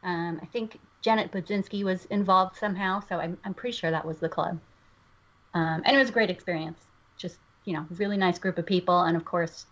Um, 0.03 0.41
I 0.43 0.47
think 0.47 0.79
Janet 1.03 1.31
Budzinski 1.31 1.85
was 1.85 2.07
involved 2.07 2.57
somehow. 2.57 3.01
So 3.01 3.17
I'm, 3.19 3.39
I'm 3.45 3.55
pretty 3.55 3.77
sure 3.77 3.91
that 3.91 4.07
was 4.07 4.19
the 4.19 4.29
club. 4.29 4.59
Um, 5.53 5.83
and 5.85 5.95
it 5.95 5.99
was 5.99 6.09
a 6.09 6.13
great 6.13 6.31
experience. 6.31 6.81
Just, 7.19 7.39
you 7.65 7.75
know, 7.75 7.87
really 7.91 8.17
nice 8.17 8.39
group 8.39 8.59
of 8.59 8.67
people. 8.67 9.03
And 9.03 9.17
of 9.17 9.25
course, 9.25 9.67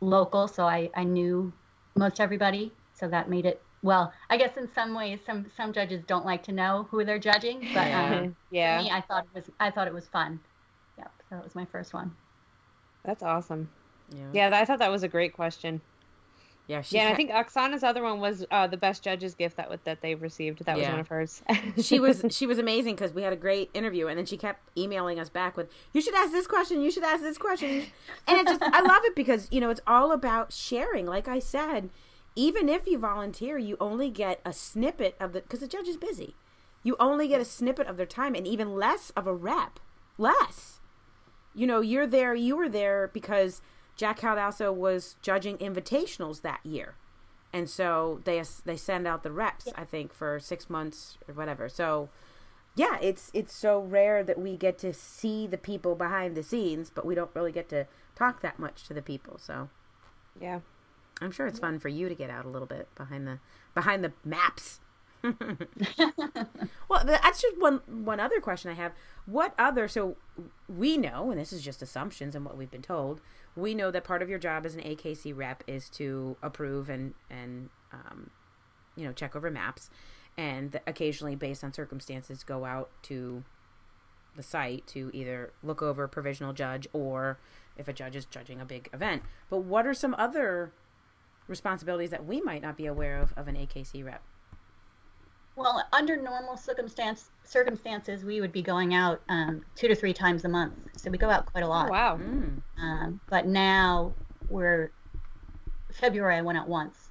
local. 0.00 0.48
So 0.48 0.64
I, 0.64 0.90
I 0.94 1.04
knew 1.04 1.52
most 1.96 2.20
everybody. 2.20 2.72
So 2.94 3.08
that 3.08 3.28
made 3.28 3.44
it 3.44 3.60
well, 3.84 4.14
I 4.30 4.38
guess 4.38 4.56
in 4.56 4.66
some 4.74 4.94
ways, 4.94 5.20
some 5.26 5.44
some 5.54 5.72
judges 5.74 6.02
don't 6.06 6.24
like 6.24 6.42
to 6.44 6.52
know 6.52 6.88
who 6.90 7.04
they're 7.04 7.18
judging, 7.18 7.60
but 7.74 7.86
yeah, 7.86 8.18
um, 8.18 8.36
yeah. 8.50 8.78
me, 8.82 8.90
I 8.90 9.02
thought 9.02 9.24
it 9.24 9.34
was 9.34 9.50
I 9.60 9.70
thought 9.70 9.86
it 9.86 9.92
was 9.92 10.08
fun. 10.08 10.40
Yep, 10.96 11.12
so 11.28 11.34
that 11.36 11.44
was 11.44 11.54
my 11.54 11.66
first 11.66 11.92
one. 11.92 12.10
That's 13.04 13.22
awesome. 13.22 13.68
Yeah. 14.14 14.50
Yeah, 14.50 14.60
I 14.60 14.64
thought 14.64 14.78
that 14.78 14.90
was 14.90 15.02
a 15.02 15.08
great 15.08 15.32
question. 15.34 15.80
Yeah, 16.66 16.82
yeah, 16.88 17.02
and 17.02 17.12
I 17.12 17.14
think 17.14 17.30
Oksana's 17.30 17.82
other 17.82 18.02
one 18.02 18.20
was 18.20 18.46
uh, 18.50 18.66
the 18.66 18.78
best 18.78 19.02
judge's 19.02 19.34
gift 19.34 19.58
that 19.58 19.84
that 19.84 20.00
they've 20.00 20.20
received. 20.20 20.64
That 20.64 20.78
was 20.78 20.88
one 20.88 21.00
of 21.00 21.08
hers. 21.08 21.42
she 21.82 22.00
was 22.00 22.24
she 22.30 22.46
was 22.46 22.58
amazing 22.58 22.94
because 22.94 23.12
we 23.12 23.20
had 23.20 23.34
a 23.34 23.36
great 23.36 23.68
interview, 23.74 24.06
and 24.06 24.16
then 24.16 24.24
she 24.24 24.38
kept 24.38 24.62
emailing 24.78 25.20
us 25.20 25.28
back 25.28 25.58
with, 25.58 25.70
"You 25.92 26.00
should 26.00 26.14
ask 26.14 26.32
this 26.32 26.46
question. 26.46 26.80
You 26.80 26.90
should 26.90 27.04
ask 27.04 27.20
this 27.20 27.36
question." 27.36 27.84
And 28.26 28.38
it 28.38 28.46
just 28.46 28.62
I 28.62 28.80
love 28.80 29.02
it 29.04 29.14
because 29.14 29.46
you 29.50 29.60
know 29.60 29.68
it's 29.68 29.82
all 29.86 30.10
about 30.10 30.54
sharing. 30.54 31.04
Like 31.04 31.28
I 31.28 31.38
said, 31.38 31.90
even 32.34 32.70
if 32.70 32.86
you 32.86 32.98
volunteer, 32.98 33.58
you 33.58 33.76
only 33.78 34.08
get 34.08 34.40
a 34.46 34.52
snippet 34.54 35.16
of 35.20 35.34
the 35.34 35.42
because 35.42 35.60
the 35.60 35.68
judge 35.68 35.88
is 35.88 35.98
busy. 35.98 36.34
You 36.82 36.96
only 36.98 37.28
get 37.28 37.42
a 37.42 37.46
snippet 37.46 37.88
of 37.88 37.98
their 37.98 38.06
time, 38.06 38.34
and 38.34 38.46
even 38.46 38.74
less 38.74 39.10
of 39.10 39.26
a 39.26 39.34
rep. 39.34 39.80
Less. 40.16 40.80
You 41.54 41.66
know, 41.66 41.82
you're 41.82 42.06
there. 42.06 42.34
You 42.34 42.56
were 42.56 42.70
there 42.70 43.10
because 43.12 43.60
Jack 43.96 44.20
Caldasso 44.20 44.74
was 44.74 45.16
judging 45.22 45.56
invitationals 45.58 46.42
that 46.42 46.60
year. 46.64 46.94
And 47.52 47.70
so 47.70 48.20
they 48.24 48.42
they 48.64 48.76
send 48.76 49.06
out 49.06 49.22
the 49.22 49.30
reps, 49.30 49.66
yeah. 49.68 49.74
I 49.76 49.84
think, 49.84 50.12
for 50.12 50.40
six 50.40 50.68
months 50.68 51.18
or 51.28 51.34
whatever. 51.34 51.68
So, 51.68 52.08
yeah, 52.74 52.98
it's 53.00 53.30
it's 53.32 53.54
so 53.54 53.78
rare 53.78 54.24
that 54.24 54.38
we 54.38 54.56
get 54.56 54.76
to 54.78 54.92
see 54.92 55.46
the 55.46 55.58
people 55.58 55.94
behind 55.94 56.36
the 56.36 56.42
scenes, 56.42 56.90
but 56.90 57.06
we 57.06 57.14
don't 57.14 57.30
really 57.32 57.52
get 57.52 57.68
to 57.68 57.86
talk 58.16 58.40
that 58.40 58.58
much 58.58 58.88
to 58.88 58.94
the 58.94 59.02
people. 59.02 59.38
So, 59.38 59.68
yeah, 60.40 60.60
I'm 61.20 61.30
sure 61.30 61.46
it's 61.46 61.60
fun 61.60 61.78
for 61.78 61.88
you 61.88 62.08
to 62.08 62.14
get 62.16 62.28
out 62.28 62.44
a 62.44 62.48
little 62.48 62.66
bit 62.66 62.92
behind 62.96 63.24
the 63.28 63.38
behind 63.72 64.02
the 64.02 64.12
maps. 64.24 64.80
well, 65.22 67.04
that's 67.04 67.40
just 67.40 67.58
one 67.58 67.82
one 67.86 68.18
other 68.18 68.40
question 68.40 68.72
I 68.72 68.74
have. 68.74 68.92
What 69.26 69.54
other? 69.56 69.86
So 69.86 70.16
we 70.68 70.98
know, 70.98 71.30
and 71.30 71.38
this 71.38 71.52
is 71.52 71.62
just 71.62 71.82
assumptions 71.82 72.34
and 72.34 72.44
what 72.44 72.56
we've 72.56 72.70
been 72.70 72.82
told 72.82 73.20
we 73.56 73.74
know 73.74 73.90
that 73.90 74.04
part 74.04 74.22
of 74.22 74.28
your 74.28 74.38
job 74.38 74.66
as 74.66 74.74
an 74.74 74.82
AKC 74.82 75.36
rep 75.36 75.62
is 75.66 75.88
to 75.90 76.36
approve 76.42 76.88
and 76.88 77.14
and 77.30 77.70
um, 77.92 78.30
you 78.96 79.04
know 79.04 79.12
check 79.12 79.36
over 79.36 79.50
maps, 79.50 79.90
and 80.36 80.80
occasionally, 80.86 81.36
based 81.36 81.62
on 81.62 81.72
circumstances, 81.72 82.42
go 82.42 82.64
out 82.64 82.90
to 83.04 83.44
the 84.36 84.42
site 84.42 84.86
to 84.88 85.10
either 85.14 85.52
look 85.62 85.80
over 85.80 86.04
a 86.04 86.08
provisional 86.08 86.52
judge 86.52 86.88
or 86.92 87.38
if 87.76 87.86
a 87.86 87.92
judge 87.92 88.16
is 88.16 88.24
judging 88.24 88.60
a 88.60 88.64
big 88.64 88.88
event. 88.92 89.22
But 89.48 89.58
what 89.58 89.86
are 89.86 89.94
some 89.94 90.14
other 90.18 90.72
responsibilities 91.46 92.10
that 92.10 92.24
we 92.24 92.40
might 92.40 92.62
not 92.62 92.76
be 92.76 92.86
aware 92.86 93.20
of 93.20 93.32
of 93.36 93.46
an 93.46 93.54
AKC 93.54 94.04
rep? 94.04 94.22
Well, 95.56 95.84
under 95.92 96.16
normal 96.16 96.56
circumstance 96.56 97.30
circumstances, 97.44 98.24
we 98.24 98.40
would 98.40 98.52
be 98.52 98.62
going 98.62 98.94
out 98.94 99.20
um, 99.28 99.64
two 99.76 99.86
to 99.86 99.94
three 99.94 100.12
times 100.12 100.44
a 100.44 100.48
month. 100.48 100.74
So 100.96 101.10
we 101.10 101.18
go 101.18 101.30
out 101.30 101.46
quite 101.46 101.62
a 101.62 101.68
lot. 101.68 101.88
Oh, 101.88 101.92
wow. 101.92 102.16
Mm. 102.16 102.62
Um, 102.78 103.20
but 103.30 103.46
now 103.46 104.12
we're 104.48 104.90
February. 105.92 106.36
I 106.36 106.42
went 106.42 106.58
out 106.58 106.68
once. 106.68 107.10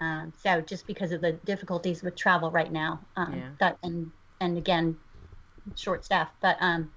Um, 0.00 0.32
so 0.40 0.60
just 0.60 0.86
because 0.86 1.10
of 1.12 1.20
the 1.20 1.32
difficulties 1.32 2.02
with 2.02 2.14
travel 2.14 2.50
right 2.50 2.70
now, 2.70 3.00
um, 3.16 3.34
yeah. 3.34 3.48
that 3.58 3.78
and 3.82 4.10
and 4.40 4.56
again, 4.56 4.96
short 5.74 6.04
staff. 6.04 6.30
But 6.40 6.56
um, 6.60 6.92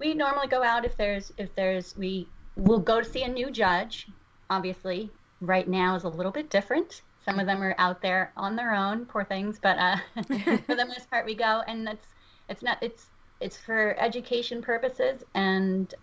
we 0.00 0.14
normally 0.14 0.48
go 0.48 0.62
out 0.62 0.84
if 0.84 0.96
there's 0.96 1.32
if 1.38 1.54
there's 1.54 1.96
we 1.96 2.28
will 2.56 2.78
go 2.80 3.00
to 3.00 3.08
see 3.08 3.22
a 3.22 3.28
new 3.28 3.50
judge. 3.50 4.08
Obviously, 4.50 5.10
right 5.40 5.68
now 5.68 5.94
is 5.94 6.04
a 6.04 6.08
little 6.08 6.32
bit 6.32 6.50
different 6.50 7.02
some 7.24 7.38
of 7.38 7.46
them 7.46 7.62
are 7.62 7.74
out 7.78 8.00
there 8.00 8.32
on 8.36 8.56
their 8.56 8.74
own, 8.74 9.04
poor 9.06 9.24
things. 9.24 9.58
But 9.60 9.78
uh, 9.78 9.96
for 10.66 10.74
the 10.74 10.86
most 10.86 11.10
part, 11.10 11.26
we 11.26 11.34
go, 11.34 11.62
and 11.66 11.88
it's 11.88 12.06
it's 12.48 12.62
not 12.62 12.78
it's 12.80 13.06
it's 13.40 13.56
for 13.56 13.94
education 13.98 14.62
purposes 14.62 15.22
and 15.34 15.94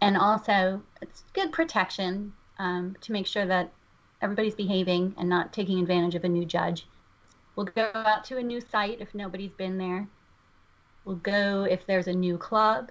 and 0.00 0.16
also 0.16 0.80
it's 1.02 1.24
good 1.32 1.50
protection 1.52 2.32
um, 2.58 2.96
to 3.00 3.12
make 3.12 3.26
sure 3.26 3.46
that 3.46 3.72
everybody's 4.22 4.54
behaving 4.54 5.14
and 5.18 5.28
not 5.28 5.52
taking 5.52 5.80
advantage 5.80 6.14
of 6.14 6.24
a 6.24 6.28
new 6.28 6.44
judge. 6.44 6.86
We'll 7.56 7.66
go 7.66 7.90
out 7.94 8.24
to 8.24 8.38
a 8.38 8.42
new 8.42 8.60
site 8.60 9.00
if 9.00 9.14
nobody's 9.14 9.52
been 9.52 9.78
there. 9.78 10.08
We'll 11.04 11.16
go 11.16 11.64
if 11.64 11.86
there's 11.86 12.08
a 12.08 12.12
new 12.12 12.38
club, 12.38 12.90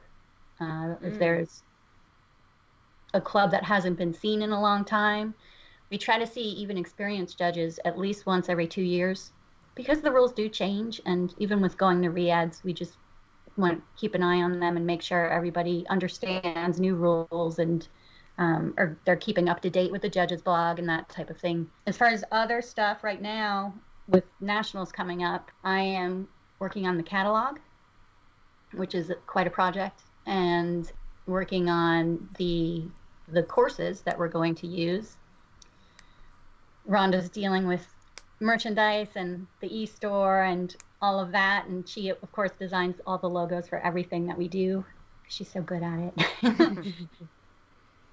uh, 0.59 0.63
mm. 0.63 1.03
if 1.03 1.19
there's 1.19 1.63
a 3.13 3.21
club 3.21 3.51
that 3.51 3.63
hasn't 3.63 3.97
been 3.97 4.13
seen 4.13 4.41
in 4.41 4.51
a 4.51 4.61
long 4.61 4.85
time 4.85 5.35
we 5.89 5.97
try 5.97 6.17
to 6.17 6.27
see 6.27 6.41
even 6.41 6.77
experienced 6.77 7.37
judges 7.37 7.79
at 7.85 7.97
least 7.97 8.25
once 8.25 8.49
every 8.49 8.67
two 8.67 8.81
years 8.81 9.31
because 9.75 10.01
the 10.01 10.11
rules 10.11 10.33
do 10.33 10.49
change. 10.49 11.01
And 11.05 11.33
even 11.37 11.61
with 11.61 11.77
going 11.77 12.01
to 12.01 12.09
RIADs, 12.09 12.63
we 12.63 12.73
just 12.73 12.97
want 13.57 13.77
to 13.77 13.99
keep 13.99 14.15
an 14.15 14.23
eye 14.23 14.41
on 14.41 14.59
them 14.59 14.77
and 14.77 14.85
make 14.85 15.01
sure 15.01 15.29
everybody 15.29 15.85
understands 15.89 16.79
new 16.79 16.95
rules 16.95 17.59
and 17.59 17.87
um, 18.39 18.73
or 18.77 18.97
they're 19.05 19.15
keeping 19.15 19.47
up 19.47 19.61
to 19.61 19.69
date 19.69 19.91
with 19.91 20.01
the 20.01 20.09
judge's 20.09 20.41
blog 20.41 20.79
and 20.79 20.89
that 20.89 21.07
type 21.09 21.29
of 21.29 21.37
thing. 21.37 21.69
As 21.85 21.97
far 21.97 22.07
as 22.07 22.23
other 22.31 22.63
stuff 22.63 23.03
right 23.03 23.21
now, 23.21 23.75
with 24.07 24.23
nationals 24.41 24.91
coming 24.91 25.23
up, 25.23 25.51
I 25.63 25.81
am 25.81 26.27
working 26.59 26.87
on 26.87 26.97
the 26.97 27.03
catalog, 27.03 27.59
which 28.73 28.95
is 28.95 29.11
quite 29.27 29.45
a 29.45 29.51
project, 29.51 30.01
and 30.25 30.91
working 31.27 31.69
on 31.69 32.27
the 32.37 32.85
the 33.29 33.43
courses 33.43 34.01
that 34.01 34.17
we're 34.17 34.27
going 34.27 34.55
to 34.55 34.67
use. 34.67 35.17
Rhonda's 36.87 37.29
dealing 37.29 37.67
with 37.67 37.85
merchandise 38.39 39.09
and 39.15 39.47
the 39.61 39.75
e-store 39.75 40.43
and 40.43 40.75
all 41.01 41.19
of 41.19 41.31
that, 41.31 41.65
and 41.67 41.87
she 41.87 42.09
of 42.09 42.31
course 42.31 42.51
designs 42.59 42.95
all 43.05 43.17
the 43.17 43.29
logos 43.29 43.67
for 43.67 43.79
everything 43.79 44.27
that 44.27 44.37
we 44.37 44.47
do. 44.47 44.85
She's 45.27 45.51
so 45.51 45.61
good 45.61 45.83
at 45.83 45.99
it. 45.99 46.77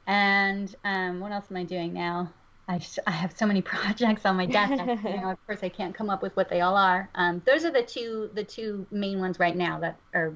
and 0.06 0.74
um, 0.84 1.20
what 1.20 1.32
else 1.32 1.46
am 1.50 1.56
I 1.56 1.64
doing 1.64 1.92
now? 1.92 2.32
I, 2.70 2.78
just, 2.78 3.00
I 3.06 3.10
have 3.10 3.36
so 3.36 3.46
many 3.46 3.62
projects 3.74 4.24
on 4.24 4.36
my 4.36 4.46
desk. 4.46 4.72
I, 4.72 4.92
you 5.08 5.20
know, 5.20 5.30
of 5.30 5.38
course, 5.46 5.60
I 5.62 5.68
can't 5.68 5.94
come 5.94 6.08
up 6.08 6.22
with 6.22 6.36
what 6.36 6.48
they 6.48 6.60
all 6.60 6.76
are. 6.76 7.10
Um, 7.16 7.42
those 7.44 7.64
are 7.64 7.72
the 7.72 7.82
two 7.82 8.30
the 8.34 8.44
two 8.44 8.86
main 8.90 9.18
ones 9.18 9.38
right 9.40 9.56
now 9.56 9.80
that 9.80 9.96
are, 10.14 10.34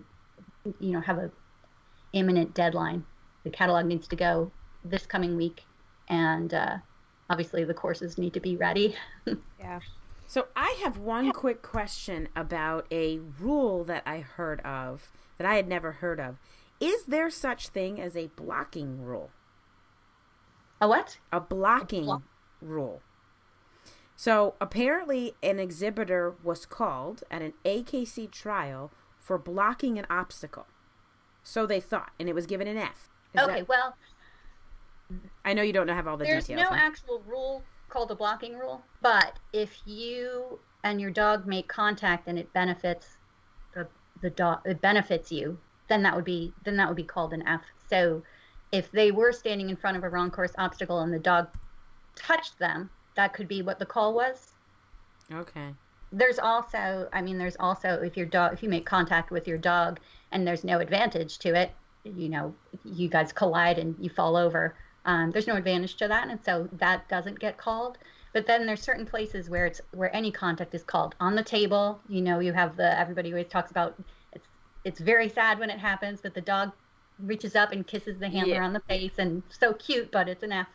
you 0.80 0.90
know, 0.92 1.00
have 1.00 1.18
a 1.18 1.30
imminent 2.12 2.54
deadline. 2.54 3.04
The 3.44 3.50
catalog 3.50 3.86
needs 3.86 4.08
to 4.08 4.16
go 4.16 4.50
this 4.84 5.06
coming 5.06 5.36
week, 5.36 5.62
and 6.08 6.52
uh, 6.52 6.76
obviously 7.34 7.64
the 7.64 7.74
courses 7.74 8.16
need 8.16 8.32
to 8.32 8.38
be 8.38 8.56
ready. 8.56 8.94
yeah. 9.58 9.80
So 10.28 10.46
I 10.54 10.78
have 10.84 10.98
one 10.98 11.32
quick 11.32 11.62
question 11.62 12.28
about 12.36 12.86
a 12.92 13.18
rule 13.40 13.82
that 13.84 14.04
I 14.06 14.20
heard 14.20 14.60
of 14.60 15.10
that 15.36 15.46
I 15.46 15.56
had 15.56 15.66
never 15.66 15.92
heard 15.92 16.20
of. 16.20 16.36
Is 16.80 17.06
there 17.06 17.30
such 17.30 17.68
thing 17.68 18.00
as 18.00 18.16
a 18.16 18.28
blocking 18.36 19.02
rule? 19.02 19.30
A 20.80 20.86
what? 20.86 21.18
A 21.32 21.40
blocking 21.40 22.08
a 22.08 22.22
rule. 22.60 23.02
So 24.14 24.54
apparently, 24.60 25.34
an 25.42 25.58
exhibitor 25.58 26.34
was 26.44 26.66
called 26.66 27.24
at 27.32 27.42
an 27.42 27.54
AKC 27.64 28.30
trial 28.30 28.92
for 29.18 29.38
blocking 29.38 29.98
an 29.98 30.06
obstacle. 30.08 30.66
So 31.42 31.66
they 31.66 31.80
thought, 31.80 32.12
and 32.20 32.28
it 32.28 32.34
was 32.34 32.46
given 32.46 32.68
an 32.68 32.76
F. 32.76 33.08
Is 33.34 33.42
okay, 33.42 33.58
that... 33.58 33.68
well, 33.68 33.96
I 35.44 35.52
know 35.52 35.62
you 35.62 35.72
don't 35.72 35.88
have 35.88 36.06
all 36.06 36.16
the 36.16 36.24
there's 36.24 36.46
details. 36.46 36.68
There's 36.68 36.70
no 36.70 36.76
actual 36.76 37.22
rule 37.26 37.62
called 37.88 38.10
a 38.10 38.14
blocking 38.14 38.58
rule, 38.58 38.82
but 39.02 39.38
if 39.52 39.82
you 39.86 40.58
and 40.82 41.00
your 41.00 41.10
dog 41.10 41.46
make 41.46 41.68
contact 41.68 42.28
and 42.28 42.38
it 42.38 42.52
benefits 42.52 43.18
the 43.74 43.86
the 44.20 44.30
dog, 44.30 44.60
it 44.64 44.80
benefits 44.80 45.30
you, 45.30 45.58
then 45.88 46.02
that 46.02 46.14
would 46.16 46.24
be 46.24 46.52
then 46.64 46.76
that 46.76 46.88
would 46.88 46.96
be 46.96 47.04
called 47.04 47.32
an 47.32 47.46
F. 47.46 47.62
So 47.88 48.22
if 48.72 48.90
they 48.90 49.10
were 49.10 49.32
standing 49.32 49.70
in 49.70 49.76
front 49.76 49.96
of 49.96 50.04
a 50.04 50.08
wrong 50.08 50.30
course 50.30 50.52
obstacle 50.58 51.00
and 51.00 51.12
the 51.12 51.18
dog 51.18 51.48
touched 52.16 52.58
them, 52.58 52.90
that 53.14 53.32
could 53.32 53.48
be 53.48 53.62
what 53.62 53.78
the 53.78 53.86
call 53.86 54.14
was. 54.14 54.52
Okay. 55.32 55.74
There's 56.12 56.38
also, 56.38 57.08
I 57.12 57.22
mean, 57.22 57.38
there's 57.38 57.56
also 57.58 58.00
if 58.02 58.16
your 58.16 58.26
dog, 58.26 58.52
if 58.52 58.62
you 58.62 58.68
make 58.68 58.86
contact 58.86 59.30
with 59.30 59.48
your 59.48 59.58
dog 59.58 60.00
and 60.32 60.46
there's 60.46 60.64
no 60.64 60.78
advantage 60.78 61.38
to 61.38 61.54
it, 61.54 61.72
you 62.04 62.28
know, 62.28 62.54
you 62.84 63.08
guys 63.08 63.32
collide 63.32 63.78
and 63.78 63.96
you 63.98 64.10
fall 64.10 64.36
over. 64.36 64.74
Um, 65.06 65.30
there's 65.30 65.46
no 65.46 65.56
advantage 65.56 65.96
to 65.96 66.08
that, 66.08 66.28
and 66.28 66.38
so 66.44 66.68
that 66.72 67.08
doesn't 67.08 67.38
get 67.38 67.58
called. 67.58 67.98
But 68.32 68.46
then 68.46 68.66
there's 68.66 68.82
certain 68.82 69.06
places 69.06 69.48
where 69.48 69.66
it's 69.66 69.80
where 69.92 70.14
any 70.14 70.32
contact 70.32 70.74
is 70.74 70.82
called 70.82 71.14
on 71.20 71.36
the 71.36 71.42
table. 71.42 72.00
You 72.08 72.20
know, 72.20 72.40
you 72.40 72.52
have 72.52 72.76
the 72.76 72.98
everybody 72.98 73.30
always 73.30 73.48
talks 73.48 73.70
about. 73.70 73.94
It's 74.32 74.46
it's 74.84 75.00
very 75.00 75.28
sad 75.28 75.58
when 75.58 75.70
it 75.70 75.78
happens, 75.78 76.20
but 76.20 76.34
the 76.34 76.40
dog 76.40 76.72
reaches 77.18 77.54
up 77.54 77.72
and 77.72 77.86
kisses 77.86 78.18
the 78.18 78.28
handler 78.28 78.56
yeah. 78.56 78.64
on 78.64 78.72
the 78.72 78.80
face 78.80 79.12
and 79.18 79.42
so 79.48 79.72
cute, 79.74 80.10
but 80.10 80.28
it's 80.28 80.42
an 80.42 80.52
F. 80.52 80.66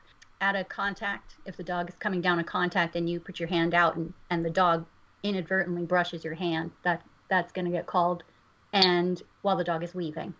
At 0.41 0.55
a 0.55 0.63
contact, 0.63 1.35
if 1.45 1.57
the 1.57 1.63
dog 1.63 1.89
is 1.89 1.95
coming 1.95 2.21
down 2.21 2.39
a 2.39 2.45
contact 2.45 2.95
and 2.95 3.09
you 3.09 3.19
put 3.19 3.41
your 3.41 3.49
hand 3.49 3.73
out 3.73 3.97
and, 3.97 4.13
and 4.29 4.45
the 4.45 4.49
dog 4.49 4.85
inadvertently 5.21 5.83
brushes 5.83 6.23
your 6.23 6.35
hand, 6.35 6.71
that 6.83 7.01
that's 7.29 7.51
going 7.51 7.65
to 7.65 7.71
get 7.71 7.85
called. 7.85 8.23
And 8.71 9.21
while 9.41 9.57
the 9.57 9.65
dog 9.65 9.83
is 9.83 9.93
weaving. 9.93 10.33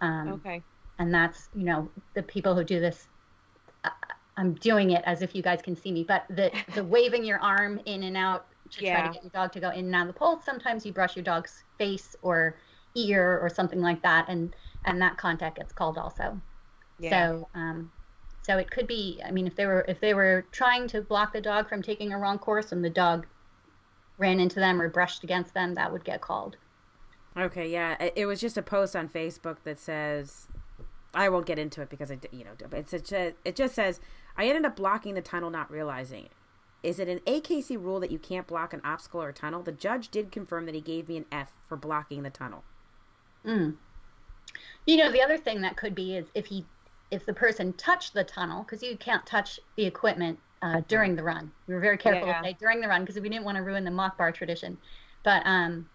Um, 0.00 0.32
okay. 0.32 0.62
And 1.00 1.12
that's, 1.12 1.48
you 1.56 1.64
know, 1.64 1.88
the 2.14 2.22
people 2.22 2.54
who 2.54 2.62
do 2.62 2.78
this, 2.78 3.08
I, 3.84 3.90
I'm 4.36 4.52
doing 4.54 4.90
it 4.90 5.02
as 5.06 5.22
if 5.22 5.34
you 5.34 5.42
guys 5.42 5.60
can 5.62 5.74
see 5.74 5.90
me, 5.90 6.04
but 6.04 6.24
the, 6.30 6.52
the 6.74 6.84
waving 6.96 7.24
your 7.24 7.40
arm 7.40 7.80
in 7.86 8.04
and 8.04 8.16
out 8.16 8.46
to 8.70 8.84
yeah. 8.84 9.00
try 9.00 9.06
to 9.08 9.12
get 9.14 9.22
your 9.24 9.30
dog 9.30 9.52
to 9.52 9.60
go 9.60 9.70
in 9.70 9.86
and 9.86 9.94
out 9.94 10.02
of 10.02 10.14
the 10.14 10.18
pole, 10.18 10.40
sometimes 10.44 10.86
you 10.86 10.92
brush 10.92 11.16
your 11.16 11.24
dog's 11.24 11.64
face 11.78 12.14
or 12.22 12.56
ear 12.94 13.40
or 13.40 13.48
something 13.48 13.80
like 13.80 14.02
that. 14.02 14.28
And 14.28 14.54
and 14.84 15.00
that 15.02 15.16
contact 15.18 15.56
gets 15.56 15.72
called 15.72 15.98
also. 15.98 16.40
Yeah. 16.98 17.10
So, 17.10 17.48
um, 17.54 17.90
so 18.42 18.58
it 18.58 18.70
could 18.70 18.86
be. 18.86 19.20
I 19.24 19.30
mean, 19.30 19.46
if 19.46 19.56
they 19.56 19.66
were 19.66 19.84
if 19.88 20.00
they 20.00 20.14
were 20.14 20.46
trying 20.52 20.86
to 20.88 21.02
block 21.02 21.32
the 21.32 21.40
dog 21.40 21.68
from 21.68 21.82
taking 21.82 22.12
a 22.12 22.18
wrong 22.18 22.38
course 22.38 22.72
and 22.72 22.84
the 22.84 22.90
dog 22.90 23.26
ran 24.18 24.38
into 24.38 24.60
them 24.60 24.80
or 24.80 24.88
brushed 24.88 25.24
against 25.24 25.54
them, 25.54 25.74
that 25.74 25.90
would 25.90 26.04
get 26.04 26.20
called. 26.20 26.56
Okay, 27.36 27.70
yeah, 27.70 27.96
it 28.16 28.26
was 28.26 28.40
just 28.40 28.58
a 28.58 28.62
post 28.62 28.96
on 28.96 29.08
Facebook 29.08 29.58
that 29.64 29.78
says, 29.78 30.48
I 31.12 31.28
won't 31.28 31.46
get 31.46 31.58
into 31.58 31.82
it 31.82 31.90
because 31.90 32.10
I, 32.10 32.18
you 32.30 32.44
know, 32.44 32.52
it's 32.72 33.12
a, 33.12 33.34
it 33.44 33.56
just 33.56 33.74
says 33.74 34.00
I 34.36 34.46
ended 34.46 34.64
up 34.64 34.76
blocking 34.76 35.14
the 35.14 35.20
tunnel, 35.20 35.50
not 35.50 35.70
realizing 35.70 36.26
it. 36.26 36.32
Is 36.82 36.98
it 36.98 37.08
an 37.08 37.20
AKC 37.20 37.76
rule 37.82 38.00
that 38.00 38.10
you 38.10 38.18
can't 38.18 38.46
block 38.46 38.72
an 38.72 38.80
obstacle 38.84 39.22
or 39.22 39.32
tunnel? 39.32 39.62
The 39.62 39.72
judge 39.72 40.08
did 40.08 40.32
confirm 40.32 40.66
that 40.66 40.74
he 40.74 40.80
gave 40.80 41.08
me 41.08 41.18
an 41.18 41.26
F 41.30 41.52
for 41.68 41.76
blocking 41.76 42.22
the 42.22 42.30
tunnel. 42.30 42.64
Mm. 43.44 43.74
You 44.86 44.96
know, 44.96 45.12
the 45.12 45.22
other 45.22 45.36
thing 45.36 45.60
that 45.60 45.76
could 45.76 45.94
be 45.94 46.16
is 46.16 46.26
if 46.34 46.46
he, 46.46 46.64
if 47.10 47.26
the 47.26 47.34
person 47.34 47.74
touched 47.74 48.14
the 48.14 48.24
tunnel, 48.24 48.62
because 48.62 48.82
you 48.82 48.96
can't 48.96 49.26
touch 49.26 49.60
the 49.76 49.84
equipment 49.84 50.38
uh, 50.62 50.80
during 50.88 51.16
the 51.16 51.22
run. 51.22 51.50
We 51.66 51.74
were 51.74 51.80
very 51.80 51.98
careful 51.98 52.28
yeah. 52.28 52.42
say 52.42 52.56
during 52.58 52.80
the 52.80 52.88
run 52.88 53.02
because 53.02 53.20
we 53.20 53.28
didn't 53.28 53.44
want 53.44 53.56
to 53.56 53.62
ruin 53.62 53.84
the 53.84 53.90
MACH 53.90 54.16
bar 54.16 54.32
tradition. 54.32 54.78
But 55.22 55.42
um, 55.44 55.88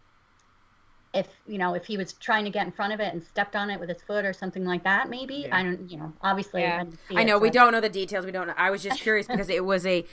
if 1.16 1.28
you 1.48 1.58
know, 1.58 1.74
if 1.74 1.86
he 1.86 1.98
was 1.98 2.14
trying 2.14 2.46
to 2.46 2.52
get 2.52 2.66
in 2.66 2.72
front 2.72 2.94
of 2.94 3.00
it 3.00 3.14
and 3.14 3.24
stepped 3.24 3.56
on 3.56 3.70
it 3.70 3.80
with 3.80 3.90
his 3.90 4.02
foot 4.02 4.26
or 4.26 4.34
something 4.34 4.66
like 4.66 4.84
that, 4.84 5.10
maybe 5.10 5.46
yeah. 5.48 5.58
I 5.58 5.64
don't, 5.64 5.90
you 5.90 5.98
know, 5.98 6.14
obviously. 6.22 6.62
Yeah. 6.62 6.84
I, 7.10 7.22
I 7.22 7.24
know 7.24 7.38
it, 7.38 7.42
we 7.42 7.48
so 7.48 7.54
don't 7.54 7.72
know 7.72 7.82
the 7.82 7.90
details. 7.90 8.26
We 8.26 8.32
don't. 8.32 8.48
know. 8.48 8.54
I 8.58 8.70
was 8.70 8.84
just 8.84 9.00
curious 9.02 9.28
because 9.28 9.50
it 9.50 9.66
was 9.66 9.86
a 9.86 10.06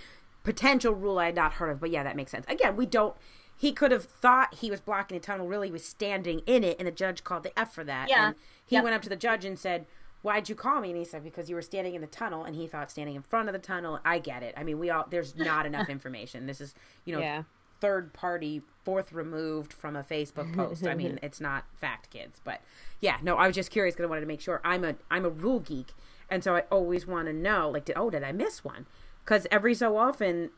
potential 0.44 0.94
rule 0.94 1.18
I 1.18 1.26
had 1.26 1.34
not 1.34 1.54
heard 1.54 1.70
of. 1.70 1.80
But 1.80 1.90
yeah, 1.90 2.04
that 2.04 2.16
makes 2.16 2.30
sense. 2.30 2.46
Again, 2.48 2.76
we 2.76 2.86
don't 2.86 3.14
he 3.62 3.70
could 3.70 3.92
have 3.92 4.04
thought 4.04 4.54
he 4.54 4.72
was 4.72 4.80
blocking 4.80 5.16
a 5.16 5.20
tunnel. 5.20 5.46
Really, 5.46 5.70
was 5.70 5.84
standing 5.84 6.40
in 6.46 6.64
it, 6.64 6.76
and 6.80 6.88
the 6.88 6.92
judge 6.92 7.22
called 7.22 7.44
the 7.44 7.56
F 7.56 7.72
for 7.72 7.84
that. 7.84 8.08
Yeah. 8.08 8.28
And 8.28 8.36
he 8.64 8.74
yep. 8.74 8.82
went 8.82 8.96
up 8.96 9.02
to 9.02 9.08
the 9.08 9.14
judge 9.14 9.44
and 9.44 9.56
said, 9.56 9.86
"Why'd 10.22 10.48
you 10.48 10.56
call 10.56 10.80
me?" 10.80 10.90
And 10.90 10.98
he 10.98 11.04
said, 11.04 11.22
"Because 11.22 11.48
you 11.48 11.54
were 11.54 11.62
standing 11.62 11.94
in 11.94 12.00
the 12.00 12.08
tunnel." 12.08 12.42
And 12.42 12.56
he 12.56 12.66
thought 12.66 12.90
standing 12.90 13.14
in 13.14 13.22
front 13.22 13.48
of 13.48 13.52
the 13.52 13.60
tunnel. 13.60 14.00
I 14.04 14.18
get 14.18 14.42
it. 14.42 14.54
I 14.56 14.64
mean, 14.64 14.80
we 14.80 14.90
all 14.90 15.06
there's 15.08 15.36
not 15.36 15.64
enough 15.64 15.88
information. 15.88 16.46
This 16.46 16.60
is 16.60 16.74
you 17.04 17.14
know 17.14 17.20
yeah. 17.20 17.42
Third 17.82 18.12
party, 18.12 18.62
fourth 18.84 19.12
removed 19.12 19.72
from 19.72 19.96
a 19.96 20.04
Facebook 20.04 20.54
post. 20.54 20.86
I 20.86 20.94
mean, 20.94 21.18
it's 21.22 21.40
not 21.40 21.64
fact, 21.74 22.10
kids. 22.10 22.40
But 22.42 22.60
yeah, 23.00 23.18
no, 23.22 23.36
I 23.36 23.48
was 23.48 23.56
just 23.56 23.72
curious 23.72 23.94
because 23.94 24.04
I 24.04 24.08
wanted 24.08 24.20
to 24.22 24.26
make 24.28 24.40
sure. 24.40 24.60
I'm 24.64 24.84
a 24.84 24.94
I'm 25.10 25.24
a 25.24 25.30
rule 25.30 25.58
geek, 25.58 25.88
and 26.30 26.44
so 26.44 26.54
I 26.54 26.60
always 26.70 27.06
want 27.06 27.26
to 27.26 27.32
know 27.32 27.68
like, 27.68 27.84
did, 27.84 27.96
oh, 27.98 28.08
did 28.08 28.22
I 28.22 28.30
miss 28.30 28.64
one? 28.64 28.86
Because 29.24 29.48
every 29.50 29.74
so 29.74 29.96
often 29.96 30.50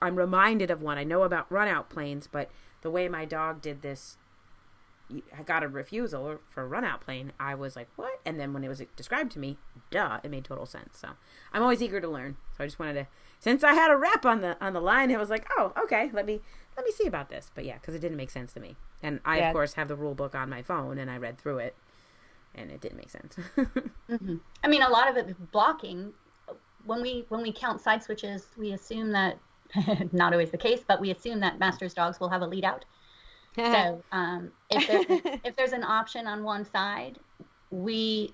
I'm 0.00 0.14
reminded 0.14 0.70
of 0.70 0.80
one. 0.80 0.96
I 0.96 1.04
know 1.04 1.24
about 1.24 1.50
run 1.50 1.66
out 1.66 1.90
planes, 1.90 2.28
but 2.30 2.50
the 2.82 2.90
way 2.90 3.08
my 3.08 3.24
dog 3.24 3.60
did 3.60 3.82
this 3.82 4.16
I 5.36 5.42
got 5.42 5.62
a 5.64 5.68
refusal 5.68 6.38
for 6.48 6.62
a 6.62 6.66
run 6.66 6.84
out 6.84 7.00
plane, 7.00 7.32
I 7.40 7.54
was 7.54 7.74
like, 7.76 7.88
what? 7.96 8.20
And 8.24 8.38
then 8.38 8.52
when 8.52 8.62
it 8.62 8.68
was 8.68 8.80
described 8.96 9.32
to 9.32 9.38
me, 9.38 9.58
duh, 9.90 10.20
it 10.22 10.30
made 10.30 10.44
total 10.44 10.66
sense. 10.66 10.98
So 10.98 11.08
I'm 11.52 11.62
always 11.62 11.82
eager 11.82 12.00
to 12.00 12.08
learn. 12.08 12.36
So 12.56 12.64
I 12.64 12.66
just 12.66 12.78
wanted 12.78 12.94
to, 12.94 13.06
since 13.40 13.64
I 13.64 13.72
had 13.72 13.90
a 13.90 13.96
rep 13.96 14.24
on 14.24 14.42
the 14.42 14.56
on 14.64 14.74
the 14.74 14.80
line, 14.80 15.10
it 15.10 15.18
was 15.18 15.30
like, 15.30 15.46
oh, 15.58 15.72
okay, 15.84 16.10
let 16.12 16.26
me 16.26 16.40
let 16.76 16.86
me 16.86 16.92
see 16.92 17.06
about 17.06 17.30
this. 17.30 17.50
But 17.54 17.64
yeah, 17.64 17.74
because 17.74 17.94
it 17.94 18.00
didn't 18.00 18.18
make 18.18 18.30
sense 18.30 18.52
to 18.52 18.60
me. 18.60 18.76
And 19.02 19.18
I 19.24 19.38
yeah. 19.38 19.48
of 19.48 19.54
course 19.54 19.72
have 19.74 19.88
the 19.88 19.96
rule 19.96 20.14
book 20.14 20.34
on 20.34 20.48
my 20.48 20.62
phone, 20.62 20.98
and 20.98 21.10
I 21.10 21.16
read 21.16 21.38
through 21.38 21.58
it, 21.58 21.74
and 22.54 22.70
it 22.70 22.80
didn't 22.80 22.98
make 22.98 23.10
sense. 23.10 23.36
mm-hmm. 23.56 24.36
I 24.62 24.68
mean, 24.68 24.82
a 24.82 24.88
lot 24.88 25.08
of 25.08 25.16
it 25.16 25.28
is 25.28 25.36
blocking. 25.52 26.12
When 26.84 27.02
we 27.02 27.24
when 27.30 27.42
we 27.42 27.52
count 27.52 27.80
side 27.80 28.02
switches, 28.02 28.48
we 28.56 28.72
assume 28.72 29.10
that 29.12 29.38
not 30.12 30.32
always 30.32 30.50
the 30.50 30.58
case, 30.58 30.82
but 30.86 31.00
we 31.00 31.10
assume 31.10 31.40
that 31.40 31.58
master's 31.58 31.94
dogs 31.94 32.20
will 32.20 32.28
have 32.28 32.42
a 32.42 32.46
lead 32.46 32.64
out. 32.64 32.84
so 33.56 34.02
um, 34.12 34.52
if, 34.70 34.86
there's, 34.86 35.38
if 35.44 35.56
there's 35.56 35.72
an 35.72 35.82
option 35.82 36.28
on 36.28 36.44
one 36.44 36.64
side, 36.64 37.18
we 37.70 38.32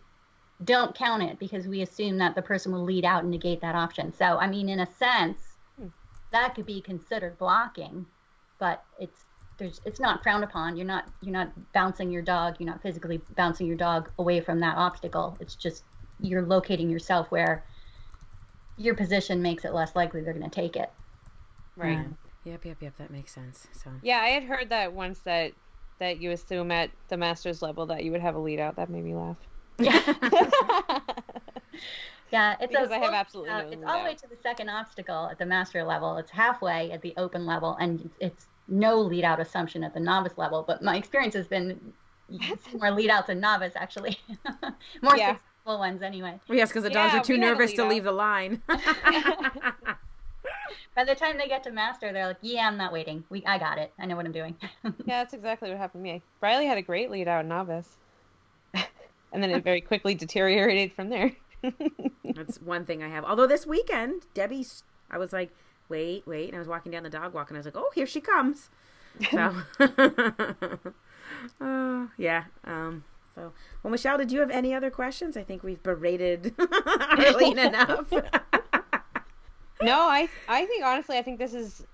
don't 0.64 0.94
count 0.94 1.22
it 1.22 1.38
because 1.38 1.66
we 1.66 1.82
assume 1.82 2.18
that 2.18 2.34
the 2.34 2.42
person 2.42 2.72
will 2.72 2.84
lead 2.84 3.04
out 3.04 3.22
and 3.22 3.30
negate 3.30 3.60
that 3.60 3.74
option. 3.74 4.12
So, 4.12 4.38
I 4.38 4.48
mean, 4.48 4.68
in 4.68 4.80
a 4.80 4.86
sense, 4.86 5.38
hmm. 5.78 5.88
that 6.32 6.54
could 6.54 6.66
be 6.66 6.80
considered 6.80 7.38
blocking, 7.38 8.06
but 8.58 8.84
it's 8.98 9.24
there's 9.58 9.80
it's 9.84 10.00
not 10.00 10.22
frowned 10.22 10.44
upon. 10.44 10.76
You're 10.76 10.86
not 10.86 11.08
you're 11.22 11.32
not 11.32 11.52
bouncing 11.72 12.10
your 12.10 12.22
dog. 12.22 12.56
You're 12.58 12.68
not 12.68 12.82
physically 12.82 13.20
bouncing 13.36 13.66
your 13.66 13.76
dog 13.76 14.10
away 14.18 14.40
from 14.40 14.60
that 14.60 14.76
obstacle. 14.76 15.36
It's 15.40 15.54
just 15.54 15.84
you're 16.20 16.42
locating 16.42 16.90
yourself 16.90 17.30
where 17.30 17.64
your 18.76 18.94
position 18.94 19.42
makes 19.42 19.64
it 19.64 19.72
less 19.72 19.94
likely 19.94 20.20
they're 20.22 20.34
going 20.34 20.48
to 20.48 20.54
take 20.54 20.76
it. 20.76 20.90
Right. 21.76 22.06
Yep, 22.44 22.64
yep, 22.64 22.76
yep. 22.80 22.96
That 22.98 23.10
makes 23.10 23.32
sense. 23.34 23.66
So. 23.72 23.90
Yeah, 24.02 24.18
I 24.18 24.28
had 24.28 24.44
heard 24.44 24.68
that 24.70 24.92
once 24.92 25.20
that 25.20 25.52
that 25.98 26.20
you 26.20 26.30
assume 26.30 26.70
at 26.70 26.90
the 27.08 27.16
master's 27.16 27.62
level 27.62 27.86
that 27.86 28.04
you 28.04 28.12
would 28.12 28.20
have 28.20 28.34
a 28.34 28.38
lead 28.38 28.60
out. 28.60 28.76
That 28.76 28.90
made 28.90 29.04
me 29.04 29.14
laugh. 29.14 29.36
Yeah. 29.78 30.00
yeah, 32.32 32.56
it's 32.60 32.72
because 32.72 32.90
a, 32.90 32.94
I 32.94 32.98
have 32.98 33.14
absolutely 33.14 33.50
uh, 33.52 33.62
no 33.62 33.68
It's 33.68 33.84
all 33.86 33.98
the 33.98 34.04
way 34.04 34.14
to 34.14 34.28
the 34.28 34.36
second 34.42 34.68
obstacle 34.68 35.28
at 35.30 35.38
the 35.38 35.46
master 35.46 35.84
level. 35.84 36.16
It's 36.16 36.30
halfway 36.30 36.90
at 36.92 37.02
the 37.02 37.14
open 37.16 37.46
level, 37.46 37.76
and 37.80 38.10
it's 38.20 38.46
no 38.68 39.00
lead 39.00 39.24
out 39.24 39.40
assumption 39.40 39.84
at 39.84 39.94
the 39.94 40.00
novice 40.00 40.36
level. 40.36 40.64
But 40.66 40.82
my 40.82 40.96
experience 40.96 41.34
has 41.34 41.46
been 41.46 41.92
more 42.74 42.90
lead 42.90 43.10
outs 43.10 43.28
than 43.28 43.40
novice 43.40 43.74
actually. 43.76 44.18
more 45.02 45.16
yeah. 45.16 45.34
comfortable 45.34 45.78
ones 45.78 46.02
anyway. 46.02 46.40
Well, 46.48 46.58
yes, 46.58 46.70
because 46.70 46.82
the 46.84 46.90
dogs 46.90 47.12
Yeah, 47.12 47.20
are 47.20 47.24
too 47.24 47.34
we 47.34 47.40
had 47.40 47.48
a 47.48 47.52
nervous 47.52 47.72
to 47.74 47.82
lead 47.82 47.90
leave 47.90 48.04
the 48.04 48.12
line. 48.12 48.62
By 50.94 51.04
the 51.04 51.14
time 51.14 51.36
they 51.36 51.46
get 51.46 51.62
to 51.64 51.70
master, 51.70 52.10
they're 52.10 52.28
like, 52.28 52.38
"Yeah, 52.40 52.66
I'm 52.66 52.78
not 52.78 52.90
waiting. 52.90 53.22
We, 53.28 53.44
I 53.44 53.58
got 53.58 53.76
it. 53.76 53.92
I 53.98 54.06
know 54.06 54.16
what 54.16 54.24
I'm 54.24 54.32
doing." 54.32 54.56
Yeah, 54.82 54.90
that's 55.06 55.34
exactly 55.34 55.68
what 55.68 55.76
happened 55.76 56.02
to 56.04 56.10
me. 56.10 56.22
Riley 56.40 56.64
had 56.66 56.78
a 56.78 56.82
great 56.82 57.10
lead 57.10 57.28
out 57.28 57.44
novice, 57.44 57.98
and 59.32 59.42
then 59.42 59.50
it 59.50 59.64
very 59.64 59.80
quickly 59.80 60.14
deteriorated 60.14 60.92
from 60.92 61.08
there. 61.08 61.32
That's 62.24 62.60
one 62.60 62.84
thing 62.84 63.02
I 63.02 63.08
have. 63.08 63.24
Although 63.24 63.46
this 63.46 63.66
weekend, 63.66 64.26
Debbie, 64.34 64.66
I 65.10 65.18
was 65.18 65.32
like, 65.32 65.50
wait, 65.88 66.26
wait. 66.26 66.48
And 66.48 66.56
I 66.56 66.58
was 66.58 66.68
walking 66.68 66.92
down 66.92 67.02
the 67.02 67.10
dog 67.10 67.34
walk 67.34 67.50
and 67.50 67.56
I 67.56 67.60
was 67.60 67.66
like, 67.66 67.76
oh, 67.76 67.90
here 67.94 68.06
she 68.06 68.20
comes. 68.20 68.70
So, 69.30 69.54
uh, 71.60 72.06
yeah. 72.16 72.44
Um, 72.64 73.04
so, 73.34 73.52
well, 73.82 73.90
Michelle, 73.90 74.18
did 74.18 74.32
you 74.32 74.40
have 74.40 74.50
any 74.50 74.74
other 74.74 74.90
questions? 74.90 75.36
I 75.36 75.42
think 75.42 75.62
we've 75.62 75.82
berated 75.82 76.54
Arlene 77.18 77.58
enough. 77.58 78.10
no, 79.82 80.00
I 80.08 80.28
I 80.48 80.64
think 80.66 80.84
honestly, 80.84 81.18
I 81.18 81.22
think 81.22 81.38
this 81.38 81.52
is 81.52 81.84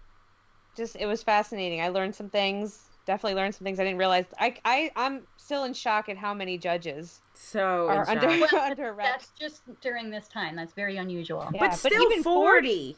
just 0.77 0.97
it 0.97 1.07
was 1.07 1.23
fascinating. 1.23 1.81
I 1.81 1.89
learned 1.89 2.15
some 2.15 2.29
things. 2.29 2.89
Definitely 3.05 3.35
learned 3.35 3.55
some 3.55 3.65
things 3.65 3.81
I 3.81 3.85
didn't 3.85 3.99
realize. 3.99 4.27
I 4.39 4.57
I 4.65 4.91
I'm 4.97 5.23
still 5.37 5.65
in 5.65 5.75
shock 5.75 6.09
at 6.09 6.17
how 6.17 6.33
many 6.35 6.57
judges 6.57 7.21
so, 7.35 7.89
are 7.89 8.09
under 8.09 8.31
shock. 8.39 8.53
under 8.71 8.89
a 8.89 8.93
rep. 8.93 9.07
That's 9.07 9.31
just 9.39 9.63
during 9.81 10.11
this 10.11 10.29
time. 10.29 10.55
That's 10.57 10.73
very 10.73 10.97
unusual. 10.97 11.49
Yeah, 11.53 11.61
but 11.61 11.71
but 11.71 11.79
still 11.79 12.11
even 12.11 12.23
40. 12.23 12.97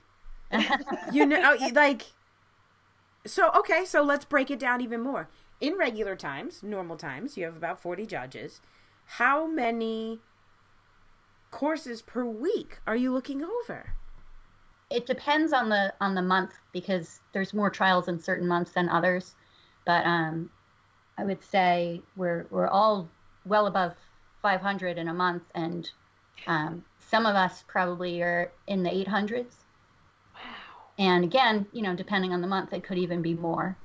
you 1.12 1.26
know, 1.26 1.56
like, 1.72 2.02
so, 3.26 3.50
okay, 3.56 3.84
so 3.84 4.02
let's 4.02 4.24
break 4.24 4.50
it 4.50 4.58
down 4.58 4.80
even 4.80 5.00
more. 5.00 5.28
In 5.60 5.76
regular 5.76 6.14
times, 6.14 6.62
normal 6.62 6.96
times, 6.96 7.36
you 7.36 7.44
have 7.44 7.56
about 7.56 7.80
40 7.80 8.06
judges. 8.06 8.60
How 9.06 9.46
many 9.46 10.20
courses 11.50 12.02
per 12.02 12.24
week 12.24 12.78
are 12.86 12.94
you 12.94 13.12
looking 13.12 13.42
over? 13.42 13.94
it 14.90 15.06
depends 15.06 15.52
on 15.52 15.68
the 15.68 15.92
on 16.00 16.14
the 16.14 16.22
month 16.22 16.52
because 16.72 17.20
there's 17.32 17.52
more 17.52 17.70
trials 17.70 18.08
in 18.08 18.18
certain 18.18 18.46
months 18.46 18.72
than 18.72 18.88
others 18.88 19.34
but 19.86 20.04
um 20.06 20.50
i 21.18 21.24
would 21.24 21.42
say 21.42 22.00
we're 22.16 22.46
we're 22.50 22.68
all 22.68 23.08
well 23.44 23.66
above 23.66 23.92
500 24.42 24.98
in 24.98 25.08
a 25.08 25.14
month 25.14 25.42
and 25.54 25.90
um 26.46 26.84
some 26.98 27.26
of 27.26 27.34
us 27.36 27.64
probably 27.66 28.22
are 28.22 28.52
in 28.66 28.82
the 28.82 28.90
800s 28.90 29.54
and 30.98 31.24
again 31.24 31.66
you 31.72 31.82
know 31.82 31.94
depending 31.94 32.32
on 32.32 32.40
the 32.40 32.46
month 32.46 32.72
it 32.72 32.84
could 32.84 32.98
even 32.98 33.22
be 33.22 33.34
more. 33.34 33.76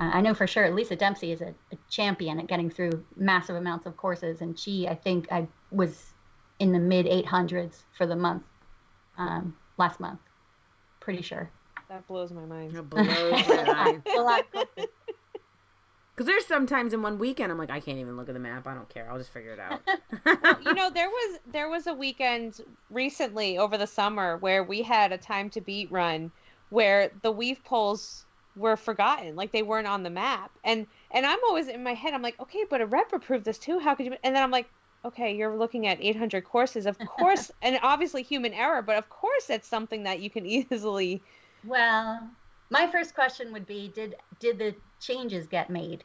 Uh, 0.00 0.10
i 0.14 0.20
know 0.20 0.34
for 0.34 0.46
sure 0.46 0.70
lisa 0.70 0.96
dempsey 0.96 1.32
is 1.32 1.40
a, 1.40 1.54
a 1.72 1.76
champion 1.90 2.38
at 2.38 2.46
getting 2.46 2.70
through 2.70 3.04
massive 3.16 3.56
amounts 3.56 3.86
of 3.86 3.96
courses 3.96 4.40
and 4.40 4.58
she 4.58 4.86
i 4.86 4.94
think 4.94 5.26
i 5.32 5.46
was 5.70 6.14
in 6.58 6.72
the 6.72 6.78
mid 6.78 7.06
800s 7.06 7.82
for 7.96 8.06
the 8.06 8.16
month 8.16 8.42
um, 9.16 9.56
last 9.76 10.00
month. 10.00 10.20
Pretty 11.00 11.22
sure. 11.22 11.50
That 11.88 12.06
blows 12.06 12.32
my 12.32 12.44
mind. 12.44 12.76
It 12.76 12.88
blows 12.88 13.06
my 13.06 13.64
mind. 13.66 14.02
a 14.06 14.20
lot 14.20 14.40
of 14.40 14.52
courses. 14.52 14.92
Because 16.18 16.26
there's 16.26 16.46
sometimes 16.46 16.92
in 16.92 17.00
one 17.00 17.16
weekend, 17.16 17.52
I'm 17.52 17.58
like, 17.58 17.70
I 17.70 17.78
can't 17.78 17.98
even 17.98 18.16
look 18.16 18.28
at 18.28 18.34
the 18.34 18.40
map. 18.40 18.66
I 18.66 18.74
don't 18.74 18.88
care. 18.88 19.08
I'll 19.08 19.18
just 19.18 19.32
figure 19.32 19.52
it 19.52 19.60
out. 19.60 19.80
you 20.64 20.74
know 20.74 20.90
there 20.90 21.08
was 21.08 21.38
there 21.52 21.68
was 21.70 21.86
a 21.86 21.94
weekend 21.94 22.60
recently 22.90 23.56
over 23.56 23.78
the 23.78 23.86
summer 23.86 24.36
where 24.38 24.64
we 24.64 24.82
had 24.82 25.12
a 25.12 25.16
time 25.16 25.48
to 25.50 25.60
beat 25.60 25.88
run 25.92 26.32
where 26.70 27.12
the 27.22 27.30
weave 27.30 27.62
poles 27.62 28.26
were 28.56 28.76
forgotten 28.76 29.36
like 29.36 29.52
they 29.52 29.62
weren't 29.62 29.86
on 29.86 30.02
the 30.02 30.10
map 30.10 30.50
and 30.64 30.88
and 31.12 31.24
i'm 31.24 31.38
always 31.46 31.68
in 31.68 31.84
my 31.84 31.94
head 31.94 32.12
i'm 32.12 32.22
like 32.22 32.38
okay 32.40 32.64
but 32.68 32.80
a 32.80 32.86
rep 32.86 33.12
approved 33.12 33.44
this 33.44 33.56
too 33.56 33.78
how 33.78 33.94
could 33.94 34.06
you 34.06 34.16
and 34.24 34.34
then 34.34 34.42
i'm 34.42 34.50
like 34.50 34.68
okay 35.04 35.36
you're 35.36 35.56
looking 35.56 35.86
at 35.86 35.98
800 36.00 36.44
courses 36.44 36.84
of 36.86 36.98
course 37.06 37.52
and 37.62 37.78
obviously 37.84 38.24
human 38.24 38.52
error 38.52 38.82
but 38.82 38.96
of 38.96 39.08
course 39.08 39.48
it's 39.48 39.68
something 39.68 40.02
that 40.02 40.18
you 40.18 40.28
can 40.28 40.44
easily 40.56 41.22
well 41.64 42.28
my 42.70 42.90
first 42.90 43.14
question 43.14 43.52
would 43.52 43.66
be 43.66 43.92
did 43.94 44.16
did 44.40 44.58
the 44.58 44.74
changes 45.00 45.46
get 45.48 45.70
made 45.70 46.04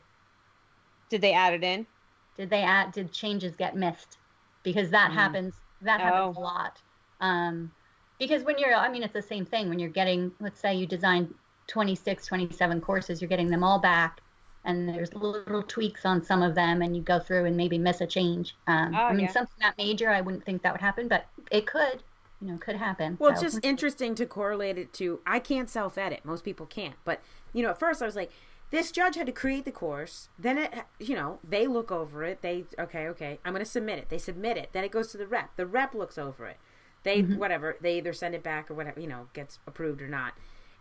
did 1.10 1.22
they 1.22 1.34
add 1.34 1.54
it 1.54 1.64
in 1.64 1.88
did 2.36 2.50
they 2.50 2.62
add 2.62 2.92
did 2.92 3.12
changes 3.12 3.56
get 3.56 3.76
missed 3.76 4.18
because 4.64 4.90
that 4.92 5.12
Mm. 5.12 5.16
happens 5.16 5.62
that 5.82 6.02
happens 6.02 6.26
Oh. 6.26 6.34
a 6.36 6.40
lot 6.40 6.82
um 7.20 7.72
because 8.20 8.44
when 8.44 8.58
you're 8.58 8.74
i 8.74 8.90
mean 8.90 9.04
it's 9.04 9.14
the 9.14 9.22
same 9.22 9.46
thing 9.46 9.70
when 9.70 9.80
you're 9.80 9.90
getting 9.90 10.32
let's 10.40 10.60
say 10.60 10.74
you 10.76 10.88
designed 10.88 11.34
26 11.68 12.26
27 12.26 12.82
courses 12.82 13.22
you're 13.22 13.30
getting 13.30 13.50
them 13.50 13.64
all 13.64 13.80
back 13.80 14.22
and 14.66 14.88
there's 14.88 15.14
little 15.14 15.64
tweaks 15.64 16.06
on 16.06 16.24
some 16.24 16.42
of 16.42 16.56
them 16.56 16.82
and 16.82 16.96
you 16.96 17.02
go 17.04 17.20
through 17.20 17.46
and 17.46 17.58
maybe 17.58 17.78
miss 17.78 18.02
a 18.02 18.08
change 18.08 18.56
um, 18.68 18.94
Oh, 18.94 19.08
i 19.08 19.14
mean 19.14 19.28
yeah. 19.28 19.32
something 19.32 19.56
that 19.60 19.78
major 19.78 20.10
i 20.10 20.22
wouldn't 20.22 20.46
think 20.46 20.62
that 20.64 20.74
would 20.74 20.82
happen 20.82 21.08
but 21.08 21.26
it 21.52 21.68
could 21.68 22.04
you 22.40 22.48
know 22.48 22.58
could 22.58 22.76
happen 22.76 23.20
Well, 23.20 23.30
it's 23.30 23.40
just 23.40 23.60
interesting 23.64 24.16
to 24.16 24.26
correlate 24.26 24.78
it 24.78 24.92
to. 24.94 25.22
I 25.26 25.40
can't 25.40 25.70
self 25.70 25.98
edit. 25.98 26.26
Most 26.26 26.44
people 26.44 26.66
can't. 26.66 26.96
But, 27.06 27.24
you 27.54 27.64
know, 27.64 27.70
at 27.70 27.80
first 27.80 28.02
I 28.02 28.06
was 28.06 28.16
like, 28.16 28.32
this 28.74 28.92
judge 28.92 29.18
had 29.18 29.28
to 29.28 29.32
create 29.32 29.66
the 29.66 29.72
course. 29.72 30.30
Then 30.38 30.58
it, 30.58 30.74
you 30.98 31.16
know, 31.16 31.38
they 31.48 31.68
look 31.68 31.92
over 31.92 32.24
it. 32.24 32.42
They, 32.42 32.66
okay, 32.80 33.08
okay, 33.10 33.38
I'm 33.46 33.54
going 33.54 33.64
to 33.64 33.70
submit 33.70 34.00
it. 34.00 34.10
They 34.10 34.18
submit 34.18 34.58
it. 34.58 34.70
Then 34.74 34.84
it 34.84 34.90
goes 34.90 35.12
to 35.12 35.18
the 35.18 35.28
rep. 35.28 35.56
The 35.58 35.68
rep 35.68 35.94
looks 35.94 36.18
over 36.18 36.48
it. 36.48 36.58
They, 37.04 37.22
mm-hmm. 37.22 37.38
whatever, 37.38 37.78
they 37.80 38.00
either 38.00 38.14
send 38.14 38.34
it 38.34 38.42
back 38.42 38.72
or 38.72 38.74
whatever, 38.74 39.00
you 39.00 39.06
know, 39.06 39.28
gets 39.34 39.60
approved 39.68 40.02
or 40.02 40.08
not. 40.08 40.34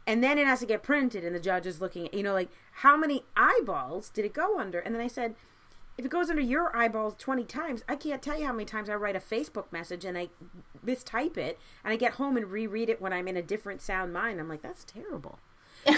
And 0.07 0.25
then 0.25 0.39
it 0.39 0.47
has 0.47 0.61
to 0.61 0.67
get 0.67 0.83
printed 0.83 1.23
and 1.23 1.35
the 1.35 1.41
judge 1.41 1.67
is 1.67 1.83
looking 1.83 2.07
at, 2.07 2.15
you 2.15 2.23
know, 2.23 2.33
like, 2.33 2.49
how 2.77 2.97
many 2.97 3.25
eyeballs 3.37 4.09
did 4.09 4.25
it 4.25 4.33
go 4.33 4.59
under? 4.59 4.79
And 4.79 4.95
then 4.95 5.03
I 5.03 5.07
said, 5.07 5.35
if 5.99 6.07
it 6.07 6.11
goes 6.11 6.31
under 6.31 6.41
your 6.41 6.75
eyeballs 6.75 7.15
20 7.19 7.45
times, 7.45 7.85
I 7.91 7.97
can't 7.97 8.23
tell 8.23 8.41
you 8.41 8.47
how 8.47 8.53
many 8.53 8.65
times 8.65 8.89
I 8.89 8.95
write 8.95 9.17
a 9.17 9.21
Facebook 9.21 9.71
message 9.71 10.07
and 10.07 10.17
I 10.17 10.31
mistype 10.83 11.37
it 11.37 11.59
and 11.85 11.93
I 11.93 11.97
get 11.97 12.15
home 12.15 12.39
and 12.39 12.51
reread 12.51 12.89
it 12.89 13.03
when 13.03 13.13
I'm 13.13 13.29
in 13.29 13.37
a 13.37 13.43
different 13.43 13.83
sound 13.83 14.15
mind. 14.15 14.41
I'm 14.41 14.49
like, 14.49 14.63
that's 14.63 14.85
terrible. 14.85 15.39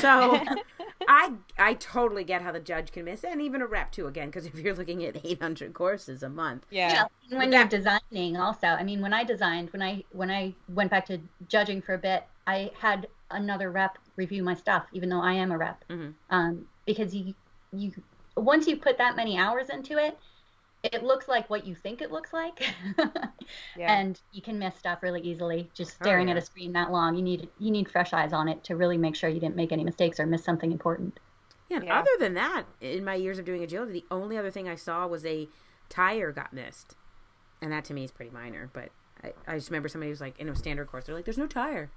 So 0.00 0.40
I 1.08 1.32
I 1.58 1.74
totally 1.74 2.24
get 2.24 2.42
how 2.42 2.52
the 2.52 2.60
judge 2.60 2.92
can 2.92 3.04
miss 3.04 3.24
and 3.24 3.40
even 3.42 3.60
a 3.62 3.66
rep 3.66 3.92
too 3.92 4.06
again 4.06 4.28
because 4.28 4.46
if 4.46 4.54
you're 4.54 4.74
looking 4.74 5.04
at 5.04 5.24
800 5.24 5.74
courses 5.74 6.22
a 6.22 6.28
month. 6.28 6.64
yeah 6.70 7.06
Yeah, 7.30 7.38
when 7.38 7.50
But 7.50 7.58
you're 7.58 7.68
designing 7.68 8.36
also 8.36 8.68
i 8.68 8.82
mean 8.82 9.00
when 9.00 9.12
i 9.12 9.24
designed 9.24 9.70
when 9.70 9.82
i 9.82 10.02
when 10.12 10.30
i 10.30 10.54
went 10.68 10.90
back 10.90 11.06
to 11.06 11.18
judging 11.48 11.82
for 11.82 11.94
a 11.94 11.98
bit 11.98 12.24
i 12.46 12.70
had 12.80 13.06
another 13.30 13.70
rep 13.70 13.98
review 14.16 14.42
my 14.42 14.54
stuff 14.54 14.84
even 14.92 15.08
though 15.08 15.20
i 15.20 15.32
am 15.32 15.50
a 15.52 15.58
rep 15.58 15.84
Mhm. 15.90 16.14
um, 16.30 16.66
because 16.86 17.14
you 17.14 17.34
you 17.72 17.92
once 18.36 18.66
you 18.66 18.76
put 18.76 18.98
that 18.98 19.16
many 19.16 19.38
hours 19.38 19.68
into 19.70 19.98
it 19.98 20.18
it 20.92 21.02
looks 21.02 21.28
like 21.28 21.48
what 21.48 21.66
you 21.66 21.74
think 21.74 22.02
it 22.02 22.12
looks 22.12 22.32
like 22.32 22.60
yeah 23.76 23.92
and 23.94 24.20
you 24.32 24.42
can 24.42 24.58
miss 24.58 24.76
stuff 24.76 25.02
really 25.02 25.20
easily 25.22 25.70
just 25.74 25.92
oh, 25.92 26.04
staring 26.04 26.30
at 26.30 26.36
yeah. 26.36 26.42
a 26.42 26.44
screen 26.44 26.72
that 26.72 26.90
long 26.92 27.14
you 27.16 27.22
need 27.22 27.48
you 27.58 27.70
need 27.70 27.90
fresh 27.90 28.12
eyes 28.12 28.32
on 28.32 28.48
it 28.48 28.62
to 28.64 28.76
really 28.76 28.98
make 28.98 29.16
sure 29.16 29.30
you 29.30 29.40
didn't 29.40 29.56
make 29.56 29.72
any 29.72 29.84
mistakes 29.84 30.20
or 30.20 30.26
miss 30.26 30.44
something 30.44 30.72
important 30.72 31.18
Yeah, 31.68 31.78
and 31.78 31.86
Yeah. 31.86 31.98
other 32.00 32.10
than 32.18 32.34
that, 32.34 32.64
in 32.80 33.04
my 33.04 33.14
years 33.14 33.38
of 33.38 33.44
doing 33.44 33.62
agility, 33.62 33.92
the 33.92 34.04
only 34.10 34.36
other 34.36 34.50
thing 34.50 34.68
I 34.68 34.74
saw 34.74 35.06
was 35.06 35.24
a 35.24 35.48
tire 35.88 36.32
got 36.32 36.52
missed. 36.52 36.96
And 37.62 37.72
that 37.72 37.84
to 37.86 37.94
me 37.94 38.04
is 38.04 38.10
pretty 38.12 38.30
minor, 38.30 38.70
but 38.72 38.90
I, 39.22 39.32
I 39.46 39.56
just 39.56 39.70
remember 39.70 39.88
somebody 39.88 40.10
was 40.10 40.20
like 40.20 40.38
in 40.38 40.48
a 40.48 40.54
standard 40.54 40.86
course, 40.88 41.04
they're 41.06 41.14
like, 41.14 41.24
there's 41.24 41.38
no 41.38 41.46
tire. 41.46 41.90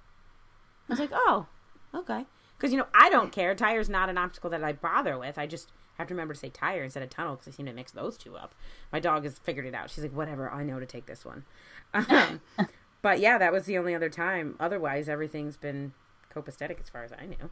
I 0.89 0.93
was 0.93 0.99
like, 0.99 1.09
oh, 1.13 1.47
okay. 1.93 2.25
Because, 2.57 2.71
you 2.71 2.77
know, 2.77 2.87
I 2.95 3.09
don't 3.09 3.31
care. 3.31 3.53
Tire's 3.53 3.89
not 3.89 4.09
an 4.09 4.17
obstacle 4.17 4.49
that 4.51 4.63
I 4.63 4.73
bother 4.73 5.17
with. 5.17 5.37
I 5.37 5.45
just 5.45 5.71
have 5.97 6.07
to 6.07 6.13
remember 6.13 6.33
to 6.33 6.39
say 6.39 6.49
tire 6.49 6.83
instead 6.83 7.03
of 7.03 7.09
tunnel 7.09 7.35
because 7.35 7.47
I 7.53 7.55
seem 7.55 7.65
to 7.65 7.73
mix 7.73 7.91
those 7.91 8.17
two 8.17 8.35
up. 8.35 8.53
My 8.91 8.99
dog 8.99 9.23
has 9.23 9.39
figured 9.39 9.65
it 9.65 9.73
out. 9.73 9.89
She's 9.89 10.03
like, 10.03 10.13
whatever, 10.13 10.49
I 10.51 10.63
know 10.63 10.79
to 10.79 10.85
take 10.85 11.05
this 11.05 11.25
one. 11.25 11.43
Um, 11.93 12.41
but 13.01 13.19
yeah, 13.19 13.37
that 13.37 13.53
was 13.53 13.63
the 13.63 13.77
only 13.77 13.95
other 13.95 14.09
time. 14.09 14.55
Otherwise, 14.59 15.07
everything's 15.07 15.55
been 15.55 15.93
copacetic 16.35 16.79
as 16.81 16.89
far 16.89 17.03
as 17.03 17.11
I 17.13 17.25
knew. 17.25 17.49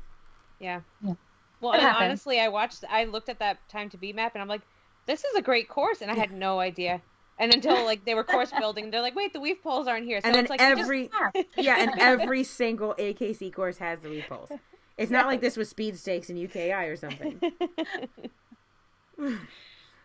Yeah. 0.59 0.81
Yeah. 1.01 1.13
Well, 1.61 1.73
It 1.73 1.79
and 1.81 1.95
honestly, 1.95 2.39
I 2.41 2.49
watched, 2.49 2.83
I 2.89 3.05
looked 3.05 3.29
at 3.29 3.39
that 3.39 3.67
time 3.69 3.89
to 3.91 3.97
be 3.97 4.11
map, 4.11 4.35
and 4.35 4.41
I'm 4.41 4.49
like, 4.49 4.61
this 5.05 5.23
is 5.23 5.35
a 5.35 5.41
great 5.41 5.69
course, 5.69 6.01
and 6.01 6.11
I 6.11 6.15
had 6.15 6.31
no 6.31 6.59
idea. 6.59 7.01
And 7.37 7.53
until 7.53 7.83
like 7.85 8.05
they 8.05 8.13
were 8.13 8.23
course 8.23 8.51
building, 8.57 8.91
they're 8.91 9.01
like, 9.01 9.15
wait, 9.15 9.33
the 9.33 9.39
weave 9.39 9.61
poles 9.63 9.87
aren't 9.87 10.05
here. 10.05 10.21
So 10.21 10.27
and 10.27 10.35
then 10.35 10.43
it's 10.45 10.49
like 10.49 10.61
you 10.61 10.69
just- 10.69 10.81
every 10.81 11.09
yeah, 11.57 11.77
and 11.79 11.91
every 11.99 12.43
single 12.43 12.93
AKC 12.97 13.53
course 13.53 13.77
has 13.77 13.99
the 13.99 14.09
weave 14.09 14.25
poles. 14.29 14.51
It's 14.97 15.11
not 15.11 15.27
like 15.27 15.41
this 15.41 15.57
was 15.57 15.69
speed 15.69 15.97
stakes 15.97 16.29
in 16.29 16.37
UKI 16.37 16.87
or 16.89 16.95
something. 16.95 17.41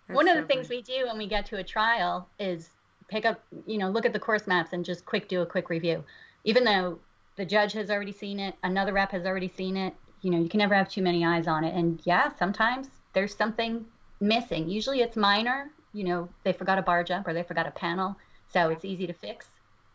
One 0.08 0.28
of 0.28 0.36
the 0.36 0.44
things 0.44 0.66
funny. 0.66 0.78
we 0.78 0.82
do 0.82 1.06
when 1.06 1.18
we 1.18 1.28
get 1.28 1.46
to 1.46 1.58
a 1.58 1.64
trial 1.64 2.28
is 2.38 2.70
pick 3.08 3.24
up, 3.24 3.42
you 3.66 3.78
know, 3.78 3.88
look 3.88 4.04
at 4.04 4.12
the 4.12 4.18
course 4.18 4.46
maps 4.46 4.72
and 4.72 4.84
just 4.84 5.04
quick 5.04 5.28
do 5.28 5.42
a 5.42 5.46
quick 5.46 5.70
review. 5.70 6.04
Even 6.44 6.64
though 6.64 6.98
the 7.36 7.44
judge 7.44 7.72
has 7.74 7.90
already 7.90 8.12
seen 8.12 8.40
it, 8.40 8.54
another 8.62 8.92
rep 8.92 9.12
has 9.12 9.24
already 9.26 9.48
seen 9.48 9.76
it, 9.76 9.94
you 10.22 10.30
know, 10.30 10.38
you 10.38 10.48
can 10.48 10.58
never 10.58 10.74
have 10.74 10.88
too 10.88 11.02
many 11.02 11.24
eyes 11.24 11.46
on 11.46 11.64
it. 11.64 11.74
And 11.74 12.00
yeah, 12.04 12.30
sometimes 12.36 12.88
there's 13.12 13.34
something 13.34 13.84
missing. 14.20 14.68
Usually 14.68 15.00
it's 15.00 15.16
minor, 15.16 15.70
you 15.92 16.04
know, 16.04 16.28
they 16.44 16.52
forgot 16.52 16.78
a 16.78 16.82
bar 16.82 17.04
jump 17.04 17.26
or 17.26 17.32
they 17.32 17.42
forgot 17.42 17.66
a 17.66 17.72
panel. 17.72 18.16
So 18.48 18.68
it's 18.70 18.84
easy 18.84 19.06
to 19.06 19.12
fix, 19.12 19.46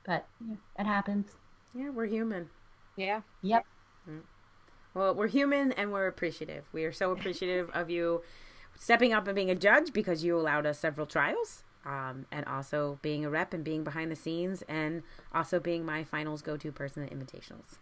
but 0.06 0.26
yeah, 0.48 0.56
it 0.80 0.86
happens. 0.86 1.28
yeah, 1.74 1.90
we're 1.90 2.06
human. 2.06 2.50
yeah. 2.96 3.22
Yep. 3.42 3.66
Mm. 4.10 4.22
Well, 4.96 5.14
we're 5.14 5.28
human 5.28 5.72
and 5.74 5.92
we're 5.94 6.08
appreciative. 6.08 6.66
We 6.74 6.86
are 6.86 6.94
so 6.94 7.12
appreciative 7.12 7.70
of 7.72 7.90
you 7.92 8.24
stepping 8.80 9.14
up 9.14 9.28
and 9.28 9.36
being 9.36 9.52
a 9.52 9.56
judge 9.56 9.94
because 9.94 10.24
you 10.24 10.38
allowed 10.38 10.66
us 10.66 10.80
several 10.80 11.08
trials. 11.08 11.64
um, 11.86 12.26
and 12.32 12.46
also 12.48 12.98
being 13.04 13.24
a 13.26 13.30
rep 13.30 13.54
and 13.54 13.64
being 13.64 13.84
behind 13.84 14.12
the 14.12 14.16
scenes 14.16 14.64
and 14.68 15.04
also 15.34 15.60
being 15.60 15.86
my 15.86 16.04
finals 16.04 16.42
go-to 16.42 16.72
person 16.72 17.04
at 17.04 17.12
invitationals. 17.12 17.78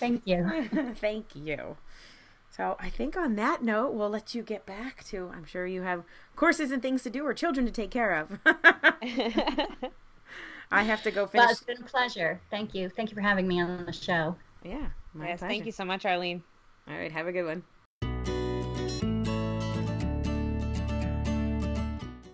Thank 0.00 0.22
you. 0.26 0.94
Thank 1.00 1.34
you. 1.34 1.76
So 2.50 2.76
I 2.80 2.90
think 2.90 3.16
on 3.16 3.36
that 3.36 3.62
note, 3.62 3.92
we'll 3.92 4.08
let 4.10 4.34
you 4.34 4.42
get 4.42 4.64
back 4.66 5.04
to. 5.06 5.30
I'm 5.34 5.44
sure 5.44 5.66
you 5.66 5.82
have 5.82 6.04
courses 6.36 6.70
and 6.72 6.82
things 6.82 7.02
to 7.04 7.10
do 7.10 7.26
or 7.26 7.34
children 7.34 7.66
to 7.66 7.72
take 7.72 7.90
care 7.90 8.14
of. 8.16 8.38
I 10.70 10.82
have 10.84 11.02
to 11.02 11.10
go 11.10 11.26
finish. 11.26 11.44
Well, 11.46 11.50
it's 11.52 11.62
been 11.62 11.82
a 11.82 11.84
pleasure. 11.84 12.40
Thank 12.50 12.74
you. 12.74 12.88
Thank 12.88 13.10
you 13.10 13.14
for 13.14 13.20
having 13.20 13.46
me 13.48 13.60
on 13.60 13.84
the 13.86 13.92
show. 13.92 14.36
Yeah. 14.66 14.78
yes. 14.78 14.90
Pleasure. 15.16 15.36
Thank 15.38 15.66
you 15.66 15.72
so 15.72 15.84
much, 15.84 16.04
Arlene. 16.04 16.42
All 16.88 16.96
right. 16.96 17.12
Have 17.12 17.26
a 17.26 17.32
good 17.32 17.46
one. 17.46 17.62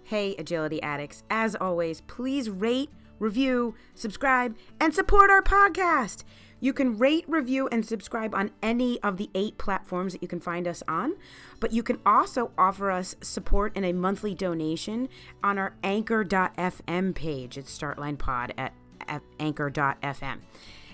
Hey, 0.05 0.35
Agility 0.39 0.83
Addicts. 0.83 1.23
As 1.31 1.57
always, 1.57 2.03
please 2.03 2.51
rate, 2.51 2.91
review, 3.19 3.75
subscribe, 3.95 4.57
and 4.79 4.95
support 4.95 5.31
our 5.31 5.43
podcast. 5.43 6.25
You 6.61 6.73
can 6.73 6.99
rate, 6.99 7.25
review, 7.27 7.67
and 7.73 7.85
subscribe 7.85 8.35
on 8.35 8.51
any 8.63 9.03
of 9.03 9.17
the 9.17 9.31
eight 9.35 9.59
platforms 9.59 10.13
that 10.13 10.23
you 10.23 10.29
can 10.29 10.39
find 10.39 10.69
us 10.69 10.83
on, 10.87 11.15
but 11.61 11.73
you 11.73 11.83
can 11.83 11.99
also 12.07 12.53
offer 12.57 12.91
us 12.91 13.17
support 13.21 13.77
in 13.77 13.85
a 13.85 13.93
monthly 13.93 14.35
donation 14.35 15.09
on 15.43 15.59
our 15.59 15.75
anchor.fm 15.83 17.15
page. 17.15 17.59
It's 17.59 17.77
Startline 17.77 18.19
Pod 18.19 18.55
at, 18.57 18.75
at 19.09 19.23
anchor.fm. 19.41 20.39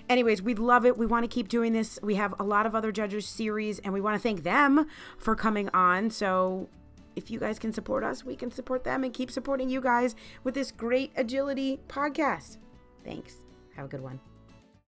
Anyways, 0.09 0.41
we 0.41 0.55
love 0.55 0.85
it. 0.85 0.97
We 0.97 1.05
want 1.05 1.23
to 1.23 1.27
keep 1.27 1.47
doing 1.47 1.71
this. 1.71 1.99
We 2.01 2.15
have 2.15 2.33
a 2.39 2.43
lot 2.43 2.65
of 2.65 2.73
other 2.73 2.91
judges 2.91 3.27
series, 3.27 3.77
and 3.79 3.93
we 3.93 4.01
want 4.01 4.15
to 4.15 4.19
thank 4.19 4.43
them 4.43 4.87
for 5.19 5.35
coming 5.35 5.69
on. 5.69 6.09
So 6.09 6.67
if 7.15 7.29
you 7.29 7.39
guys 7.39 7.59
can 7.59 7.71
support 7.71 8.03
us, 8.03 8.25
we 8.25 8.35
can 8.35 8.49
support 8.49 8.83
them 8.83 9.03
and 9.03 9.13
keep 9.13 9.29
supporting 9.29 9.69
you 9.69 9.81
guys 9.81 10.15
with 10.43 10.55
this 10.55 10.71
great 10.71 11.11
agility 11.15 11.79
podcast. 11.87 12.57
Thanks. 13.05 13.35
Have 13.75 13.85
a 13.85 13.87
good 13.87 14.01
one. 14.01 14.19